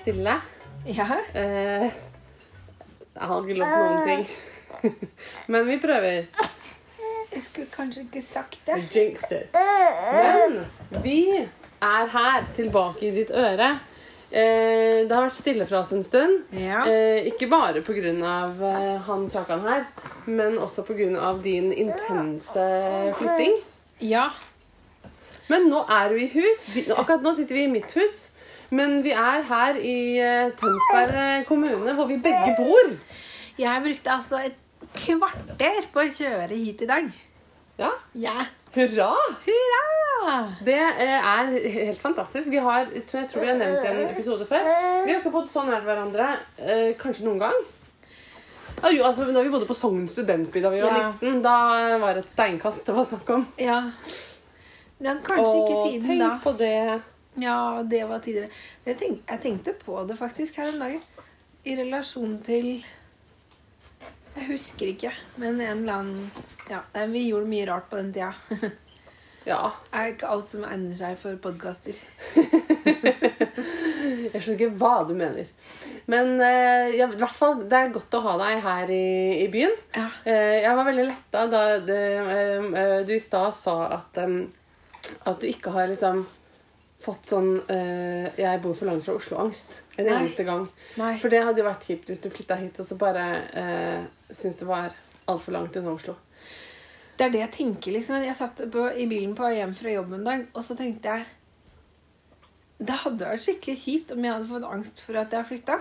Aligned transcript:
stille. 0.00 0.36
Ja. 0.86 1.08
Eh, 1.34 1.88
jeg 3.14 3.30
har 3.30 3.46
ikke 3.46 3.58
lov 3.60 3.72
noen 3.72 4.08
ting. 4.08 4.26
Men 5.52 5.66
vi 5.68 5.78
prøver. 5.82 6.26
Jeg 7.34 7.42
skulle 7.42 7.70
kanskje 7.72 8.04
ikke 8.04 8.22
sagt 8.22 8.60
det. 8.66 8.78
Jinxed 8.94 9.32
it. 9.32 9.54
Men 9.54 10.60
vi 11.02 11.18
er 11.82 12.06
her, 12.12 12.46
tilbake 12.56 13.08
i 13.08 13.12
ditt 13.16 13.32
øre. 13.34 13.74
Eh, 14.34 15.04
det 15.06 15.14
har 15.14 15.28
vært 15.28 15.38
stille 15.38 15.66
fra 15.68 15.84
oss 15.84 15.92
en 15.94 16.02
stund. 16.06 16.40
Ja. 16.58 16.82
Eh, 16.90 17.28
ikke 17.30 17.46
bare 17.50 17.84
pga. 17.86 18.10
Eh, 18.10 18.96
han 19.06 19.28
Kjakan 19.30 19.62
her, 19.62 19.84
men 20.26 20.58
også 20.58 20.82
pga. 20.88 21.38
din 21.42 21.72
intense 21.72 23.14
flytting. 23.18 23.60
Ja. 24.00 24.30
Men 25.48 25.68
nå 25.70 25.84
er 25.88 26.08
du 26.08 26.16
i 26.18 26.30
hus. 26.32 26.68
Vi, 26.74 26.86
akkurat 26.90 27.22
nå 27.22 27.34
sitter 27.34 27.54
vi 27.54 27.64
i 27.64 27.70
mitt 27.70 27.92
hus. 27.92 28.30
Men 28.74 28.98
vi 29.04 29.12
er 29.14 29.44
her 29.48 29.78
i 29.78 29.98
eh, 30.18 30.50
Tønsberg 30.58 31.46
kommune, 31.46 31.94
hvor 31.94 32.08
vi 32.10 32.18
begge 32.22 32.56
bor. 32.58 32.92
Jeg 33.58 33.82
brukte 33.84 34.10
altså 34.10 34.40
et 34.48 34.58
kvarter 34.94 35.86
på 35.94 36.02
å 36.02 36.10
kjøre 36.10 36.50
hit 36.58 36.82
i 36.82 36.90
dag. 36.90 37.08
Ja, 37.78 37.94
Ja. 38.14 38.44
Hurra! 38.74 39.12
Hurra! 39.44 40.38
Det 40.66 40.74
eh, 40.74 41.12
er 41.14 41.52
helt 41.76 42.00
fantastisk. 42.02 42.48
Vi 42.50 42.58
har, 42.58 42.88
jeg 42.90 43.06
tror 43.30 43.44
vi 43.44 43.52
har 43.52 43.58
nevnt 43.60 43.86
en 43.86 44.00
episode 44.08 44.48
før, 44.50 44.66
vi 45.04 45.12
har 45.12 45.20
ikke 45.20 45.30
bodd 45.30 45.46
så 45.52 45.62
nær 45.68 45.84
hverandre 45.86 46.26
eh, 46.58 46.90
kanskje 46.98 47.28
noen 47.28 47.44
gang. 47.44 47.60
Ah, 48.80 48.90
jo, 48.90 49.04
altså, 49.06 49.28
da 49.30 49.44
vi 49.46 49.52
bodde 49.52 49.68
på 49.70 49.76
Sogn 49.78 50.08
studentby 50.10 50.58
da 50.64 50.74
vi 50.74 50.82
var 50.82 50.98
Ja. 50.98 51.12
19, 51.22 51.42
da 51.44 51.56
var 52.02 52.18
det 52.18 52.24
et 52.24 52.34
steinkast 52.34 52.82
det 52.88 52.96
var 52.96 53.06
snakk 53.06 53.30
om. 53.36 53.46
Ja. 53.62 53.78
ja 54.98 55.14
kanskje 55.22 55.54
ikke 55.54 55.76
Og 55.78 55.86
siden 55.92 56.08
tenk 56.08 56.24
da. 56.24 56.32
på 56.42 56.56
det. 56.58 57.13
Ja, 57.34 57.82
det 57.90 58.04
var 58.08 58.22
tidligere. 58.22 58.50
Jeg, 58.86 58.98
tenk, 59.00 59.22
jeg 59.26 59.42
tenkte 59.42 59.74
på 59.78 59.98
det 60.08 60.18
faktisk 60.18 60.60
her 60.60 60.70
om 60.70 60.78
dagen. 60.82 61.02
I 61.64 61.74
relasjon 61.78 62.38
til 62.44 62.84
Jeg 64.34 64.46
husker 64.50 64.90
ikke, 64.90 65.12
men 65.40 65.60
en 65.62 65.84
eller 65.84 65.94
annen 65.94 66.30
Ja, 66.68 66.82
vi 67.10 67.28
gjorde 67.28 67.48
mye 67.48 67.68
rart 67.70 67.90
på 67.90 68.00
den 68.00 68.12
tida. 68.14 68.32
Ja. 69.44 69.74
Er 69.92 70.14
ikke 70.14 70.28
alt 70.32 70.48
som 70.48 70.62
egner 70.64 70.96
seg 70.96 71.18
for 71.20 71.36
podkaster. 71.36 71.98
Jeg 74.32 74.40
skjønner 74.40 74.54
ikke 74.56 74.76
hva 74.80 74.92
du 75.04 75.12
mener. 75.18 75.50
Men 76.08 76.40
eh, 76.40 76.94
ja, 76.96 77.10
i 77.12 77.18
hvert 77.20 77.36
fall, 77.36 77.58
det 77.68 77.76
er 77.76 77.92
godt 77.92 78.16
å 78.16 78.22
ha 78.24 78.38
deg 78.40 78.62
her 78.64 78.92
i, 78.92 79.04
i 79.42 79.48
byen. 79.52 79.74
Ja. 79.92 80.06
Eh, 80.24 80.62
jeg 80.64 80.76
var 80.76 80.88
veldig 80.88 81.04
letta 81.08 81.44
da 81.52 81.62
det, 81.80 82.00
eh, 82.20 82.96
du 83.08 83.12
i 83.14 83.20
stad 83.20 83.52
sa 83.56 83.76
at, 83.98 84.20
at 84.20 85.40
du 85.40 85.46
ikke 85.48 85.72
har 85.76 85.88
liksom 85.92 86.24
fått 87.04 87.28
sånn 87.28 87.50
eh, 87.70 88.32
'jeg 88.38 88.60
bor 88.62 88.74
for 88.74 88.88
langt 88.88 89.04
fra 89.04 89.14
Oslo'-angst 89.18 89.80
en 89.98 90.06
Nei. 90.06 90.14
eneste 90.16 90.44
gang. 90.46 90.66
Nei. 91.00 91.14
For 91.20 91.32
det 91.32 91.42
hadde 91.44 91.60
jo 91.60 91.68
vært 91.68 91.86
kjipt 91.88 92.10
hvis 92.10 92.22
du 92.24 92.30
flytta 92.32 92.58
hit 92.60 92.80
og 92.80 92.88
så 92.88 92.96
bare 93.00 93.24
uh, 93.52 94.06
syntes 94.30 94.60
det 94.60 94.68
var 94.68 94.94
altfor 95.30 95.56
langt 95.56 95.76
unna 95.76 95.94
Oslo. 95.94 96.16
Det 97.14 97.26
er 97.26 97.30
det 97.30 97.42
jeg 97.44 97.52
tenker, 97.54 97.94
liksom. 97.94 98.22
Jeg 98.26 98.36
satt 98.36 98.58
på, 98.72 98.84
i 98.90 99.06
bilen 99.06 99.36
på 99.38 99.48
hjem 99.54 99.74
fra 99.78 99.92
jobb 99.92 100.16
en 100.16 100.24
dag, 100.26 100.46
og 100.52 100.64
så 100.66 100.74
tenkte 100.74 101.12
jeg 101.12 101.26
Det 102.84 102.96
hadde 103.04 103.28
vært 103.28 103.44
skikkelig 103.44 103.76
kjipt 103.78 104.12
om 104.12 104.24
jeg 104.24 104.34
hadde 104.34 104.50
fått 104.50 104.66
angst 104.66 105.04
for 105.04 105.20
at 105.20 105.32
jeg 105.32 105.46
flytta. 105.46 105.78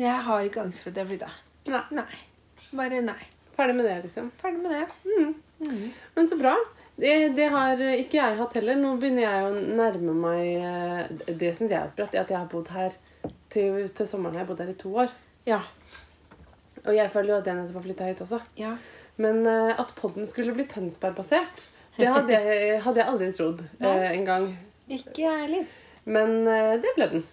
Jeg 0.00 0.22
har 0.28 0.46
ikke 0.46 0.62
angst 0.64 0.82
for 0.82 0.90
at 0.90 1.02
jeg 1.02 1.10
flytta. 1.10 1.28
Nei. 1.68 1.82
Nei. 1.98 2.22
Bare 2.72 3.02
nei. 3.04 3.20
Ferdig 3.56 3.76
med 3.76 3.86
det, 3.88 3.98
liksom. 4.06 4.32
Ferdig 4.40 4.62
med 4.64 4.72
det. 4.72 4.86
Mm. 5.04 5.34
Mm. 5.60 5.92
Men 6.16 6.28
så 6.28 6.38
bra. 6.40 6.56
Det, 6.96 7.12
det 7.36 7.50
har 7.52 7.80
ikke 7.92 8.18
jeg 8.18 8.38
hatt 8.38 8.56
heller. 8.56 8.78
Nå 8.80 8.94
begynner 9.00 9.26
jeg 9.26 9.46
å 9.46 9.54
nærme 9.80 10.14
meg 10.16 10.44
eh, 10.64 11.32
Det 11.36 11.52
syns 11.58 11.70
jeg 11.72 11.80
er 11.80 11.92
sprøtt. 11.92 12.16
At 12.16 12.32
jeg 12.32 12.38
har 12.38 12.48
bodd 12.52 12.70
her 12.72 12.96
til, 13.52 13.82
til 13.92 14.08
sommeren 14.08 14.38
har 14.40 14.48
bodd 14.48 14.62
her 14.64 14.72
i 14.72 14.78
to 14.80 14.94
år. 15.04 15.12
Ja. 15.48 15.60
Og 16.86 16.94
jeg 16.94 17.10
føler 17.12 17.34
jo 17.34 17.40
at 17.40 17.48
jeg 17.50 17.58
nettopp 17.58 17.80
har 17.80 17.86
flytta 17.88 18.10
hit 18.10 18.22
også. 18.24 18.40
Ja. 18.60 18.76
Men 19.22 19.42
eh, 19.48 19.72
at 19.76 19.94
podden 19.98 20.28
skulle 20.28 20.54
bli 20.56 20.66
Tønsberg-basert, 20.70 21.66
det 21.96 22.08
hadde 22.12 22.36
jeg, 22.36 22.76
hadde 22.84 23.00
jeg 23.00 23.12
aldri 23.12 23.30
trodd 23.32 23.64
uh, 23.80 24.06
en 24.10 24.26
gang. 24.28 24.50
Ikke 24.92 25.22
jeg 25.22 25.42
heller. 25.46 25.70
Men 26.06 26.36
eh, 26.46 26.76
det 26.82 26.92
ble 26.98 27.08
den. 27.14 27.24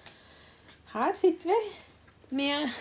Her 0.94 1.14
sitter 1.18 1.52
vi 1.52 2.38
med 2.38 2.72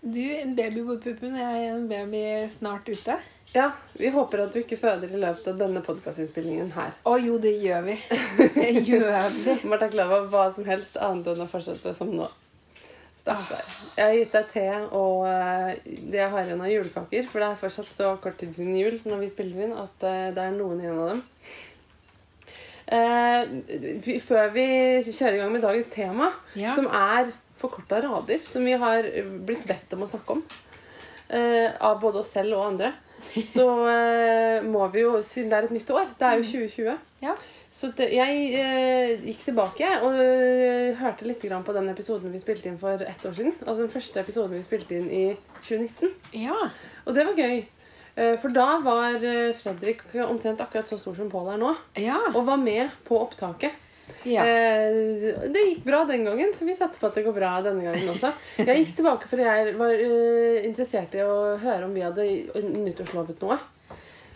du 0.00 0.22
en 0.32 0.54
baby 0.56 0.82
på 0.86 0.96
puppen 1.04 1.36
og 1.36 1.42
jeg 1.42 1.68
en 1.68 1.88
baby 1.90 2.22
snart 2.50 2.88
ute. 2.88 3.18
Ja, 3.52 3.70
Vi 3.98 4.08
håper 4.14 4.44
at 4.44 4.52
du 4.54 4.60
ikke 4.60 4.76
føder 4.78 5.10
i 5.10 5.18
løpet 5.18 5.48
av 5.50 5.56
denne 5.58 5.80
podkastinnspillingen 5.82 6.68
her. 6.76 6.92
Å 7.08 7.16
jo, 7.18 7.38
det 7.42 7.56
gjør 7.58 7.82
vi. 7.88 7.96
Det 8.54 8.68
gjør 8.88 9.08
vi. 9.34 9.56
Martha 9.66 9.88
Klava, 9.90 10.20
hva 10.30 10.44
som 10.54 10.68
helst 10.68 10.94
annet 11.02 11.32
enn 11.32 11.42
å 11.42 11.48
fortsette 11.50 11.94
som 11.98 12.12
nå. 12.14 12.28
Stakkar. 13.20 13.66
Jeg 13.98 14.04
har 14.06 14.14
gitt 14.16 14.36
deg 14.36 14.46
te 14.54 14.62
og 14.96 15.26
eh, 15.28 15.72
det 16.12 16.22
jeg 16.22 16.30
har 16.32 16.46
igjen 16.46 16.62
av 16.64 16.70
julekaker. 16.72 17.26
For 17.32 17.42
det 17.42 17.48
er 17.50 17.58
fortsatt 17.64 17.90
så 17.92 18.12
kort 18.22 18.38
tid 18.40 18.54
siden 18.56 18.78
jul 18.78 19.00
når 19.04 19.24
vi 19.26 19.32
spiller 19.34 19.66
inn, 19.66 19.74
at 19.82 20.06
eh, 20.08 20.30
det 20.36 20.46
er 20.46 20.54
noen 20.56 20.80
igjen 20.80 21.02
av 21.02 21.10
dem. 21.10 21.20
Eh, 22.90 24.16
før 24.24 24.48
vi 24.54 24.64
kjører 25.10 25.36
i 25.36 25.42
gang 25.42 25.52
med 25.54 25.66
dagens 25.66 25.90
tema, 25.92 26.30
Ja. 26.58 26.72
som 26.78 26.86
er 26.88 27.34
forkorta 27.60 28.00
rader, 28.06 28.40
som 28.50 28.64
vi 28.64 28.72
har 28.80 29.04
blitt 29.44 29.66
bedt 29.68 29.92
om 29.98 30.06
å 30.06 30.08
snakke 30.14 30.38
om, 30.38 30.46
av 31.30 31.98
både 32.02 32.22
oss 32.24 32.32
selv 32.34 32.56
og 32.56 32.64
andre, 32.72 32.88
så 33.54 33.66
uh, 33.86 34.66
må 34.66 34.86
vi 34.92 35.04
jo, 35.04 35.16
siden 35.24 35.50
det 35.50 35.58
er 35.58 35.68
et 35.68 35.74
nytt 35.78 35.90
år, 35.94 36.12
det 36.18 36.28
er 36.28 36.38
jo 36.38 36.46
2020 36.50 37.24
Ja. 37.24 37.34
så 37.70 37.90
det, 37.96 38.08
jeg 38.16 38.38
uh, 38.54 39.26
gikk 39.26 39.42
tilbake 39.48 39.90
og 40.00 40.16
uh, 40.16 41.00
hørte 41.00 41.28
litt 41.28 41.44
grann 41.44 41.66
på 41.66 41.74
den 41.76 41.90
episoden 41.92 42.32
vi 42.32 42.42
spilte 42.42 42.70
inn 42.70 42.80
for 42.80 43.02
ett 43.02 43.26
år 43.26 43.36
siden. 43.36 43.54
Altså 43.66 43.82
den 43.84 43.92
første 43.92 44.24
episoden 44.24 44.56
vi 44.56 44.64
spilte 44.66 44.96
inn 44.96 45.10
i 45.10 45.26
2019. 45.66 46.16
Ja. 46.40 46.56
Og 47.06 47.14
det 47.16 47.28
var 47.28 47.38
gøy. 47.38 47.62
For 48.42 48.52
da 48.52 48.80
var 48.84 49.22
Fredrik 49.56 50.02
omtrent 50.26 50.60
akkurat 50.60 50.90
så 50.90 50.98
stor 51.00 51.14
som 51.16 51.30
Pål 51.32 51.52
er 51.54 51.60
nå. 51.62 51.70
Ja. 51.96 52.18
Og 52.34 52.42
var 52.48 52.58
med 52.60 52.90
på 53.06 53.16
opptaket. 53.16 53.78
Ja. 54.28 54.44
Eh, 54.44 55.48
det 55.52 55.64
gikk 55.66 55.82
bra 55.86 56.04
den 56.08 56.24
gangen, 56.28 56.54
så 56.56 56.66
vi 56.68 56.76
satser 56.76 57.00
på 57.00 57.10
at 57.10 57.18
det 57.18 57.24
går 57.26 57.36
bra 57.36 57.52
denne 57.64 57.84
gangen 57.86 58.12
også. 58.12 58.32
Jeg 58.60 58.84
gikk 58.84 58.96
tilbake 59.00 59.28
fordi 59.30 59.46
jeg 59.46 59.74
var 59.78 59.94
eh, 59.96 60.64
interessert 60.68 61.14
i 61.16 61.22
å 61.24 61.36
høre 61.60 61.86
om 61.86 61.94
vi 61.96 62.04
hadde 62.04 62.26
nyttårslovet 62.64 63.44
noe. 63.44 63.58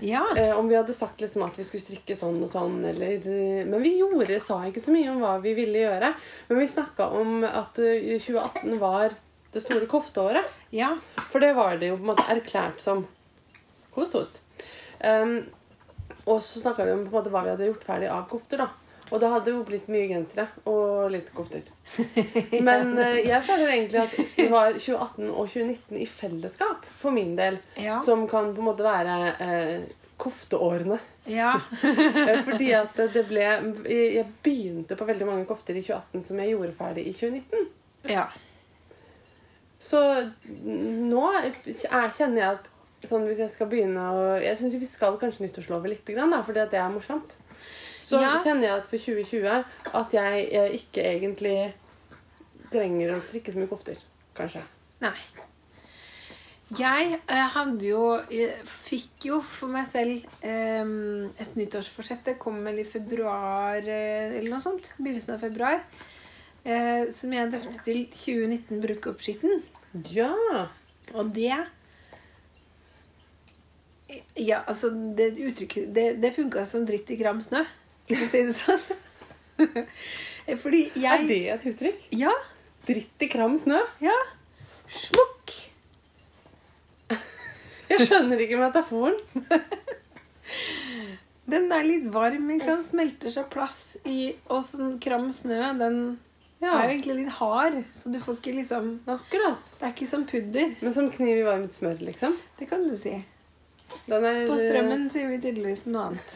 ja. 0.04 0.24
Eh, 0.36 0.52
om 0.58 0.68
vi 0.68 0.76
hadde 0.78 0.94
sagt 0.96 1.20
liksom 1.20 1.44
at 1.46 1.58
vi 1.58 1.66
skulle 1.66 1.84
strikke 1.84 2.16
sånn 2.18 2.40
og 2.44 2.50
sånn, 2.52 2.80
eller 2.90 3.18
eh, 3.18 3.64
Men 3.68 3.82
vi 3.82 3.96
gjorde, 3.98 4.40
sa 4.44 4.62
ikke 4.68 4.82
så 4.84 4.94
mye 4.94 5.10
om 5.12 5.22
hva 5.24 5.36
vi 5.44 5.54
ville 5.58 5.84
gjøre. 5.84 6.14
Men 6.48 6.62
vi 6.62 6.70
snakka 6.70 7.10
om 7.20 7.44
at 7.48 7.78
eh, 7.82 8.18
2018 8.24 8.78
var 8.82 9.14
det 9.54 9.62
store 9.62 9.86
kofteåret. 9.90 10.48
ja. 10.74 10.96
For 11.30 11.42
det 11.42 11.54
var 11.54 11.76
det 11.78 11.92
jo 11.92 11.98
på 11.98 12.06
en 12.06 12.10
måte 12.12 12.26
erklært 12.30 12.82
som 12.82 13.04
hos 13.94 14.12
host. 14.14 14.40
Um, 15.04 15.44
og 16.24 16.40
så 16.42 16.62
snakka 16.62 16.86
vi 16.86 16.94
om 16.94 17.04
på 17.04 17.12
en 17.12 17.18
måte 17.18 17.32
hva 17.32 17.44
vi 17.44 17.52
hadde 17.52 17.68
gjort 17.68 17.84
ferdig 17.86 18.08
av 18.10 18.26
kofter. 18.30 18.64
da. 18.64 18.68
Og 19.14 19.20
det 19.22 19.28
hadde 19.30 19.52
jo 19.54 19.60
blitt 19.66 19.86
mye 19.92 20.08
gensere 20.10 20.48
og 20.66 21.12
litt 21.14 21.28
kofter. 21.36 21.62
Men 22.66 22.96
eh, 22.98 23.20
jeg 23.28 23.44
føler 23.46 23.70
egentlig 23.76 24.00
at 24.02 24.16
det 24.34 24.48
var 24.50 24.72
2018 24.74 25.28
og 25.30 25.52
2019 25.52 26.00
i 26.02 26.06
fellesskap, 26.10 26.88
for 26.98 27.14
min 27.14 27.36
del, 27.38 27.60
Ja. 27.78 28.00
som 28.02 28.26
kan 28.30 28.50
på 28.56 28.64
en 28.64 28.68
måte 28.72 28.86
være 28.86 29.18
eh, 29.38 29.84
kofteårene. 30.18 30.98
Ja. 31.30 31.54
Eh, 32.24 32.40
Fordi 32.44 32.70
at 32.76 32.96
det 33.14 33.22
ble 33.28 33.44
Jeg 33.88 34.24
begynte 34.44 34.96
på 34.96 35.06
veldig 35.08 35.26
mange 35.28 35.46
kofter 35.48 35.76
i 35.76 35.82
2018 35.84 36.22
som 36.26 36.38
jeg 36.42 36.52
gjorde 36.54 36.74
ferdig 36.78 37.06
i 37.08 37.14
2019. 37.16 37.68
ja. 38.10 38.26
Så 39.84 40.00
nå 40.64 41.24
er, 41.36 41.50
kjenner 42.16 42.40
jeg 42.40 42.50
at 42.54 42.68
sånn 43.04 43.26
hvis 43.28 43.42
jeg 43.42 43.52
skal 43.52 43.68
begynne 43.68 44.04
å 44.16 44.22
Jeg 44.40 44.56
syns 44.60 44.76
vi 44.80 44.88
skal 44.88 45.18
kanskje 45.20 45.44
nyttårslove 45.44 45.90
litt, 45.92 46.08
at 46.08 46.70
det 46.72 46.80
er 46.80 46.92
morsomt. 46.94 47.36
Så 48.04 48.20
Ja. 48.20 48.34
kjenner 48.44 48.68
jeg 48.68 48.76
at 48.82 48.86
for 48.90 48.98
2020 48.98 49.64
at 49.94 50.12
jeg 50.12 50.44
jeg 50.52 50.72
ikke 50.82 51.06
egentlig 51.14 51.56
trenger 52.72 53.14
å 53.16 53.22
strikke 53.24 53.52
så 53.54 53.62
mye 53.62 53.70
kofter. 53.70 53.96
Kanskje. 54.36 54.62
Nei. 55.00 55.14
Jeg 56.74 57.18
eh, 57.28 57.48
hadde 57.54 57.84
jo 57.86 58.00
eh, 58.32 58.56
Fikk 58.86 59.26
jo 59.28 59.36
for 59.44 59.68
meg 59.70 59.86
selv 59.92 60.24
eh, 60.42 60.82
et 61.44 61.56
nyttårsforsett. 61.60 62.24
Det 62.26 62.38
kom 62.42 62.56
vel 62.64 62.80
i 62.82 62.86
februar 62.88 63.76
eh, 63.84 64.34
eller 64.38 64.50
noe 64.50 64.60
sånt. 64.64 64.90
Begynnelsen 64.98 65.36
av 65.36 65.44
februar. 65.44 65.80
Eh, 66.64 67.10
som 67.12 67.32
jeg 67.36 67.52
døpte 67.52 67.84
til 67.84 68.06
2019 68.10 68.80
brukeoppskitten. 68.84 69.62
Ja! 70.10 70.32
Og 71.14 71.32
det 71.36 71.52
Ja, 74.36 74.60
altså 74.68 74.90
Det 75.16 75.30
uttrykket 75.40 75.92
Det, 75.94 76.04
det 76.22 76.34
funka 76.36 76.64
som 76.68 76.84
dritt 76.88 77.10
i 77.10 77.16
gram 77.20 77.40
snø, 77.44 77.62
for 78.08 78.24
å 78.24 78.30
si 78.30 78.42
det 78.48 78.56
sånn. 78.58 78.82
Fordi 80.64 80.80
jeg 80.92 81.12
Er 81.12 81.28
det 81.28 81.40
et 81.54 81.68
uttrykk? 81.70 82.08
Ja. 82.20 82.32
Dritt 82.84 83.24
i 83.24 83.28
kram 83.32 83.54
snø? 83.60 83.78
Ja. 84.04 84.16
Smukk. 84.92 85.54
Jeg 87.90 88.08
skjønner 88.08 88.40
ikke 88.44 88.60
metaforen. 88.60 89.16
Den 91.50 91.68
er 91.72 91.84
litt 91.84 92.06
varm, 92.12 92.46
ikke 92.54 92.68
sant? 92.68 92.86
smelter 92.88 93.32
seg 93.32 93.48
plass 93.52 93.80
i 94.08 94.32
Og 94.52 94.62
sånn 94.64 94.94
kram 95.02 95.26
snø, 95.36 95.58
den 95.80 95.98
Ja, 96.62 96.70
er 96.78 96.88
jo 96.88 96.94
egentlig 96.94 97.16
litt 97.18 97.34
hard. 97.36 97.76
Så 97.96 98.12
du 98.12 98.16
får 98.24 98.38
ikke 98.38 98.54
liksom 98.56 98.86
akkurat. 99.12 99.60
Det 99.76 99.88
er 99.88 99.92
ikke 99.92 100.08
som 100.08 100.24
pudder. 100.28 100.72
Men 100.80 100.94
som 100.96 101.10
kniv 101.12 101.42
i 101.42 101.46
varmt 101.46 101.74
smør, 101.76 101.98
liksom. 102.04 102.36
Det 102.60 102.68
kan 102.70 102.86
du 102.88 102.94
si. 102.96 103.14
Den 104.08 104.24
er 104.24 104.46
På 104.48 104.56
strømmen 104.60 105.08
sier 105.12 105.28
vi 105.28 105.40
tydeligvis 105.42 105.84
noe 105.88 106.06
annet. 106.10 106.30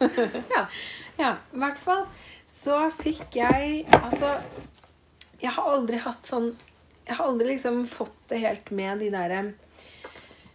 Ja. 0.54 0.66
Ja, 1.18 1.32
i 1.54 1.60
hvert 1.62 1.78
fall 1.78 2.06
så 2.50 2.78
fikk 2.94 3.36
jeg 3.38 3.84
Altså, 3.94 4.36
jeg 5.42 5.52
har 5.54 5.68
aldri 5.74 6.00
hatt 6.02 6.26
sånn 6.26 6.50
Jeg 7.04 7.18
har 7.18 7.28
aldri 7.28 7.52
liksom 7.52 7.84
fått 7.90 8.16
det 8.30 8.40
helt 8.42 8.70
med 8.74 9.04
de 9.04 9.10
derre 9.12 9.40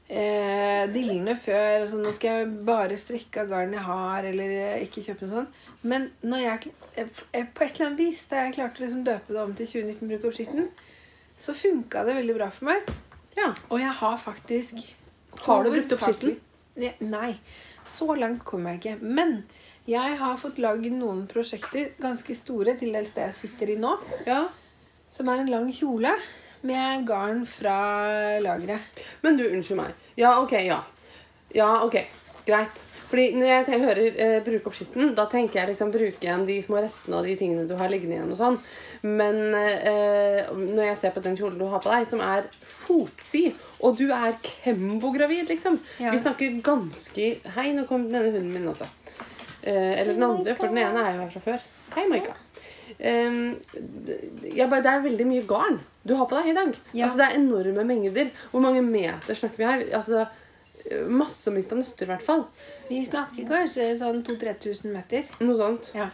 eh, 0.09 0.89
dillene 0.89 1.36
før. 1.38 1.83
Altså, 1.83 2.00
nå 2.01 2.12
skal 2.18 2.39
jeg 2.39 2.51
bare 2.65 2.97
strikke 2.97 3.44
av 3.44 3.51
garn 3.51 3.75
jeg 3.77 3.86
har, 3.86 4.25
eller 4.25 4.81
ikke 4.81 5.03
kjøpe 5.06 5.27
noe 5.27 5.36
sånt. 5.36 5.59
Men 5.85 6.09
når 6.25 6.42
jeg, 6.42 6.71
på 6.95 7.27
et 7.38 7.75
eller 7.75 7.85
annet 7.92 8.01
vis, 8.01 8.24
da 8.31 8.42
jeg 8.42 8.56
klarte 8.57 8.81
å 8.81 8.85
liksom 8.88 9.03
døpe 9.06 9.35
det 9.35 9.44
om 9.44 9.53
til 9.56 9.69
2019 9.69 10.09
Bruk 10.09 10.25
oppskitten, 10.31 10.71
så 11.39 11.53
funka 11.56 12.01
det 12.07 12.18
veldig 12.18 12.35
bra 12.39 12.50
for 12.51 12.71
meg. 12.71 12.89
ja. 13.38 13.53
Og 13.69 13.80
jeg 13.80 13.94
har 14.01 14.18
faktisk 14.18 14.81
Har 15.45 15.63
du 15.63 15.69
brukt 15.71 15.94
opp 15.95 16.07
skitten? 16.07 16.39
Nei. 17.06 17.35
Så 17.89 18.13
langt 18.19 18.45
kom 18.47 18.68
jeg 18.69 18.80
ikke. 18.80 18.97
Men 19.01 19.39
jeg 19.89 20.18
har 20.19 20.38
fått 20.38 20.59
lagd 20.62 20.91
noen 20.94 21.24
prosjekter, 21.30 21.95
ganske 22.01 22.36
store, 22.38 22.75
til 22.77 22.94
dels 22.94 23.13
det 23.15 23.25
jeg 23.30 23.38
sitter 23.44 23.74
i 23.74 23.80
nå. 23.81 23.95
ja. 24.30 24.44
Som 25.09 25.31
er 25.33 25.41
en 25.41 25.50
lang 25.50 25.71
kjole 25.74 26.12
med 26.69 27.07
garn 27.07 27.41
fra 27.50 27.80
lageret. 28.44 29.00
Men 29.24 29.39
du, 29.39 29.47
unnskyld 29.47 29.80
meg. 29.80 29.95
Ja, 30.19 30.36
ok, 30.44 30.53
ja. 30.68 30.83
Ja, 31.56 31.71
ok. 31.81 31.97
Greit. 32.45 32.83
Fordi 33.09 33.31
når 33.33 33.47
jeg 33.50 33.80
hører 33.81 34.01
eh, 34.21 34.35
bruke 34.45 34.69
opp 34.69 34.75
skitten, 34.77 35.15
da 35.18 35.25
tenker 35.31 35.63
jeg 35.63 35.71
liksom 35.71 35.89
bruke 35.94 36.21
igjen 36.21 36.45
de 36.45 36.59
små 36.62 36.83
restene 36.83 37.18
og 37.18 37.25
de 37.25 37.33
tingene 37.39 37.65
du 37.65 37.74
har 37.80 37.89
liggende 37.89 38.19
igjen 38.19 38.35
og 38.35 38.38
sånn. 38.38 38.59
Men 39.01 39.42
eh, 39.57 40.51
når 40.53 40.83
jeg 40.92 41.00
ser 41.01 41.15
på 41.15 41.24
den 41.25 41.39
kjolen 41.39 41.57
du 41.57 41.65
har 41.71 41.81
på 41.81 41.89
deg, 41.89 42.06
som 42.12 42.21
er 42.21 42.45
fotsid, 42.62 43.57
og 43.79 43.99
du 43.99 44.09
er 44.11 44.35
Kembo-gravid, 44.43 45.47
liksom. 45.49 45.79
Ja. 45.99 46.13
Vi 46.13 46.21
snakker 46.21 46.59
ganske 46.65 47.29
Hei, 47.55 47.69
nå 47.75 47.85
kom 47.89 48.09
denne 48.09 48.31
hunden 48.33 48.51
min 48.53 48.67
også. 48.71 48.87
Eh, 49.61 49.99
eller 50.01 50.13
den 50.13 50.27
andre, 50.27 50.55
for 50.55 50.71
den 50.71 50.81
ene 50.83 51.05
er 51.05 51.15
jo 51.15 51.23
her 51.23 51.33
fra 51.35 51.45
før. 51.45 51.65
Hei, 51.95 52.05
Maika. 52.11 52.35
Um, 52.99 53.55
ja, 54.43 54.65
det 54.67 54.89
er 54.89 55.03
veldig 55.05 55.25
mye 55.29 55.43
garn 55.47 55.77
du 56.03 56.15
har 56.17 56.27
på 56.27 56.35
deg 56.39 56.51
i 56.51 56.57
dag. 56.57 56.75
Ja. 56.91 57.05
Altså, 57.05 57.19
det 57.19 57.27
er 57.27 57.37
enorme 57.37 57.85
mengder. 57.87 58.31
Hvor 58.51 58.63
mange 58.63 58.81
meter 58.83 59.37
snakker 59.37 59.61
vi 59.61 59.67
her? 59.67 59.83
Altså, 59.97 60.25
Massevis 61.11 61.69
av 61.69 61.81
nøster, 61.81 62.07
i 62.07 62.09
hvert 62.09 62.25
fall. 62.25 62.45
Vi 62.87 63.01
snakker 63.05 63.45
kanskje 63.49 63.89
sånn 63.99 64.23
2000-3000 64.25 64.93
meter. 64.95 65.27
Noe 65.43 65.57
sånt. 65.59 65.91
Ja. 65.97 66.07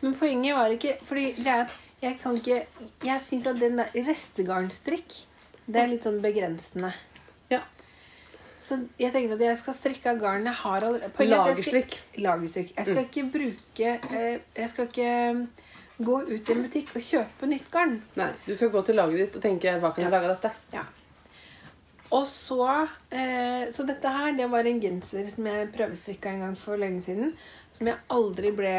Men 0.00 0.16
poenget 0.18 0.56
var 0.56 0.72
ikke 0.74 0.96
Fordi 1.06 1.32
det 1.38 1.50
er 1.50 1.64
at 1.64 1.74
jeg 1.98 2.18
kan 2.22 2.36
ikke 2.38 2.58
Jeg 3.02 3.22
syns 3.22 3.48
at 3.50 3.58
den 3.58 3.80
der 3.80 3.90
restegarnstrikk, 4.06 5.16
det 5.68 5.82
er 5.82 5.90
litt 5.90 6.06
sånn 6.06 6.20
begrensende. 6.24 6.90
Ja. 7.52 7.62
Så 8.62 8.80
jeg 9.00 9.12
tenkte 9.14 9.36
at 9.36 9.44
jeg 9.44 9.60
skal 9.60 9.76
strikke 9.76 10.12
av 10.12 10.20
garn 10.22 10.48
jeg 10.48 10.60
har 10.62 10.86
allerede. 10.88 11.12
Er 11.12 11.32
Lagerstrikk. 11.32 11.96
Lagerstrikk. 12.18 12.74
Jeg 12.76 12.88
skal 12.88 13.02
ikke 13.04 13.26
bruke 13.32 13.96
eh, 14.18 14.38
Jeg 14.56 14.70
skal 14.72 14.88
ikke 14.88 15.12
gå 15.98 16.20
ut 16.28 16.50
i 16.50 16.54
en 16.54 16.62
butikk 16.62 16.94
og 16.94 17.04
kjøpe 17.04 17.48
nytt 17.50 17.70
garn. 17.74 17.98
Nei, 18.18 18.30
du 18.46 18.54
skal 18.54 18.70
gå 18.74 18.84
til 18.86 18.98
laget 18.98 19.24
ditt 19.24 19.38
og 19.40 19.44
tenke 19.44 19.74
hva 19.82 19.92
kan 19.94 20.06
jeg 20.06 20.14
lage 20.14 20.30
av 20.30 20.36
dette? 20.36 20.52
Ja. 20.76 20.84
Og 22.16 22.24
så 22.30 22.62
eh, 23.12 23.68
Så 23.74 23.84
dette 23.84 24.08
her, 24.08 24.32
det 24.36 24.46
var 24.48 24.64
en 24.64 24.80
genser 24.80 25.26
som 25.28 25.48
jeg 25.50 25.72
prøvestrikka 25.74 26.32
en 26.32 26.46
gang 26.46 26.54
for 26.56 26.80
lenge 26.80 27.02
siden. 27.04 27.34
Som 27.74 27.90
jeg 27.90 28.00
aldri 28.14 28.54
ble 28.56 28.76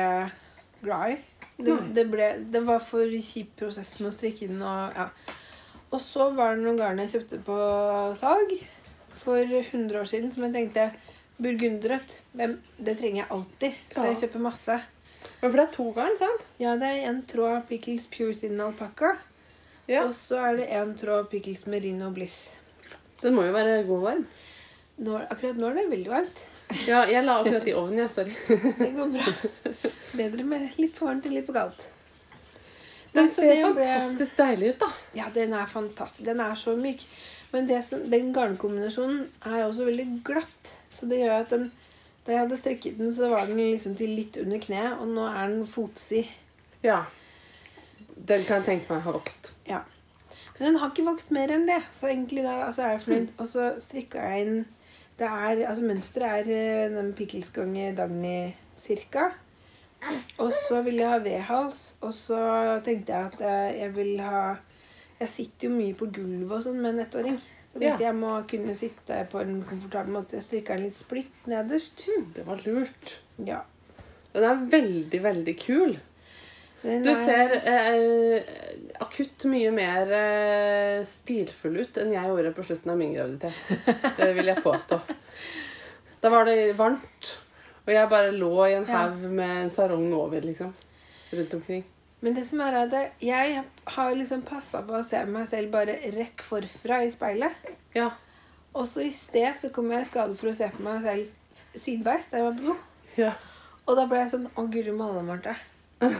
glad 0.82 1.14
i. 1.14 1.20
Det, 1.60 1.76
det, 1.94 2.06
ble, 2.08 2.32
det 2.50 2.64
var 2.66 2.80
for 2.82 3.04
kjip 3.20 3.52
prosess 3.60 3.98
med 4.00 4.10
å 4.10 4.16
strikke 4.16 4.48
den. 4.50 4.64
Og, 4.64 4.96
ja. 4.96 5.38
Og 5.90 6.02
så 6.04 6.30
var 6.38 6.56
det 6.56 6.66
noen 6.66 6.78
garn 6.80 7.02
jeg 7.04 7.14
kjøpte 7.16 7.40
på 7.48 7.58
salg 8.20 8.56
for 9.20 9.42
100 9.42 10.00
år 10.00 10.10
siden 10.10 10.32
som 10.34 10.46
jeg 10.46 10.56
tenkte 10.56 10.90
Burgunderrødt, 11.40 12.18
det 12.36 12.96
trenger 13.00 13.22
jeg 13.22 13.30
alltid. 13.32 13.76
Så 13.96 14.06
jeg 14.10 14.18
kjøper 14.26 14.42
masse. 14.44 14.76
Ja, 15.40 15.48
For 15.48 15.56
det 15.56 15.64
er 15.64 15.72
to 15.72 15.86
garn, 15.96 16.18
sant? 16.20 16.46
Ja, 16.60 16.74
det 16.80 16.90
er 16.92 17.06
en 17.08 17.22
tråd 17.28 17.64
Pickles 17.70 18.10
Pure 18.12 18.36
Thin 18.36 18.60
Alpaca. 18.60 19.14
Ja. 19.88 20.04
Og 20.04 20.16
så 20.20 20.42
er 20.50 20.60
det 20.60 20.68
en 20.76 20.92
tråd 21.00 21.30
Pickles 21.32 21.64
Merino 21.72 22.12
Bliss. 22.16 22.58
Den 23.24 23.36
må 23.36 23.48
jo 23.48 23.56
være 23.56 23.84
god 23.88 23.96
og 23.98 24.04
varm. 24.10 24.26
Nå, 25.00 25.16
akkurat 25.32 25.60
nå 25.60 25.70
er 25.70 25.80
det 25.80 25.88
veldig 25.94 26.12
varmt. 26.12 26.44
Ja, 26.86 27.06
jeg 27.10 27.24
la 27.24 27.40
akkurat 27.40 27.68
i 27.72 27.74
ovnen, 27.74 28.04
jeg. 28.04 28.12
Sorry. 28.14 28.36
Det 28.84 28.92
går 28.98 29.16
bra. 29.16 29.86
Bedre 30.20 30.46
med 30.52 30.76
litt 30.78 31.00
for 31.00 31.10
varmt 31.10 31.26
enn 31.26 31.40
litt 31.40 31.48
for 31.48 31.56
kaldt. 31.56 31.88
Den 33.14 33.30
ser 33.34 33.50
det 33.50 33.64
ble- 33.76 33.86
fantastisk 33.90 34.38
deilig 34.38 34.70
ut, 34.76 34.80
da. 34.84 34.90
Ja, 35.18 35.30
den 35.34 35.54
er 35.58 35.66
fantastisk. 35.66 36.26
Den 36.28 36.40
er 36.46 36.56
så 36.56 36.76
myk. 36.78 37.06
Men 37.52 37.68
det 37.68 37.80
som, 37.88 38.04
den 38.12 38.34
garnkombinasjonen 38.36 39.24
er 39.46 39.64
også 39.66 39.88
veldig 39.88 40.08
glatt. 40.28 40.74
Så 40.94 41.08
det 41.10 41.24
gjør 41.24 41.40
at 41.42 41.50
den 41.56 41.72
Da 42.28 42.34
jeg 42.36 42.42
hadde 42.44 42.58
strekket 42.60 42.98
den, 43.00 43.14
så 43.16 43.30
var 43.32 43.46
den 43.48 43.58
liksom 43.58 43.96
til 43.98 44.12
litt 44.14 44.36
under 44.38 44.60
kneet, 44.62 45.00
og 45.02 45.08
nå 45.08 45.24
er 45.26 45.48
den 45.50 45.64
fotsid. 45.66 46.28
Ja. 46.84 47.00
Den 48.28 48.44
kan 48.46 48.60
jeg 48.60 48.66
tenke 48.68 48.94
meg 48.94 49.02
har 49.08 49.16
vokst. 49.16 49.50
Ja. 49.66 49.80
Men 50.60 50.68
den 50.68 50.78
har 50.82 50.92
ikke 50.92 51.08
vokst 51.08 51.32
mer 51.34 51.50
enn 51.56 51.66
det, 51.66 51.80
så 51.96 52.12
egentlig 52.12 52.44
da 52.46 52.58
altså 52.68 52.84
er 52.86 52.92
jeg 52.98 53.02
fornøyd. 53.08 53.32
Og 53.40 53.48
så 53.50 53.70
strikka 53.82 54.22
jeg 54.30 54.46
inn 54.46 54.60
det 55.20 55.28
er, 55.28 55.64
altså 55.68 55.84
Mønsteret 55.88 56.46
er 56.48 56.52
eh, 56.54 56.92
den 56.94 57.10
pikkelsgange 57.18 57.90
Dagny 57.98 58.54
cirka. 58.78 59.32
Og 60.40 60.52
så 60.56 60.80
ville 60.86 61.02
jeg 61.04 61.12
ha 61.12 61.20
V-hals, 61.24 61.80
og 62.02 62.14
så 62.16 62.40
tenkte 62.86 63.12
jeg 63.14 63.32
at 63.34 63.42
eh, 63.44 63.80
jeg 63.82 63.94
vil 63.98 64.20
ha 64.24 64.44
Jeg 65.20 65.30
sitter 65.34 65.68
jo 65.68 65.74
mye 65.76 65.96
på 66.00 66.08
gulvet 66.16 66.54
og 66.56 66.64
sånn 66.64 66.78
med 66.80 66.94
en 66.96 67.04
ettåring. 67.06 67.40
Så 67.74 67.80
tenkte 67.82 67.88
Ja. 67.90 67.98
jeg 68.08 68.16
må 68.16 68.30
kunne 68.50 68.74
sitte 68.80 69.18
på 69.32 69.42
en 69.44 69.58
komfortabel 69.68 70.14
måte. 70.16 70.38
Jeg 70.38 70.46
strikka 70.46 70.74
en 70.78 70.86
litt 70.88 70.96
splitt 70.96 71.50
nederst. 71.52 72.06
Mm, 72.08 72.30
det 72.38 72.46
var 72.48 72.62
lurt. 72.66 73.18
Ja. 73.46 73.60
Den 74.34 74.44
er 74.48 74.64
veldig, 74.72 75.20
veldig 75.24 75.56
kul. 75.60 75.98
Er... 76.84 77.02
Du 77.04 77.10
er- 77.12 77.26
ser 77.28 77.52
eh, 77.68 78.54
akutt 79.04 79.44
mye 79.52 79.72
mer 79.76 80.14
eh, 80.16 81.04
stilfull 81.06 81.82
ut 81.84 81.98
enn 82.00 82.14
jeg 82.16 82.32
gjorde 82.32 82.54
på 82.56 82.64
slutten 82.70 82.94
av 82.94 82.98
min 83.02 83.12
graviditet. 83.18 84.16
Det 84.18 84.32
vil 84.40 84.48
jeg 84.54 84.64
påstå. 84.64 85.02
Da 86.24 86.32
var 86.32 86.48
det 86.48 86.72
varmt, 86.80 87.34
og 87.90 87.96
jeg 87.96 88.10
bare 88.12 88.32
lå 88.38 88.52
i 88.70 88.76
en 88.78 88.86
Ja. 88.88 89.08
med 89.10 89.64
en 89.66 89.70
sarong 89.74 90.12
over, 90.14 90.42
liksom. 90.46 90.74
Rundt 91.34 91.54
omkring. 91.58 91.84
Men 92.22 92.34
det 92.36 92.46
som 92.46 92.60
er 92.62 92.76
at 92.84 92.94
jeg- 93.22 93.64
har 93.88 94.14
liksom 94.16 94.42
passa 94.46 94.82
på 94.86 94.94
å 95.00 95.04
se 95.04 95.24
meg 95.26 95.48
selv 95.48 95.72
bare 95.72 95.96
rett 96.14 96.38
forfra 96.42 97.02
i 97.06 97.10
speilet. 97.12 97.52
Ja. 97.96 98.12
Og 98.76 98.86
så 98.86 99.02
i 99.06 99.10
sted 99.12 99.56
så 99.58 99.72
kom 99.74 99.90
jeg 99.92 100.02
i 100.02 100.10
skade 100.10 100.36
for 100.38 100.48
å 100.50 100.54
se 100.56 100.68
på 100.70 100.82
meg 100.84 101.02
selv 101.02 101.28
sideveis 101.76 102.28
der 102.30 102.38
jeg 102.38 102.46
var 102.46 102.58
do. 102.62 102.76
ja. 103.18 103.34
Og 103.88 103.96
da 103.98 104.06
ble 104.06 104.20
jeg 104.20 104.30
sånn 104.30 104.50
Å, 104.56 104.68
guri 104.70 104.92
malla, 104.96 105.22
Marte. 105.24 105.56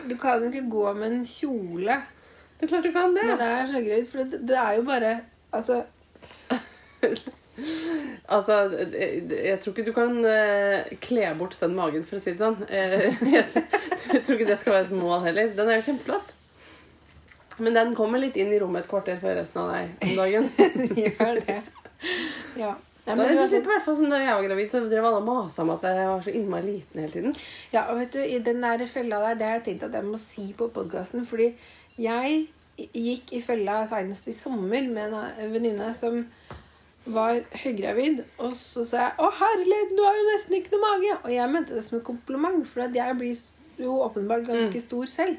Du 0.08 0.16
kan 0.18 0.42
jo 0.42 0.50
ikke 0.50 0.70
gå 0.72 0.96
med 0.96 1.12
en 1.12 1.24
kjole 1.24 2.02
Det 2.60 2.64
er 2.64 2.68
klart 2.68 2.84
du 2.84 2.92
kan 2.92 3.14
det. 3.14 3.24
når 3.24 3.38
det 3.38 3.48
er 3.48 3.68
så 3.68 3.84
greit, 3.86 4.08
for 4.12 4.24
det, 4.24 4.48
det 4.48 4.58
er 4.58 4.76
jo 4.76 4.82
bare 4.84 5.22
Altså 5.54 5.84
Altså, 8.30 8.58
jeg, 8.94 9.24
jeg 9.34 9.60
tror 9.62 9.74
ikke 9.74 9.88
du 9.88 9.94
kan 9.96 10.20
eh, 10.30 10.92
kle 11.04 11.30
bort 11.40 11.56
den 11.62 11.78
magen, 11.78 12.04
for 12.08 12.20
å 12.20 12.24
si 12.24 12.34
det 12.34 12.42
sånn. 12.42 12.60
Eh, 12.70 13.08
jeg, 13.36 13.46
jeg 14.10 14.22
tror 14.26 14.36
ikke 14.36 14.52
det 14.52 14.60
skal 14.62 14.76
være 14.76 14.90
et 14.90 15.00
mål 15.00 15.24
heller. 15.28 15.56
Den 15.58 15.72
er 15.72 15.80
jo 15.80 15.88
kjempeflott. 15.90 16.36
Men 17.60 17.76
den 17.76 17.96
kommer 17.96 18.22
litt 18.22 18.38
inn 18.40 18.54
i 18.56 18.60
rommet 18.62 18.86
et 18.86 18.92
kvarter 18.92 19.18
før 19.20 19.42
resten 19.42 19.64
av 19.66 19.74
deg 19.74 20.06
om 20.06 20.14
dagen. 20.22 20.52
gjør 21.06 21.42
det. 21.48 21.58
Ja. 22.60 22.76
Da, 23.10 23.16
men 23.18 23.32
jeg 23.32 23.64
hvert 23.66 23.84
fall 23.86 23.96
som 23.98 24.12
Da 24.12 24.20
jeg 24.22 24.36
var 24.36 24.46
gravid, 24.46 24.70
så 24.70 24.84
drev 24.86 25.08
alle 25.08 25.22
og 25.22 25.26
masa 25.26 25.64
om 25.64 25.72
at 25.74 25.86
jeg 25.88 26.08
var 26.12 26.24
så 26.24 26.34
innmari 26.36 26.76
liten 26.76 27.02
hele 27.02 27.14
tiden. 27.14 27.36
Ja, 27.74 27.88
og 27.90 28.00
vet 28.04 28.14
du, 28.14 28.22
i 28.22 28.38
den 28.46 28.62
der 28.62 28.86
fella 28.92 29.22
der, 29.24 29.40
det 29.40 29.48
har 29.48 29.58
jeg 29.58 29.66
tenkt 29.66 29.88
at 29.88 29.98
jeg 29.98 30.06
må 30.06 30.20
si 30.22 30.52
på 30.58 30.70
podkasten. 30.76 31.26
Fordi 31.28 31.50
jeg 32.00 32.46
gikk 32.78 33.34
i 33.36 33.42
fella 33.44 33.82
senest 33.90 34.30
i 34.30 34.36
sommer 34.36 34.86
med 34.88 35.16
en 35.16 35.54
venninne 35.56 35.90
som 35.98 36.22
var 37.14 37.42
høygravid. 37.64 38.24
Og 38.40 38.54
så 38.54 38.86
sa 38.86 38.98
jeg 39.08 39.14
'Å, 39.20 39.32
herlighet, 39.40 39.96
du 39.98 40.04
har 40.04 40.14
jo 40.20 40.28
nesten 40.34 40.56
ikke 40.60 40.72
noe 40.76 40.86
mage'. 40.90 41.18
Og 41.26 41.32
jeg 41.32 41.50
mente 41.50 41.74
det 41.76 41.84
som 41.86 41.98
en 42.00 42.06
kompliment, 42.06 42.68
for 42.68 42.82
jeg 42.88 43.18
blir 43.18 43.36
jo 43.80 43.98
åpenbart 44.10 44.48
ganske 44.48 44.82
stor 44.82 45.06
selv. 45.06 45.38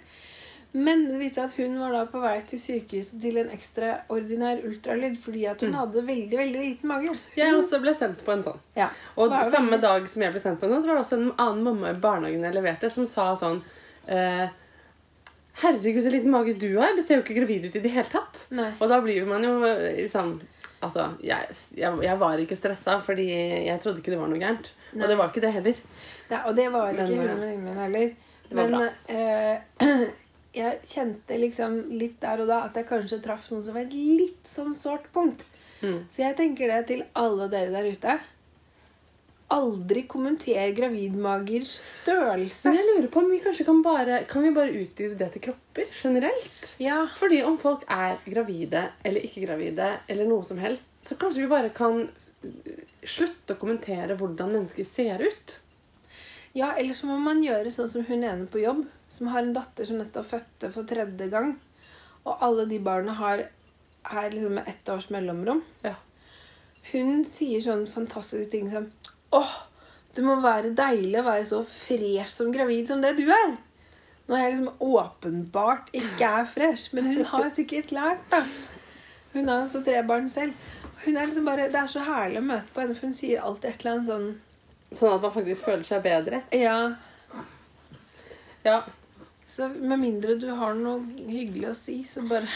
Men 0.73 1.09
det 1.09 1.19
viste 1.19 1.43
at 1.43 1.53
hun 1.59 1.81
var 1.81 1.91
da 1.91 2.05
på 2.07 2.21
vei 2.23 2.41
til 2.47 2.59
sykehuset 2.63 3.21
til 3.21 3.37
en 3.39 3.49
ekstraordinær 3.51 4.61
ultralyd 4.65 5.17
fordi 5.19 5.45
at 5.51 5.61
hun 5.67 5.73
hadde 5.75 6.05
veldig 6.07 6.31
veldig 6.39 6.61
liten 6.63 6.87
mage. 6.89 7.09
Så 7.19 7.27
hun, 7.35 7.43
Jeg 7.43 7.55
også 7.55 7.81
ble 7.83 7.95
sendt 7.99 8.23
på 8.25 8.33
en 8.33 8.43
sånn. 8.43 8.59
ja, 8.77 8.89
Og 9.17 9.31
samme 9.51 9.71
veldig- 9.73 9.81
dag 9.81 10.09
som 10.09 10.23
jeg 10.23 10.33
ble 10.33 10.41
sendt 10.41 10.61
på 10.61 10.65
en 10.67 10.71
sånn, 10.71 10.83
så 10.85 10.87
var 10.87 10.95
det 10.95 11.05
også 11.05 11.19
en 11.19 11.33
annen 11.39 11.65
mamma 11.65 11.91
i 11.91 11.95
barnehagen 11.95 12.43
jeg 12.45 12.55
leverte, 12.55 12.91
som 12.93 13.05
sa 13.07 13.35
sånn 13.35 13.63
eh, 14.09 14.49
Herregud, 15.61 16.03
så 16.05 16.11
liten 16.11 16.31
mage 16.31 16.55
du 16.59 16.79
har. 16.79 16.95
Du 16.97 17.03
ser 17.03 17.17
jo 17.19 17.23
ikke 17.23 17.35
gravid 17.37 17.65
ut 17.67 17.77
i 17.77 17.81
det 17.81 17.91
hele 17.91 18.09
tatt. 18.09 18.47
Nei. 18.51 18.71
Og 18.81 18.89
da 18.89 19.01
blir 19.01 19.27
man 19.27 19.43
jo 19.43 19.59
eh, 19.67 20.07
sånn 20.09 20.41
Altså, 20.81 21.11
jeg, 21.21 21.57
jeg, 21.77 21.99
jeg 22.03 22.21
var 22.21 22.41
ikke 22.41 22.57
stressa, 22.57 22.97
fordi 23.05 23.27
jeg 23.67 23.81
trodde 23.83 24.01
ikke 24.01 24.15
det 24.15 24.21
var 24.21 24.31
noe 24.33 24.41
gærent. 24.41 24.73
Nei. 24.95 25.05
Og 25.05 25.13
det 25.13 25.19
var 25.21 25.29
ikke 25.29 25.43
det 25.45 25.53
heller. 25.59 25.85
Nei, 26.31 26.41
og 26.41 26.57
det 26.57 26.67
var 26.73 26.95
ikke 26.95 27.07
Men, 27.11 27.29
hun 27.29 27.45
eh, 27.45 27.61
min 27.61 27.81
heller. 27.83 28.15
Men 28.57 28.77
eh, 29.13 30.09
jeg 30.61 30.81
kjente 30.89 31.39
liksom 31.43 31.79
litt 32.01 32.17
der 32.23 32.43
og 32.43 32.51
da 32.51 32.65
at 32.67 32.81
jeg 32.81 32.89
kanskje 32.89 33.21
traff 33.23 33.51
noen 33.53 33.65
som 33.67 33.77
var 33.77 33.85
et 33.85 33.95
litt 33.95 34.49
sånn 34.49 34.73
sårt 34.79 35.11
punkt. 35.15 35.45
Mm. 35.81 36.05
Så 36.13 36.25
jeg 36.25 36.37
tenker 36.41 36.73
det 36.73 36.81
til 36.89 37.05
alle 37.19 37.49
dere 37.53 37.73
der 37.77 37.91
ute. 37.93 38.17
Aldri 39.51 40.05
kommentere 40.07 40.69
gravidmagers 40.77 41.73
størrelse. 41.89 42.71
Men 42.71 42.79
jeg 42.79 42.87
lurer 42.87 43.09
på 43.11 43.23
om 43.25 43.31
vi 43.33 43.41
kanskje 43.43 43.67
kan 43.67 43.81
bare 43.83 44.21
Kan 44.31 44.45
vi 44.47 44.53
bare 44.55 44.75
utvide 44.79 45.17
det 45.19 45.33
til 45.35 45.43
kropper 45.49 45.91
generelt? 46.03 46.69
Ja, 46.79 47.01
Fordi 47.19 47.41
om 47.43 47.59
folk 47.59 47.83
er 47.91 48.21
gravide 48.31 48.85
eller 49.05 49.27
ikke 49.27 49.43
gravide, 49.47 49.91
eller 50.07 50.31
noe 50.31 50.47
som 50.47 50.61
helst, 50.63 50.87
så 51.03 51.19
kanskje 51.19 51.43
vi 51.43 51.51
bare 51.51 51.73
kan 51.75 52.05
uh, 52.07 52.71
slutte 53.03 53.57
å 53.57 53.61
kommentere 53.61 54.15
hvordan 54.21 54.55
mennesker 54.55 54.87
ser 54.87 55.27
ut. 55.27 55.59
ja, 56.53 56.73
eller 56.77 56.95
så 56.95 57.07
må 57.07 57.19
man 57.19 57.43
gjøre 57.43 57.71
sånn 57.75 57.91
som 57.91 58.07
hun 58.07 58.25
ene 58.27 58.47
på 58.51 58.63
jobb, 58.63 58.85
som 59.09 59.31
har 59.31 59.43
en 59.43 59.55
datter 59.55 59.87
som 59.87 59.99
nettopp 59.99 60.27
fødte 60.31 60.71
for 60.75 60.87
tredje 60.87 61.29
gang. 61.31 61.57
Og 62.25 62.43
alle 62.43 62.67
de 62.71 62.79
barna 62.79 63.15
har 63.19 63.49
er 64.05 64.31
liksom 64.31 64.55
med 64.55 64.69
ett 64.69 64.89
års 64.89 65.11
mellomrom. 65.11 65.63
Ja. 65.83 65.95
Hun 66.93 67.25
sier 67.29 67.63
sånne 67.65 67.91
fantastiske 67.91 68.51
ting 68.51 68.71
som 68.73 68.89
Åh, 69.37 69.53
det 70.17 70.25
må 70.27 70.37
være 70.43 70.73
deilig 70.75 71.21
å 71.21 71.27
være 71.29 71.45
så 71.47 71.61
fresh 71.71 72.33
som 72.35 72.51
gravid 72.55 72.89
som 72.91 73.03
det 73.05 73.13
du 73.21 73.27
er. 73.31 73.57
Når 74.31 74.39
jeg 74.43 74.53
liksom 74.55 74.83
åpenbart 74.95 75.89
ikke 75.97 76.27
er 76.41 76.49
fresh. 76.51 76.91
Men 76.95 77.07
hun 77.13 77.25
har 77.33 77.49
sikkert 77.55 77.91
lært, 77.95 78.23
da. 78.31 78.43
Hun 79.33 79.47
har 79.49 79.61
altså 79.65 79.81
tre 79.87 80.01
barn 80.07 80.29
selv. 80.31 80.55
Hun 81.05 81.17
er 81.17 81.25
liksom 81.29 81.47
bare, 81.47 81.69
Det 81.71 81.79
er 81.81 81.87
så 81.91 82.03
herlig 82.07 82.41
å 82.43 82.47
møte 82.51 82.75
på 82.75 82.83
henne, 82.83 82.95
for 82.99 83.07
hun 83.11 83.15
sier 83.17 83.41
alltid 83.47 83.71
et 83.71 83.85
eller 83.85 83.97
annet 83.97 84.11
sånn 84.11 84.31
Sånn 84.91 85.13
at 85.15 85.23
man 85.23 85.31
faktisk 85.37 85.63
føler 85.69 85.85
seg 85.87 86.03
bedre. 86.03 86.41
Ja, 86.51 86.95
Ja. 88.65 88.81
så 89.47 89.69
med 89.71 90.01
mindre 90.03 90.35
du 90.39 90.49
har 90.55 90.75
noe 90.75 90.99
hyggelig 91.31 91.69
å 91.71 91.75
si, 91.79 92.01
så 92.05 92.25
bare 92.29 92.49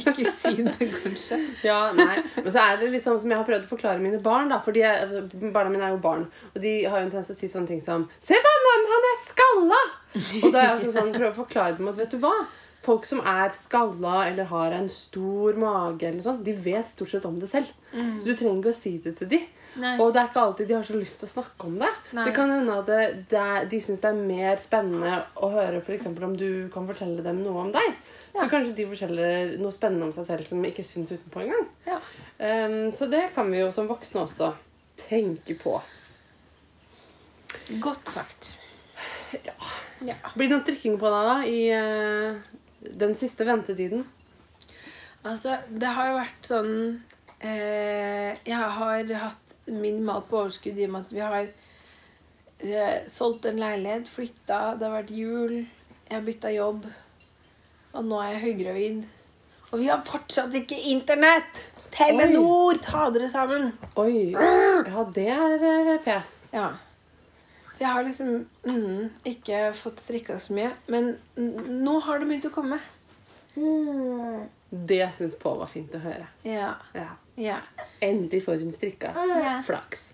ikke 0.00 0.32
si 0.40 0.62
det, 0.62 0.88
kanskje. 0.94 1.38
Ja, 1.66 1.78
nei. 1.96 2.20
Men 2.36 2.50
så 2.54 2.62
er 2.64 2.78
det 2.80 2.90
litt 2.92 3.04
sånn 3.06 3.18
som 3.22 3.32
jeg 3.32 3.40
har 3.40 3.48
prøvd 3.48 3.66
å 3.66 3.72
forklare 3.72 4.02
mine 4.02 4.20
barn. 4.24 4.50
da, 4.52 4.60
jeg, 4.74 5.24
Barna 5.54 5.72
mine 5.72 5.88
er 5.88 5.96
jo 5.96 6.00
barn, 6.04 6.28
og 6.54 6.62
de 6.62 6.74
har 6.84 7.00
jo 7.00 7.08
en 7.08 7.12
tendens 7.12 7.32
til 7.32 7.36
å 7.36 7.40
si 7.40 7.50
sånne 7.52 7.72
ting 7.72 7.82
som 7.84 8.06
Se 8.24 8.38
på 8.38 8.54
han, 8.68 8.88
han 8.94 9.10
er 9.10 9.20
skalla! 9.24 9.82
Og 10.14 10.48
da 10.52 10.62
er 10.62 10.70
jeg 10.70 10.78
også 10.78 10.94
sånn, 10.94 11.12
prøver 11.16 11.34
å 11.34 11.40
forklare 11.42 11.76
dem 11.78 11.90
at 11.92 12.00
vet 12.00 12.14
du 12.14 12.22
hva? 12.22 12.34
Folk 12.86 13.04
som 13.08 13.20
er 13.26 13.50
skalla 13.52 14.28
eller 14.30 14.48
har 14.48 14.74
en 14.76 14.88
stor 14.92 15.56
mage, 15.58 16.06
eller 16.08 16.24
sånt, 16.24 16.44
de 16.46 16.54
vet 16.54 16.88
stort 16.88 17.10
sett 17.12 17.26
om 17.28 17.40
det 17.42 17.50
selv. 17.50 17.70
Så 17.92 18.24
du 18.24 18.34
trenger 18.38 18.60
ikke 18.62 18.74
å 18.74 18.78
si 18.78 18.92
det 19.04 19.16
til 19.18 19.32
dem. 19.34 19.46
Nei. 19.78 19.94
Og 20.00 20.12
det 20.14 20.22
er 20.22 20.30
ikke 20.30 20.42
alltid 20.42 20.68
de 20.70 20.74
har 20.74 20.86
så 20.86 20.96
lyst 20.98 21.20
til 21.20 21.28
å 21.28 21.32
snakke 21.36 21.68
om 21.68 21.76
det. 21.78 21.90
Nei. 22.16 22.24
Det 22.26 22.34
kan 22.36 22.50
hende 22.50 22.78
at 22.80 22.88
det, 22.88 23.02
det 23.30 23.48
de 23.70 23.80
syns 23.84 24.00
det 24.02 24.10
er 24.10 24.22
mer 24.30 24.62
spennende 24.62 25.18
å 25.38 25.50
høre 25.52 25.82
for 25.84 25.94
eksempel 25.94 26.26
om 26.28 26.36
du 26.38 26.48
kan 26.74 26.88
fortelle 26.88 27.22
dem 27.24 27.42
noe 27.44 27.66
om 27.66 27.74
deg. 27.74 27.98
Så 28.34 28.46
kanskje 28.50 28.74
de 28.76 28.86
forteller 28.90 29.54
noe 29.58 29.74
spennende 29.74 30.08
om 30.08 30.14
seg 30.14 30.28
selv 30.28 30.48
som 30.48 30.64
ikke 30.68 30.84
syns 30.86 31.12
utenpå 31.14 31.42
engang. 31.44 31.66
Ja. 31.88 31.98
Um, 32.38 32.90
så 32.94 33.08
det 33.10 33.28
kan 33.34 33.50
vi 33.50 33.62
jo 33.62 33.70
som 33.74 33.88
voksne 33.90 34.24
også 34.26 34.52
tenke 35.00 35.56
på. 35.58 35.78
Godt 37.82 38.12
sagt. 38.12 38.52
Ja. 39.44 39.56
Ja. 40.06 40.18
Blir 40.36 40.46
det 40.46 40.54
noe 40.54 40.62
strikking 40.62 40.98
på 41.00 41.10
deg 41.10 41.26
da 41.26 41.36
i 41.48 41.58
uh, 41.74 42.38
den 43.02 43.16
siste 43.18 43.46
ventetiden? 43.48 44.06
Altså, 45.26 45.58
det 45.68 45.90
har 45.96 46.12
jo 46.12 46.18
vært 46.20 46.46
sånn 46.46 46.74
eh, 47.42 48.36
Jeg 48.46 48.54
har 48.54 49.10
hatt 49.24 49.56
min 49.66 49.98
mat 50.06 50.28
på 50.30 50.44
overskudd 50.44 50.78
i 50.78 50.86
og 50.86 50.94
med 50.94 51.08
at 51.08 51.12
vi 51.12 51.24
har 51.24 51.48
eh, 52.62 53.08
solgt 53.10 53.48
en 53.50 53.58
leilighet, 53.60 54.08
flytta, 54.08 54.76
det 54.78 54.86
har 54.86 54.94
vært 54.94 55.12
jul, 55.12 55.56
jeg 56.06 56.14
har 56.14 56.24
bytta 56.24 56.52
jobb, 56.54 56.86
og 57.92 58.04
nå 58.04 58.20
er 58.22 58.34
jeg 58.34 58.44
høygravid. 58.46 59.00
Og 59.68 59.80
vi 59.82 59.88
har 59.90 60.04
fortsatt 60.04 60.54
ikke 60.56 60.78
internett! 60.92 61.62
Telenor, 61.92 62.76
ta 62.84 63.08
dere 63.12 63.28
sammen! 63.32 63.72
Oi. 64.00 64.32
Ja, 64.34 65.04
det 65.14 65.28
er 65.32 65.64
eh, 65.70 65.94
pes. 66.04 66.36
Ja. 66.52 66.68
Så 67.72 67.84
jeg 67.84 67.92
har 67.94 68.04
liksom 68.04 68.30
mm, 68.66 69.10
ikke 69.28 69.60
fått 69.76 70.02
strikka 70.02 70.38
så 70.42 70.54
mye. 70.56 70.72
Men 70.90 71.14
nå 71.36 71.98
har 72.04 72.20
det 72.20 72.28
begynt 72.28 72.48
å 72.48 72.54
komme. 72.54 72.80
Det 74.68 75.04
syns 75.16 75.38
Pål 75.40 75.60
var 75.62 75.70
fint 75.70 75.94
å 75.96 76.00
høre. 76.02 76.26
Ja. 76.46 76.72
Ja. 76.96 77.12
ja. 77.40 77.60
Endelig 78.04 78.44
får 78.44 78.64
hun 78.64 78.74
strikka. 78.74 79.14
Ja. 79.16 79.60
Flaks. 79.66 80.10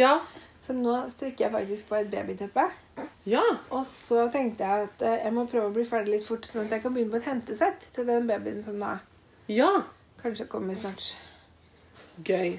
Ja. 0.00 0.16
Så 0.66 0.76
nå 0.76 0.94
strikker 1.10 1.48
jeg 1.48 1.52
faktisk 1.56 1.88
på 1.90 1.98
et 1.98 2.10
babyteppe. 2.12 2.68
Ja. 3.24 3.42
Og 3.70 3.86
så 3.86 4.26
tenkte 4.34 4.64
jeg 4.66 4.82
at 4.88 5.02
eh, 5.06 5.20
jeg 5.24 5.32
må 5.36 5.44
prøve 5.50 5.68
å 5.70 5.74
bli 5.74 5.84
ferdig 5.86 6.12
litt 6.16 6.26
fort, 6.26 6.46
sånn 6.48 6.64
at 6.66 6.72
jeg 6.76 6.82
kan 6.84 6.94
begynne 6.94 7.12
på 7.14 7.20
et 7.20 7.28
hentesett 7.30 7.80
til 7.94 8.04
den 8.08 8.26
babyen 8.30 8.62
som 8.66 8.76
da 8.82 8.90
Ja. 9.48 9.70
kanskje 10.22 10.46
kommer 10.50 10.74
snart. 10.78 11.04
Gøy. 12.26 12.50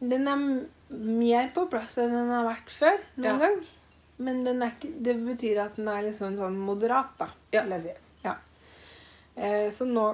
Den 0.04 0.28
er 0.28 0.38
mer 0.94 1.48
på 1.56 1.64
plass 1.72 1.96
enn 2.04 2.12
den 2.14 2.30
har 2.34 2.44
vært 2.50 2.70
før 2.76 2.98
noen 3.16 3.30
Ja. 3.30 3.38
gang. 3.46 3.58
Men 4.24 4.44
den 4.46 4.62
ikke, 4.62 4.90
det 5.04 5.16
betyr 5.26 5.58
at 5.64 5.76
den 5.80 5.88
er 5.90 6.02
liksom 6.06 6.36
sånn 6.38 6.58
moderat, 6.60 7.16
da. 7.18 7.28
Ja. 7.56 7.62
Vil 7.64 7.72
jeg 7.78 7.84
si. 7.88 7.94
Ja. 8.28 8.34
Uh, 9.40 9.68
så 9.72 9.86
nå 9.88 10.06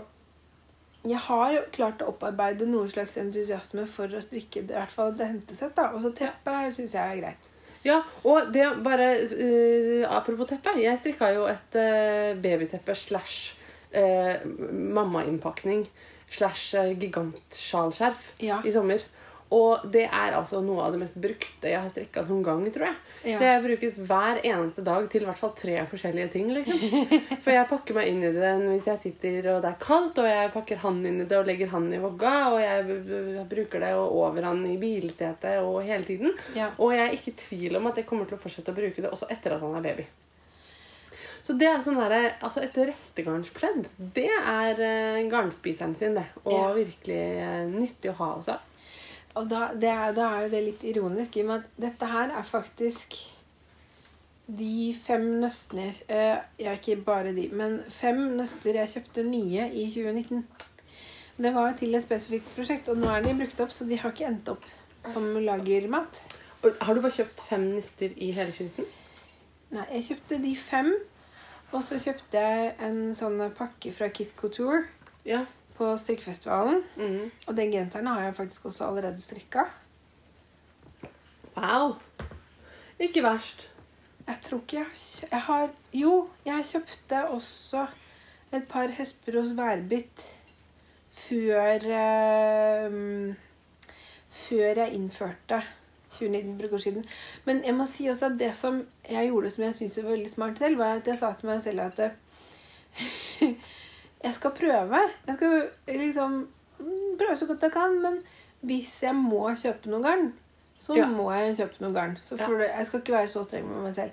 Jeg 1.10 1.22
har 1.25 1.56
klart 1.75 2.01
å 2.04 2.12
opparbeide 2.12 2.68
noe 2.70 2.89
slags 2.92 3.16
entusiasme 3.22 3.86
for 3.89 4.12
å 4.13 4.22
strikke 4.22 4.62
i 4.62 4.68
hvert 4.70 4.94
fall 4.94 5.16
det 5.18 5.30
hentesett. 5.32 5.74
da. 5.78 5.89
Og 5.96 6.04
så 6.06 6.12
teppet 6.16 6.75
syns 6.75 6.94
jeg 6.98 7.16
er 7.16 7.22
greit. 7.24 7.48
Ja, 7.88 8.01
og 8.28 8.50
det 8.51 8.66
bare 8.84 9.06
uh, 9.32 10.04
Apropos 10.12 10.50
teppe. 10.50 10.74
Jeg 10.82 11.00
strikka 11.00 11.32
jo 11.32 11.46
et 11.48 11.78
uh, 11.80 12.36
babyteppe 12.44 12.96
slash 13.00 13.54
uh, 13.96 14.44
mammainnpakning 15.00 15.86
slash 16.30 16.75
gigantsjalskjerf 17.00 18.34
Ja. 18.44 18.60
i 18.68 18.74
sommer. 18.75 19.01
Og 19.56 19.88
det 19.89 20.06
er 20.06 20.36
altså 20.38 20.60
noe 20.62 20.84
av 20.86 20.94
det 20.94 21.00
mest 21.01 21.16
brukte 21.18 21.72
jeg 21.72 21.82
har 21.82 21.89
strikka 21.89 22.22
noen 22.28 22.44
gang, 22.46 22.68
tror 22.75 22.92
jeg. 22.92 23.00
Ja. 23.28 23.40
Det 23.42 23.50
brukes 23.66 23.98
hver 24.08 24.38
eneste 24.48 24.84
dag 24.86 25.10
til 25.12 25.26
i 25.26 25.28
hvert 25.28 25.40
fall 25.42 25.52
tre 25.58 25.74
forskjellige 25.92 26.30
ting. 26.32 26.54
liksom. 26.56 26.80
For 27.44 27.52
jeg 27.52 27.68
pakker 27.68 27.98
meg 27.98 28.08
inn 28.14 28.22
i 28.24 28.32
den 28.36 28.64
hvis 28.70 28.88
jeg 28.88 29.02
sitter 29.04 29.50
og 29.56 29.62
det 29.66 29.74
er 29.74 29.80
kaldt, 29.84 30.22
og 30.24 30.30
jeg 30.30 30.54
pakker 30.54 30.80
han 30.86 31.02
inn 31.06 31.20
i 31.24 31.28
det 31.28 31.38
og 31.42 31.50
legger 31.50 31.74
han 31.74 31.90
i 31.94 32.00
vogga, 32.00 32.36
og 32.54 32.62
jeg 32.64 33.44
bruker 33.52 33.84
det 33.84 33.92
og 34.00 34.16
over 34.22 34.48
han 34.48 34.64
i 34.72 34.78
bilsetet 34.80 35.60
og 35.60 35.82
hele 35.84 36.08
tiden. 36.08 36.32
Ja. 36.56 36.72
Og 36.80 36.96
jeg 36.96 37.08
er 37.10 37.18
ikke 37.20 37.34
i 37.34 37.40
tvil 37.44 37.76
om 37.82 37.92
at 37.92 38.00
jeg 38.00 38.08
kommer 38.08 38.30
til 38.30 38.40
å 38.40 38.42
fortsette 38.46 38.72
å 38.72 38.80
bruke 38.80 39.04
det 39.04 39.12
også 39.12 39.28
etter 39.36 39.58
at 39.58 39.66
han 39.68 39.76
er 39.82 39.88
baby. 39.90 40.08
Så 41.44 41.56
det 41.58 41.66
er 41.66 41.80
sånn 41.82 41.98
der, 41.98 42.34
altså 42.46 42.62
Et 42.62 42.76
restegarnspledd, 42.78 43.88
det 44.16 44.28
er 44.30 44.80
eh, 44.86 45.22
garnspiseren 45.32 45.96
sin, 45.98 46.14
det. 46.20 46.26
Og 46.46 46.52
Ja. 46.54 46.66
virkelig 46.76 47.22
eh, 47.42 47.64
nyttig 47.72 48.12
å 48.12 48.18
ha 48.20 48.28
også. 48.38 48.58
Og 49.38 49.50
da, 49.50 49.69
det 49.77 49.89
er, 49.91 50.13
da 50.17 50.29
er 50.33 50.45
jo 50.45 50.53
det 50.53 50.63
litt 50.65 50.86
ironisk, 50.89 51.38
i 51.38 51.43
og 51.43 51.51
med 51.51 51.59
at 51.59 51.83
dette 51.86 52.09
her 52.09 52.33
er 52.39 52.48
faktisk 52.48 53.17
de 54.50 54.95
fem 55.05 55.25
nøstene 55.43 55.91
eh, 56.09 56.39
Ja, 56.57 56.74
ikke 56.74 56.95
bare 57.05 57.36
de, 57.36 57.45
men 57.53 57.79
fem 57.93 58.17
nøster 58.39 58.79
jeg 58.79 58.89
kjøpte 58.95 59.25
nye 59.27 59.67
i 59.69 59.86
2019. 59.93 60.41
Det 61.39 61.51
var 61.55 61.75
til 61.77 61.95
et 61.95 62.03
spesifikt 62.03 62.50
prosjekt, 62.55 62.89
og 62.91 62.98
nå 63.00 63.12
er 63.13 63.24
de 63.24 63.36
brukt 63.38 63.62
opp, 63.63 63.71
så 63.71 63.86
de 63.88 64.00
har 64.01 64.12
ikke 64.12 64.27
endt 64.27 64.50
opp 64.51 64.65
som 65.05 65.29
lagermat. 65.39 66.24
Og 66.63 66.81
har 66.81 66.98
du 66.98 67.03
bare 67.05 67.15
kjøpt 67.15 67.45
fem 67.48 67.69
nøster 67.75 68.17
i 68.17 68.33
hele 68.36 68.51
2019? 68.57 68.89
Nei, 69.77 69.86
jeg 69.93 70.07
kjøpte 70.09 70.41
de 70.43 70.55
fem, 70.57 70.89
og 71.69 71.86
så 71.86 72.00
kjøpte 72.01 72.41
jeg 72.41 72.74
en 72.89 73.00
sånn 73.15 73.39
pakke 73.55 73.93
fra 73.93 74.09
Kit 74.09 74.33
Couture 74.39 74.81
Ja. 75.27 75.45
På 75.79 75.93
strikkefestivalen. 75.98 76.83
Mm. 77.00 77.31
Og 77.48 77.57
den 77.57 77.71
genseren 77.71 78.07
har 78.12 78.27
jeg 78.27 78.36
faktisk 78.36 78.65
også 78.69 78.88
allerede 78.89 79.21
strikka. 79.21 79.65
Wow. 81.55 81.95
Ikke 83.00 83.24
verst. 83.24 83.69
Jeg 84.27 84.38
tror 84.43 84.59
ikke 84.62 84.77
jeg 84.77 84.86
Jeg 85.31 85.41
har 85.41 85.69
Jo, 85.93 86.29
jeg 86.45 86.65
kjøpte 86.65 87.27
også 87.29 87.86
et 88.53 88.67
par 88.69 88.88
Hesperos 88.88 89.57
værbitt 89.57 90.36
før 91.09 91.86
eh, 92.00 93.36
Før 94.29 94.81
jeg 94.81 94.93
innførte 94.93 95.62
2019 96.09 96.57
brukersiden. 96.57 97.05
Men 97.45 97.65
jeg 97.65 97.75
må 97.75 97.86
si 97.86 98.07
også 98.07 98.25
at 98.25 98.39
det 98.39 98.55
som 98.57 98.86
jeg 99.09 99.27
gjorde 99.27 99.51
som 99.51 99.63
jeg 99.63 99.75
syntes 99.75 100.03
var 100.03 100.09
veldig 100.09 100.29
smart 100.29 100.59
selv, 100.59 100.77
var 100.77 100.93
at 101.00 101.07
jeg 101.07 101.15
sa 101.15 101.33
til 101.33 101.50
meg 101.50 101.62
selv 101.62 101.81
at 101.81 102.00
eh, 102.00 102.12
jeg 104.24 104.34
skal 104.36 104.52
prøve. 104.58 105.02
Jeg 105.28 105.36
skal 105.36 105.70
liksom 105.88 106.38
mm, 106.80 107.18
prøve 107.20 107.38
så 107.40 107.48
godt 107.50 107.66
jeg 107.68 107.72
kan, 107.76 107.98
men 108.04 108.22
hvis 108.62 108.98
jeg 109.04 109.16
må 109.16 109.46
kjøpe 109.56 109.92
noe 109.92 110.04
garn, 110.04 110.34
så 110.80 110.96
Ja. 110.96 111.08
må 111.08 111.30
jeg 111.36 111.56
kjøpe 111.58 111.82
noe 111.84 111.94
garn. 111.96 112.18
Så 112.20 112.38
for 112.38 112.60
ja. 112.60 112.78
jeg 112.78 112.88
skal 112.88 113.00
ikke 113.04 113.14
være 113.18 113.28
så 113.32 113.44
streng 113.44 113.68
med 113.68 113.84
meg 113.84 113.94
selv. 113.96 114.12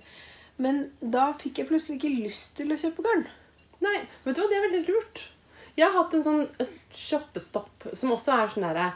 Men 0.58 0.90
da 1.00 1.32
fikk 1.36 1.58
jeg 1.58 1.68
plutselig 1.68 1.98
ikke 1.98 2.24
lyst 2.24 2.56
til 2.56 2.72
å 2.72 2.78
kjøpe 2.80 3.02
garn. 3.04 3.26
Nei, 3.84 3.98
vet 4.24 4.36
du 4.36 4.42
hva, 4.42 4.48
det 4.50 4.56
er 4.56 4.68
veldig 4.70 4.84
lurt. 4.88 5.26
Jeg 5.76 5.90
har 5.90 5.98
hatt 5.98 6.14
en 6.16 6.24
sånn 6.24 6.46
kjøpestopp 6.96 7.90
som 7.92 8.14
også 8.14 8.32
er 8.32 8.48
sånn 8.48 8.64
derre 8.64 8.86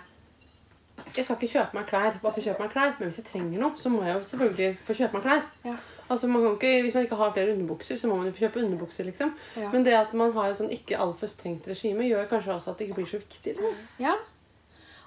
Jeg 1.14 1.24
skal 1.26 1.36
ikke 1.36 1.50
kjøpe 1.52 1.76
meg 1.76 1.86
klær 1.90 2.14
bare 2.22 2.32
for 2.32 2.40
å 2.40 2.44
kjøpe 2.44 2.62
meg 2.64 2.72
klær, 2.72 2.94
men 2.98 3.08
hvis 3.08 3.18
jeg 3.20 3.26
trenger 3.28 3.60
noe, 3.60 3.76
så 3.80 3.90
må 3.92 4.02
jeg 4.04 4.14
jo 4.16 4.22
selvfølgelig 4.28 4.70
få 4.86 4.96
kjøpe 4.98 5.16
meg 5.18 5.22
klær. 5.26 5.46
Ja. 5.64 5.74
Altså 6.10 6.26
man 6.26 6.42
kan 6.42 6.56
ikke, 6.58 6.82
Hvis 6.82 6.94
man 6.94 7.04
ikke 7.06 7.16
har 7.16 7.32
flere 7.32 7.52
underbukser, 7.54 7.96
så 7.96 8.08
må 8.10 8.16
man 8.18 8.26
jo 8.26 8.34
få 8.34 8.44
kjøpe 8.44 8.64
underbukser. 8.64 9.04
liksom. 9.06 9.34
Ja. 9.56 9.70
Men 9.70 9.84
det 9.86 9.94
at 9.94 10.14
man 10.14 10.32
har 10.34 10.50
et 10.50 10.58
sånn 10.58 10.72
ikke 10.74 10.98
altfor 10.98 11.30
strengt 11.30 11.68
regime, 11.70 12.08
gjør 12.08 12.26
kanskje 12.32 12.54
også 12.54 12.72
at 12.72 12.78
det 12.78 12.88
ikke 12.88 12.98
blir 12.98 13.10
så 13.12 13.20
viktig. 13.22 13.54
Eller? 13.56 13.76
Ja. 14.02 14.16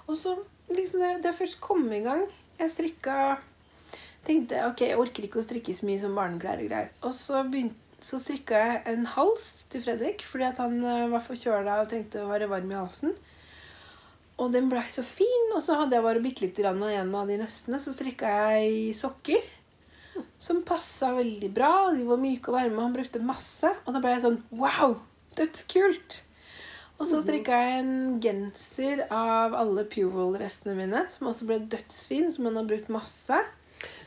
Og 0.06 0.16
så 0.16 0.38
liksom 0.72 1.00
det, 1.04 1.22
det 1.24 1.34
først 1.36 1.60
kom 1.60 1.84
i 1.92 2.00
gang 2.04 2.24
Jeg 2.58 2.70
strikka 2.70 3.38
Tenkte 4.24 4.60
ok, 4.70 4.80
jeg 4.80 4.98
orker 5.00 5.26
ikke 5.26 5.40
å 5.40 5.44
strikke 5.44 5.74
så 5.76 5.84
mye 5.84 6.00
som 6.00 6.14
barneklær 6.16 6.62
og 6.62 6.68
greier. 6.70 6.92
Og 7.04 7.12
så, 7.12 7.42
begynte, 7.44 7.76
så 8.00 8.16
strikka 8.16 8.56
jeg 8.56 8.78
en 8.94 9.04
hals 9.12 9.66
til 9.68 9.82
Fredrik 9.84 10.24
fordi 10.24 10.46
at 10.48 10.60
han 10.62 10.78
eh, 10.80 11.10
var 11.12 11.24
forkjøla 11.26 11.74
og 11.82 11.90
trengte 11.90 12.22
å 12.22 12.30
være 12.30 12.48
varm 12.48 12.72
i 12.72 12.78
halsen. 12.78 13.12
Og 14.40 14.48
den 14.54 14.70
blei 14.72 14.86
så 14.88 15.04
fin. 15.04 15.50
Og 15.52 15.60
så 15.66 15.76
hadde 15.76 15.98
jeg 15.98 16.06
bare 16.06 16.22
bitte 16.24 16.46
litt 16.46 16.56
grann 16.56 16.80
igjen 16.88 17.12
av 17.14 17.28
de 17.28 17.36
nøstene. 17.42 17.82
Så 17.84 17.92
strikka 17.92 18.32
jeg 18.56 18.96
sokker 18.96 19.44
som 20.38 20.62
passa 20.66 21.12
veldig 21.16 21.50
bra. 21.54 21.90
De 21.94 22.04
var 22.08 22.20
myke 22.20 22.48
og 22.52 22.58
varme, 22.58 22.76
og 22.78 22.82
han 22.88 22.96
brukte 22.96 23.22
masse. 23.24 23.70
Og 23.86 23.94
da 23.94 24.00
ble 24.04 24.14
jeg 24.16 24.24
sånn 24.26 24.40
Wow! 24.52 24.98
Dødskult! 25.38 26.22
Og 27.00 27.08
så 27.10 27.18
strikka 27.24 27.56
jeg 27.58 27.78
en 27.80 28.20
genser 28.22 29.00
av 29.10 29.54
alle 29.58 29.82
Purewool-restene 29.90 30.76
mine, 30.78 31.00
som 31.10 31.26
også 31.26 31.48
ble 31.48 31.56
dødsfin, 31.72 32.28
som 32.30 32.46
han 32.46 32.60
har 32.60 32.68
brukt 32.70 32.92
masse. 32.94 33.40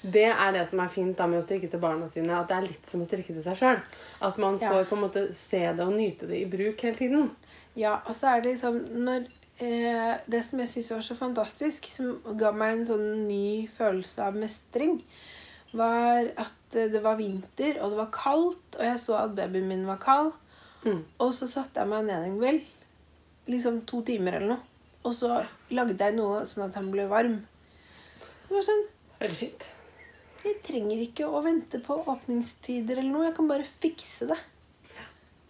Det 0.02 0.24
er 0.32 0.54
det 0.56 0.64
som 0.72 0.80
er 0.80 0.94
fint 0.94 1.18
da 1.20 1.28
med 1.28 1.42
å 1.42 1.46
strikke 1.46 1.68
til 1.70 1.82
barna 1.84 2.08
sine. 2.14 2.32
At 2.40 2.48
det 2.48 2.56
er 2.58 2.68
litt 2.70 2.88
som 2.88 3.04
å 3.04 3.08
strikke 3.10 3.36
til 3.36 3.44
seg 3.44 3.60
sjøl. 3.60 3.82
At 4.24 4.38
man 4.40 4.58
Ja. 4.62 4.72
får 4.72 4.88
på 4.88 4.96
en 4.96 5.04
måte 5.04 5.26
se 5.36 5.60
det 5.60 5.84
og 5.84 5.94
nyte 5.98 6.28
det 6.32 6.40
i 6.42 6.48
bruk 6.50 6.80
hele 6.82 6.96
tiden. 6.96 7.28
Ja, 7.76 8.00
og 8.08 8.16
så 8.16 8.32
er 8.38 8.42
det 8.42 8.56
liksom 8.56 8.80
når 9.04 9.28
eh, 9.60 10.18
Det 10.30 10.46
som 10.46 10.60
jeg 10.60 10.70
syns 10.70 10.92
var 10.92 11.02
så 11.02 11.16
fantastisk, 11.18 11.86
som 11.92 12.22
ga 12.38 12.52
meg 12.52 12.78
en 12.78 12.86
sånn 12.88 13.28
ny 13.28 13.68
følelse 13.68 14.24
av 14.24 14.34
mestring, 14.36 15.02
var 15.76 16.30
at 16.40 16.76
det 16.76 17.02
var 17.04 17.18
vinter, 17.20 17.80
og 17.82 17.92
det 17.92 18.00
var 18.00 18.12
kaldt, 18.14 18.78
og 18.78 18.84
jeg 18.86 19.00
så 19.04 19.18
at 19.22 19.36
babyen 19.36 19.68
min 19.68 19.88
var 19.88 20.00
kald. 20.04 20.34
Mm. 20.86 21.04
Og 21.24 21.34
så 21.36 21.48
satte 21.50 21.82
jeg 21.82 21.92
meg 21.92 22.08
ned 22.08 22.26
en 22.26 22.38
kveld, 22.40 22.62
liksom 23.52 23.82
to 23.90 24.02
timer 24.08 24.38
eller 24.38 24.54
noe, 24.56 24.62
og 25.08 25.16
så 25.16 25.42
lagde 25.74 25.98
jeg 26.00 26.16
noe 26.16 26.44
sånn 26.48 26.68
at 26.68 26.78
han 26.80 26.92
ble 26.94 27.08
varm. 27.12 27.42
Det 28.48 28.56
var 28.56 28.68
sånn 28.68 28.86
Veldig 29.18 29.38
fint. 29.40 29.64
Jeg 30.46 30.60
trenger 30.62 31.00
ikke 31.02 31.26
å 31.26 31.40
vente 31.42 31.80
på 31.82 31.96
åpningstider 32.12 33.00
eller 33.00 33.10
noe. 33.10 33.24
Jeg 33.26 33.34
kan 33.40 33.48
bare 33.50 33.66
fikse 33.66 34.28
det. 34.30 34.38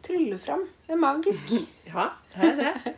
Trylle 0.06 0.38
fram. 0.38 0.68
Det 0.86 0.96
er 0.96 1.02
magisk. 1.02 1.58
Ja, 1.88 2.10
det 2.34 2.48
er 2.50 2.58
det. 2.60 2.94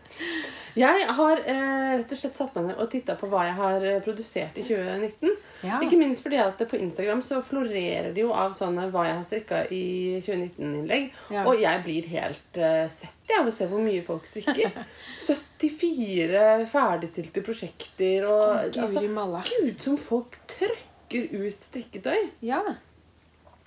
Jeg 0.80 1.04
har 1.14 1.40
eh, 1.46 1.92
rett 2.00 2.14
og 2.16 2.18
slett 2.18 2.38
satt 2.40 2.56
meg 2.58 2.72
ned 2.72 2.80
og 2.82 2.88
titta 2.90 3.14
på 3.20 3.28
hva 3.30 3.44
jeg 3.46 3.56
har 3.60 3.84
eh, 3.86 4.00
produsert 4.02 4.58
i 4.58 4.64
2019. 4.66 5.36
Ja. 5.62 5.78
Ikke 5.86 6.00
minst 6.00 6.24
fordi 6.26 6.40
at 6.42 6.62
på 6.72 6.80
Instagram 6.80 7.22
så 7.26 7.38
florerer 7.46 8.10
det 8.16 8.24
jo 8.24 8.32
av 8.34 8.56
sånne 8.58 8.88
hva 8.90 9.06
jeg 9.06 9.18
har 9.20 9.28
strikka 9.28 9.62
i 9.70 9.84
2019-innlegg. 10.26 11.10
Ja. 11.36 11.46
Og 11.46 11.62
jeg 11.62 11.84
blir 11.86 12.10
helt 12.16 12.58
eh, 12.58 12.86
svett 12.98 13.36
av 13.38 13.50
å 13.50 13.54
se 13.54 13.68
hvor 13.70 13.84
mye 13.84 14.02
folk 14.06 14.26
strikker. 14.30 14.74
74 15.28 16.46
ferdigstilte 16.72 17.44
prosjekter 17.46 18.26
og 18.30 18.72
Guri 18.74 18.86
altså. 18.88 19.44
Gud, 19.52 19.76
som 19.84 20.00
folk 20.02 20.40
trøkker 20.50 21.30
ut 21.36 21.70
strikketøy. 21.70 22.32
Ja. 22.46 22.64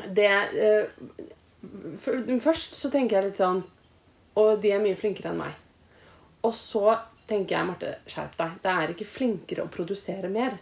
Det 0.03 0.33
eh, 0.59 1.07
Først 2.43 2.75
så 2.75 2.91
tenker 2.91 3.19
jeg 3.21 3.29
litt 3.29 3.39
sånn 3.39 3.61
Og 4.41 4.57
de 4.63 4.73
er 4.75 4.81
mye 4.83 4.99
flinkere 4.99 5.31
enn 5.31 5.39
meg. 5.39 5.55
Og 6.43 6.55
så 6.59 6.97
tenker 7.29 7.55
jeg, 7.55 7.67
Marte, 7.69 7.95
skjerp 8.11 8.37
deg. 8.39 8.61
Det 8.65 8.73
er 8.73 8.93
ikke 8.95 9.09
flinkere 9.09 9.67
å 9.67 9.73
produsere 9.73 10.31
mer. 10.33 10.57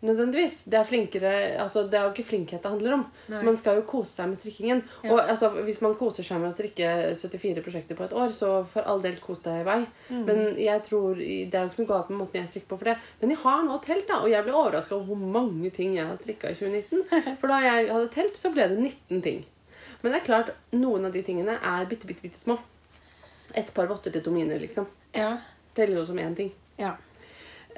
Nødvendigvis. 0.00 0.60
Det 0.64 0.78
er 0.78 0.84
flinkere, 0.86 1.30
altså 1.58 1.82
det 1.90 1.98
er 1.98 2.04
jo 2.06 2.12
ikke 2.12 2.28
flinkhet 2.28 2.62
det 2.62 2.70
handler 2.70 2.94
om. 3.00 3.00
Nei. 3.32 3.40
Man 3.48 3.56
skal 3.58 3.80
jo 3.80 3.86
kose 3.88 4.12
seg 4.12 4.28
med 4.30 4.38
strikkingen. 4.38 4.82
Ja. 5.02 5.10
Og 5.10 5.22
altså, 5.24 5.50
hvis 5.66 5.80
man 5.82 5.96
koser 5.98 6.26
seg 6.26 6.38
med 6.38 6.52
å 6.52 6.54
strikke 6.54 6.92
74 7.18 7.64
prosjekter 7.66 7.98
på 7.98 8.06
et 8.06 8.14
år, 8.14 8.30
så 8.34 8.52
for 8.70 8.86
all 8.86 9.02
del 9.02 9.18
kos 9.22 9.42
deg 9.42 9.64
i 9.64 9.66
vei. 9.66 9.80
Mm. 10.06 10.22
Men 10.28 10.42
jeg 10.62 10.84
tror, 10.86 11.18
det 11.18 11.50
er 11.50 11.66
jo 11.66 11.72
ikke 11.72 11.82
noe 11.82 11.90
galt 11.90 12.12
med 12.12 12.22
måten 12.22 12.40
jeg 12.40 12.52
strikker 12.52 12.70
på 12.70 12.78
for 12.78 12.92
det. 12.92 12.96
Men 13.22 13.34
jeg 13.34 13.42
har 13.42 13.66
nå 13.66 13.80
telt, 13.88 14.06
da. 14.10 14.22
Og 14.22 14.30
jeg 14.30 14.46
ble 14.46 14.54
overraska 14.54 14.94
over 14.94 15.10
hvor 15.10 15.36
mange 15.38 15.74
ting 15.74 15.98
jeg 15.98 16.06
har 16.06 16.20
strikka 16.22 16.54
i 16.54 16.58
2019. 16.60 17.06
For 17.42 17.50
da 17.50 17.62
jeg 17.66 17.90
hadde 17.90 18.12
telt, 18.14 18.38
så 18.38 18.54
ble 18.54 18.70
det 18.70 18.78
19 18.78 19.24
ting. 19.26 19.42
Men 20.00 20.12
det 20.12 20.20
er 20.20 20.26
klart, 20.26 20.50
noen 20.74 21.08
av 21.08 21.14
de 21.14 21.22
tingene 21.26 21.58
er 21.58 21.86
bitte, 21.90 22.06
bitte, 22.06 22.22
bitte 22.22 22.40
små. 22.40 22.58
Et 23.58 23.70
par 23.74 23.88
votter 23.90 24.14
til 24.14 24.22
Tomine, 24.22 24.58
liksom. 24.60 24.86
Ja. 25.16 25.38
Teller 25.74 26.00
jo 26.00 26.06
som 26.06 26.18
én 26.22 26.36
ting. 26.38 26.52
Ja. 26.78 26.94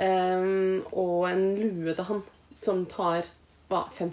Um, 0.00 0.82
og 0.92 1.28
en 1.30 1.44
lue 1.60 1.94
til 1.94 2.06
han 2.08 2.20
som 2.56 2.82
tar 2.90 3.28
hva, 3.70 3.86
fem, 3.96 4.12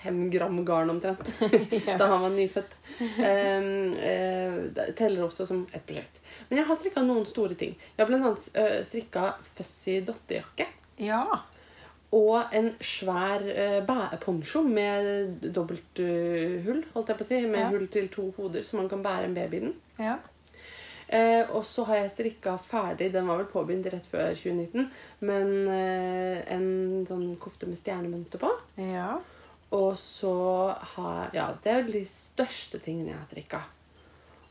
fem 0.00 0.22
gram 0.32 0.62
garn 0.68 0.94
omtrent. 0.94 1.28
da 2.00 2.08
han 2.08 2.24
var 2.24 2.32
nyfødt. 2.32 2.74
Um, 3.00 3.68
uh, 3.98 4.94
teller 4.96 5.26
også 5.26 5.48
som 5.48 5.66
et 5.72 5.84
prosjekt. 5.88 6.22
Men 6.48 6.62
jeg 6.62 6.70
har 6.70 6.80
strikka 6.80 7.04
noen 7.04 7.28
store 7.28 7.58
ting. 7.58 7.76
Jeg 7.96 8.04
har 8.04 8.16
annet 8.16 8.48
uh, 8.56 8.80
strikka 8.86 9.30
Fussy 9.58 10.00
dottejakke. 10.08 10.70
Ja. 11.04 11.24
Og 12.16 12.54
en 12.56 12.70
svær 12.80 13.42
uh, 13.44 14.18
poncho 14.22 14.62
med 14.64 15.42
dobbelt 15.52 16.00
uh, 16.00 16.56
hull, 16.64 16.82
holdt 16.94 17.12
jeg 17.12 17.18
på 17.18 17.24
å 17.26 17.28
si. 17.28 17.40
Med 17.46 17.60
Ja. 17.60 17.68
hull 17.68 17.86
til 17.92 18.08
to 18.08 18.30
hoder, 18.36 18.62
så 18.64 18.76
man 18.80 18.88
kan 18.88 19.02
bære 19.04 19.24
en 19.28 19.34
baby 19.36 19.56
i 19.56 19.60
den. 19.66 19.74
Ja. 19.98 20.16
Uh, 21.08 21.56
og 21.56 21.64
så 21.64 21.84
har 21.88 21.96
jeg 22.02 22.10
strikka 22.10 22.58
ferdig, 22.60 23.12
den 23.12 23.26
var 23.28 23.38
vel 23.40 23.46
påbegynt 23.52 23.86
rett 23.92 24.06
før 24.06 24.34
2019, 24.36 24.90
men 25.20 25.52
uh, 25.68 26.42
en 26.52 27.06
sånn 27.08 27.30
kofte 27.40 27.68
med 27.68 27.80
stjernemønster 27.80 28.40
på. 28.40 28.50
Ja. 28.76 29.18
Og 29.72 29.96
så 30.00 30.34
har 30.94 31.30
Ja, 31.36 31.50
det 31.64 31.72
er 31.72 31.82
jo 31.82 31.92
de 31.92 32.06
største 32.08 32.80
tingene 32.80 33.12
jeg 33.12 33.18
har 33.18 33.28
strikka. 33.28 33.60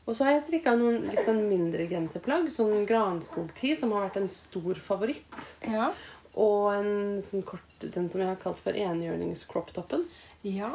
Og 0.08 0.16
så 0.16 0.24
har 0.24 0.38
jeg 0.38 0.44
strikka 0.46 0.72
noen 0.78 1.02
litt 1.10 1.26
sånn 1.26 1.42
mindre 1.50 1.84
genserplagg. 1.90 2.46
Sånn 2.54 2.86
granskogtid, 2.88 3.76
som 3.76 3.90
har 3.92 4.06
vært 4.06 4.22
en 4.22 4.30
stor 4.32 4.78
favoritt. 4.80 5.34
Ja. 5.68 5.90
Og 6.38 6.68
en 6.76 6.90
sånn 7.26 7.42
kort, 7.46 7.64
den 7.82 8.06
som 8.10 8.22
jeg 8.22 8.30
har 8.30 8.38
kalt 8.42 8.60
for 8.62 8.76
enhjørnings-crop-toppen. 8.78 10.04
Ja. 10.46 10.70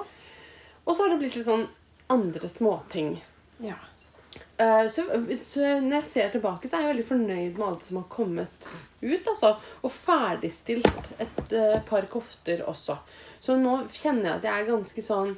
Og 0.84 0.96
så 0.96 1.06
har 1.06 1.14
det 1.14 1.22
blitt 1.22 1.38
litt 1.40 1.48
sånn 1.48 1.68
andre 2.12 2.50
småting. 2.52 3.14
Ja. 3.64 3.78
Uh, 4.60 4.90
Så, 4.92 5.06
så 5.40 5.64
når 5.80 5.96
jeg 6.02 6.10
ser 6.12 6.34
tilbake, 6.34 6.68
så 6.68 6.78
er 6.78 6.84
jeg 6.84 6.92
veldig 6.96 7.08
fornøyd 7.08 7.58
med 7.58 7.68
alt 7.68 7.86
som 7.88 8.02
har 8.02 8.10
kommet 8.12 8.70
ut. 9.02 9.28
Altså, 9.32 9.54
og 9.82 9.92
ferdigstilt 9.94 11.14
et 11.24 11.56
uh, 11.56 11.80
par 11.88 12.10
kofter 12.12 12.66
også. 12.68 12.98
Så 13.44 13.56
nå 13.60 13.78
kjenner 13.96 14.34
jeg 14.34 14.40
at 14.42 14.48
jeg 14.50 14.62
er 14.64 14.72
ganske 14.74 15.06
sånn 15.06 15.36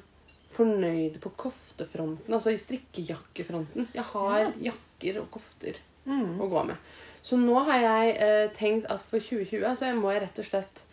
fornøyd 0.55 1.19
på 1.23 1.31
koftefronten. 1.45 2.31
Altså 2.33 2.53
i 2.55 2.59
strikkejakkefronten. 2.61 3.89
Jeg 3.93 4.07
har 4.13 4.53
jakker 4.71 5.21
og 5.21 5.29
kofter 5.37 5.81
Mm. 6.05 6.35
å 6.37 6.45
gå 6.45 6.61
med. 6.67 6.77
Så 7.25 7.39
nå 7.41 7.57
har 7.67 7.81
jeg 7.81 8.15
eh, 8.21 8.47
tenkt 8.57 8.89
at 8.91 9.01
for 9.09 9.23
2020 9.23 9.65
så 9.79 9.89
må 9.97 10.13
jeg 10.13 10.25
rett 10.25 10.41
og 10.43 10.49
slett 10.49 10.83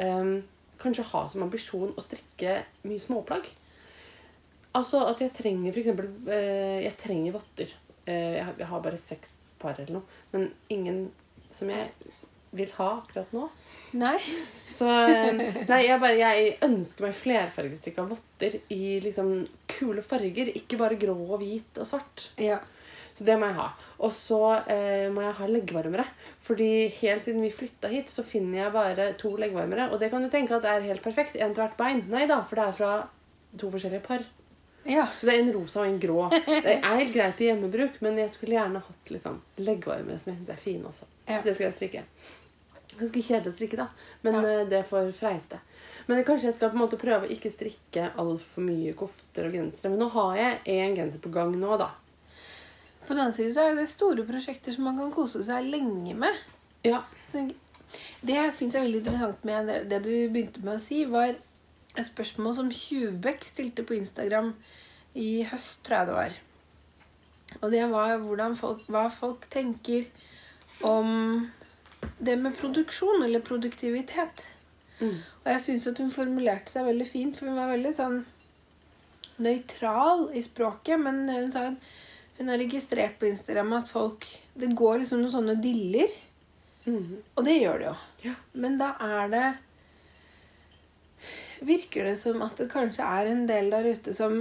eh, 0.00 0.30
kanskje 0.82 1.08
ha 1.10 1.26
som 1.28 1.44
ambisjon 1.44 1.92
å 1.92 2.04
strikke 2.04 2.62
mye 2.88 3.02
småplagg. 3.02 3.50
Altså 4.78 5.02
at 5.04 5.20
jeg 5.20 5.34
trenger 5.36 5.76
eksempel 5.76 6.08
eh, 6.32 6.80
Jeg 6.86 6.96
trenger 7.00 7.36
votter. 7.36 7.74
Eh, 8.06 8.38
jeg, 8.38 8.44
har, 8.46 8.56
jeg 8.58 8.70
har 8.70 8.84
bare 8.84 9.00
seks 9.00 9.36
par 9.60 9.76
eller 9.76 9.98
noe. 9.98 10.20
Men 10.32 10.48
ingen 10.72 11.04
som 11.52 11.68
jeg 11.68 11.90
vil 12.56 12.72
ha 12.76 12.88
akkurat 12.98 13.32
nå. 13.36 13.46
Nei. 14.00 14.16
Så 14.68 14.88
eh, 14.88 15.28
Nei, 15.68 15.80
jeg, 15.86 15.98
bare, 16.00 16.16
jeg 16.16 16.54
ønsker 16.64 17.06
meg 17.06 17.18
flerfargestrikka 17.20 18.04
votter 18.08 18.58
i 18.72 18.98
liksom 19.04 19.34
kule 19.70 20.04
farger. 20.04 20.52
Ikke 20.56 20.80
bare 20.80 21.00
grå 21.00 21.16
og 21.28 21.40
hvit 21.44 21.80
og 21.80 21.88
svart. 21.88 22.30
Ja. 22.40 22.60
Så 23.14 23.24
det 23.28 23.38
må 23.38 23.46
jeg 23.50 23.56
ha. 23.58 23.68
Og 24.00 24.12
så 24.16 24.38
eh, 24.66 25.08
må 25.12 25.20
jeg 25.26 25.34
ha 25.38 25.46
leggvarmere. 25.50 26.04
Fordi 26.46 26.88
helt 27.02 27.24
siden 27.26 27.42
vi 27.44 27.50
flytta 27.54 27.88
hit, 27.92 28.08
så 28.10 28.24
finner 28.24 28.64
jeg 28.64 28.72
bare 28.74 29.10
to 29.20 29.34
leggvarmere. 29.36 29.90
Og 29.92 30.00
det 30.00 30.10
kan 30.10 30.22
du 30.24 30.30
tenke 30.32 30.56
at 30.56 30.62
det 30.64 30.70
er 30.72 30.86
helt 30.88 31.02
perfekt. 31.04 31.36
En 31.36 31.52
til 31.54 31.62
hvert 31.62 31.76
bein. 31.76 32.04
Nei 32.10 32.26
da, 32.30 32.40
for 32.48 32.56
det 32.56 32.64
er 32.68 32.78
fra 32.78 32.92
to 33.60 33.70
forskjellige 33.70 34.02
par. 34.06 34.24
Ja. 34.88 35.04
Så 35.20 35.28
det 35.28 35.34
er 35.36 35.42
en 35.44 35.52
rosa 35.54 35.84
og 35.84 35.86
en 35.92 36.00
grå. 36.02 36.24
Det 36.32 36.78
er 36.78 36.96
helt 36.98 37.12
greit 37.14 37.40
i 37.44 37.50
hjemmebruk, 37.52 38.00
men 38.02 38.16
jeg 38.18 38.32
skulle 38.34 38.56
gjerne 38.56 38.80
hatt 38.82 39.12
liksom, 39.14 39.36
leggvarmere 39.62 40.18
som 40.18 40.32
jeg 40.32 40.40
syns 40.40 40.54
er 40.56 40.62
fine 40.64 40.88
også. 40.90 41.06
Ja. 41.28 41.36
Så 41.38 41.44
det 41.50 41.54
skal 41.58 41.68
jeg 41.68 41.76
strikke. 41.76 42.02
Ganske 42.92 43.22
kjedelig 43.24 43.52
å 43.52 43.56
strikke, 43.56 43.76
da. 43.78 43.86
Men 44.26 44.34
Ja. 44.34 44.40
eh, 44.62 44.66
det 44.68 44.82
får 44.90 45.12
freiste. 45.16 45.60
Men 46.08 46.24
kanskje 46.26 46.48
jeg 46.50 46.54
skal 46.56 46.72
på 46.72 46.76
en 46.80 46.82
måte 46.82 46.98
prøve 47.00 47.28
å 47.28 47.30
ikke 47.30 47.52
strikke 47.54 48.08
altfor 48.18 48.64
mye 48.66 48.92
kofter 48.98 49.46
og 49.46 49.52
gensere. 49.54 49.92
Men 49.94 50.02
nå 50.02 50.08
har 50.16 50.36
jeg 50.36 50.58
én 50.74 50.96
genser 50.98 51.22
på 51.22 51.30
gang 51.32 51.54
nå, 51.60 51.76
da. 51.78 51.92
På 53.06 53.14
den 53.14 53.24
annen 53.24 53.36
side 53.36 53.54
så 53.54 53.66
er 53.66 53.76
det 53.78 53.88
store 53.90 54.24
prosjekter 54.28 54.74
som 54.74 54.86
man 54.88 54.98
kan 55.00 55.12
kose 55.14 55.42
seg 55.46 55.66
lenge 55.70 56.14
med. 56.14 56.38
Ja. 56.86 57.02
Det 57.32 58.36
jeg 58.36 58.52
syns 58.56 58.76
er 58.76 58.86
veldig 58.86 59.02
interessant 59.02 59.42
med 59.48 59.68
det, 59.68 59.80
det 59.90 59.98
du 60.04 60.12
begynte 60.32 60.62
med 60.64 60.78
å 60.78 60.82
si, 60.82 61.02
var 61.10 61.34
et 61.92 62.06
spørsmål 62.08 62.54
som 62.56 62.70
Tjuvbekk 62.72 63.44
stilte 63.44 63.84
på 63.84 63.98
Instagram 63.98 64.54
i 65.18 65.42
høst, 65.50 65.82
tror 65.84 65.98
jeg 65.98 66.08
det 66.08 66.16
var. 66.16 66.38
Og 67.60 67.74
det 67.74 67.82
var 67.92 68.54
folk, 68.56 68.86
hva 68.88 69.08
folk 69.12 69.44
tenker 69.52 70.06
om 70.88 71.50
det 72.18 72.38
med 72.40 72.56
produksjon 72.58 73.22
eller 73.26 73.44
produktivitet. 73.44 74.40
Mm. 75.02 75.18
Og 75.42 75.50
jeg 75.52 75.64
syns 75.66 75.90
at 75.90 76.00
hun 76.00 76.14
formulerte 76.14 76.72
seg 76.72 76.86
veldig 76.88 77.08
fint, 77.10 77.36
for 77.36 77.50
hun 77.50 77.58
var 77.60 77.74
veldig 77.74 77.92
sånn 77.96 78.22
nøytral 79.42 80.30
i 80.32 80.42
språket. 80.44 80.96
Men 81.02 81.26
hun 81.28 81.52
sa 81.52 81.66
at 81.74 81.92
hun 82.38 82.48
har 82.48 82.58
registrert 82.58 83.18
på 83.20 83.28
Instagram 83.28 83.72
at 83.76 83.90
folk 83.92 84.26
Det 84.54 84.70
går 84.76 85.02
liksom 85.02 85.20
noen 85.22 85.32
sånne 85.32 85.56
diller. 85.62 86.10
Mm. 86.84 87.20
Og 87.36 87.44
det 87.46 87.58
gjør 87.60 87.78
det 87.78 87.86
jo. 87.86 87.94
Ja. 88.26 88.34
Men 88.58 88.78
da 88.80 88.94
er 89.00 89.30
det 89.32 89.44
Virker 91.62 92.08
det 92.08 92.16
som 92.18 92.42
at 92.42 92.58
det 92.58 92.72
kanskje 92.72 93.06
er 93.06 93.30
en 93.30 93.44
del 93.46 93.70
der 93.70 93.86
ute 93.94 94.14
som 94.16 94.40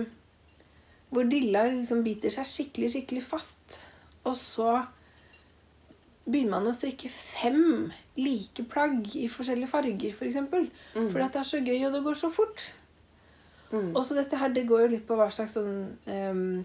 Hvor 1.12 1.27
dilla 1.30 1.67
liksom 1.69 2.01
biter 2.08 2.34
seg 2.34 2.49
skikkelig, 2.49 2.89
skikkelig 2.95 3.23
fast. 3.27 3.77
Og 4.23 4.36
så 4.39 4.82
begynner 6.25 6.56
man 6.56 6.69
å 6.69 6.75
strikke 6.75 7.10
fem 7.12 7.91
like 8.15 8.63
plagg 8.71 9.10
i 9.19 9.25
forskjellige 9.32 9.71
farger, 9.71 10.13
f.eks. 10.13 10.19
For 10.19 10.30
eksempel. 10.30 10.69
Mhm. 10.95 11.10
Fordi 11.12 11.25
at 11.25 11.34
det 11.36 11.41
er 11.41 11.49
så 11.49 11.60
gøy, 11.60 11.80
og 11.88 11.97
det 11.97 12.04
går 12.06 12.19
så 12.21 12.30
fort. 12.32 12.67
Mm. 13.71 13.95
Og 13.95 14.06
så 14.06 14.15
dette 14.15 14.38
her, 14.38 14.54
det 14.54 14.67
går 14.67 14.86
jo 14.86 14.91
litt 14.93 15.08
på 15.08 15.17
hva 15.19 15.30
slags 15.32 15.56
sånn 15.58 15.97
em, 16.12 16.63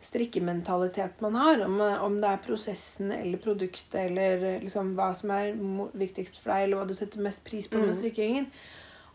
strikkementalitet 0.00 1.20
man 1.20 1.34
har. 1.34 1.64
Om, 1.64 1.80
om 1.80 2.20
det 2.20 2.28
er 2.30 2.42
prosessen 2.44 3.12
eller 3.12 3.38
produktet 3.42 3.94
eller 4.06 4.60
liksom 4.62 4.92
hva 4.98 5.10
som 5.16 5.32
er 5.34 5.52
viktigst 5.98 6.38
for 6.42 6.52
deg, 6.54 6.66
eller 6.68 6.80
hva 6.80 6.86
du 6.88 6.94
setter 6.94 7.22
mest 7.24 7.42
pris 7.46 7.68
på 7.68 7.78
med 7.80 7.90
Mhm. 7.90 7.98
strikkingen. 8.00 8.46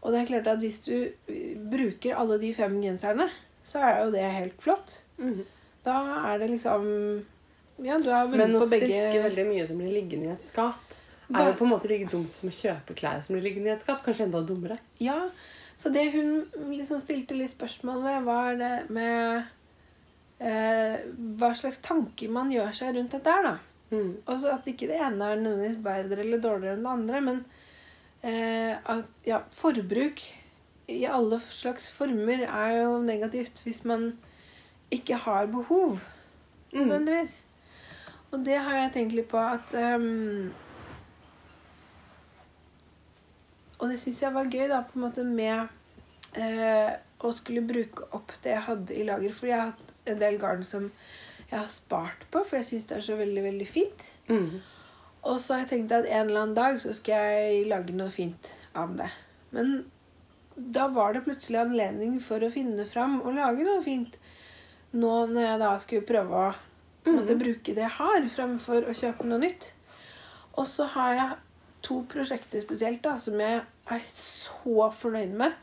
Og 0.04 0.12
det 0.12 0.22
er 0.22 0.26
klart 0.34 0.48
at 0.52 0.60
hvis 0.60 0.82
du 0.84 0.96
uh, 1.08 1.70
bruker 1.72 2.16
alle 2.20 2.38
de 2.42 2.54
fem 2.54 2.82
genserne, 2.84 3.30
så 3.64 3.80
er 3.80 4.02
jo 4.04 4.12
det 4.12 4.24
helt 4.32 4.58
flott. 4.62 4.98
Mm. 5.18 5.46
Da 5.86 5.96
er 6.34 6.40
det 6.40 6.50
liksom 6.52 7.24
Ja, 7.84 7.98
du 7.98 8.10
er 8.12 8.28
Men 8.28 8.54
å 8.56 8.66
strikke 8.68 9.24
veldig 9.24 9.46
mye 9.48 9.68
som 9.68 9.78
blir 9.80 9.92
liggende 9.92 10.28
i 10.30 10.34
et 10.36 10.44
skap, 10.46 10.76
er 11.34 11.48
jo 11.48 11.54
på 11.58 11.64
en 11.66 11.72
måte 11.72 11.88
like 11.90 12.06
dumt 12.12 12.36
som 12.36 12.50
å 12.50 12.54
kjøpe 12.54 12.94
klær 12.96 13.24
som 13.24 13.34
blir 13.34 13.42
liggende 13.48 13.72
i 13.72 13.74
et 13.74 13.82
skap. 13.82 14.04
Kanskje 14.06 14.28
enda 14.28 14.44
dummere. 14.46 14.78
Ja, 15.00 15.30
så 15.76 15.92
det 15.92 16.12
hun 16.14 16.46
liksom 16.70 17.00
stilte 17.02 17.34
litt 17.36 17.50
spørsmål 17.56 18.04
ved, 18.04 18.24
var 18.28 18.56
det 18.56 18.90
med 18.94 19.44
eh, 20.44 21.04
hva 21.40 21.54
slags 21.58 21.80
tanker 21.86 22.32
man 22.34 22.52
gjør 22.54 22.74
seg 22.76 22.98
rundt 22.98 23.16
dette 23.16 23.34
her, 23.34 23.48
da. 23.48 23.56
Mm. 23.94 24.12
Og 24.26 24.40
så 24.42 24.54
at 24.56 24.68
ikke 24.70 24.90
det 24.90 25.00
ene 25.00 25.32
er 25.32 25.42
nødvendigvis 25.42 25.84
bedre 25.86 26.24
eller 26.24 26.42
dårligere 26.44 26.78
enn 26.78 26.86
det 26.86 26.94
andre, 26.94 27.22
men 27.30 27.44
eh, 28.26 28.74
at 28.96 29.28
ja, 29.28 29.42
forbruk 29.54 30.24
i 30.92 31.04
alle 31.08 31.40
slags 31.54 31.88
former 31.96 32.44
er 32.44 32.74
jo 32.82 32.98
negativt 33.06 33.62
hvis 33.64 33.84
man 33.88 34.12
ikke 34.92 35.22
har 35.26 35.48
behov, 35.52 36.00
Mm. 36.74 36.88
nødvendigvis. 36.88 37.46
Og 38.32 38.46
det 38.46 38.56
har 38.58 38.74
jeg 38.80 38.92
tenkt 38.96 39.12
litt 39.14 39.28
på 39.30 39.38
at 39.38 39.74
um, 39.78 40.48
Og 43.78 43.92
det 43.92 44.00
syns 44.02 44.24
jeg 44.24 44.34
var 44.34 44.50
gøy, 44.50 44.64
da, 44.72 44.80
på 44.82 44.98
en 44.98 45.04
måte 45.04 45.26
med 45.28 45.68
eh, 46.40 46.94
å 47.20 47.32
skulle 47.36 47.62
bruke 47.68 48.08
opp 48.16 48.32
det 48.42 48.56
jeg 48.56 48.66
hadde 48.66 48.96
i 48.96 49.04
lager. 49.06 49.36
For 49.36 49.52
jeg 49.52 49.60
har 49.60 49.74
hatt 49.74 49.93
en 50.10 50.20
del 50.20 50.40
garn 50.42 50.64
som 50.68 50.90
jeg 51.50 51.60
har 51.60 51.72
spart 51.72 52.26
på, 52.34 52.42
for 52.42 52.60
jeg 52.60 52.70
syns 52.70 52.88
det 52.90 52.98
er 52.98 53.06
så 53.06 53.18
veldig, 53.20 53.44
veldig 53.46 53.68
fint. 53.70 54.06
Mm. 54.30 54.62
Og 55.24 55.40
så 55.40 55.56
har 55.56 55.64
jeg 55.64 55.72
tenkt 55.74 55.96
at 55.96 56.08
en 56.10 56.28
eller 56.28 56.42
annen 56.42 56.58
dag 56.58 56.80
så 56.84 56.94
skal 56.96 57.30
jeg 57.38 57.68
lage 57.72 57.96
noe 57.96 58.12
fint 58.12 58.50
av 58.76 58.96
det. 59.00 59.10
Men 59.56 59.84
da 60.56 60.88
var 60.94 61.14
det 61.14 61.24
plutselig 61.26 61.62
anledning 61.62 62.18
for 62.22 62.44
å 62.44 62.52
finne 62.54 62.86
fram 62.90 63.20
og 63.22 63.38
lage 63.38 63.66
noe 63.66 63.84
fint. 63.86 64.18
Nå 64.94 65.14
når 65.32 65.48
jeg 65.48 65.62
da 65.62 65.72
skulle 65.82 66.10
prøve 66.10 66.42
å 66.50 67.14
måtte 67.14 67.38
bruke 67.40 67.74
det 67.76 67.86
jeg 67.86 67.98
har, 67.98 68.28
fremfor 68.36 68.90
å 68.90 68.98
kjøpe 68.98 69.30
noe 69.30 69.42
nytt. 69.46 69.70
Og 70.60 70.68
så 70.70 70.86
har 70.94 71.16
jeg 71.18 71.40
to 71.84 72.02
prosjekter 72.10 72.62
spesielt 72.64 73.02
da, 73.04 73.18
som 73.20 73.40
jeg 73.42 73.64
er 73.64 74.04
så 74.14 74.90
fornøyd 74.96 75.34
med. 75.40 75.56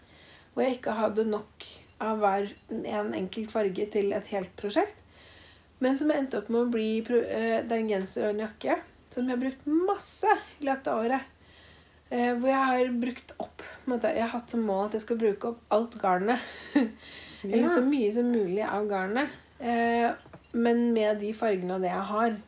Hvor 0.52 0.66
jeg 0.66 0.80
ikke 0.80 0.96
hadde 0.98 1.28
nok 1.30 1.66
av 2.00 2.22
hver 2.22 2.50
en 2.70 3.12
enkelt 3.16 3.52
farge 3.52 3.86
til 3.92 4.14
et 4.16 4.32
helt 4.32 4.52
prosjekt. 4.60 4.96
Men 5.80 5.96
som 5.96 6.12
endte 6.12 6.40
opp 6.40 6.50
med 6.52 6.66
å 6.66 6.72
bli 6.72 6.88
eh, 7.00 7.60
det 7.64 7.72
er 7.72 7.78
en 7.78 7.92
genser 7.92 8.26
og 8.26 8.34
en 8.34 8.42
jakke 8.44 8.76
som 9.10 9.26
jeg 9.26 9.34
har 9.34 9.40
brukt 9.42 9.68
masse 9.90 10.34
i 10.60 10.66
løpet 10.68 10.90
av 10.92 11.04
året. 11.04 11.36
Eh, 12.10 12.32
hvor 12.36 12.50
jeg 12.50 12.66
har 12.66 12.92
brukt 12.98 13.32
opp 13.38 13.62
Jeg 13.86 14.22
har 14.22 14.32
hatt 14.32 14.50
som 14.50 14.62
mål 14.66 14.88
at 14.88 14.96
jeg 14.98 15.04
skal 15.04 15.18
bruke 15.18 15.52
opp 15.52 15.74
alt 15.74 15.96
garnet. 16.02 16.42
Eller 17.46 17.70
så 17.72 17.82
mye 17.84 18.10
som 18.12 18.28
mulig 18.28 18.62
av 18.66 18.86
garnet. 18.90 19.32
Eh, 19.58 20.10
men 20.52 20.90
med 20.92 21.20
de 21.22 21.32
fargene 21.36 21.76
og 21.76 21.84
det 21.84 21.92
jeg 21.92 22.06
har. 22.10 22.38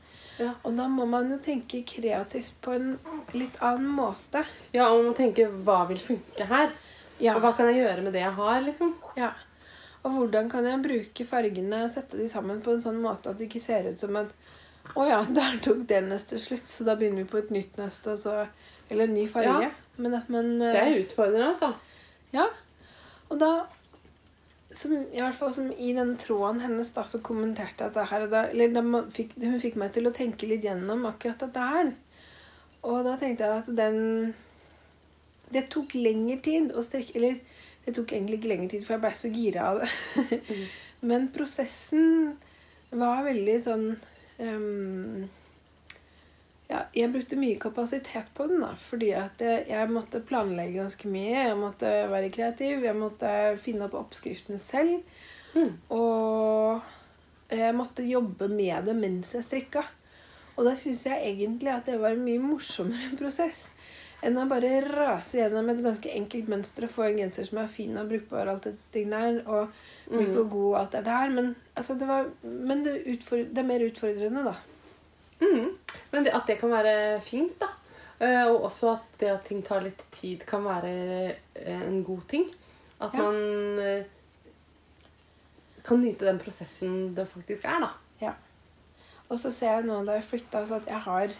Ja. 0.40 0.52
Og 0.66 0.76
da 0.76 0.86
må 0.90 1.06
man 1.08 1.30
jo 1.30 1.38
tenke 1.42 1.82
kreativt 1.86 2.54
på 2.64 2.74
en 2.74 2.94
litt 3.36 3.58
annen 3.62 3.90
måte. 3.96 4.44
ja, 4.74 4.88
og 4.88 5.02
man 5.02 5.10
må 5.12 5.16
tenke 5.18 5.48
hva 5.66 5.82
vil 5.90 6.00
funke 6.02 6.46
her? 6.48 6.72
Ja. 7.22 7.37
Og 7.37 7.44
hva 7.44 7.52
kan 7.56 7.70
jeg 7.70 7.85
gjøre 7.85 8.04
med 8.04 8.16
det 8.16 8.24
jeg 8.24 8.37
har, 8.38 8.61
liksom? 8.66 8.94
Ja. 9.18 9.30
Og 10.02 10.16
hvordan 10.16 10.48
kan 10.50 10.66
jeg 10.66 10.82
bruke 10.82 11.26
fargene, 11.28 11.85
sette 11.92 12.18
de 12.18 12.26
sammen 12.30 12.62
på 12.64 12.74
en 12.74 12.82
sånn 12.82 12.98
måte 13.02 13.30
at 13.30 13.38
det 13.38 13.46
ikke 13.46 13.62
ser 13.62 13.87
ut 13.92 14.02
som 14.02 14.18
at 14.18 14.32
å 14.98 15.04
ja, 15.06 15.20
der 15.38 15.61
tok 15.62 15.85
det 15.90 16.02
nøstet 16.08 16.42
slutt, 16.42 16.66
så 16.68 16.87
da 16.88 16.96
begynner 16.98 17.22
vi 17.22 17.30
på 17.30 17.38
et 17.42 17.52
nytt 17.54 17.78
nøst, 17.78 18.08
Eller 18.90 19.06
en 19.06 19.14
ny 19.14 19.28
farge. 19.30 19.68
Ja. 19.68 19.70
Men 19.96 20.14
at 20.18 20.28
man 20.28 20.58
Det 20.58 20.74
er 20.74 20.98
utfordrende, 21.04 21.52
altså. 21.54 21.72
Ja. 22.32 22.48
Og 23.30 23.38
da 23.40 23.52
som, 24.76 24.92
I 25.12 25.20
hvert 25.20 25.37
fall 25.37 25.52
som 25.52 25.72
i 25.72 25.92
den 25.92 26.14
tråden 26.16 26.62
hennes 26.64 26.90
da, 26.96 27.04
så 27.04 27.20
kommenterte 27.24 27.85
jeg 27.85 27.92
dette 27.92 28.06
her. 28.08 28.26
Da, 28.32 28.46
eller 28.52 28.72
da 28.72 29.02
fikk, 29.12 29.35
hun 29.42 29.61
fikk 29.61 29.76
meg 29.80 29.92
til 29.92 30.08
å 30.08 30.14
tenke 30.16 30.48
litt 30.48 30.64
gjennom 30.64 31.04
akkurat 31.11 31.44
dette 31.44 31.66
her. 31.74 31.92
Og 32.88 33.02
da 33.06 33.16
tenkte 33.20 33.46
jeg 33.46 33.62
at 33.62 33.68
den 33.76 34.32
Det 35.52 35.66
tok 35.72 35.94
lengre 35.98 36.38
tid 36.44 36.72
å 36.72 36.84
strekke 36.86 37.18
Eller 37.18 37.38
det 37.82 37.96
tok 37.96 38.12
egentlig 38.14 38.38
ikke 38.38 38.50
lengre 38.52 38.70
tid, 38.70 38.84
for 38.86 38.94
jeg 38.94 39.02
ble 39.02 39.12
så 39.18 39.28
gira 39.34 39.68
av 39.72 39.80
det. 39.82 40.40
Men 41.08 41.24
prosessen 41.34 42.36
var 42.94 43.24
veldig 43.26 43.56
sånn 43.64 43.86
um, 44.38 45.24
ja, 46.70 46.84
jeg 46.94 47.10
brukte 47.12 47.36
mye 47.40 47.58
kapasitet 47.60 48.30
på 48.36 48.46
den, 48.48 48.62
da, 48.62 48.70
fordi 48.88 49.10
at 49.18 49.42
jeg, 49.42 49.66
jeg 49.68 49.90
måtte 49.92 50.22
planlegge 50.24 50.78
ganske 50.78 51.10
mye. 51.10 51.34
Jeg 51.50 51.58
måtte 51.58 51.90
være 52.12 52.30
kreativ, 52.32 52.86
jeg 52.86 52.96
måtte 52.96 53.32
finne 53.60 53.88
opp 53.88 53.98
oppskriftene 53.98 54.60
selv. 54.62 55.02
Mm. 55.52 55.74
Og 55.92 57.52
jeg 57.52 57.76
måtte 57.76 58.06
jobbe 58.06 58.48
med 58.48 58.88
det 58.88 58.94
mens 58.96 59.34
jeg 59.36 59.44
strikka. 59.44 59.84
Og 60.56 60.64
da 60.68 60.76
syns 60.78 61.04
jeg 61.08 61.32
egentlig 61.32 61.72
at 61.74 61.88
det 61.88 61.98
var 62.00 62.16
en 62.16 62.24
mye 62.24 62.40
morsommere 62.40 63.16
prosess 63.20 63.66
enn 64.22 64.37
å 64.38 64.44
bare 64.48 64.68
rase 64.87 65.38
gjennom 65.40 65.68
et 65.72 65.80
ganske 65.82 66.11
enkelt 66.14 66.48
mønster 66.52 66.85
og 66.87 66.92
få 66.94 67.02
en 67.08 67.16
genser 67.18 67.44
som 67.48 67.58
er 67.58 67.66
fin 67.72 67.96
og 67.98 68.08
brukbar, 68.12 68.46
alt 68.52 68.68
dette 68.68 68.85
tingene 68.94 69.18
her, 69.24 69.40
og 69.46 69.72
myk 70.12 70.28
Mm. 70.28 70.38
og 70.42 70.50
god 70.50 70.68
og 70.72 70.78
alt 70.80 70.92
det 70.92 71.04
der. 71.08 71.28
Men, 71.35 71.56
altså, 71.76 71.94
det, 71.98 72.08
var, 72.08 72.28
men 72.44 72.85
det, 72.85 72.94
det 73.28 73.58
er 73.58 73.66
mer 73.66 73.85
utfordrende, 73.88 74.44
da. 74.44 74.54
Mm. 75.42 75.76
Men 76.12 76.24
det, 76.24 76.35
at 76.35 76.46
det 76.46 76.58
kan 76.61 76.70
være 76.70 77.20
fint, 77.26 77.58
da. 77.61 77.68
Eh, 78.22 78.46
og 78.46 78.68
også 78.70 78.92
at 78.92 79.18
det 79.20 79.30
at 79.32 79.44
ting 79.48 79.62
tar 79.66 79.82
litt 79.82 80.04
tid, 80.20 80.44
kan 80.46 80.62
være 80.64 81.35
eh, 81.56 81.82
en 81.88 82.04
god 82.04 82.22
ting. 82.30 82.44
At 83.00 83.11
Ja. 83.14 83.22
man 83.26 83.78
eh, 83.82 84.04
kan 85.82 85.98
nyte 86.04 86.24
den 86.28 86.38
prosessen 86.38 87.14
det 87.16 87.26
faktisk 87.32 87.64
er, 87.64 87.80
da. 87.88 87.90
Og 89.32 89.38
så 89.40 89.48
ser 89.50 89.78
jeg 89.78 89.85
nå 89.88 90.04
da 90.04 90.12
jeg 90.18 90.26
flytta, 90.28 90.61
så 90.68 90.74
at 90.76 90.87
jeg 90.90 91.00
har 91.00 91.30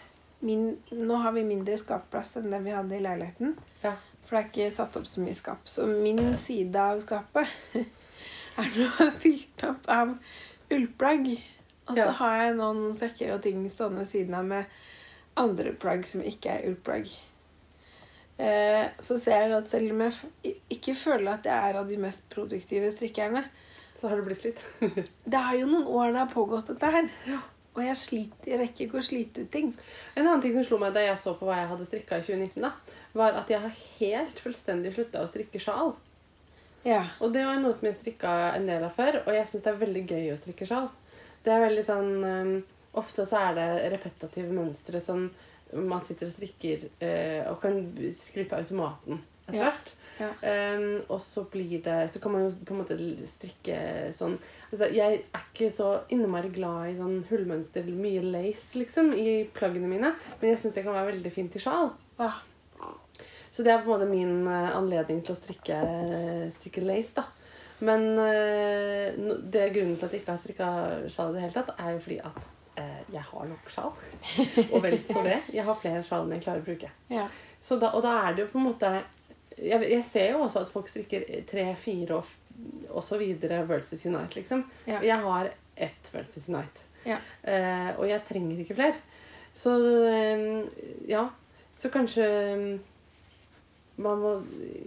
min, 0.43 0.77
Nå 0.91 1.15
har 1.23 1.31
vi 1.35 1.43
mindre 1.47 1.77
skapplass 1.79 2.35
enn 2.39 2.51
det 2.53 2.59
vi 2.65 2.73
hadde 2.75 2.97
i 2.97 3.03
leiligheten. 3.03 3.55
Ja. 3.83 3.95
For 4.23 4.37
det 4.37 4.43
er 4.43 4.49
ikke 4.51 4.75
satt 4.77 4.95
opp 4.99 5.07
så 5.09 5.23
mye 5.23 5.35
skap. 5.35 5.65
Så 5.67 5.85
min 5.89 6.37
side 6.39 6.75
av 6.79 6.99
skapet 7.03 7.49
er 8.61 8.69
nå 8.77 9.09
fylt 9.23 9.63
opp 9.67 9.89
av 9.91 10.15
ullplagg. 10.71 11.33
Og 11.89 11.95
så 11.97 12.05
Ja. 12.05 12.11
har 12.21 12.37
jeg 12.45 12.55
noen 12.61 12.93
sekker 12.95 13.33
og 13.35 13.41
ting 13.43 13.65
stående 13.69 14.03
ved 14.05 14.07
siden 14.13 14.35
av 14.39 14.45
med 14.47 14.65
andre 15.35 15.73
plagg 15.75 16.05
som 16.07 16.21
ikke 16.23 16.53
er 16.53 16.67
ullplagg. 16.69 17.09
Eh, 18.37 18.85
så 19.03 19.17
ser 19.21 19.43
jeg 19.43 19.53
at 19.57 19.67
selv 19.69 19.91
om 19.93 20.01
jeg 20.07 20.55
ikke 20.73 20.95
føler 20.97 21.35
at 21.35 21.45
jeg 21.45 21.69
er 21.73 21.77
av 21.81 21.89
de 21.91 21.97
mest 22.01 22.23
produktive 22.33 22.89
strikkerne, 22.91 23.43
Så 24.01 24.09
har 24.09 24.17
det 24.19 24.25
blitt 24.25 24.43
litt. 24.43 24.61
det 25.31 25.39
er 25.39 25.53
jo 25.61 25.67
noen 25.69 25.85
år 25.87 26.09
det 26.11 26.19
har 26.25 26.31
pågått 26.33 26.67
dette 26.73 26.89
her. 26.91 27.05
Ja. 27.29 27.37
Og 27.73 27.81
jeg, 27.81 27.97
sliter, 27.97 28.49
jeg 28.51 28.59
rekker 28.61 28.85
ikke 28.85 28.99
å 28.99 29.05
slite 29.05 29.43
ut 29.45 29.51
ting. 29.53 29.71
En 30.13 30.27
annen 30.27 30.41
ting 30.43 30.53
som 30.53 30.65
slo 30.67 30.77
meg 30.81 30.93
da 30.93 31.01
jeg 31.01 31.17
så 31.21 31.33
på 31.39 31.47
hva 31.47 31.55
jeg 31.57 31.69
hadde 31.71 31.87
strikka 31.89 32.19
i 32.19 32.25
2019, 32.27 32.61
da, 32.61 32.73
var 33.17 33.39
at 33.39 33.49
jeg 33.49 33.61
har 33.63 33.79
helt 33.99 34.41
fullstendig 34.43 34.91
slutta 34.93 35.23
å 35.23 35.29
strikke 35.31 35.61
sjal. 35.63 35.95
Ja. 36.85 37.01
Og 37.23 37.33
det 37.33 37.45
var 37.47 37.57
noe 37.63 37.73
som 37.73 37.87
jeg 37.87 37.97
strikka 38.01 38.33
en 38.57 38.67
del 38.69 38.83
av 38.85 38.93
før, 38.97 39.21
og 39.23 39.31
jeg 39.33 39.47
syns 39.49 39.65
det 39.65 39.71
er 39.71 39.81
veldig 39.81 40.03
gøy 40.11 40.29
å 40.33 40.37
strikke 40.41 40.67
sjal. 40.69 40.91
Det 41.43 41.51
er 41.53 41.65
veldig 41.65 41.87
sånn 41.87 42.13
um, 42.23 42.53
Ofte 42.93 43.23
så 43.25 43.39
er 43.49 43.55
det 43.57 43.67
repetative 43.95 44.53
mønstre 44.53 44.99
som 45.01 45.23
man 45.73 46.03
sitter 46.05 46.27
og 46.29 46.35
strikker 46.35 46.83
uh, 47.01 47.49
og 47.49 47.55
kan 47.63 47.79
på 47.97 48.59
automaten 48.59 49.17
etter 49.47 49.57
Ja. 49.57 49.71
hvert. 49.71 49.93
Ja. 50.21 50.29
Um, 50.77 50.99
og 51.09 51.17
så 51.25 51.41
blir 51.49 51.81
det 51.81 52.11
Så 52.13 52.19
kan 52.21 52.31
man 52.35 52.43
jo 52.45 52.51
på 52.61 52.75
en 52.75 52.83
måte 52.83 52.97
strikke 53.25 53.79
sånn 54.13 54.35
Jeg 54.73 55.19
er 55.21 55.43
ikke 55.43 55.69
så 55.73 55.89
innmari 56.13 56.49
glad 56.53 56.89
i 56.89 56.97
sånn 56.97 57.19
hullmønster, 57.29 57.85
mye 57.93 58.23
lace, 58.25 58.73
liksom, 58.79 59.13
i 59.13 59.43
plaggene 59.53 59.91
mine. 59.91 60.13
Men 60.39 60.53
jeg 60.53 60.63
syns 60.63 60.77
det 60.77 60.85
kan 60.87 60.97
være 60.97 61.11
veldig 61.11 61.33
fint 61.35 61.55
i 61.57 61.61
sjal. 61.61 61.93
Ja. 62.19 62.31
Så 63.53 63.61
det 63.61 63.69
er 63.69 63.83
på 63.83 63.91
en 63.91 63.93
måte 63.93 64.09
min 64.09 64.47
eh, 64.49 64.71
anledning 64.73 65.21
til 65.21 65.35
å 65.35 65.37
strikke, 65.37 65.77
strikke 66.57 66.81
lace, 66.81 67.13
da. 67.19 67.27
Men 67.83 68.19
eh, 68.19 69.13
det 69.53 69.69
grunnen 69.75 69.97
til 69.97 70.07
at 70.07 70.13
jeg 70.13 70.23
ikke 70.23 70.33
har 70.33 70.41
strikka 70.41 70.67
sjal 71.11 71.33
i 71.33 71.37
det 71.37 71.43
hele 71.43 71.57
tatt, 71.57 71.73
er 71.77 71.95
jo 71.95 72.03
fordi 72.05 72.19
at 72.29 72.45
eh, 72.79 73.01
jeg 73.13 73.25
har 73.29 73.49
nok 73.49 73.73
sjal. 73.73 73.91
Og 74.69 74.77
vel 74.85 74.97
så 75.05 75.23
det. 75.25 75.39
Jeg 75.53 75.67
har 75.67 75.81
flere 75.81 76.05
sjal 76.07 76.25
enn 76.25 76.37
jeg 76.37 76.45
klarer 76.45 76.63
å 76.63 76.67
bruke. 76.69 76.91
Ja. 77.11 77.27
Så 77.63 77.77
da, 77.81 77.91
og 77.97 78.05
da 78.05 78.15
er 78.23 78.33
det 78.35 78.45
jo 78.45 78.51
på 78.51 78.59
en 78.59 78.65
måte 78.65 78.89
Jeg, 79.55 79.79
jeg 79.87 80.03
ser 80.09 80.33
jo 80.33 80.41
også 80.43 80.63
at 80.65 80.71
folk 80.73 80.89
strikker 80.89 81.23
tre, 81.47 81.67
fire 81.79 82.17
og, 82.17 82.31
videre 83.19 83.63
versus 83.65 84.05
Unite, 84.05 84.35
liksom. 84.35 84.63
Ja. 84.85 85.01
Jeg 85.03 85.17
har 85.23 85.49
ett 85.75 86.09
versus 86.13 86.49
Unite. 86.49 86.79
Ja. 87.03 87.17
Uh, 87.43 87.99
og 87.99 88.07
jeg 88.07 88.23
trenger 88.27 88.61
ikke 88.63 88.77
flere. 88.77 88.95
Så 89.53 89.73
eh, 90.09 90.63
ja. 91.07 91.29
Så 91.77 91.89
kanskje 91.93 92.25
eh, 92.25 92.79
man 94.01 94.21
må 94.21 94.31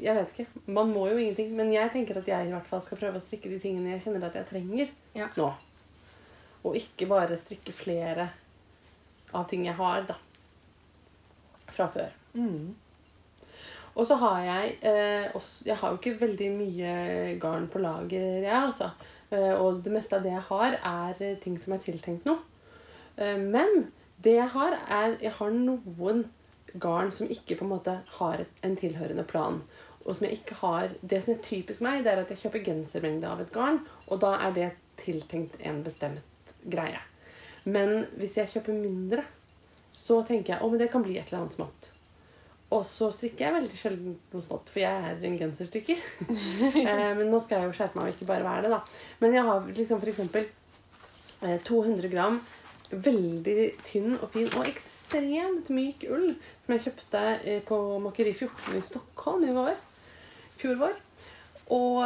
Jeg 0.02 0.14
vet 0.16 0.32
ikke. 0.40 0.64
Man 0.66 0.90
må 0.90 1.04
jo 1.10 1.18
ingenting. 1.18 1.52
Men 1.58 1.70
jeg 1.74 1.92
tenker 1.94 2.18
at 2.18 2.26
jeg 2.30 2.48
i 2.48 2.54
hvert 2.54 2.66
fall 2.66 2.82
skal 2.82 2.98
prøve 2.98 3.20
å 3.20 3.22
strikke 3.22 3.52
de 3.52 3.60
tingene 3.62 3.94
jeg 3.94 4.02
kjenner 4.06 4.26
at 4.26 4.38
jeg 4.40 4.48
trenger 4.50 4.90
Ja. 5.14 5.28
nå. 5.38 5.52
Og 6.66 6.74
ikke 6.78 7.06
bare 7.06 7.38
strikke 7.38 7.74
flere 7.76 8.30
av 9.36 9.46
ting 9.50 9.66
jeg 9.68 9.76
har, 9.78 10.02
da. 10.08 10.16
Fra 11.76 11.86
før. 11.92 12.10
Mm. 12.34 12.74
Og 13.96 14.06
så 14.06 14.16
har 14.20 14.40
jeg 14.44 14.72
eh, 14.84 15.30
også, 15.34 15.64
Jeg 15.66 15.76
har 15.76 15.90
jo 15.90 15.96
ikke 16.00 16.20
veldig 16.20 16.50
mye 16.52 16.90
garn 17.40 17.68
på 17.72 17.80
lager, 17.80 18.42
jeg, 18.44 18.56
altså. 18.56 18.90
Eh, 19.30 19.54
og 19.56 19.82
det 19.84 19.92
meste 19.94 20.18
av 20.18 20.26
det 20.26 20.34
jeg 20.34 20.44
har, 20.50 20.76
er 20.76 21.22
eh, 21.24 21.38
ting 21.42 21.56
som 21.62 21.74
er 21.74 21.84
tiltenkt 21.84 22.28
noe. 22.28 22.42
Eh, 23.16 23.40
men 23.40 23.88
det 24.22 24.36
jeg 24.36 24.48
har, 24.52 24.76
er 24.88 25.16
Jeg 25.22 25.32
har 25.38 25.50
noen 25.50 26.26
garn 26.76 27.10
som 27.12 27.30
ikke 27.32 27.56
på 27.56 27.64
en 27.64 27.72
måte 27.72 27.96
har 28.18 28.44
en 28.62 28.76
tilhørende 28.76 29.24
plan. 29.24 29.62
Og 30.04 30.14
som 30.14 30.28
jeg 30.28 30.38
ikke 30.38 30.60
har 30.60 30.92
Det 31.00 31.22
som 31.24 31.34
er 31.34 31.42
typisk 31.42 31.80
meg, 31.82 32.04
det 32.04 32.12
er 32.12 32.22
at 32.22 32.30
jeg 32.30 32.44
kjøper 32.44 32.64
gensermengde 32.68 33.28
av 33.28 33.40
et 33.40 33.52
garn, 33.52 33.80
og 34.06 34.20
da 34.20 34.36
er 34.46 34.52
det 34.52 34.70
tiltenkt 35.00 35.56
en 35.60 35.82
bestemt 35.84 36.54
greie. 36.68 37.00
Men 37.64 38.06
hvis 38.16 38.36
jeg 38.36 38.52
kjøper 38.52 38.76
mindre, 38.76 39.24
så 39.92 40.20
tenker 40.22 40.54
jeg 40.54 40.62
å, 40.62 40.70
men 40.70 40.78
det 40.78 40.92
kan 40.92 41.02
bli 41.02 41.16
et 41.18 41.26
eller 41.32 41.46
annet 41.46 41.56
smått. 41.56 41.95
Og 42.74 42.82
så 42.82 43.12
strikker 43.14 43.46
jeg 43.46 43.54
veldig 43.54 43.78
sjelden 43.78 44.14
noe 44.32 44.42
smått, 44.42 44.70
for 44.74 44.82
jeg 44.82 45.10
er 45.10 45.26
en 45.28 45.38
genserstrikker. 45.38 46.00
eh, 46.82 47.10
men 47.14 47.28
nå 47.30 47.38
skal 47.42 47.62
jeg 47.62 47.70
jo 47.70 47.76
skjerpe 47.78 47.98
meg 47.98 48.08
og 48.08 48.16
ikke 48.16 48.30
bare 48.32 48.46
være 48.46 48.66
det, 48.66 48.72
da. 48.74 49.02
Men 49.22 49.36
jeg 49.36 49.46
har 49.46 49.68
liksom 49.70 50.02
for 50.02 50.10
eksempel 50.10 50.48
eh, 51.46 51.58
200 51.68 52.10
gram 52.10 52.40
veldig 52.90 53.70
tynn 53.86 54.16
og 54.18 54.28
fin 54.34 54.50
og 54.58 54.66
ekstremt 54.66 55.70
myk 55.74 56.06
ull 56.10 56.32
som 56.64 56.74
jeg 56.74 56.84
kjøpte 56.86 57.22
eh, 57.38 57.60
på 57.66 57.78
Makeri 58.02 58.34
14 58.34 58.78
i 58.78 58.84
Stockholm 58.86 59.46
i 59.46 59.54
vår. 59.54 59.76
Fjor 60.58 60.80
vår. 60.82 60.98
Og 61.74 62.02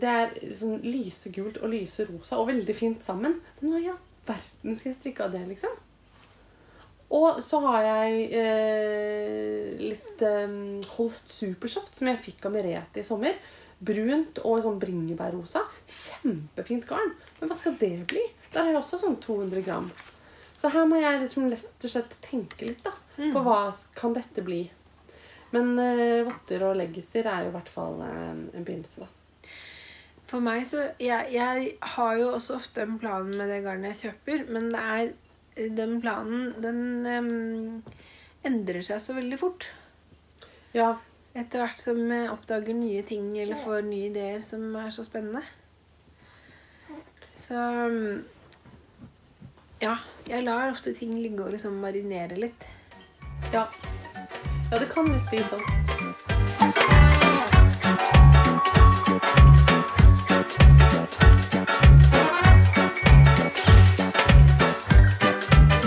det 0.00 0.12
er 0.12 0.36
sånn 0.56 0.80
lysegult 0.84 1.58
og 1.60 1.72
lyserosa 1.72 2.40
og 2.40 2.48
veldig 2.52 2.76
fint 2.76 3.04
sammen. 3.04 3.40
Men 3.60 3.72
hva 3.72 3.80
i 3.80 3.88
all 3.92 4.00
verden 4.28 4.76
skal 4.76 4.92
jeg 4.92 5.00
strikke 5.00 5.24
av 5.24 5.34
det, 5.34 5.42
liksom? 5.48 5.80
Og 7.12 7.42
så 7.44 7.60
har 7.66 7.82
jeg 7.84 8.28
eh, 8.40 9.72
litt 9.80 10.22
eh, 10.24 10.54
Holst 10.94 11.32
Supersoft 11.34 11.98
som 11.98 12.08
jeg 12.08 12.22
fikk 12.24 12.46
av 12.48 12.54
Merete 12.54 13.02
i 13.02 13.06
sommer. 13.06 13.36
Brunt 13.82 14.40
og 14.46 14.62
sånn 14.64 14.80
bringebærrosa. 14.80 15.64
Kjempefint 15.84 16.86
garn. 16.88 17.12
Men 17.40 17.50
hva 17.50 17.58
skal 17.58 17.76
det 17.80 17.94
bli? 18.12 18.24
Der 18.52 18.64
har 18.64 18.72
jeg 18.72 18.80
også 18.80 19.02
sånn 19.02 19.18
200 19.20 19.64
gram. 19.66 19.90
Så 20.56 20.70
her 20.72 20.86
må 20.88 21.00
jeg 21.02 21.24
liksom 21.24 21.50
lett 21.50 21.88
og 21.88 21.90
slett 21.90 22.14
tenke 22.22 22.68
litt 22.68 22.84
da, 22.86 22.92
på 23.18 23.42
hva 23.42 23.64
kan 23.98 24.14
dette 24.14 24.44
bli. 24.46 24.62
Men 25.52 25.74
eh, 25.82 26.22
votter 26.24 26.64
og 26.64 26.78
leggiser 26.78 27.26
er 27.28 27.44
jo 27.44 27.52
i 27.52 27.56
hvert 27.58 27.72
fall 27.72 27.98
en 28.06 28.46
begynnelse, 28.54 29.02
da. 29.04 29.10
For 30.32 30.40
meg 30.40 30.62
så 30.64 30.86
jeg, 31.02 31.34
jeg 31.34 31.64
har 31.92 32.14
jo 32.16 32.30
også 32.38 32.54
ofte 32.56 32.86
en 32.86 32.94
plan 33.00 33.26
med 33.28 33.50
det 33.52 33.58
garnet 33.66 33.92
jeg 33.92 34.06
kjøper, 34.06 34.46
men 34.48 34.70
det 34.72 34.80
er 34.80 35.10
den 35.56 36.00
planen 36.00 36.54
Den 36.62 37.06
um, 37.06 37.82
endrer 38.44 38.82
seg 38.86 39.00
så 39.04 39.14
veldig 39.16 39.38
fort. 39.40 39.68
Ja, 40.76 40.94
Etter 41.32 41.62
hvert 41.62 41.80
som 41.80 41.98
jeg 42.12 42.28
oppdager 42.28 42.76
nye 42.76 43.00
ting 43.08 43.30
eller 43.40 43.56
får 43.64 43.86
nye 43.86 44.10
ideer 44.10 44.42
som 44.44 44.66
er 44.76 44.90
så 44.92 45.04
spennende. 45.06 45.40
Så 47.40 47.56
Ja, 49.82 49.96
jeg 50.28 50.44
lar 50.44 50.70
ofte 50.70 50.92
ting 50.94 51.16
ligge 51.16 51.42
og 51.46 51.52
liksom 51.56 51.80
marinere 51.80 52.36
litt. 52.36 52.68
ja. 53.52 53.66
Ja, 54.72 54.78
det 54.78 54.88
kan 54.88 55.04
litt 55.04 55.26
bli 55.28 55.42
sånn. 55.50 56.72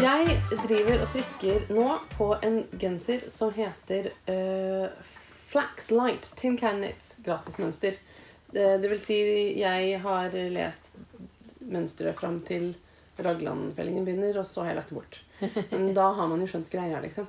Jeg 0.05 0.35
driver 0.67 0.99
og 1.01 1.07
strikker 1.09 1.63
nå 1.73 1.85
på 2.11 2.27
en 2.45 2.59
genser 2.77 3.23
som 3.33 3.49
heter 3.55 4.11
uh, 4.29 4.91
Flax 5.49 5.87
Light 5.89 6.27
Tin 6.37 6.59
Can 6.61 6.77
Knits 6.77 7.15
gratismønster. 7.25 7.97
Det, 8.51 8.67
det 8.83 8.91
vil 8.91 9.01
si, 9.01 9.17
jeg 9.57 9.97
har 10.03 10.37
lest 10.53 10.91
mønsteret 11.65 12.19
fram 12.19 12.37
til 12.45 12.75
Raglandfellingen 13.17 14.05
begynner, 14.05 14.37
og 14.37 14.45
så 14.45 14.61
har 14.61 14.75
jeg 14.75 14.79
lagt 14.83 14.93
det 14.93 14.99
bort. 14.99 15.19
Men 15.73 15.89
da 15.97 16.11
har 16.19 16.29
man 16.29 16.45
jo 16.45 16.51
skjønt 16.53 16.69
greia, 16.69 17.01
liksom. 17.01 17.25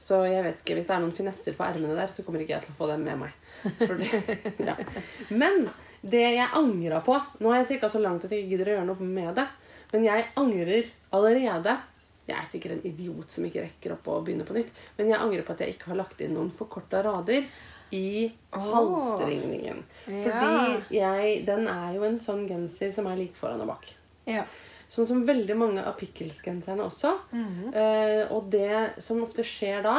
Så 0.00 0.24
jeg 0.24 0.48
vet 0.48 0.64
ikke, 0.64 0.80
hvis 0.80 0.88
det 0.88 0.96
er 0.96 1.04
noen 1.04 1.16
finesser 1.20 1.60
på 1.60 1.68
ermene 1.68 2.00
der, 2.00 2.08
så 2.08 2.24
kommer 2.24 2.40
ikke 2.40 2.56
jeg 2.56 2.64
til 2.64 2.72
å 2.72 2.80
få 2.80 2.92
dem 2.94 3.04
med 3.04 3.26
meg. 3.26 3.40
Det, 3.84 4.12
ja. 4.70 4.80
Men 5.28 5.66
det 6.00 6.28
jeg 6.38 6.52
angra 6.56 7.04
på 7.04 7.14
Nå 7.40 7.48
har 7.48 7.62
jeg 7.62 7.74
strikka 7.74 7.88
så 7.92 8.00
langt 8.00 8.24
at 8.24 8.32
jeg 8.32 8.46
ikke 8.46 8.56
gidder 8.56 8.70
å 8.70 8.78
gjøre 8.78 8.92
noe 8.94 9.16
med 9.18 9.34
det. 9.36 9.50
Men 9.92 10.08
jeg 10.08 10.30
angrer 10.40 10.94
allerede. 11.12 11.82
Jeg 12.24 12.36
er 12.38 12.48
sikkert 12.48 12.78
en 12.78 12.86
idiot 12.88 13.32
som 13.34 13.44
ikke 13.44 13.66
rekker 13.66 13.94
opp 13.96 14.08
å 14.08 14.20
begynne 14.24 14.46
på 14.48 14.56
nytt. 14.56 14.72
Men 14.96 15.12
jeg 15.12 15.20
angrer 15.20 15.46
på 15.46 15.54
at 15.54 15.64
jeg 15.64 15.74
ikke 15.74 15.90
har 15.92 16.00
lagt 16.00 16.22
inn 16.24 16.36
noen 16.36 16.52
forkorta 16.56 17.02
rader 17.04 17.48
i 17.94 18.32
oh, 18.56 18.68
halsringningen. 18.72 19.82
Ja. 20.08 20.22
Fordi 20.24 20.96
jeg, 20.96 21.34
den 21.46 21.68
er 21.70 21.90
jo 21.98 22.06
en 22.08 22.20
sånn 22.22 22.46
genser 22.48 22.94
som 22.96 23.10
er 23.10 23.20
lik 23.20 23.36
foran 23.38 23.62
og 23.64 23.74
bak. 23.74 23.90
Ja. 24.30 24.46
Sånn 24.90 25.08
som 25.08 25.24
veldig 25.26 25.56
mange 25.58 25.84
av 25.84 25.96
pickles-genserne 25.98 26.86
også. 26.86 27.12
Eh, 27.34 28.32
og 28.32 28.48
det 28.52 29.02
som 29.02 29.22
ofte 29.24 29.44
skjer 29.46 29.84
da, 29.84 29.98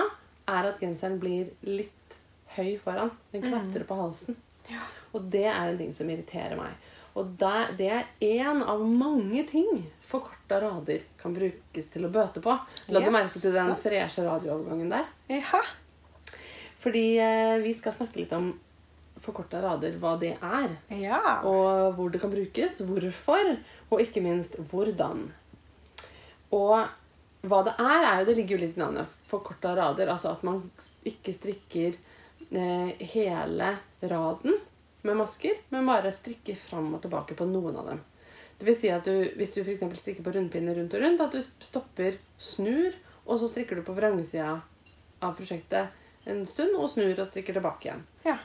er 0.50 0.70
at 0.72 0.82
genseren 0.82 1.18
blir 1.22 1.50
litt 1.68 2.18
høy 2.56 2.76
foran. 2.82 3.12
Den 3.34 3.46
klatrer 3.46 3.86
på 3.88 3.98
halsen. 4.00 4.38
Ja. 4.72 4.86
Og 5.16 5.30
det 5.32 5.48
er 5.50 5.72
en 5.72 5.80
ting 5.80 5.94
som 5.98 6.10
irriterer 6.10 6.58
meg. 6.60 6.76
Og 7.16 7.38
det 7.40 7.88
er 7.88 8.10
én 8.20 8.60
av 8.64 8.82
mange 8.84 9.46
ting 9.48 9.86
forkorta 10.06 10.60
rader 10.62 11.06
kan 11.22 11.34
brukes 11.36 11.88
til 11.94 12.06
å 12.06 12.12
bøte 12.12 12.44
på. 12.44 12.54
La 12.92 13.02
du 13.02 13.08
yes. 13.08 13.16
merke 13.16 13.42
til 13.42 13.56
den 13.56 13.72
freshe 13.82 14.26
radioovergangen 14.28 14.92
der? 14.92 15.10
ja. 15.32 15.64
Fordi 16.86 17.16
eh, 17.18 17.56
vi 17.64 17.72
skal 17.74 17.96
snakke 17.96 18.20
litt 18.20 18.34
om 18.36 18.52
forkorta 19.24 19.58
rader, 19.64 19.96
hva 19.98 20.12
det 20.22 20.36
er. 20.36 20.76
Ja. 20.94 21.40
Og 21.48 21.96
hvor 21.98 22.12
det 22.14 22.22
kan 22.22 22.30
brukes, 22.30 22.84
hvorfor, 22.86 23.56
og 23.90 24.04
ikke 24.04 24.22
minst 24.22 24.60
hvordan. 24.70 25.24
Og 26.54 26.76
hva 27.46 27.64
det 27.66 27.74
er, 27.82 28.06
er 28.06 28.20
jo 28.20 28.28
det 28.30 28.38
ligger 28.38 28.58
jo 28.58 28.62
litt 28.68 28.78
i 28.78 28.84
navnet. 28.84 29.18
Forkorta 29.32 29.74
rader. 29.80 30.12
Altså 30.14 30.36
at 30.36 30.46
man 30.46 30.62
ikke 31.08 31.34
strikker 31.34 31.98
eh, 32.52 33.08
hele 33.16 33.74
raden 34.06 34.60
med 35.06 35.20
masker, 35.20 35.58
men 35.72 35.88
bare 35.88 36.14
strikker 36.14 36.58
fram 36.60 36.94
og 36.96 37.02
tilbake 37.04 37.38
på 37.38 37.48
noen 37.50 37.78
av 37.82 37.92
dem. 37.92 38.04
Det 38.56 38.68
vil 38.70 38.78
si 38.80 38.92
at 38.94 39.08
du, 39.08 39.30
hvis 39.36 39.54
du 39.56 39.62
eksempel 39.62 40.00
strikker 40.00 40.24
på 40.24 40.32
rundpinner 40.36 40.78
rundt 40.80 40.96
og 40.96 41.04
rundt, 41.04 41.24
at 41.26 41.36
du 41.36 41.66
stopper, 41.66 42.20
snur, 42.40 42.96
og 43.26 43.40
så 43.42 43.50
strikker 43.52 43.80
du 43.80 43.86
på 43.86 43.96
vrangsida 43.98 44.60
av 45.24 45.34
prosjektet 45.38 46.30
en 46.30 46.46
stund, 46.50 46.76
og 46.80 46.90
snur 46.94 47.14
og 47.14 47.28
strikker 47.30 47.58
tilbake 47.58 47.90
igjen. 47.90 48.06
Ja. 48.26 48.38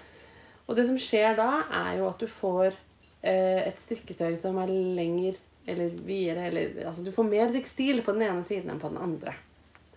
Og 0.67 0.77
det 0.79 0.87
som 0.89 0.99
skjer 1.01 1.39
da, 1.39 1.51
er 1.83 2.01
jo 2.01 2.09
at 2.11 2.21
du 2.23 2.29
får 2.31 2.75
eh, 2.75 3.63
et 3.67 3.79
strikketøy 3.85 4.35
som 4.41 4.59
er 4.63 4.71
lenger 4.71 5.39
eller 5.71 5.95
videre, 6.07 6.49
eller 6.49 6.87
altså 6.89 7.05
du 7.05 7.13
får 7.15 7.29
mer 7.29 7.55
tekstil 7.55 8.03
på 8.05 8.15
den 8.17 8.27
ene 8.29 8.45
siden 8.49 8.73
enn 8.73 8.83
på 8.83 8.91
den 8.93 9.01
andre. 9.01 9.37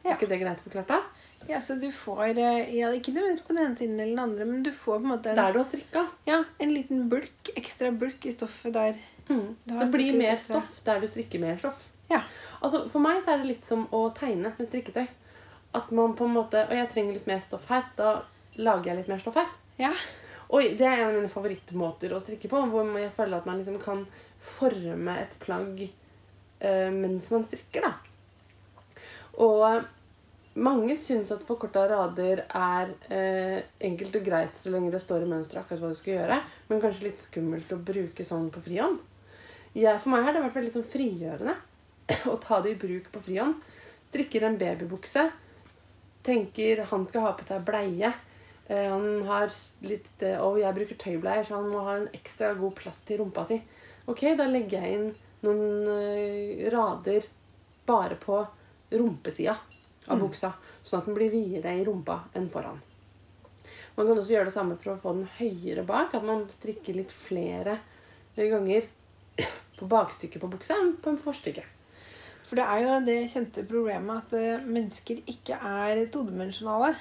Ja. 0.03 0.13
Er 0.13 0.17
ikke 0.17 0.31
det 0.31 0.41
greit 0.41 0.63
forklart, 0.63 0.91
da? 0.91 1.01
Ja, 1.47 1.61
så 1.61 1.75
du 1.75 1.91
får 1.91 2.37
eh, 2.37 2.75
ja, 2.75 2.89
Ikke 2.93 3.11
nødvendigvis 3.11 3.45
på 3.47 3.53
den 3.53 3.65
ene 3.65 3.77
siden 3.77 3.99
eller 3.99 4.11
den 4.11 4.19
andre, 4.19 4.45
men 4.45 4.63
du 4.63 4.71
får 4.71 4.99
på 4.99 5.03
en 5.03 5.11
måte 5.11 5.31
en, 5.31 5.39
Der 5.39 5.53
du 5.53 5.59
har 5.59 5.65
strikka. 5.67 6.05
ja, 6.25 6.43
en 6.59 6.73
liten 6.73 7.09
bulk, 7.09 7.49
ekstra 7.55 7.91
bulk 7.91 8.25
i 8.25 8.31
stoffet 8.31 8.73
der. 8.73 8.95
Mm. 9.29 9.55
Det 9.63 9.91
blir 9.91 10.17
mer 10.17 10.33
ekstra. 10.33 10.61
stoff 10.61 10.81
der 10.85 10.99
du 10.99 11.07
strikker 11.07 11.39
mer 11.39 11.57
stoff. 11.57 11.83
Ja. 12.09 12.21
Altså, 12.61 12.89
For 12.89 13.03
meg 13.03 13.23
så 13.23 13.33
er 13.33 13.43
det 13.43 13.51
litt 13.53 13.65
som 13.65 13.87
å 13.91 14.05
tegne 14.15 14.53
med 14.57 14.69
strikketøy. 14.69 15.07
At 15.73 15.91
man 15.91 16.13
på 16.13 16.27
en 16.27 16.35
måte 16.35 16.67
Og 16.69 16.75
jeg 16.77 16.89
trenger 16.91 17.13
litt 17.17 17.27
mer 17.27 17.39
stoff 17.41 17.65
her. 17.71 17.87
Da 17.97 18.21
lager 18.55 18.91
jeg 18.91 19.01
litt 19.01 19.11
mer 19.11 19.23
stoff 19.23 19.39
her. 19.39 19.49
Ja. 19.79 19.93
Og 20.53 20.61
det 20.77 20.85
er 20.85 21.01
en 21.01 21.07
av 21.07 21.15
mine 21.17 21.31
favorittmåter 21.31 22.13
å 22.13 22.21
strikke 22.21 22.51
på. 22.51 22.61
Hvor 22.69 22.91
jeg 22.99 23.11
føler 23.15 23.39
at 23.39 23.47
man 23.49 23.57
liksom 23.61 23.79
kan 23.81 24.05
forme 24.43 25.15
et 25.17 25.33
plagg 25.39 25.79
uh, 25.87 26.91
mens 26.93 27.31
man 27.31 27.45
strikker, 27.47 27.87
da. 27.87 27.93
Og 29.41 29.87
mange 30.53 30.95
syns 31.01 31.31
at 31.33 31.45
forkorta 31.47 31.87
rader 31.89 32.43
er 32.45 32.91
eh, 33.09 33.63
enkelt 33.87 34.17
og 34.19 34.25
greit 34.25 34.59
så 34.59 34.69
lenge 34.73 34.91
det 34.93 35.01
står 35.01 35.25
i 35.25 35.29
mønsteret 35.31 35.63
akkurat 35.63 35.81
hva 35.81 35.93
du 35.93 35.97
skal 35.97 36.13
gjøre, 36.13 36.39
men 36.69 36.83
kanskje 36.83 37.07
litt 37.07 37.21
skummelt 37.21 37.73
å 37.73 37.79
bruke 37.81 38.25
sånn 38.27 38.51
på 38.53 38.61
frihånd. 38.65 38.99
Jeg, 39.73 39.97
for 40.03 40.13
meg 40.13 40.27
har 40.27 40.35
det 40.35 40.43
vært 40.43 40.59
veldig 40.59 40.75
sånn 40.75 40.91
frigjørende 40.93 41.55
å 42.33 42.35
ta 42.43 42.61
det 42.61 42.75
i 42.75 42.81
bruk 42.83 43.09
på 43.13 43.23
frihånd. 43.25 43.65
Strikker 44.11 44.45
en 44.45 44.59
babybukse. 44.61 45.25
Tenker 46.23 46.83
han 46.91 47.09
skal 47.09 47.25
ha 47.25 47.33
på 47.39 47.47
seg 47.47 47.65
bleie. 47.65 48.13
Eh, 48.69 48.85
han 48.93 49.25
har 49.25 49.49
litt 49.83 50.21
eh, 50.23 50.37
Og 50.37 50.61
jeg 50.61 50.77
bruker 50.77 51.01
tøybleier, 51.01 51.47
så 51.47 51.57
han 51.57 51.73
må 51.73 51.81
ha 51.87 51.97
en 51.97 52.09
ekstra 52.13 52.53
god 52.59 52.77
plass 52.77 53.01
til 53.07 53.23
rumpa 53.23 53.47
si. 53.49 53.57
Ok, 54.05 54.27
da 54.37 54.45
legger 54.45 54.85
jeg 54.85 54.99
inn 54.99 55.09
noen 55.43 55.89
eh, 55.97 56.69
rader 56.71 57.25
bare 57.89 58.21
på 58.21 58.37
rumpesida 58.93 59.57
av 60.09 60.19
buksa, 60.19 60.53
sånn 60.83 60.99
at 61.01 61.05
den 61.09 61.15
blir 61.17 61.31
videre 61.31 61.75
i 61.79 61.85
rumpa 61.87 62.23
enn 62.35 62.49
foran. 62.51 62.81
Man 63.95 64.07
kan 64.07 64.17
også 64.17 64.33
gjøre 64.33 64.49
det 64.49 64.55
samme 64.55 64.75
for 64.81 64.93
å 64.93 64.99
få 64.99 65.13
den 65.15 65.27
høyere 65.37 65.83
bak. 65.85 66.13
At 66.17 66.23
man 66.25 66.47
strikker 66.51 66.95
litt 66.97 67.11
flere 67.13 67.77
ganger 68.35 68.87
på 69.77 69.87
bakstykket 69.89 70.41
på 70.41 70.49
buksa 70.49 70.75
enn 70.81 70.95
på 71.01 71.13
en 71.13 71.19
forstykke. 71.21 71.63
For 72.47 72.59
det 72.59 72.65
er 72.65 72.81
jo 72.83 72.97
det 73.05 73.17
kjente 73.31 73.63
problemet 73.69 74.25
at 74.25 74.33
eh, 74.37 74.65
mennesker 74.65 75.21
ikke 75.29 75.55
er 75.57 76.03
todimensjonale. 76.13 76.95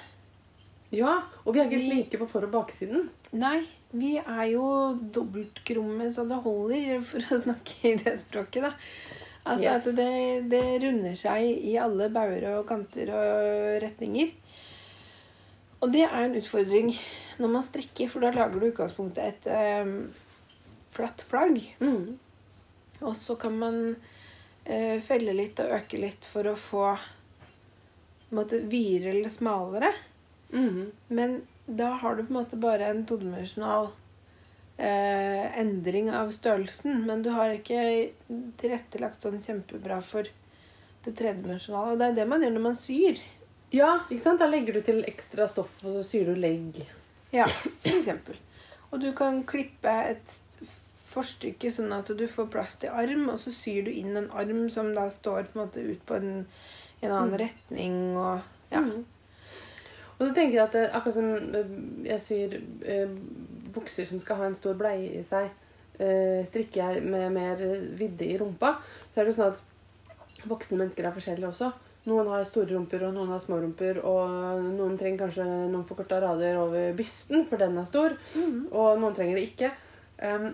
Ja, 0.93 1.23
og 1.43 1.53
vi 1.55 1.59
er 1.61 1.65
ikke 1.67 1.81
Vi- 1.81 1.89
like 1.95 2.17
på 2.21 2.27
for- 2.29 2.45
og 2.45 2.51
baksiden. 2.53 3.09
Nei, 3.33 3.63
vi 3.91 4.17
er 4.21 4.45
jo 4.53 4.93
dobbeltkrumme 5.17 6.11
så 6.13 6.27
det 6.29 6.37
holder, 6.45 7.01
for 7.01 7.19
å 7.33 7.41
snakke 7.41 7.75
i 7.89 7.95
det 7.97 8.19
språket, 8.21 8.61
da. 8.69 8.73
Altså 9.43 9.65
Yes. 9.65 9.87
at 9.87 9.95
det, 9.97 10.49
det 10.51 10.63
runder 10.85 11.15
seg 11.19 11.43
i 11.67 11.75
alle 11.81 12.07
bauger 12.13 12.45
og 12.53 12.67
kanter 12.67 13.11
og 13.11 13.81
retninger. 13.83 14.31
Og 15.83 15.91
det 15.91 16.05
er 16.05 16.21
en 16.23 16.37
utfordring 16.39 16.93
når 17.41 17.51
man 17.51 17.65
strikker, 17.65 18.07
for 18.07 18.23
da 18.23 18.31
lager 18.31 18.59
du 18.59 18.67
i 18.67 18.71
utgangspunktet 18.71 19.23
et 19.33 19.83
um, 19.83 20.13
flatt 20.95 21.25
plagg. 21.27 21.59
Mm. 21.83 22.15
Og 23.03 23.17
så 23.19 23.35
kan 23.35 23.57
man 23.59 23.79
uh, 23.97 24.97
felle 25.03 25.35
litt 25.35 25.59
og 25.59 25.75
øke 25.75 25.99
litt 25.99 26.23
for 26.29 26.47
å 26.47 26.55
få 26.55 26.85
måte, 28.33 28.61
videre 28.69 29.17
eller 29.17 29.33
smalere. 29.33 29.91
Mm. 30.53 30.93
Men 31.11 31.41
da 31.65 31.97
har 31.99 32.15
du 32.15 32.23
på 32.23 32.31
en 32.31 32.39
måte 32.39 32.59
bare 32.61 32.87
en 32.93 33.03
todimensjonal 33.09 33.91
eh, 34.77 35.59
endring 35.59 36.11
av 36.11 36.31
størrelsen. 36.35 37.03
Men 37.07 37.23
du 37.25 37.31
har 37.35 37.55
ikke 37.55 38.11
tilrettelagt 38.61 39.23
sånn 39.23 39.41
kjempebra 39.43 40.01
for 40.05 40.29
det 41.03 41.15
tredimensjonale. 41.19 41.95
Og 41.95 42.01
det 42.01 42.11
er 42.11 42.19
det 42.21 42.29
man 42.29 42.45
gjør 42.45 42.55
når 42.57 42.67
man 42.69 42.79
syr. 42.79 43.21
Ja, 43.73 43.95
ikke 44.09 44.23
sant? 44.27 44.41
Da 44.43 44.47
legger 44.49 44.77
du 44.77 44.83
til 44.85 45.01
ekstra 45.09 45.47
stoff, 45.49 45.73
og 45.81 45.97
så 45.97 46.03
syr 46.05 46.29
du 46.29 46.37
legg. 46.37 46.83
Ja, 47.33 47.47
for 47.81 47.95
eksempel. 47.95 48.37
Og 48.93 49.01
du 49.01 49.09
kan 49.17 49.41
klippe 49.49 49.93
et 50.11 50.37
forstykke 51.13 51.71
sånn 51.73 51.93
at 51.95 52.09
du 52.17 52.23
får 52.29 52.51
plass 52.53 52.77
til 52.81 52.93
arm, 52.93 53.27
og 53.33 53.39
så 53.41 53.53
syr 53.53 53.87
du 53.87 53.91
inn 53.93 54.17
en 54.17 54.29
arm 54.37 54.67
som 54.73 54.91
da 54.95 55.07
står 55.13 55.49
på 55.49 55.57
en 55.57 55.63
måte 55.63 55.81
ut 55.81 56.05
på 56.05 56.19
en, 56.19 56.45
en 57.01 57.11
annen 57.11 57.39
retning. 57.41 57.97
Og, 58.13 58.45
ja. 58.73 58.83
Mm. 58.85 59.03
Og 60.13 60.27
så 60.27 60.31
tenker 60.37 60.59
jeg 60.59 60.65
at 60.67 60.77
akkurat 60.93 61.17
som 61.17 61.57
eh, 61.57 61.73
jeg 62.07 62.23
syr 62.23 62.57
eh, 62.85 63.15
bukser 63.73 64.07
som 64.09 64.21
skal 64.21 64.39
ha 64.41 64.49
en 64.49 64.57
stor 64.57 64.77
bleie 64.79 65.19
i 65.19 65.23
seg, 65.27 65.49
eh, 65.99 66.41
strikker 66.47 66.81
jeg 66.81 67.05
med 67.05 67.31
mer 67.35 67.63
vidde 67.99 68.27
i 68.27 68.37
rumpa, 68.41 68.75
så 69.11 69.21
er 69.21 69.25
det 69.25 69.33
jo 69.33 69.39
sånn 69.39 69.53
at 69.53 70.47
voksne 70.49 70.79
mennesker 70.79 71.07
er 71.07 71.15
forskjellige 71.15 71.51
også. 71.51 71.71
Noen 72.03 72.27
har 72.33 72.43
store 72.43 72.73
rumper, 72.73 73.05
og 73.07 73.13
noen 73.15 73.31
har 73.31 73.39
små 73.39 73.61
rumper, 73.61 74.01
og 74.03 74.63
noen 74.75 74.97
trenger 74.99 75.21
kanskje 75.23 75.45
noen 75.71 75.85
forkorta 75.87 76.19
rader 76.19 76.57
over 76.59 76.91
bysten, 76.97 77.45
for 77.47 77.61
den 77.61 77.77
er 77.79 77.87
stor, 77.87 78.17
og 78.75 78.99
noen 78.99 79.15
trenger 79.15 79.39
det 79.39 79.45
ikke. 79.53 79.69
Um, 80.19 80.49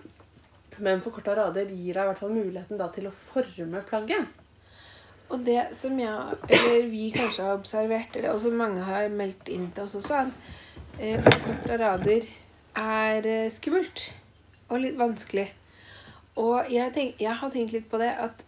men 0.80 1.02
forkorta 1.02 1.34
rader 1.40 1.72
gir 1.74 1.98
deg 1.98 2.06
i 2.06 2.12
hvert 2.12 2.22
fall 2.22 2.36
muligheten 2.36 2.78
da, 2.80 2.92
til 2.94 3.10
å 3.10 3.16
forme 3.32 3.82
plagget. 3.90 4.30
Og 5.30 5.42
det 5.46 5.64
som 5.78 5.98
jeg, 6.00 6.38
eller 6.54 6.86
vi 6.90 7.10
kanskje 7.14 7.46
har 7.46 7.58
observert, 7.58 8.16
eller 8.16 8.34
også 8.34 8.54
mange 8.54 8.86
har 8.86 9.10
meldt 9.14 9.50
inn 9.54 9.68
til 9.74 9.86
oss 9.86 9.98
også, 10.00 10.22
at 10.24 11.02
eh, 11.02 11.18
forkorta 11.26 11.82
rader 11.82 12.30
er 12.80 13.26
eh, 13.28 13.50
skummelt 13.52 14.06
og 14.70 14.80
litt 14.84 14.98
vanskelig. 15.00 15.48
Og 16.40 16.70
jeg, 16.72 16.94
tenk, 16.96 17.20
jeg 17.20 17.36
har 17.42 17.52
tenkt 17.52 17.74
litt 17.76 17.90
på 17.92 18.00
det 18.02 18.12
at 18.24 18.44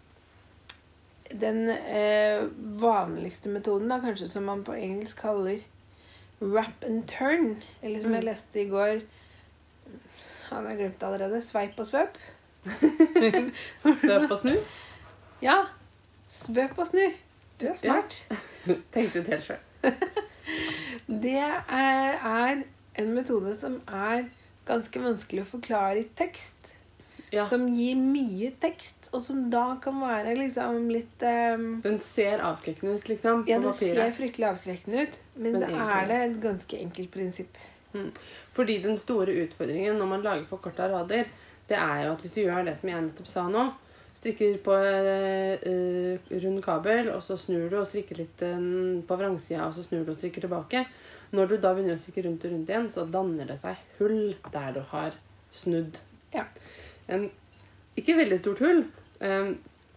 den 1.41 1.63
eh, 1.71 2.43
vanligste 2.81 3.49
metoden, 3.51 3.89
da, 3.91 3.97
kanskje 4.03 4.27
som 4.31 4.43
man 4.47 4.63
på 4.67 4.75
engelsk 4.75 5.21
kaller 5.23 5.61
wrap 6.41 6.83
and 6.87 7.03
turn, 7.07 7.57
eller 7.81 8.01
som 8.01 8.13
jeg 8.15 8.23
Mm. 8.23 8.29
leste 8.31 8.61
i 8.61 8.69
går 8.69 9.01
Han 10.51 10.65
har 10.65 10.75
glemt 10.75 10.99
det 10.99 11.07
allerede. 11.07 11.41
Sveip 11.45 11.77
og 11.79 11.85
svøp. 11.87 12.17
svøp 14.01 14.31
og 14.31 14.39
snu. 14.41 14.55
Ja. 15.41 15.55
Svøp 16.27 16.77
og 16.77 16.87
snu. 16.89 17.05
Du 17.61 17.67
er 17.69 17.75
smart. 17.79 18.17
Tenkte 18.93 19.21
ut 19.21 19.29
helt 19.31 19.45
sjøl. 19.47 19.93
Det 21.07 21.37
er, 21.39 22.17
er 22.19 22.63
en 22.99 23.13
metode 23.15 23.55
som 23.55 23.79
er 23.87 24.27
ganske 24.67 25.01
vanskelig 25.01 25.45
å 25.45 25.49
forklare 25.55 26.03
i 26.03 26.07
tekst. 26.17 26.75
Ja. 27.31 27.45
Som 27.47 27.69
gir 27.71 27.95
mye 27.95 28.49
tekst, 28.59 29.07
og 29.15 29.21
som 29.23 29.45
da 29.51 29.77
kan 29.83 30.01
være 30.01 30.33
liksom 30.35 30.89
litt 30.91 31.23
um, 31.23 31.77
Den 31.83 31.99
ser 32.03 32.43
avskrekkende 32.43 32.97
ut, 32.97 33.07
liksom, 33.07 33.45
på 33.45 33.53
Ja, 33.53 33.59
den 33.63 33.77
ser 33.77 34.11
fryktelig 34.17 34.49
avskrekkende 34.49 35.05
ut, 35.05 35.19
men, 35.35 35.53
Men 35.53 35.61
så 35.61 35.67
egentlig- 35.69 36.01
er 36.01 36.07
det 36.09 36.17
et 36.25 36.41
ganske 36.43 36.81
enkelt 36.81 37.11
prinsipp. 37.11 37.61
Fordi 38.55 38.81
den 38.83 38.97
store 38.97 39.35
utfordringen 39.45 39.97
når 39.99 40.07
man 40.07 40.21
lager 40.23 40.45
forkorta 40.49 40.89
rader, 40.91 41.25
det 41.67 41.77
er 41.77 42.03
jo 42.05 42.11
at 42.11 42.21
hvis 42.21 42.35
du 42.35 42.41
gjør 42.41 42.65
det 42.67 42.75
som 42.79 42.89
jeg 42.89 43.05
nettopp 43.05 43.27
sa 43.27 43.47
nå, 43.47 43.65
strikker 44.21 44.59
på 44.61 44.75
eh, 44.75 46.19
rund 46.43 46.61
kabel, 46.63 47.09
og 47.15 47.23
så 47.23 47.37
snur 47.39 47.69
du 47.71 47.79
og 47.79 47.87
strikker 47.87 48.19
litt 48.21 48.43
uh, 48.43 48.99
på 49.07 49.17
vrangsida, 49.17 49.65
og 49.65 49.73
så 49.73 49.85
snur 49.87 50.03
du 50.05 50.11
og 50.11 50.19
strikker 50.19 50.45
tilbake. 50.45 50.85
Når 51.31 51.47
du 51.47 51.57
da 51.63 51.73
begynner 51.75 51.95
å 51.95 52.01
stikke 52.01 52.25
rundt 52.25 52.45
og 52.47 52.53
rundt 52.53 52.71
igjen, 52.71 52.89
så 52.91 53.05
danner 53.07 53.47
det 53.47 53.59
seg 53.61 53.79
hull 53.99 54.33
der 54.51 54.73
du 54.75 54.81
har 54.91 55.15
snudd. 55.55 55.99
Ja. 56.35 56.45
En 57.07 57.29
ikke 57.99 58.17
veldig 58.19 58.39
stort 58.39 58.61
hull, 58.63 58.85
um, 59.19 59.53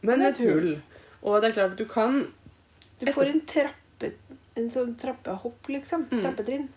men 0.07 0.25
et 0.27 0.40
hull. 0.42 0.77
Og 1.25 1.40
det 1.40 1.51
er 1.51 1.57
klart 1.59 1.75
at 1.75 1.81
du 1.81 1.87
kan 1.88 2.27
Du 3.01 3.11
får 3.12 3.31
en 3.33 3.42
trappe 3.49 4.12
en 4.55 4.70
sånn 4.70 4.94
trappehopp, 4.99 5.68
liksom. 5.68 6.07
Mm. 6.11 6.20
Trappetrinn. 6.23 6.68